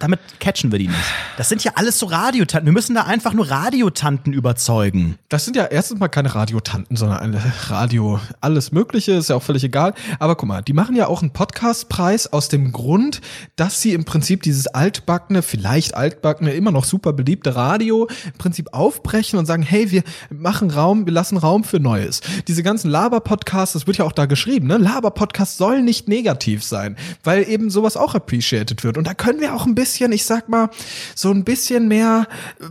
damit 0.02 0.18
catchen 0.40 0.72
wir 0.72 0.80
die 0.80 0.88
nicht. 0.88 0.98
Das 1.36 1.48
sind 1.48 1.62
ja 1.62 1.72
alles 1.76 1.96
so 1.96 2.06
Radiotanten. 2.06 2.66
Wir 2.66 2.72
müssen 2.72 2.94
da 2.94 3.02
einfach 3.02 3.34
nur 3.34 3.48
Radiotanten 3.48 4.32
überzeugen. 4.32 5.16
Das 5.28 5.44
sind 5.44 5.56
ja 5.56 5.66
erstens 5.66 6.00
mal 6.00 6.08
keine 6.08 6.34
Radiotanten, 6.34 6.96
sondern 6.96 7.18
eine 7.18 7.40
Radio. 7.68 8.18
Alles 8.40 8.72
Mögliche, 8.72 9.12
ist 9.12 9.28
ja 9.28 9.36
auch 9.36 9.42
völlig 9.44 9.62
egal. 9.62 9.94
Aber 10.18 10.34
guck 10.34 10.48
mal, 10.48 10.60
die 10.60 10.72
machen 10.72 10.96
ja 10.96 11.06
auch 11.06 11.22
einen 11.22 11.32
Podcastpreis 11.32 12.32
aus 12.32 12.48
dem 12.48 12.72
Grund, 12.72 13.20
dass 13.54 13.80
sie 13.80 13.92
im 13.92 14.04
Prinzip 14.04 14.42
dieses 14.42 14.66
altbackene, 14.66 15.40
vielleicht 15.40 15.94
altbackene, 15.94 16.52
immer 16.52 16.72
noch 16.72 16.84
super 16.84 17.12
beliebte 17.12 17.54
Radio 17.54 18.08
im 18.26 18.38
Prinzip 18.38 18.70
aufbrechen 18.72 19.38
und 19.38 19.46
sagen, 19.46 19.62
hey, 19.62 19.92
wir 19.92 20.02
machen 20.30 20.70
Raum, 20.70 21.06
wir 21.06 21.12
lassen 21.12 21.36
Raum 21.36 21.62
für 21.62 21.78
Neues. 21.78 22.22
Diese 22.48 22.64
ganzen 22.64 22.90
Laber-Podcasts, 22.90 23.74
das 23.74 23.86
wird 23.86 23.98
ja 23.98 24.04
auch 24.04 24.12
da 24.12 24.26
geschrieben, 24.26 24.66
ne? 24.66 24.78
Laber-Podcast 24.78 25.58
soll 25.58 25.80
nicht 25.82 26.08
negativ 26.08 26.64
sein, 26.64 26.96
weil 27.22 27.48
eben 27.48 27.70
sowas 27.70 27.96
auch 27.96 28.16
appreciated 28.16 28.82
wird. 28.82 28.98
Und 28.98 29.06
da 29.06 29.14
können 29.14 29.40
wir 29.40 29.54
auch 29.54 29.64
ein 29.64 29.76
bisschen 29.76 29.91
bisschen, 29.92 30.12
ich 30.12 30.24
sag 30.24 30.48
mal, 30.48 30.70
so 31.14 31.30
ein 31.30 31.44
bisschen 31.44 31.88
mehr 31.88 32.26
äh, 32.60 32.64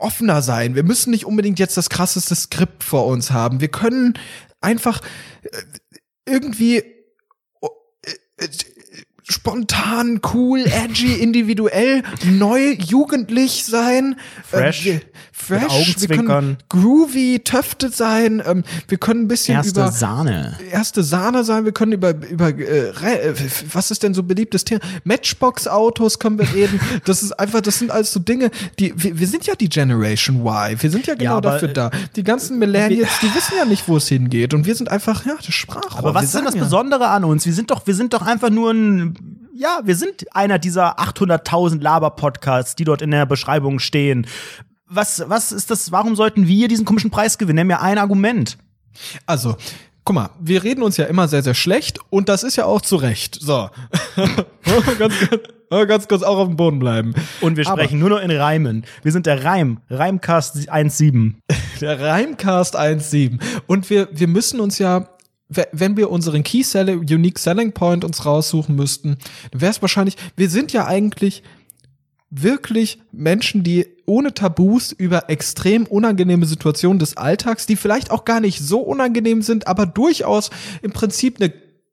offener 0.00 0.42
sein. 0.42 0.74
Wir 0.74 0.82
müssen 0.82 1.10
nicht 1.10 1.24
unbedingt 1.24 1.58
jetzt 1.58 1.76
das 1.76 1.88
krasseste 1.88 2.34
Skript 2.34 2.82
vor 2.82 3.06
uns 3.06 3.30
haben. 3.30 3.60
Wir 3.60 3.68
können 3.68 4.14
einfach 4.60 5.00
äh, 5.42 5.48
irgendwie 6.26 6.82
oh, 7.60 7.70
äh, 8.38 8.48
spontan, 9.22 10.20
cool, 10.34 10.64
edgy, 10.66 11.14
individuell, 11.14 12.02
neu, 12.24 12.72
jugendlich 12.72 13.64
sein. 13.64 14.16
Fresh. 14.44 14.86
Äh, 14.86 15.00
fresh. 15.44 15.96
Wir 15.98 16.16
können 16.16 16.56
groovy, 16.68 17.40
töftet 17.44 17.94
sein. 17.94 18.42
Ähm, 18.44 18.64
wir 18.88 18.98
können 18.98 19.22
ein 19.22 19.28
bisschen 19.28 19.56
erste 19.56 19.80
über 19.80 19.92
Sahne. 19.92 20.58
erste 20.70 21.02
Sahne 21.02 21.44
sein. 21.44 21.64
Wir 21.64 21.72
können 21.72 21.92
über 21.92 22.14
über 22.14 22.48
äh, 22.48 22.88
äh, 22.88 23.34
was 23.72 23.90
ist 23.90 24.02
denn 24.02 24.14
so 24.14 24.22
beliebtes 24.22 24.64
Thema? 24.64 24.80
Matchbox-Autos 25.04 26.18
können 26.18 26.38
wir 26.38 26.52
reden. 26.52 26.80
das 27.04 27.22
ist 27.22 27.32
einfach, 27.32 27.60
das 27.60 27.78
sind 27.78 27.90
alles 27.90 28.12
so 28.12 28.20
Dinge, 28.20 28.50
die 28.78 28.92
wir, 28.96 29.18
wir 29.18 29.26
sind 29.26 29.46
ja 29.46 29.54
die 29.54 29.68
Generation 29.68 30.44
Y. 30.44 30.82
Wir 30.82 30.90
sind 30.90 31.06
ja 31.06 31.14
genau 31.14 31.30
Ja, 31.32 31.36
aber, 31.36 31.50
dafür 31.50 31.68
da. 31.68 31.90
Die 32.16 32.24
ganzen 32.24 32.58
Millennials, 32.58 33.20
die 33.20 33.34
wissen 33.34 33.54
ja 33.56 33.64
nicht, 33.64 33.88
wo 33.88 33.96
es 33.96 34.08
hingeht. 34.08 34.54
Und 34.54 34.66
wir 34.66 34.74
sind 34.74 34.90
einfach 34.90 35.26
ja 35.26 35.34
das 35.44 35.54
Sprachrohr. 35.54 35.98
Aber 35.98 36.14
was 36.14 36.24
ist 36.24 36.34
denn 36.34 36.44
das. 36.44 36.54
Besondere 36.54 37.08
an 37.08 37.24
uns? 37.24 37.46
Wir 37.46 37.52
sind 37.52 37.70
doch, 37.70 37.86
wir 37.86 37.94
sind 37.94 38.14
doch 38.14 38.22
einfach 38.22 38.50
nur 38.50 38.70
ein, 38.72 39.14
ja, 39.54 39.80
wir 39.84 39.96
sind 39.96 40.34
einer 40.34 40.58
dieser 40.58 40.98
800.000 40.98 41.80
Laber-Podcasts, 41.80 42.74
die 42.74 42.84
dort 42.84 43.02
in 43.02 43.10
der 43.10 43.26
Beschreibung 43.26 43.78
stehen. 43.78 44.26
Was, 44.86 45.24
was 45.28 45.50
ist 45.52 45.70
das? 45.70 45.92
Warum 45.92 46.14
sollten 46.16 46.46
wir 46.46 46.68
diesen 46.68 46.84
komischen 46.84 47.10
Preis 47.10 47.38
gewinnen? 47.38 47.56
Nenn 47.56 47.66
mir 47.68 47.80
ein 47.80 47.98
Argument. 47.98 48.58
Also, 49.26 49.56
guck 50.04 50.14
mal, 50.14 50.30
wir 50.40 50.62
reden 50.62 50.82
uns 50.82 50.96
ja 50.98 51.06
immer 51.06 51.26
sehr, 51.26 51.42
sehr 51.42 51.54
schlecht 51.54 51.98
und 52.10 52.28
das 52.28 52.42
ist 52.42 52.56
ja 52.56 52.66
auch 52.66 52.80
zu 52.82 52.96
Recht. 52.96 53.38
So. 53.40 53.70
ganz, 54.64 54.98
ganz, 54.98 55.14
ganz 55.88 56.08
kurz 56.08 56.22
auch 56.22 56.38
auf 56.38 56.48
dem 56.48 56.56
Boden 56.56 56.78
bleiben. 56.78 57.14
Und 57.40 57.56
wir 57.56 57.66
Aber- 57.66 57.80
sprechen 57.82 57.98
nur 57.98 58.10
noch 58.10 58.20
in 58.20 58.30
Reimen. 58.30 58.84
Wir 59.02 59.10
sind 59.12 59.26
der 59.26 59.42
Reim, 59.44 59.80
Reimcast 59.90 60.56
1.7. 60.70 61.34
Der 61.80 62.00
Reimcast 62.00 62.78
1.7. 62.78 63.40
Und 63.66 63.90
wir, 63.90 64.08
wir 64.12 64.28
müssen 64.28 64.60
uns 64.60 64.78
ja, 64.78 65.08
we- 65.48 65.66
wenn 65.72 65.96
wir 65.96 66.10
unseren 66.10 66.44
Key 66.44 66.62
Selling, 66.62 67.00
Unique 67.00 67.38
Selling 67.38 67.72
Point 67.72 68.04
uns 68.04 68.24
raussuchen 68.24 68.76
müssten, 68.76 69.16
wäre 69.52 69.72
es 69.72 69.82
wahrscheinlich, 69.82 70.16
wir 70.36 70.48
sind 70.50 70.72
ja 70.72 70.86
eigentlich 70.86 71.42
wirklich 72.42 72.98
Menschen, 73.12 73.62
die 73.62 73.86
ohne 74.06 74.34
Tabus 74.34 74.92
über 74.92 75.30
extrem 75.30 75.86
unangenehme 75.86 76.46
Situationen 76.46 76.98
des 76.98 77.16
Alltags, 77.16 77.66
die 77.66 77.76
vielleicht 77.76 78.10
auch 78.10 78.24
gar 78.24 78.40
nicht 78.40 78.60
so 78.60 78.80
unangenehm 78.80 79.42
sind, 79.42 79.66
aber 79.66 79.86
durchaus 79.86 80.50
im 80.82 80.92
Prinzip 80.92 81.40
eine 81.40 81.52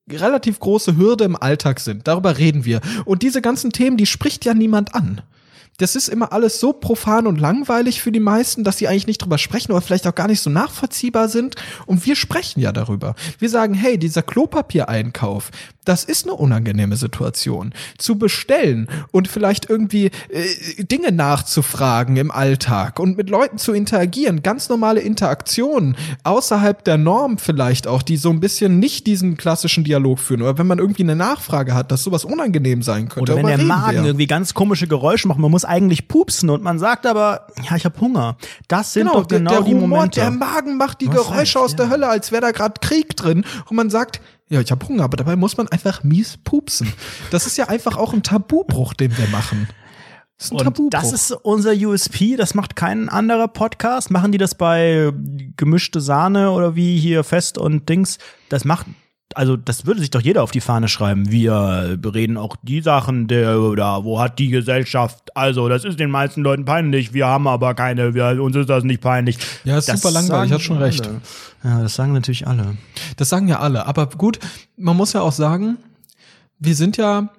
relativ 0.09 0.59
große 0.59 0.97
Hürde 0.97 1.23
im 1.23 1.35
Alltag 1.35 1.79
sind. 1.79 2.07
Darüber 2.07 2.37
reden 2.37 2.65
wir. 2.65 2.81
Und 3.05 3.21
diese 3.21 3.41
ganzen 3.41 3.71
Themen, 3.71 3.97
die 3.97 4.05
spricht 4.05 4.43
ja 4.45 4.53
niemand 4.53 4.95
an. 4.95 5.21
Das 5.77 5.95
ist 5.95 6.09
immer 6.09 6.31
alles 6.31 6.59
so 6.59 6.73
profan 6.73 7.25
und 7.25 7.39
langweilig 7.39 8.01
für 8.01 8.11
die 8.11 8.19
meisten, 8.19 8.63
dass 8.63 8.77
sie 8.77 8.87
eigentlich 8.87 9.07
nicht 9.07 9.23
drüber 9.23 9.37
sprechen 9.37 9.71
oder 9.71 9.81
vielleicht 9.81 10.05
auch 10.05 10.13
gar 10.13 10.27
nicht 10.27 10.41
so 10.41 10.49
nachvollziehbar 10.49 11.27
sind. 11.27 11.55
Und 11.87 12.05
wir 12.05 12.15
sprechen 12.15 12.59
ja 12.59 12.71
darüber. 12.71 13.15
Wir 13.39 13.49
sagen, 13.49 13.73
hey, 13.73 13.97
dieser 13.97 14.21
Klopapiereinkauf, 14.21 15.49
das 15.85 16.03
ist 16.03 16.25
eine 16.25 16.33
unangenehme 16.35 16.95
Situation. 16.95 17.73
Zu 17.97 18.17
bestellen 18.17 18.87
und 19.11 19.27
vielleicht 19.27 19.69
irgendwie 19.69 20.11
äh, 20.29 20.83
Dinge 20.83 21.11
nachzufragen 21.11 22.17
im 22.17 22.29
Alltag 22.31 22.99
und 22.99 23.17
mit 23.17 23.29
Leuten 23.29 23.57
zu 23.57 23.73
interagieren, 23.73 24.43
ganz 24.43 24.69
normale 24.69 25.01
Interaktionen 25.01 25.97
außerhalb 26.23 26.83
der 26.83 26.97
Norm 26.97 27.37
vielleicht 27.37 27.87
auch, 27.87 28.03
die 28.03 28.17
so 28.17 28.29
ein 28.29 28.39
bisschen 28.39 28.79
nicht 28.79 29.07
diesen 29.07 29.37
klassischen 29.37 29.83
Dialog 29.83 30.19
führen. 30.19 30.41
Oder 30.43 30.57
wenn 30.57 30.67
man 30.67 30.79
irgendwie 30.79 31.03
eine 31.03 31.15
Nachfrage 31.15 31.73
hat, 31.73 31.91
dass 31.91 32.03
sowas 32.03 32.25
unangenehm 32.25 32.83
sein 32.83 33.09
könnte. 33.09 33.33
Oder 33.33 33.37
wenn 33.37 33.57
der 33.57 33.65
Magen 33.65 33.97
wir. 33.97 34.05
irgendwie 34.05 34.27
ganz 34.27 34.53
komische 34.53 34.87
Geräusche 34.87 35.27
macht, 35.27 35.39
man 35.39 35.51
muss 35.51 35.65
eigentlich 35.65 36.07
pupsen 36.07 36.49
und 36.49 36.61
man 36.63 36.77
sagt 36.77 37.05
aber, 37.05 37.47
ja, 37.69 37.75
ich 37.75 37.85
habe 37.85 37.99
Hunger. 37.99 38.37
Das 38.67 38.93
sind 38.93 39.07
doch 39.07 39.25
der- 39.25 39.39
genau 39.39 39.51
der 39.51 39.61
die 39.61 39.73
Humor, 39.73 39.87
Momente. 39.87 40.19
Der 40.19 40.31
Magen 40.31 40.77
macht 40.77 41.01
die 41.01 41.07
hast 41.09 41.15
Geräusche 41.15 41.39
recht, 41.39 41.57
aus 41.57 41.75
der 41.75 41.85
ja. 41.87 41.91
Hölle, 41.91 42.07
als 42.07 42.31
wäre 42.31 42.41
da 42.41 42.51
gerade 42.51 42.75
Krieg 42.81 43.15
drin. 43.15 43.43
Und 43.67 43.75
man 43.75 43.89
sagt, 43.89 44.21
ja, 44.51 44.59
ich 44.59 44.69
habe 44.69 44.85
Hunger, 44.87 45.05
aber 45.05 45.15
dabei 45.17 45.35
muss 45.37 45.55
man 45.55 45.67
einfach 45.69 46.03
mies 46.03 46.37
pupsen. 46.43 46.91
Das 47.31 47.47
ist 47.47 47.57
ja 47.57 47.69
einfach 47.69 47.95
auch 47.95 48.13
ein 48.13 48.21
Tabubruch, 48.21 48.93
den 48.93 49.17
wir 49.17 49.27
machen. 49.27 49.69
Das 50.37 50.47
ist 50.47 50.51
ein 50.51 50.57
Und 50.57 50.63
Tabubruch. 50.65 50.89
das 50.89 51.13
ist 51.13 51.31
unser 51.31 51.71
USP, 51.71 52.35
das 52.35 52.53
macht 52.53 52.75
kein 52.75 53.07
anderer 53.07 53.47
Podcast. 53.47 54.11
Machen 54.11 54.31
die 54.33 54.37
das 54.37 54.55
bei 54.55 55.13
gemischte 55.55 56.01
Sahne 56.01 56.51
oder 56.51 56.75
wie 56.75 56.99
hier 56.99 57.23
Fest 57.23 57.57
und 57.57 57.87
Dings? 57.87 58.17
Das 58.49 58.65
macht, 58.65 58.87
also 59.35 59.57
das 59.57 59.85
würde 59.85 59.99
sich 59.99 60.09
doch 60.09 60.21
jeder 60.21 60.43
auf 60.43 60.51
die 60.51 60.61
Fahne 60.61 60.87
schreiben. 60.87 61.31
Wir 61.31 61.97
bereden 61.99 62.37
auch 62.37 62.55
die 62.63 62.81
Sachen, 62.81 63.27
der 63.27 63.59
oder 63.59 64.03
wo 64.03 64.19
hat 64.19 64.39
die 64.39 64.49
Gesellschaft, 64.49 65.35
also 65.35 65.69
das 65.69 65.83
ist 65.85 65.99
den 65.99 66.09
meisten 66.11 66.41
Leuten 66.41 66.65
peinlich, 66.65 67.13
wir 67.13 67.27
haben 67.27 67.47
aber 67.47 67.73
keine, 67.73 68.13
wir, 68.13 68.41
uns 68.41 68.55
ist 68.55 68.69
das 68.69 68.83
nicht 68.83 69.01
peinlich. 69.01 69.37
Ja, 69.63 69.77
ist 69.77 69.87
Das 69.89 70.01
super 70.01 70.13
langweilig, 70.13 70.53
hat 70.53 70.61
schon 70.61 70.77
recht. 70.77 71.05
alle. 71.05 71.21
Ja, 71.63 71.81
das 71.81 71.95
sagen 71.95 72.13
natürlich 72.13 72.47
alle. 72.47 72.77
Das 73.17 73.29
sagen 73.29 73.47
ja 73.47 73.59
alle. 73.59 73.85
Aber 73.85 74.07
gut, 74.07 74.39
man 74.77 74.97
muss 74.97 75.13
ja 75.13 75.21
auch 75.21 75.31
sagen, 75.31 75.77
wir 76.59 76.75
sind 76.75 76.97
ja. 76.97 77.29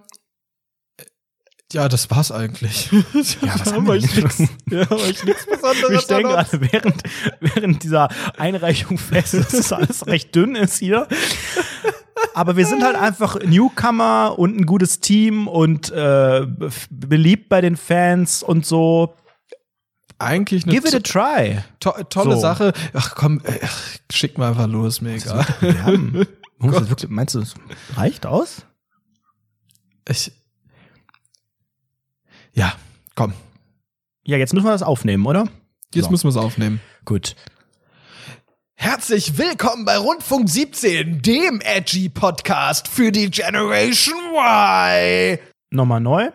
Ja, 1.73 1.89
das 1.89 2.11
war's 2.11 2.31
eigentlich. 2.33 2.91
Ja, 3.41 3.55
was 3.59 3.73
haben 3.73 3.87
wir 3.87 3.95
ich 3.95 4.13
denn? 4.13 4.25
nix, 4.25 4.39
ja, 4.71 4.89
hab 4.91 4.99
ich 5.09 5.25
nichts 5.25 5.47
Besonderes. 5.51 5.91
Wir 5.91 6.01
stellen 6.01 6.23
gerade 6.25 6.61
während, 6.73 7.03
während 7.41 7.83
dieser 7.83 8.09
Einreichung 8.37 8.99
fest, 8.99 9.35
dass 9.35 9.49
das 9.49 9.73
alles 9.73 10.07
recht 10.07 10.35
dünn 10.35 10.55
ist 10.55 10.79
hier. 10.79 11.09
Aber 12.35 12.57
wir 12.57 12.67
sind 12.67 12.83
halt 12.85 12.97
einfach 12.97 13.37
Newcomer 13.41 14.35
und 14.39 14.57
ein 14.57 14.67
gutes 14.67 15.01
Team 15.01 15.49
und 15.49 15.91
äh, 15.91 16.47
beliebt 16.91 17.49
bei 17.49 17.61
den 17.61 17.77
Fans 17.77 18.43
und 18.43 18.65
so. 18.65 19.15
eigentlich 20.19 20.65
eine 20.65 20.73
Give 20.73 20.87
it 20.89 20.95
a 20.95 21.01
try. 21.01 21.59
to 21.81 21.91
tolle 22.11 22.37
So. 22.37 22.41
Sache. 22.41 22.73
Ach 22.95 23.15
komm, 23.15 23.41
äh, 23.45 23.59
ach, 23.63 23.79
schick 24.11 24.39
mal 24.39 24.49
einfach 24.51 24.69
los, 24.69 25.01
mir 25.01 25.15
egal. 25.15 25.45
Wirklich, 26.59 27.11
meinst 27.11 27.35
du, 27.35 27.41
es 27.41 27.55
reicht 27.97 28.25
aus? 28.25 28.65
Ich, 30.09 30.33
Ja, 32.53 32.75
komm. 33.15 33.33
Ja, 34.25 34.37
jetzt 34.37 34.53
müssen 34.55 34.67
wir 34.67 34.73
das 34.73 34.83
aufnehmen, 34.83 35.27
oder? 35.27 35.49
Jetzt 35.95 36.05
So. 36.07 36.11
müssen 36.11 36.25
wir 36.25 36.31
es 36.31 36.37
aufnehmen. 36.37 36.81
Gut. 37.05 37.35
Herzlich 38.75 39.39
willkommen 39.39 39.85
bei 39.85 39.97
Rundfunk 39.97 40.49
17, 40.49 41.23
dem 41.23 41.61
Edgy 41.61 42.09
Podcast 42.09 42.89
für 42.89 43.13
die 43.13 43.31
Generation 43.31 44.15
Y. 44.35 45.39
Nochmal 45.71 46.01
neu. 46.01 46.31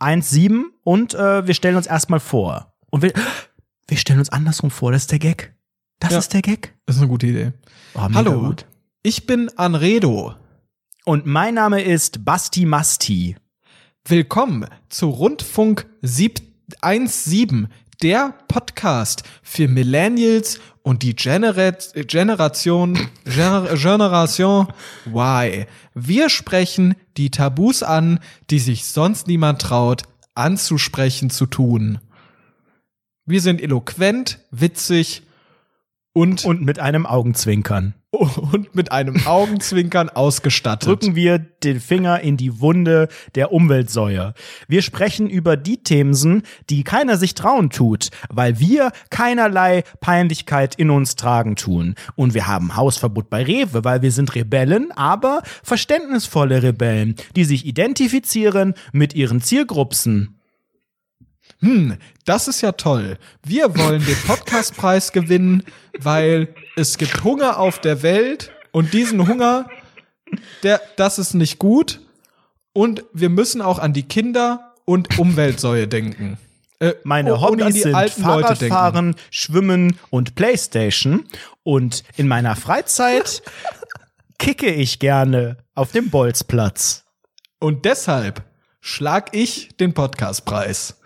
1,7 0.00 0.62
und 0.82 1.14
äh, 1.14 1.46
wir 1.46 1.54
stellen 1.54 1.76
uns 1.76 1.86
erstmal 1.86 2.20
vor. 2.20 2.74
Und 2.90 3.02
wir, 3.02 3.12
wir 3.88 3.96
stellen 3.98 4.18
uns 4.18 4.30
andersrum 4.30 4.70
vor, 4.70 4.92
das 4.92 5.02
ist 5.02 5.12
der 5.12 5.18
Gag. 5.18 5.54
Das 5.98 6.12
Ja. 6.12 6.18
ist 6.18 6.32
der 6.32 6.42
Gag. 6.42 6.74
Das 6.86 6.96
ist 6.96 7.02
eine 7.02 7.10
gute 7.10 7.26
Idee. 7.26 7.52
Oh, 7.94 8.00
Hallo, 8.14 8.40
Gut. 8.40 8.66
ich 9.02 9.26
bin 9.26 9.50
Anredo. 9.58 10.34
Und 11.04 11.26
mein 11.26 11.54
Name 11.54 11.82
ist 11.82 12.24
Basti 12.24 12.64
Masti. 12.64 13.36
Willkommen 14.10 14.66
zu 14.88 15.08
Rundfunk 15.08 15.86
sieb 16.02 16.40
17, 16.82 17.68
der 18.02 18.34
Podcast 18.48 19.22
für 19.40 19.68
Millennials 19.68 20.58
und 20.82 21.04
die 21.04 21.14
Generat 21.14 21.92
Generation 22.08 22.98
Gener 23.24 23.76
Generation 23.76 24.66
Y. 25.06 25.64
Wir 25.94 26.28
sprechen 26.28 26.96
die 27.16 27.30
Tabus 27.30 27.84
an, 27.84 28.18
die 28.50 28.58
sich 28.58 28.84
sonst 28.86 29.28
niemand 29.28 29.62
traut, 29.62 30.02
anzusprechen 30.34 31.30
zu 31.30 31.46
tun. 31.46 32.00
Wir 33.26 33.40
sind 33.40 33.62
eloquent, 33.62 34.40
witzig 34.50 35.22
und, 36.12 36.44
Und 36.44 36.62
mit 36.62 36.80
einem 36.80 37.06
Augenzwinkern 37.06 37.94
und 38.10 38.74
mit 38.74 38.90
einem 38.90 39.24
Augenzwinkern 39.26 40.08
ausgestattet. 40.08 40.88
drücken 40.88 41.14
wir 41.14 41.38
den 41.38 41.80
Finger 41.80 42.20
in 42.20 42.36
die 42.36 42.60
Wunde 42.60 43.06
der 43.36 43.52
Umweltsäue. 43.52 44.34
Wir 44.66 44.82
sprechen 44.82 45.30
über 45.30 45.56
die 45.56 45.84
Themen, 45.84 46.42
die 46.68 46.82
keiner 46.82 47.16
sich 47.16 47.34
trauen 47.34 47.70
tut, 47.70 48.10
weil 48.28 48.58
wir 48.58 48.90
keinerlei 49.10 49.84
Peinlichkeit 50.00 50.74
in 50.74 50.90
uns 50.90 51.14
tragen 51.14 51.54
tun. 51.54 51.94
Und 52.16 52.34
wir 52.34 52.48
haben 52.48 52.74
Hausverbot 52.74 53.30
bei 53.30 53.44
Rewe, 53.44 53.84
weil 53.84 54.02
wir 54.02 54.10
sind 54.10 54.34
Rebellen, 54.34 54.90
aber 54.90 55.42
verständnisvolle 55.62 56.64
Rebellen, 56.64 57.14
die 57.36 57.44
sich 57.44 57.66
identifizieren 57.66 58.74
mit 58.92 59.14
ihren 59.14 59.40
Zielgruppen. 59.40 60.39
Hm, 61.60 61.98
das 62.24 62.48
ist 62.48 62.62
ja 62.62 62.72
toll. 62.72 63.18
Wir 63.44 63.76
wollen 63.76 64.04
den 64.04 64.16
Podcastpreis 64.26 65.12
gewinnen, 65.12 65.64
weil 65.98 66.54
es 66.76 66.96
gibt 66.96 67.22
Hunger 67.22 67.58
auf 67.58 67.78
der 67.78 68.02
Welt 68.02 68.50
und 68.72 68.92
diesen 68.94 69.28
Hunger, 69.28 69.68
der, 70.62 70.80
das 70.96 71.18
ist 71.18 71.34
nicht 71.34 71.58
gut. 71.58 72.00
Und 72.72 73.04
wir 73.12 73.28
müssen 73.28 73.60
auch 73.60 73.78
an 73.78 73.92
die 73.92 74.04
Kinder 74.04 74.74
und 74.84 75.18
Umweltsäue 75.18 75.86
denken. 75.86 76.38
Äh, 76.78 76.94
Meine 77.04 77.34
an 77.34 77.40
Hobbys 77.42 77.82
sind. 77.82 77.94
Fahrradfahren, 77.94 79.16
Schwimmen 79.30 79.98
und 80.08 80.34
Playstation. 80.34 81.26
Und 81.62 82.04
in 82.16 82.26
meiner 82.26 82.56
Freizeit 82.56 83.42
kicke 84.38 84.72
ich 84.72 84.98
gerne 84.98 85.58
auf 85.74 85.92
dem 85.92 86.10
Bolzplatz. 86.10 87.04
Und 87.58 87.84
deshalb 87.84 88.42
schlag 88.80 89.34
ich 89.36 89.76
den 89.76 89.92
Podcastpreis. 89.92 90.99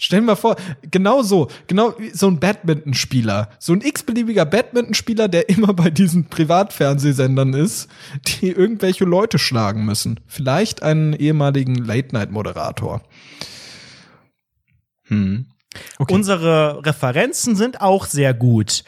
Stell 0.00 0.20
dir 0.20 0.26
mal 0.26 0.36
vor, 0.36 0.54
genau 0.92 1.22
so, 1.22 1.48
genau 1.66 1.92
so 2.12 2.28
ein 2.28 2.38
Badmintonspieler, 2.38 3.50
so 3.58 3.72
ein 3.72 3.80
x-beliebiger 3.80 4.46
Badmintonspieler, 4.46 5.26
der 5.26 5.48
immer 5.48 5.74
bei 5.74 5.90
diesen 5.90 6.28
Privatfernsehsendern 6.28 7.52
ist, 7.52 7.88
die 8.24 8.50
irgendwelche 8.50 9.04
Leute 9.04 9.40
schlagen 9.40 9.84
müssen. 9.84 10.20
Vielleicht 10.28 10.84
einen 10.84 11.14
ehemaligen 11.14 11.74
Late-Night-Moderator. 11.74 13.02
Hm. 15.08 15.46
Okay. 15.98 16.14
Unsere 16.14 16.86
Referenzen 16.86 17.56
sind 17.56 17.80
auch 17.80 18.06
sehr 18.06 18.34
gut, 18.34 18.84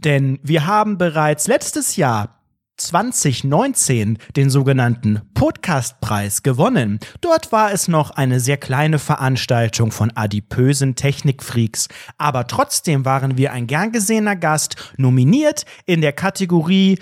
denn 0.00 0.40
wir 0.42 0.66
haben 0.66 0.98
bereits 0.98 1.46
letztes 1.46 1.94
Jahr 1.94 2.39
2019 2.80 4.18
den 4.36 4.50
sogenannten 4.50 5.20
Podcastpreis 5.34 6.42
gewonnen. 6.42 6.98
Dort 7.20 7.52
war 7.52 7.72
es 7.72 7.88
noch 7.88 8.10
eine 8.10 8.40
sehr 8.40 8.56
kleine 8.56 8.98
Veranstaltung 8.98 9.92
von 9.92 10.10
adipösen 10.14 10.96
Technikfreaks, 10.96 11.88
aber 12.18 12.46
trotzdem 12.46 13.04
waren 13.04 13.36
wir 13.36 13.52
ein 13.52 13.66
gern 13.66 13.92
gesehener 13.92 14.36
Gast, 14.36 14.94
nominiert 14.96 15.66
in 15.86 16.00
der 16.00 16.12
Kategorie 16.12 16.98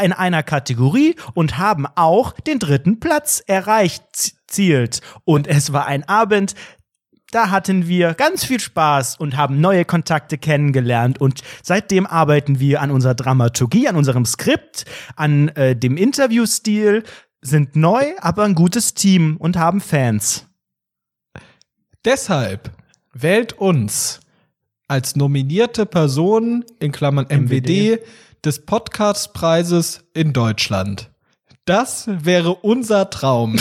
in 0.00 0.12
einer 0.12 0.42
Kategorie 0.44 1.16
und 1.34 1.58
haben 1.58 1.86
auch 1.96 2.32
den 2.32 2.58
dritten 2.60 3.00
Platz 3.00 3.42
erreicht 3.46 4.36
und 5.24 5.46
es 5.46 5.72
war 5.72 5.86
ein 5.86 6.06
Abend, 6.06 6.54
da 7.32 7.50
hatten 7.50 7.88
wir 7.88 8.14
ganz 8.14 8.44
viel 8.44 8.60
Spaß 8.60 9.16
und 9.16 9.36
haben 9.36 9.60
neue 9.60 9.84
Kontakte 9.84 10.38
kennengelernt 10.38 11.20
und 11.20 11.40
seitdem 11.62 12.06
arbeiten 12.06 12.60
wir 12.60 12.80
an 12.80 12.90
unserer 12.90 13.14
Dramaturgie, 13.14 13.88
an 13.88 13.96
unserem 13.96 14.26
Skript, 14.26 14.84
an 15.16 15.48
äh, 15.48 15.74
dem 15.74 15.96
Interviewstil, 15.96 17.02
sind 17.40 17.74
neu, 17.74 18.12
aber 18.20 18.44
ein 18.44 18.54
gutes 18.54 18.94
Team 18.94 19.36
und 19.38 19.56
haben 19.56 19.80
Fans. 19.80 20.46
Deshalb 22.04 22.70
wählt 23.14 23.54
uns 23.54 24.20
als 24.86 25.16
nominierte 25.16 25.86
Person 25.86 26.64
in 26.80 26.92
Klammern 26.92 27.26
MWD, 27.28 27.98
des 28.44 28.66
Podcastpreises 28.66 30.04
in 30.12 30.32
Deutschland. 30.32 31.10
Das 31.64 32.08
wäre 32.08 32.56
unser 32.56 33.08
Traum. 33.08 33.58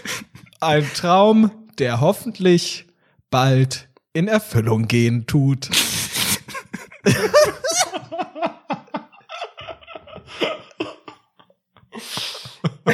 Ein 0.60 0.86
Traum, 0.94 1.50
der 1.78 2.00
hoffentlich 2.00 2.87
bald 3.30 3.88
in 4.12 4.28
Erfüllung 4.28 4.88
gehen 4.88 5.26
tut. 5.26 5.68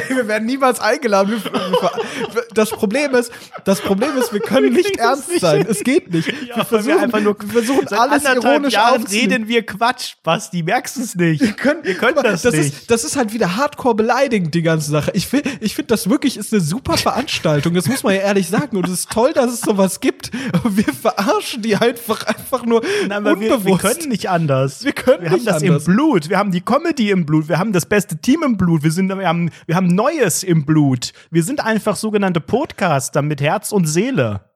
Wir 0.09 0.27
werden 0.27 0.45
niemals 0.45 0.79
eingeladen. 0.79 1.31
Wir- 1.43 1.53
wir- 1.53 2.43
Das 2.53 2.69
Problem 2.71 3.13
ist, 3.15 3.31
das 3.65 3.81
Problem 3.81 4.15
ist, 4.17 4.31
wir 4.33 4.39
können 4.39 4.73
nicht 4.73 4.97
ernst 4.97 5.29
nicht 5.29 5.41
sein. 5.41 5.65
Es 5.69 5.83
geht 5.83 6.11
nicht. 6.13 6.27
Ja, 6.47 6.57
wir 6.57 6.65
versuchen 6.65 6.99
einfach 6.99 7.19
nur 7.21 7.35
wir 7.39 7.49
versuchen 7.63 7.87
alles 7.89 8.23
ironisch 8.23 8.73
Jahren 8.73 9.03
reden 9.05 9.47
wir 9.47 9.65
Quatsch, 9.65 10.15
Basti, 10.23 10.63
merkst 10.63 10.97
du 10.97 11.01
es 11.01 11.15
nicht? 11.15 11.41
Wir 11.41 11.53
können, 11.53 11.83
Ihr 11.83 11.95
könnt 11.95 12.15
guck 12.15 12.23
mal, 12.23 12.31
das, 12.31 12.41
das 12.43 12.53
nicht. 12.55 12.73
Ist, 12.73 12.91
das 12.91 13.03
ist 13.03 13.15
halt 13.17 13.33
wieder 13.33 13.55
hardcore 13.55 13.95
beleidigend, 13.95 14.53
die 14.53 14.61
ganze 14.61 14.89
Sache. 14.91 15.11
Ich 15.13 15.27
finde, 15.27 15.49
ich 15.59 15.75
find, 15.75 15.91
das 15.91 16.09
wirklich 16.09 16.37
ist 16.37 16.53
eine 16.53 16.61
super 16.61 16.97
Veranstaltung. 16.97 17.73
Das 17.73 17.87
muss 17.87 18.03
man 18.03 18.13
ja 18.15 18.21
ehrlich 18.21 18.47
sagen. 18.47 18.77
Und 18.77 18.85
es 18.87 18.91
ist 18.99 19.11
toll, 19.11 19.33
dass 19.33 19.51
es 19.51 19.61
sowas 19.61 19.99
gibt. 19.99 20.31
Aber 20.53 20.75
wir 20.75 20.85
verarschen 20.93 21.61
die 21.61 21.75
einfach, 21.75 22.25
einfach 22.25 22.65
nur 22.65 22.81
Nein, 23.01 23.11
aber 23.11 23.39
wir, 23.39 23.49
wir 23.49 23.55
unbewusst. 23.57 23.81
können 23.81 24.09
nicht 24.09 24.29
anders. 24.29 24.83
Wir 24.83 24.93
können 24.93 25.23
wir 25.23 25.29
haben 25.29 25.35
nicht 25.37 25.47
das 25.47 25.61
anders. 25.63 25.87
im 25.87 25.93
Blut. 25.93 26.29
Wir 26.29 26.37
haben 26.37 26.51
die 26.51 26.61
Comedy 26.61 27.11
im 27.11 27.25
Blut. 27.25 27.47
Wir 27.49 27.57
haben 27.59 27.71
das 27.73 27.85
beste 27.85 28.17
Team 28.17 28.43
im 28.43 28.57
Blut. 28.57 28.83
Wir, 28.83 28.91
sind, 28.91 29.09
wir, 29.09 29.27
haben, 29.27 29.51
wir 29.65 29.75
haben 29.75 29.84
Neues 29.87 30.43
im 30.43 30.65
Blut. 30.65 31.13
Wir 31.31 31.43
sind 31.43 31.59
einfach 31.59 31.95
sogenannte 31.95 32.41
Podcaster 32.41 33.21
mit 33.21 33.41
Herz 33.41 33.71
und 33.71 33.85
Seele. 33.85 34.49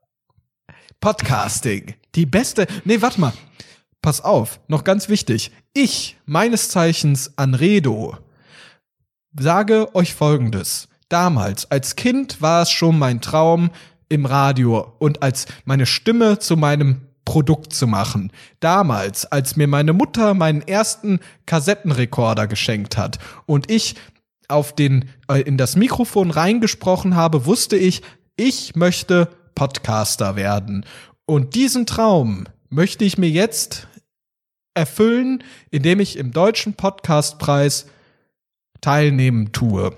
Podcasting. 0.99 1.95
Die 2.15 2.25
beste. 2.25 2.67
Nee, 2.85 3.01
warte 3.01 3.21
mal. 3.21 3.33
Pass 4.01 4.21
auf, 4.21 4.59
noch 4.67 4.83
ganz 4.83 5.09
wichtig. 5.09 5.51
Ich, 5.73 6.17
meines 6.25 6.69
Zeichens 6.69 7.37
Anredo, 7.37 8.17
sage 9.37 9.93
euch 9.93 10.13
folgendes. 10.13 10.87
Damals, 11.09 11.69
als 11.69 11.95
Kind 11.95 12.41
war 12.41 12.61
es 12.61 12.71
schon 12.71 12.97
mein 12.97 13.19
Traum, 13.19 13.71
im 14.09 14.25
Radio 14.25 14.93
und 14.99 15.21
als 15.21 15.45
meine 15.65 15.85
Stimme 15.85 16.39
zu 16.39 16.57
meinem 16.57 17.01
Produkt 17.25 17.73
zu 17.73 17.85
machen. 17.85 18.31
Damals, 18.59 19.25
als 19.25 19.55
mir 19.55 19.67
meine 19.67 19.93
Mutter 19.93 20.33
meinen 20.33 20.67
ersten 20.67 21.19
Kassettenrekorder 21.45 22.47
geschenkt 22.47 22.97
hat 22.97 23.19
und 23.45 23.69
ich 23.69 23.95
auf 24.49 24.73
den 24.73 25.09
äh, 25.29 25.41
in 25.41 25.57
das 25.57 25.75
Mikrofon 25.75 26.31
reingesprochen 26.31 27.15
habe, 27.15 27.45
wusste 27.45 27.77
ich, 27.77 28.01
ich 28.35 28.75
möchte 28.75 29.29
Podcaster 29.55 30.35
werden. 30.35 30.85
Und 31.25 31.55
diesen 31.55 31.85
Traum 31.85 32.45
möchte 32.69 33.05
ich 33.05 33.17
mir 33.17 33.29
jetzt 33.29 33.87
erfüllen, 34.73 35.43
indem 35.71 35.99
ich 35.99 36.17
im 36.17 36.31
deutschen 36.31 36.73
Podcastpreis 36.73 37.87
teilnehmen 38.81 39.51
tue. 39.51 39.95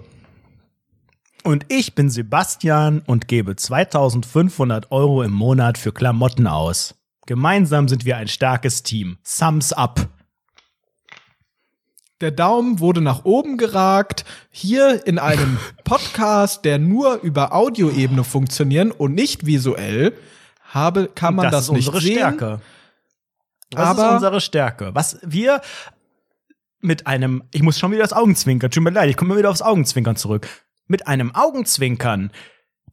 Und 1.44 1.66
ich 1.70 1.96
bin 1.96 2.10
Sebastian 2.10 3.02
und 3.06 3.28
gebe 3.28 3.56
2500 3.56 4.92
Euro 4.92 5.24
im 5.24 5.32
Monat 5.32 5.78
für 5.78 5.92
Klamotten 5.92 6.48
aus. 6.48 6.96
Gemeinsam 7.26 7.88
sind 7.88 8.06
wir 8.06 8.18
ein 8.18 8.28
starkes 8.28 8.84
Team. 8.84 9.18
Thumbs 9.24 9.74
up. 9.74 10.08
Der 12.22 12.32
Daumen 12.32 12.80
wurde 12.80 13.02
nach 13.02 13.26
oben 13.26 13.58
geragt. 13.58 14.26
Hier 14.52 15.06
in 15.08 15.18
einem 15.20 15.58
Podcast, 15.84 16.64
der 16.66 16.78
nur 16.78 17.16
über 17.22 17.54
Audioebene 17.54 18.24
funktionieren 18.24 18.92
und 18.92 19.16
nicht 19.16 19.46
visuell, 19.46 20.14
habe, 20.64 21.10
kann 21.14 21.36
man 21.36 21.52
das, 21.52 21.66
ist 21.66 21.72
nicht 21.72 21.88
unsere 21.88 22.02
sehen. 22.02 22.14
Stärke. 22.18 22.62
Das 23.72 23.90
Aber- 23.90 24.08
ist 24.08 24.14
unsere 24.16 24.40
Stärke. 24.42 24.92
Was 24.94 25.20
wir 25.24 25.62
mit 26.80 27.08
einem, 27.08 27.44
ich 27.52 27.62
muss 27.64 27.78
schon 27.80 27.92
wieder 27.92 28.04
das 28.04 28.14
Augenzwinkern, 28.14 28.72
tut 28.72 28.84
mir 28.84 28.92
leid, 28.92 29.10
ich 29.10 29.18
komme 29.18 29.36
wieder 29.38 29.50
aufs 29.50 29.62
Augenzwinkern 29.62 30.16
zurück. 30.16 30.48
Mit 30.88 31.08
einem 31.08 31.34
Augenzwinkern 31.36 32.32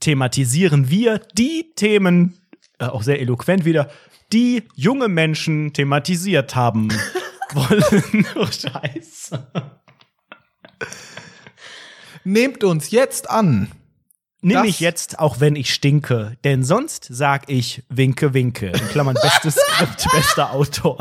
thematisieren 0.00 0.88
wir 0.90 1.18
die 1.36 1.72
Themen, 1.76 2.38
äh, 2.78 2.86
auch 2.86 3.02
sehr 3.02 3.20
eloquent 3.20 3.64
wieder, 3.64 3.88
die 4.32 4.64
junge 4.74 5.08
Menschen 5.08 5.72
thematisiert 5.72 6.54
haben 6.54 6.88
wollen. 7.54 8.26
oh, 8.36 8.46
Scheiße. 8.46 9.46
Nehmt 12.24 12.64
uns 12.64 12.90
jetzt 12.90 13.30
an. 13.30 13.70
Nimm 14.40 14.62
mich 14.62 14.78
jetzt, 14.78 15.18
auch 15.18 15.40
wenn 15.40 15.56
ich 15.56 15.74
stinke, 15.74 16.36
denn 16.44 16.62
sonst 16.62 17.06
sag 17.10 17.48
ich 17.48 17.82
Winke, 17.88 18.34
Winke. 18.34 18.68
In 18.68 18.88
Klammern, 18.88 19.16
bestes 19.20 19.56
Skript, 19.72 20.06
bester 20.12 20.52
Autor. 20.52 20.98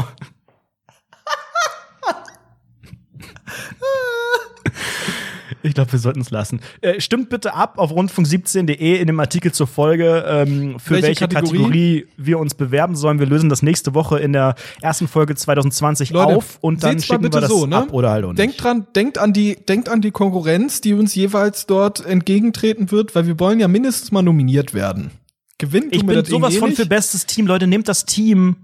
Ich 5.64 5.74
glaube, 5.74 5.92
wir 5.92 6.00
sollten 6.00 6.22
es 6.22 6.32
lassen. 6.32 6.62
Äh, 6.82 7.00
stimmt 7.02 7.30
bitte 7.30 7.54
ab 7.54 7.78
auf 7.78 7.92
rundfunk17.de 7.92 9.00
in 9.00 9.08
dem 9.08 9.20
Artikel 9.20 9.52
zur 9.52 9.68
Folge, 9.68 10.24
ähm, 10.28 10.80
für 10.80 10.96
welche, 10.96 11.08
Welche 11.08 11.28
Kategorie? 11.28 11.58
Kategorie? 11.58 12.08
wir 12.18 12.40
uns 12.40 12.56
bewerben 12.56 12.96
sollen. 12.96 13.20
Wir 13.20 13.26
lösen 13.26 13.50
das 13.50 13.62
nächste 13.62 13.94
Woche 13.94 14.20
in 14.20 14.34
der 14.34 14.56
ersten 14.82 15.08
Folge 15.08 15.36
2020 15.36 16.12
Leute, 16.12 16.36
auf 16.36 16.58
und 16.62 16.84
dann 16.84 17.00
schicken 17.00 17.24
wir 17.24 17.30
das 17.30 17.50
so, 17.50 17.66
ne? 17.66 17.78
ab 17.78 17.94
oder 17.94 18.12
halt 18.12 18.26
auch 18.26 18.30
nicht. 18.30 18.40
Denkt 18.40 18.64
dran, 18.64 18.88
denkt 18.96 19.18
an 19.18 19.34
die, 19.34 19.56
denkt 19.56 19.90
an 19.90 20.02
die 20.02 20.12
Konkurrenz, 20.12 20.82
die 20.82 20.94
uns 20.94 21.16
jeweils 21.16 21.66
dort 21.66 22.06
entgegentreten 22.06 22.92
wird, 22.92 23.16
weil 23.16 23.28
wir 23.28 23.40
wollen 23.40 23.60
ja 23.60 23.68
mindestens 23.68 24.12
mal 24.12 24.22
nominiert 24.22 24.74
werden. 24.74 25.12
Gewinnt 25.58 25.96
ich 25.96 26.06
bin 26.06 26.24
sowas 26.24 26.56
von 26.58 26.72
für 26.74 26.86
bestes 26.86 27.26
Team. 27.26 27.48
Leute, 27.48 27.66
nehmt 27.66 27.88
das 27.88 28.06
Team. 28.06 28.58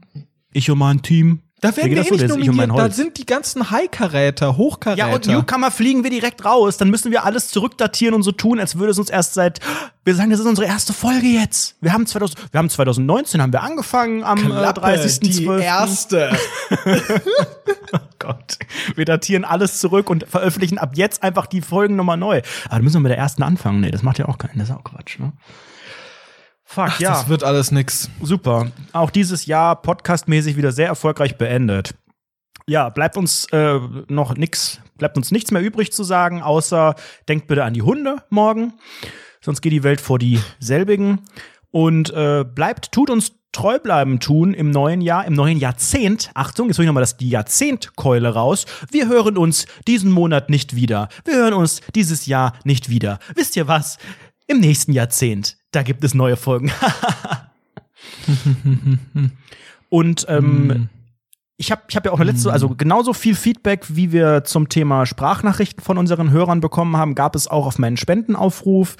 Ich 0.52 0.70
und 0.70 0.78
mein 0.78 1.02
Team. 1.02 1.40
Da 1.64 1.78
werden 1.78 1.92
wir 1.92 2.06
eh 2.06 2.12
nicht 2.12 2.28
nominiert. 2.28 2.78
Da 2.78 2.90
sind 2.90 3.18
die 3.18 3.26
ganzen 3.26 3.72
High-Karäter, 3.72 4.58
Hochkaräter. 4.58 5.08
Ja, 5.08 5.16
und 5.16 5.26
Newcomer 5.28 5.72
fliegen 5.72 6.04
wir 6.04 6.10
direkt 6.10 6.44
raus. 6.44 6.76
Dann 6.76 6.90
müssen 6.90 7.10
wir 7.10 7.24
alles 7.24 7.48
zurückdatieren 7.48 8.14
und 8.14 8.24
so 8.24 8.34
tun, 8.34 8.60
als 8.60 8.78
würde 8.78 8.92
es 8.92 9.00
uns 9.00 9.10
erst 9.10 9.34
seit. 9.34 9.62
Wir 10.04 10.14
sagen, 10.14 10.30
das 10.30 10.42
ist 10.42 10.46
unsere 10.46 10.68
erste 10.68 10.92
Folge 10.92 11.28
jetzt. 11.28 11.78
Wir 11.80 11.94
haben, 11.94 12.06
2000, 12.06 12.52
wir 12.52 12.58
haben 12.58 12.70
2019 12.70 13.42
haben 13.42 13.54
wir 13.54 13.64
angefangen 13.64 14.26
am 14.26 14.40
äh, 14.40 14.50
Klappe, 14.50 14.82
30.12. 14.82 15.20
die 15.22 15.64
erste. 15.64 16.38
Oh 17.96 18.00
Gott. 18.18 18.58
Wir 18.96 19.06
datieren 19.06 19.46
alles 19.46 19.80
zurück 19.80 20.10
und 20.10 20.26
veröffentlichen 20.28 20.80
ab 20.80 20.94
jetzt 20.96 21.22
einfach 21.22 21.46
die 21.46 21.62
Folgen 21.62 21.96
nochmal 21.96 22.18
neu. 22.18 22.42
Aber 22.66 22.76
dann 22.78 22.84
müssen 22.84 22.96
wir 22.96 23.02
mit 23.02 23.12
der 23.12 23.20
ersten 23.20 23.44
anfangen. 23.44 23.82
Nee, 23.82 23.92
das 23.92 24.02
macht 24.02 24.18
ja 24.18 24.28
auch 24.28 24.40
keinen. 24.40 24.58
Das 24.58 24.70
ist 24.70 24.76
auch 24.76 24.84
Quatsch, 24.84 25.20
ne? 25.20 25.34
Fuck, 26.74 26.86
Ach, 26.88 27.00
ja. 27.00 27.12
Das 27.12 27.30
wird 27.30 27.44
alles 27.44 27.72
nix. 27.72 28.10
Super. 28.20 28.72
Auch 28.94 29.12
dieses 29.12 29.46
Jahr 29.46 29.80
podcastmäßig 29.80 30.58
wieder 30.58 30.72
sehr 30.72 30.88
erfolgreich 30.88 31.38
beendet. 31.38 31.94
Ja, 32.66 32.90
bleibt 32.90 33.16
uns 33.16 33.46
äh, 33.52 33.80
noch 34.08 34.36
nix, 34.36 34.80
bleibt 34.98 35.16
uns 35.16 35.30
nichts 35.30 35.52
mehr 35.52 35.62
übrig 35.62 35.92
zu 35.92 36.04
sagen, 36.04 36.42
außer 36.42 36.96
denkt 37.30 37.46
bitte 37.46 37.64
an 37.64 37.76
die 37.76 37.84
Hunde 37.84 38.24
morgen, 38.30 38.74
sonst 39.40 39.62
geht 39.62 39.72
die 39.72 39.84
Welt 39.84 40.02
vor 40.02 40.18
dieselbigen. 40.18 41.22
Und 41.70 42.12
äh, 42.12 42.44
bleibt, 42.44 42.92
tut 42.92 43.12
uns 43.12 43.34
treu 43.52 43.78
bleiben 43.78 44.20
tun 44.20 44.56
im 44.56 44.72
neuen 44.72 45.02
Jahr, 45.02 45.26
im 45.26 45.34
neuen 45.34 45.60
Jahrzehnt. 45.60 46.32
Achtung, 46.34 46.70
jetzt 46.70 46.80
hol 46.80 46.86
ich 46.86 46.88
nochmal 46.88 47.04
das 47.04 47.18
die 47.18 47.30
Jahrzehntkeule 47.30 48.34
raus. 48.34 48.66
Wir 48.90 49.08
hören 49.08 49.38
uns 49.38 49.68
diesen 49.88 50.10
Monat 50.10 50.50
nicht 50.50 50.76
wieder. 50.76 51.10
Wir 51.24 51.36
hören 51.36 51.54
uns 51.54 51.82
dieses 51.94 52.26
Jahr 52.26 52.54
nicht 52.64 52.90
wieder. 52.90 53.20
Wisst 53.36 53.56
ihr 53.56 53.68
was? 53.68 54.00
Im 54.48 54.60
nächsten 54.60 54.92
Jahrzehnt, 54.92 55.58
da 55.72 55.84
gibt 55.84 56.04
es 56.04 56.14
neue 56.14 56.36
Folgen. 56.36 56.72
Und 59.90 60.26
ähm, 60.28 60.90
ich 61.58 61.72
habe 61.72 61.84
ich 61.88 61.96
hab 61.96 62.06
ja 62.06 62.12
auch 62.12 62.20
letzte, 62.20 62.52
also 62.52 62.70
genauso 62.70 63.14
viel 63.14 63.36
Feedback, 63.36 63.86
wie 63.90 64.12
wir 64.12 64.44
zum 64.44 64.70
Thema 64.70 65.06
Sprachnachrichten 65.06 65.84
von 65.84 65.98
unseren 65.98 66.32
Hörern 66.32 66.60
bekommen 66.60 66.98
haben, 66.98 67.16
gab 67.16 67.36
es 67.36 67.48
auch 67.48 67.66
auf 67.66 67.80
meinen 67.80 67.98
Spendenaufruf. 67.98 68.98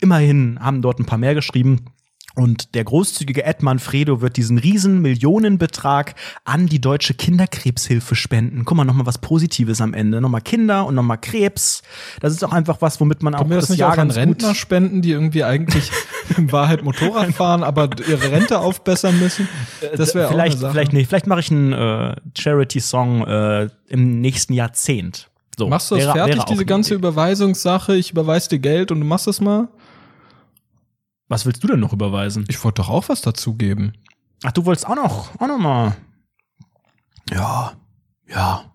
Immerhin 0.00 0.58
haben 0.60 0.82
dort 0.82 0.98
ein 0.98 1.06
paar 1.06 1.18
mehr 1.18 1.34
geschrieben. 1.34 1.86
Und 2.34 2.74
der 2.74 2.84
großzügige 2.84 3.44
Ed 3.44 3.62
Manfredo 3.62 4.20
wird 4.20 4.36
diesen 4.36 4.58
riesen 4.58 5.02
Millionenbetrag 5.02 6.14
an 6.44 6.66
die 6.66 6.80
deutsche 6.80 7.14
Kinderkrebshilfe 7.14 8.14
spenden. 8.14 8.64
Guck 8.64 8.76
mal, 8.76 8.84
nochmal 8.84 9.06
was 9.06 9.18
Positives 9.18 9.80
am 9.80 9.92
Ende. 9.94 10.20
Nochmal 10.20 10.40
Kinder 10.40 10.86
und 10.86 10.94
nochmal 10.94 11.18
Krebs. 11.18 11.82
Das 12.20 12.32
ist 12.32 12.42
auch 12.44 12.52
einfach 12.52 12.80
was, 12.80 13.00
womit 13.00 13.22
man 13.22 13.34
auch 13.34 13.48
wir 13.48 13.56
das 13.56 13.68
nicht 13.68 13.78
Jahr 13.80 13.92
auch 13.94 13.98
an 13.98 14.10
Rentner 14.10 14.54
spenden, 14.54 15.02
die 15.02 15.10
irgendwie 15.12 15.44
eigentlich 15.44 15.90
in 16.36 16.50
Wahrheit 16.52 16.82
Motorrad 16.84 17.32
fahren, 17.32 17.62
aber 17.62 17.90
ihre 18.08 18.30
Rente 18.30 18.60
aufbessern 18.60 19.18
müssen? 19.18 19.48
Das 19.96 20.14
wäre 20.14 20.28
auch 20.28 20.30
eine 20.32 20.40
vielleicht, 20.42 20.58
Sache. 20.58 20.72
vielleicht 20.72 20.92
nicht. 20.92 21.08
Vielleicht 21.08 21.26
mache 21.26 21.40
ich 21.40 21.50
einen 21.50 21.72
äh, 21.72 22.14
Charity-Song 22.38 23.26
äh, 23.26 23.68
im 23.88 24.20
nächsten 24.20 24.52
Jahrzehnt. 24.54 25.28
So, 25.58 25.68
Machst 25.68 25.90
du 25.90 25.96
das 25.96 26.04
wäre- 26.06 26.14
fertig, 26.14 26.36
wäre 26.36 26.46
diese 26.48 26.64
ganze 26.64 26.94
Idee. 26.94 26.98
Überweisungssache? 27.00 27.94
Ich 27.96 28.10
überweise 28.10 28.48
dir 28.48 28.58
Geld 28.58 28.90
und 28.90 29.00
du 29.00 29.06
machst 29.06 29.26
das 29.26 29.40
mal? 29.40 29.68
Was 31.32 31.46
willst 31.46 31.64
du 31.64 31.66
denn 31.66 31.80
noch 31.80 31.94
überweisen? 31.94 32.44
Ich 32.48 32.62
wollte 32.62 32.82
doch 32.82 32.90
auch 32.90 33.08
was 33.08 33.22
dazugeben. 33.22 33.94
Ach, 34.42 34.52
du 34.52 34.66
wolltest 34.66 34.86
auch 34.86 34.96
noch, 34.96 35.40
auch 35.40 35.46
noch 35.46 35.56
mal. 35.56 35.96
Ja, 37.30 37.72
ja. 38.28 38.70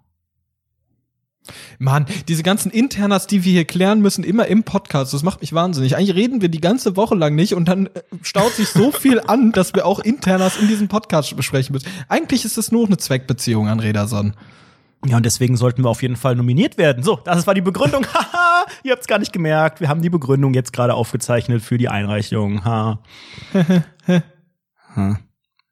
Mann, 1.78 2.08
diese 2.28 2.42
ganzen 2.42 2.72
Internas, 2.72 3.28
die 3.28 3.46
wir 3.46 3.52
hier 3.52 3.66
klären 3.66 4.02
müssen, 4.02 4.24
immer 4.24 4.48
im 4.48 4.64
Podcast, 4.64 5.14
das 5.14 5.22
macht 5.22 5.42
mich 5.42 5.54
wahnsinnig. 5.54 5.98
Eigentlich 5.98 6.16
reden 6.16 6.42
wir 6.42 6.50
die 6.50 6.60
ganze 6.60 6.96
Woche 6.96 7.14
lang 7.14 7.36
nicht 7.36 7.54
und 7.54 7.68
dann 7.68 7.86
äh, 7.94 8.02
staut 8.24 8.54
sich 8.54 8.70
so 8.70 8.92
viel 8.92 9.20
an, 9.20 9.52
dass 9.52 9.76
wir 9.76 9.86
auch 9.86 10.00
Internas 10.00 10.58
in 10.58 10.68
diesem 10.68 10.88
Podcast 10.88 11.36
besprechen 11.36 11.74
müssen. 11.74 11.88
Eigentlich 12.10 12.44
ist 12.44 12.58
es 12.58 12.72
nur 12.72 12.88
eine 12.88 12.98
Zweckbeziehung 12.98 13.68
an 13.68 13.80
Rederson. 13.80 14.34
Ja, 15.08 15.18
und 15.18 15.26
deswegen 15.26 15.56
sollten 15.58 15.84
wir 15.84 15.90
auf 15.90 16.02
jeden 16.02 16.16
Fall 16.16 16.36
nominiert 16.36 16.78
werden. 16.78 17.04
So, 17.04 17.20
das 17.24 17.48
war 17.48 17.54
die 17.54 17.62
Begründung. 17.62 18.06
Haha, 18.14 18.66
ihr 18.84 18.92
habt's 18.92 19.08
gar 19.08 19.20
nicht 19.20 19.34
gemerkt. 19.34 19.80
Wir 19.80 19.90
haben 19.90 20.02
die 20.02 20.10
Begründung 20.10 20.54
jetzt 20.54 20.74
gerade 20.74 20.94
aufgezeichnet 20.94 21.62
für 21.62 21.78
die 21.78 21.90
Einreichung. 21.90 22.66
Ha. 22.66 23.00
ha. 24.96 25.20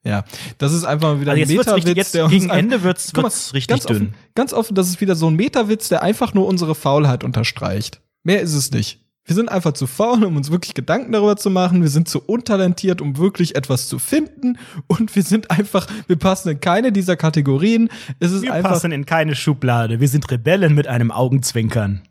Ja, 0.03 0.23
das 0.59 0.71
ist 0.71 0.83
einfach 0.83 1.19
wieder 1.19 1.31
Also 1.31 1.41
ein 1.41 1.49
wird's 1.49 1.65
Metawitz, 1.65 1.97
jetzt 1.97 2.13
der 2.13 2.25
uns 2.25 2.33
gegen 2.33 2.49
Ende 2.51 2.83
wird's, 2.83 3.07
Guck 3.11 3.23
mal, 3.23 3.23
wird's 3.23 3.53
richtig 3.55 3.69
ganz 3.69 3.85
dünn. 3.85 3.95
Offen, 3.95 4.13
ganz 4.35 4.53
offen, 4.53 4.75
das 4.75 4.87
ist 4.87 5.01
wieder 5.01 5.15
so 5.15 5.27
ein 5.27 5.35
Metawitz, 5.35 5.89
der 5.89 6.03
einfach 6.03 6.35
nur 6.35 6.45
unsere 6.45 6.75
Faulheit 6.75 7.23
unterstreicht. 7.23 8.01
Mehr 8.23 8.41
ist 8.41 8.53
es 8.53 8.71
nicht. 8.71 9.04
Wir 9.27 9.35
sind 9.35 9.49
einfach 9.49 9.73
zu 9.73 9.87
faul, 9.87 10.23
um 10.23 10.37
uns 10.37 10.51
wirklich 10.51 10.75
Gedanken 10.75 11.11
darüber 11.11 11.35
zu 11.35 11.49
machen. 11.49 11.81
Wir 11.81 11.89
sind 11.89 12.07
zu 12.07 12.21
untalentiert, 12.21 13.01
um 13.01 13.17
wirklich 13.17 13.55
etwas 13.55 13.87
zu 13.87 13.97
finden. 13.97 14.59
Und 14.85 15.15
wir 15.15 15.23
sind 15.23 15.49
einfach, 15.49 15.87
wir 16.05 16.15
passen 16.15 16.49
in 16.49 16.59
keine 16.59 16.91
dieser 16.91 17.15
Kategorien. 17.15 17.89
Es 18.19 18.31
ist 18.31 18.43
Wir 18.43 18.53
einfach. 18.53 18.69
passen 18.71 18.91
in 18.91 19.07
keine 19.07 19.35
Schublade. 19.35 19.99
Wir 19.99 20.07
sind 20.07 20.29
Rebellen 20.29 20.75
mit 20.75 20.87
einem 20.87 21.09
Augenzwinkern. 21.09 22.01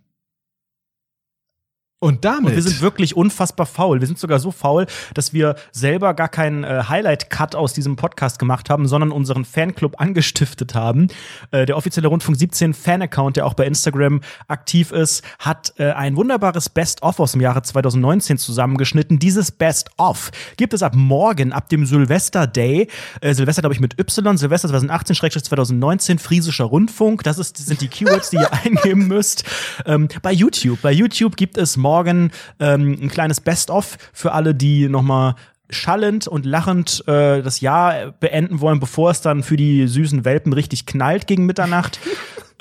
Und 2.04 2.22
damit. 2.26 2.50
Und 2.50 2.56
wir 2.56 2.62
sind 2.62 2.82
wirklich 2.82 3.16
unfassbar 3.16 3.64
faul. 3.64 4.00
Wir 4.00 4.06
sind 4.06 4.18
sogar 4.18 4.38
so 4.38 4.50
faul, 4.50 4.84
dass 5.14 5.32
wir 5.32 5.54
selber 5.72 6.12
gar 6.12 6.28
keinen 6.28 6.62
äh, 6.62 6.82
Highlight-Cut 6.86 7.54
aus 7.54 7.72
diesem 7.72 7.96
Podcast 7.96 8.38
gemacht 8.38 8.68
haben, 8.68 8.86
sondern 8.86 9.10
unseren 9.10 9.46
Fanclub 9.46 9.98
angestiftet 9.98 10.74
haben. 10.74 11.08
Äh, 11.50 11.64
der 11.64 11.78
offizielle 11.78 12.08
Rundfunk 12.08 12.36
17 12.36 12.74
Fan-Account, 12.74 13.38
der 13.38 13.46
auch 13.46 13.54
bei 13.54 13.64
Instagram 13.64 14.20
aktiv 14.48 14.92
ist, 14.92 15.24
hat 15.38 15.72
äh, 15.78 15.92
ein 15.92 16.14
wunderbares 16.16 16.68
Best-of 16.68 17.20
aus 17.20 17.32
dem 17.32 17.40
Jahre 17.40 17.62
2019 17.62 18.36
zusammengeschnitten. 18.36 19.18
Dieses 19.18 19.50
Best-of 19.50 20.30
gibt 20.58 20.74
es 20.74 20.82
ab 20.82 20.94
morgen, 20.94 21.54
ab 21.54 21.70
dem 21.70 21.86
Silvester-Day. 21.86 22.86
Äh, 23.22 23.32
Silvester, 23.32 23.62
glaube 23.62 23.76
ich, 23.76 23.80
mit 23.80 23.98
Y. 23.98 24.36
Silvester 24.36 24.68
2018-2019, 24.68 26.18
Friesischer 26.18 26.64
Rundfunk. 26.64 27.22
Das 27.22 27.38
ist, 27.38 27.56
sind 27.56 27.80
die 27.80 27.88
Keywords, 27.88 28.28
die 28.28 28.36
ihr 28.36 28.52
eingeben 28.62 29.08
müsst. 29.08 29.44
Ähm, 29.86 30.08
bei 30.20 30.32
YouTube. 30.32 30.82
Bei 30.82 30.92
YouTube 30.92 31.36
gibt 31.36 31.56
es 31.56 31.78
morgen 31.78 31.93
ähm, 32.02 32.98
ein 33.00 33.08
kleines 33.08 33.40
Best-of 33.40 33.96
für 34.12 34.32
alle, 34.32 34.54
die 34.54 34.88
nochmal 34.88 35.34
schallend 35.70 36.28
und 36.28 36.44
lachend 36.44 37.02
äh, 37.06 37.42
das 37.42 37.60
Jahr 37.60 38.12
beenden 38.12 38.60
wollen, 38.60 38.80
bevor 38.80 39.10
es 39.10 39.20
dann 39.20 39.42
für 39.42 39.56
die 39.56 39.86
süßen 39.86 40.24
Welpen 40.24 40.52
richtig 40.52 40.86
knallt 40.86 41.26
gegen 41.26 41.46
Mitternacht. 41.46 41.98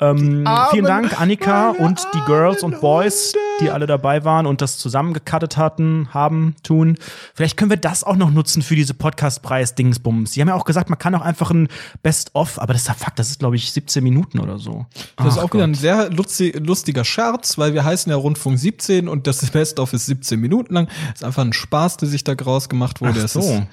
Ähm, 0.00 0.44
vielen 0.72 0.84
Dank, 0.86 1.20
Annika 1.20 1.70
und 1.70 2.04
die 2.14 2.20
Girls 2.26 2.62
und 2.64 2.80
Boys, 2.80 3.32
die 3.60 3.70
alle 3.70 3.86
dabei 3.86 4.24
waren 4.24 4.44
und 4.44 4.60
das 4.60 4.76
zusammengecuttet 4.76 5.56
hatten, 5.56 6.08
haben, 6.12 6.56
tun. 6.64 6.96
Vielleicht 7.32 7.56
können 7.56 7.70
wir 7.70 7.76
das 7.76 8.02
auch 8.02 8.16
noch 8.16 8.30
nutzen 8.32 8.62
für 8.62 8.74
diese 8.74 8.92
Podcastpreis-Dingsbums. 8.94 10.32
Sie 10.32 10.40
haben 10.40 10.48
ja 10.48 10.54
auch 10.56 10.64
gesagt, 10.64 10.90
man 10.90 10.98
kann 10.98 11.14
auch 11.14 11.20
einfach 11.20 11.50
ein 11.52 11.68
Best-of, 12.02 12.58
aber 12.60 12.72
das 12.72 12.82
ist 12.82 12.88
ja 12.88 12.94
fuck, 12.94 13.14
das 13.16 13.30
ist, 13.30 13.38
glaube 13.38 13.54
ich, 13.56 13.70
17 13.72 14.02
Minuten 14.02 14.40
oder 14.40 14.58
so. 14.58 14.86
Das 15.16 15.28
ist 15.28 15.38
Ach 15.38 15.44
auch 15.44 15.52
wieder 15.52 15.64
ein 15.64 15.72
Gott. 15.72 15.80
sehr 15.80 16.10
lusti- 16.10 16.58
lustiger 16.58 17.04
Scherz, 17.04 17.56
weil 17.58 17.72
wir 17.74 17.84
heißen 17.84 18.10
ja 18.10 18.16
Rundfunk 18.16 18.58
17 18.58 19.08
und 19.08 19.26
das 19.28 19.44
Best-of 19.52 19.92
ist 19.92 20.06
17 20.06 20.40
Minuten 20.40 20.74
lang. 20.74 20.86
Das 21.12 21.20
ist 21.20 21.24
einfach 21.24 21.44
ein 21.44 21.52
Spaß, 21.52 21.98
der 21.98 22.08
sich 22.08 22.24
da 22.24 22.34
draus 22.34 22.68
gemacht 22.68 23.00
wurde. 23.00 23.20
Ach 23.24 23.28
so. 23.28 23.64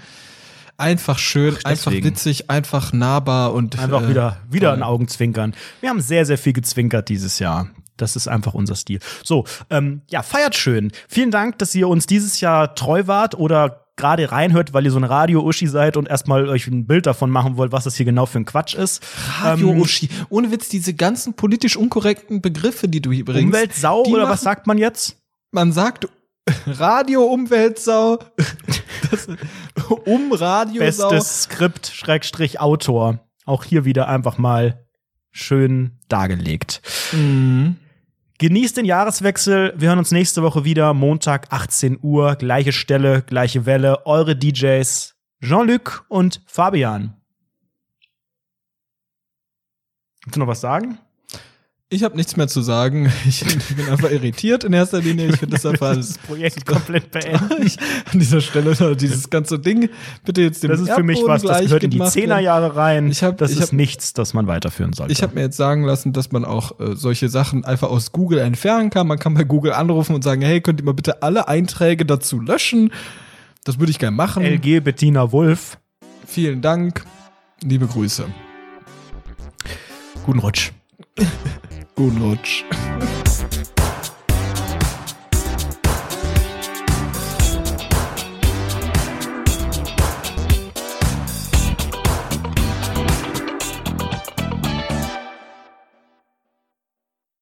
Einfach 0.82 1.20
schön, 1.20 1.56
einfach 1.64 1.92
deswegen. 1.92 2.06
witzig, 2.06 2.50
einfach 2.50 2.92
nahbar 2.92 3.54
und 3.54 3.80
Einfach 3.80 4.04
äh, 4.04 4.10
wieder, 4.10 4.38
wieder 4.50 4.74
ein 4.74 4.84
Augenzwinkern. 4.84 5.54
Wir 5.80 5.90
haben 5.90 6.02
sehr, 6.02 6.26
sehr 6.26 6.38
viel 6.38 6.54
gezwinkert 6.54 7.08
dieses 7.10 7.40
Jahr. 7.40 7.70
Das 7.98 8.16
ist 8.16 8.28
einfach 8.28 8.54
unser 8.54 8.76
Stil. 8.76 9.00
So, 9.24 9.46
ähm, 9.70 10.02
ja, 10.10 10.24
feiert 10.24 10.56
schön. 10.56 10.92
Vielen 11.08 11.32
Dank, 11.32 11.60
dass 11.60 11.76
ihr 11.76 11.88
uns 11.88 12.08
dieses 12.08 12.42
Jahr 12.42 12.74
treu 12.76 13.04
wart 13.06 13.36
oder 13.36 13.86
gerade 13.96 14.32
reinhört, 14.32 14.74
weil 14.74 14.86
ihr 14.86 14.92
so 14.92 14.98
ein 14.98 15.04
Radio-Uschi 15.04 15.68
seid 15.68 15.96
und 15.96 16.08
erstmal 16.08 16.50
euch 16.50 16.66
ein 16.68 16.88
Bild 16.88 17.06
davon 17.06 17.30
machen 17.30 17.58
wollt, 17.58 17.72
was 17.72 17.84
das 17.84 17.96
hier 17.96 18.06
genau 18.06 18.26
für 18.26 18.40
ein 18.40 18.46
Quatsch 18.46 18.74
ist. 18.74 19.04
Radio 19.42 19.72
Ähm. 19.72 20.10
Ohne 20.30 20.52
Witz, 20.52 20.70
diese 20.70 20.94
ganzen 20.96 21.36
politisch 21.36 21.78
unkorrekten 21.78 22.42
Begriffe, 22.42 22.88
die 22.88 23.02
du 23.02 23.12
hier 23.12 23.26
bringst. 23.26 23.44
Umweltsau 23.44 24.04
oder 24.06 24.28
was 24.28 24.42
sagt 24.42 24.66
man 24.66 24.78
jetzt? 24.78 25.18
Man 25.52 25.72
sagt 25.72 26.08
Radio 26.68 27.26
Umweltsau. 27.26 28.20
Das, 29.10 29.28
um 30.06 30.32
Radiosau. 30.32 31.10
Bestes 31.10 31.44
Skript, 31.44 31.88
Schrägstrich 31.88 32.60
Autor. 32.60 33.20
Auch 33.46 33.64
hier 33.64 33.86
wieder 33.86 34.08
einfach 34.08 34.38
mal 34.38 34.86
schön 35.32 36.00
dargelegt. 36.08 36.82
Mhm. 37.12 37.78
Genießt 38.38 38.78
den 38.78 38.86
Jahreswechsel. 38.86 39.74
Wir 39.78 39.90
hören 39.90 40.00
uns 40.00 40.12
nächste 40.12 40.42
Woche 40.42 40.64
wieder. 40.64 40.94
Montag, 40.94 41.52
18 41.52 42.00
Uhr. 42.02 42.36
Gleiche 42.36 42.72
Stelle, 42.72 43.22
gleiche 43.22 43.66
Welle. 43.66 44.06
Eure 44.06 44.36
DJs 44.36 45.16
Jean-Luc 45.44 46.06
und 46.08 46.42
Fabian. 46.46 47.18
Willst 50.24 50.36
du 50.36 50.40
noch 50.40 50.48
was 50.48 50.62
sagen? 50.62 51.00
Ich 51.94 52.04
habe 52.06 52.16
nichts 52.16 52.38
mehr 52.38 52.48
zu 52.48 52.62
sagen. 52.62 53.12
Ich 53.28 53.44
bin 53.76 53.90
einfach 53.90 54.10
irritiert 54.10 54.64
in 54.64 54.72
erster 54.72 55.02
Linie. 55.02 55.28
Ich 55.28 55.38
finde 55.38 55.56
das 55.58 55.66
einfach 55.66 55.94
das 55.94 56.18
Projekt 56.20 56.66
komplett 56.66 57.12
beenden. 57.12 57.66
Ich, 57.66 57.78
an 58.12 58.18
dieser 58.20 58.40
Stelle 58.40 58.96
dieses 58.96 59.30
ganze 59.30 59.60
Ding 59.60 59.90
bitte 60.24 60.42
jetzt 60.42 60.64
dem 60.64 60.70
Das 60.72 60.80
ist 60.80 60.90
für 60.92 61.04
mich 61.04 61.18
Erdboden 61.20 61.34
was, 61.34 61.42
das 61.44 61.62
gehört 61.66 61.84
in 61.84 61.90
die. 61.92 62.00
Zehnerjahre 62.02 62.76
rein. 62.78 63.10
Ich 63.12 63.24
hab- 63.24 63.38
das 63.38 63.52
ich 63.52 63.58
ist 63.58 63.64
hab- 63.68 63.74
nichts, 63.74 64.14
das 64.14 64.34
man 64.34 64.48
weiterführen 64.48 64.94
sollte. 64.94 65.12
Ich 65.12 65.22
habe 65.22 65.36
mir 65.36 65.42
jetzt 65.42 65.58
sagen 65.58 65.84
lassen, 65.84 66.14
dass 66.14 66.32
man 66.32 66.46
auch 66.46 66.80
äh, 66.80 66.96
solche 66.96 67.28
Sachen 67.28 67.66
einfach 67.66 67.90
aus 67.90 68.14
Google 68.14 68.40
entfernen 68.40 68.90
kann. 68.90 69.06
Man 69.08 69.20
kann 69.20 69.34
bei 69.34 69.44
Google 69.44 69.74
anrufen 69.74 70.16
und 70.16 70.24
sagen, 70.24 70.42
hey, 70.42 70.62
könnt 70.62 70.80
ihr 70.80 70.86
mal 70.86 70.94
bitte 70.94 71.22
alle 71.24 71.50
Einträge 71.50 72.06
dazu 72.06 72.40
löschen? 72.40 72.94
Das 73.66 73.80
würde 73.80 73.92
ich 73.92 74.00
gerne 74.00 74.16
machen. 74.16 74.44
LG 74.44 74.80
Bettina 74.80 75.32
Wulff. 75.34 75.78
Vielen 76.26 76.62
Dank. 76.62 77.04
Liebe 77.64 77.86
Grüße. 77.86 78.26
Guten 80.26 80.40
Rutsch. 80.40 80.72
Good 81.96 82.20
luck. 82.20 83.21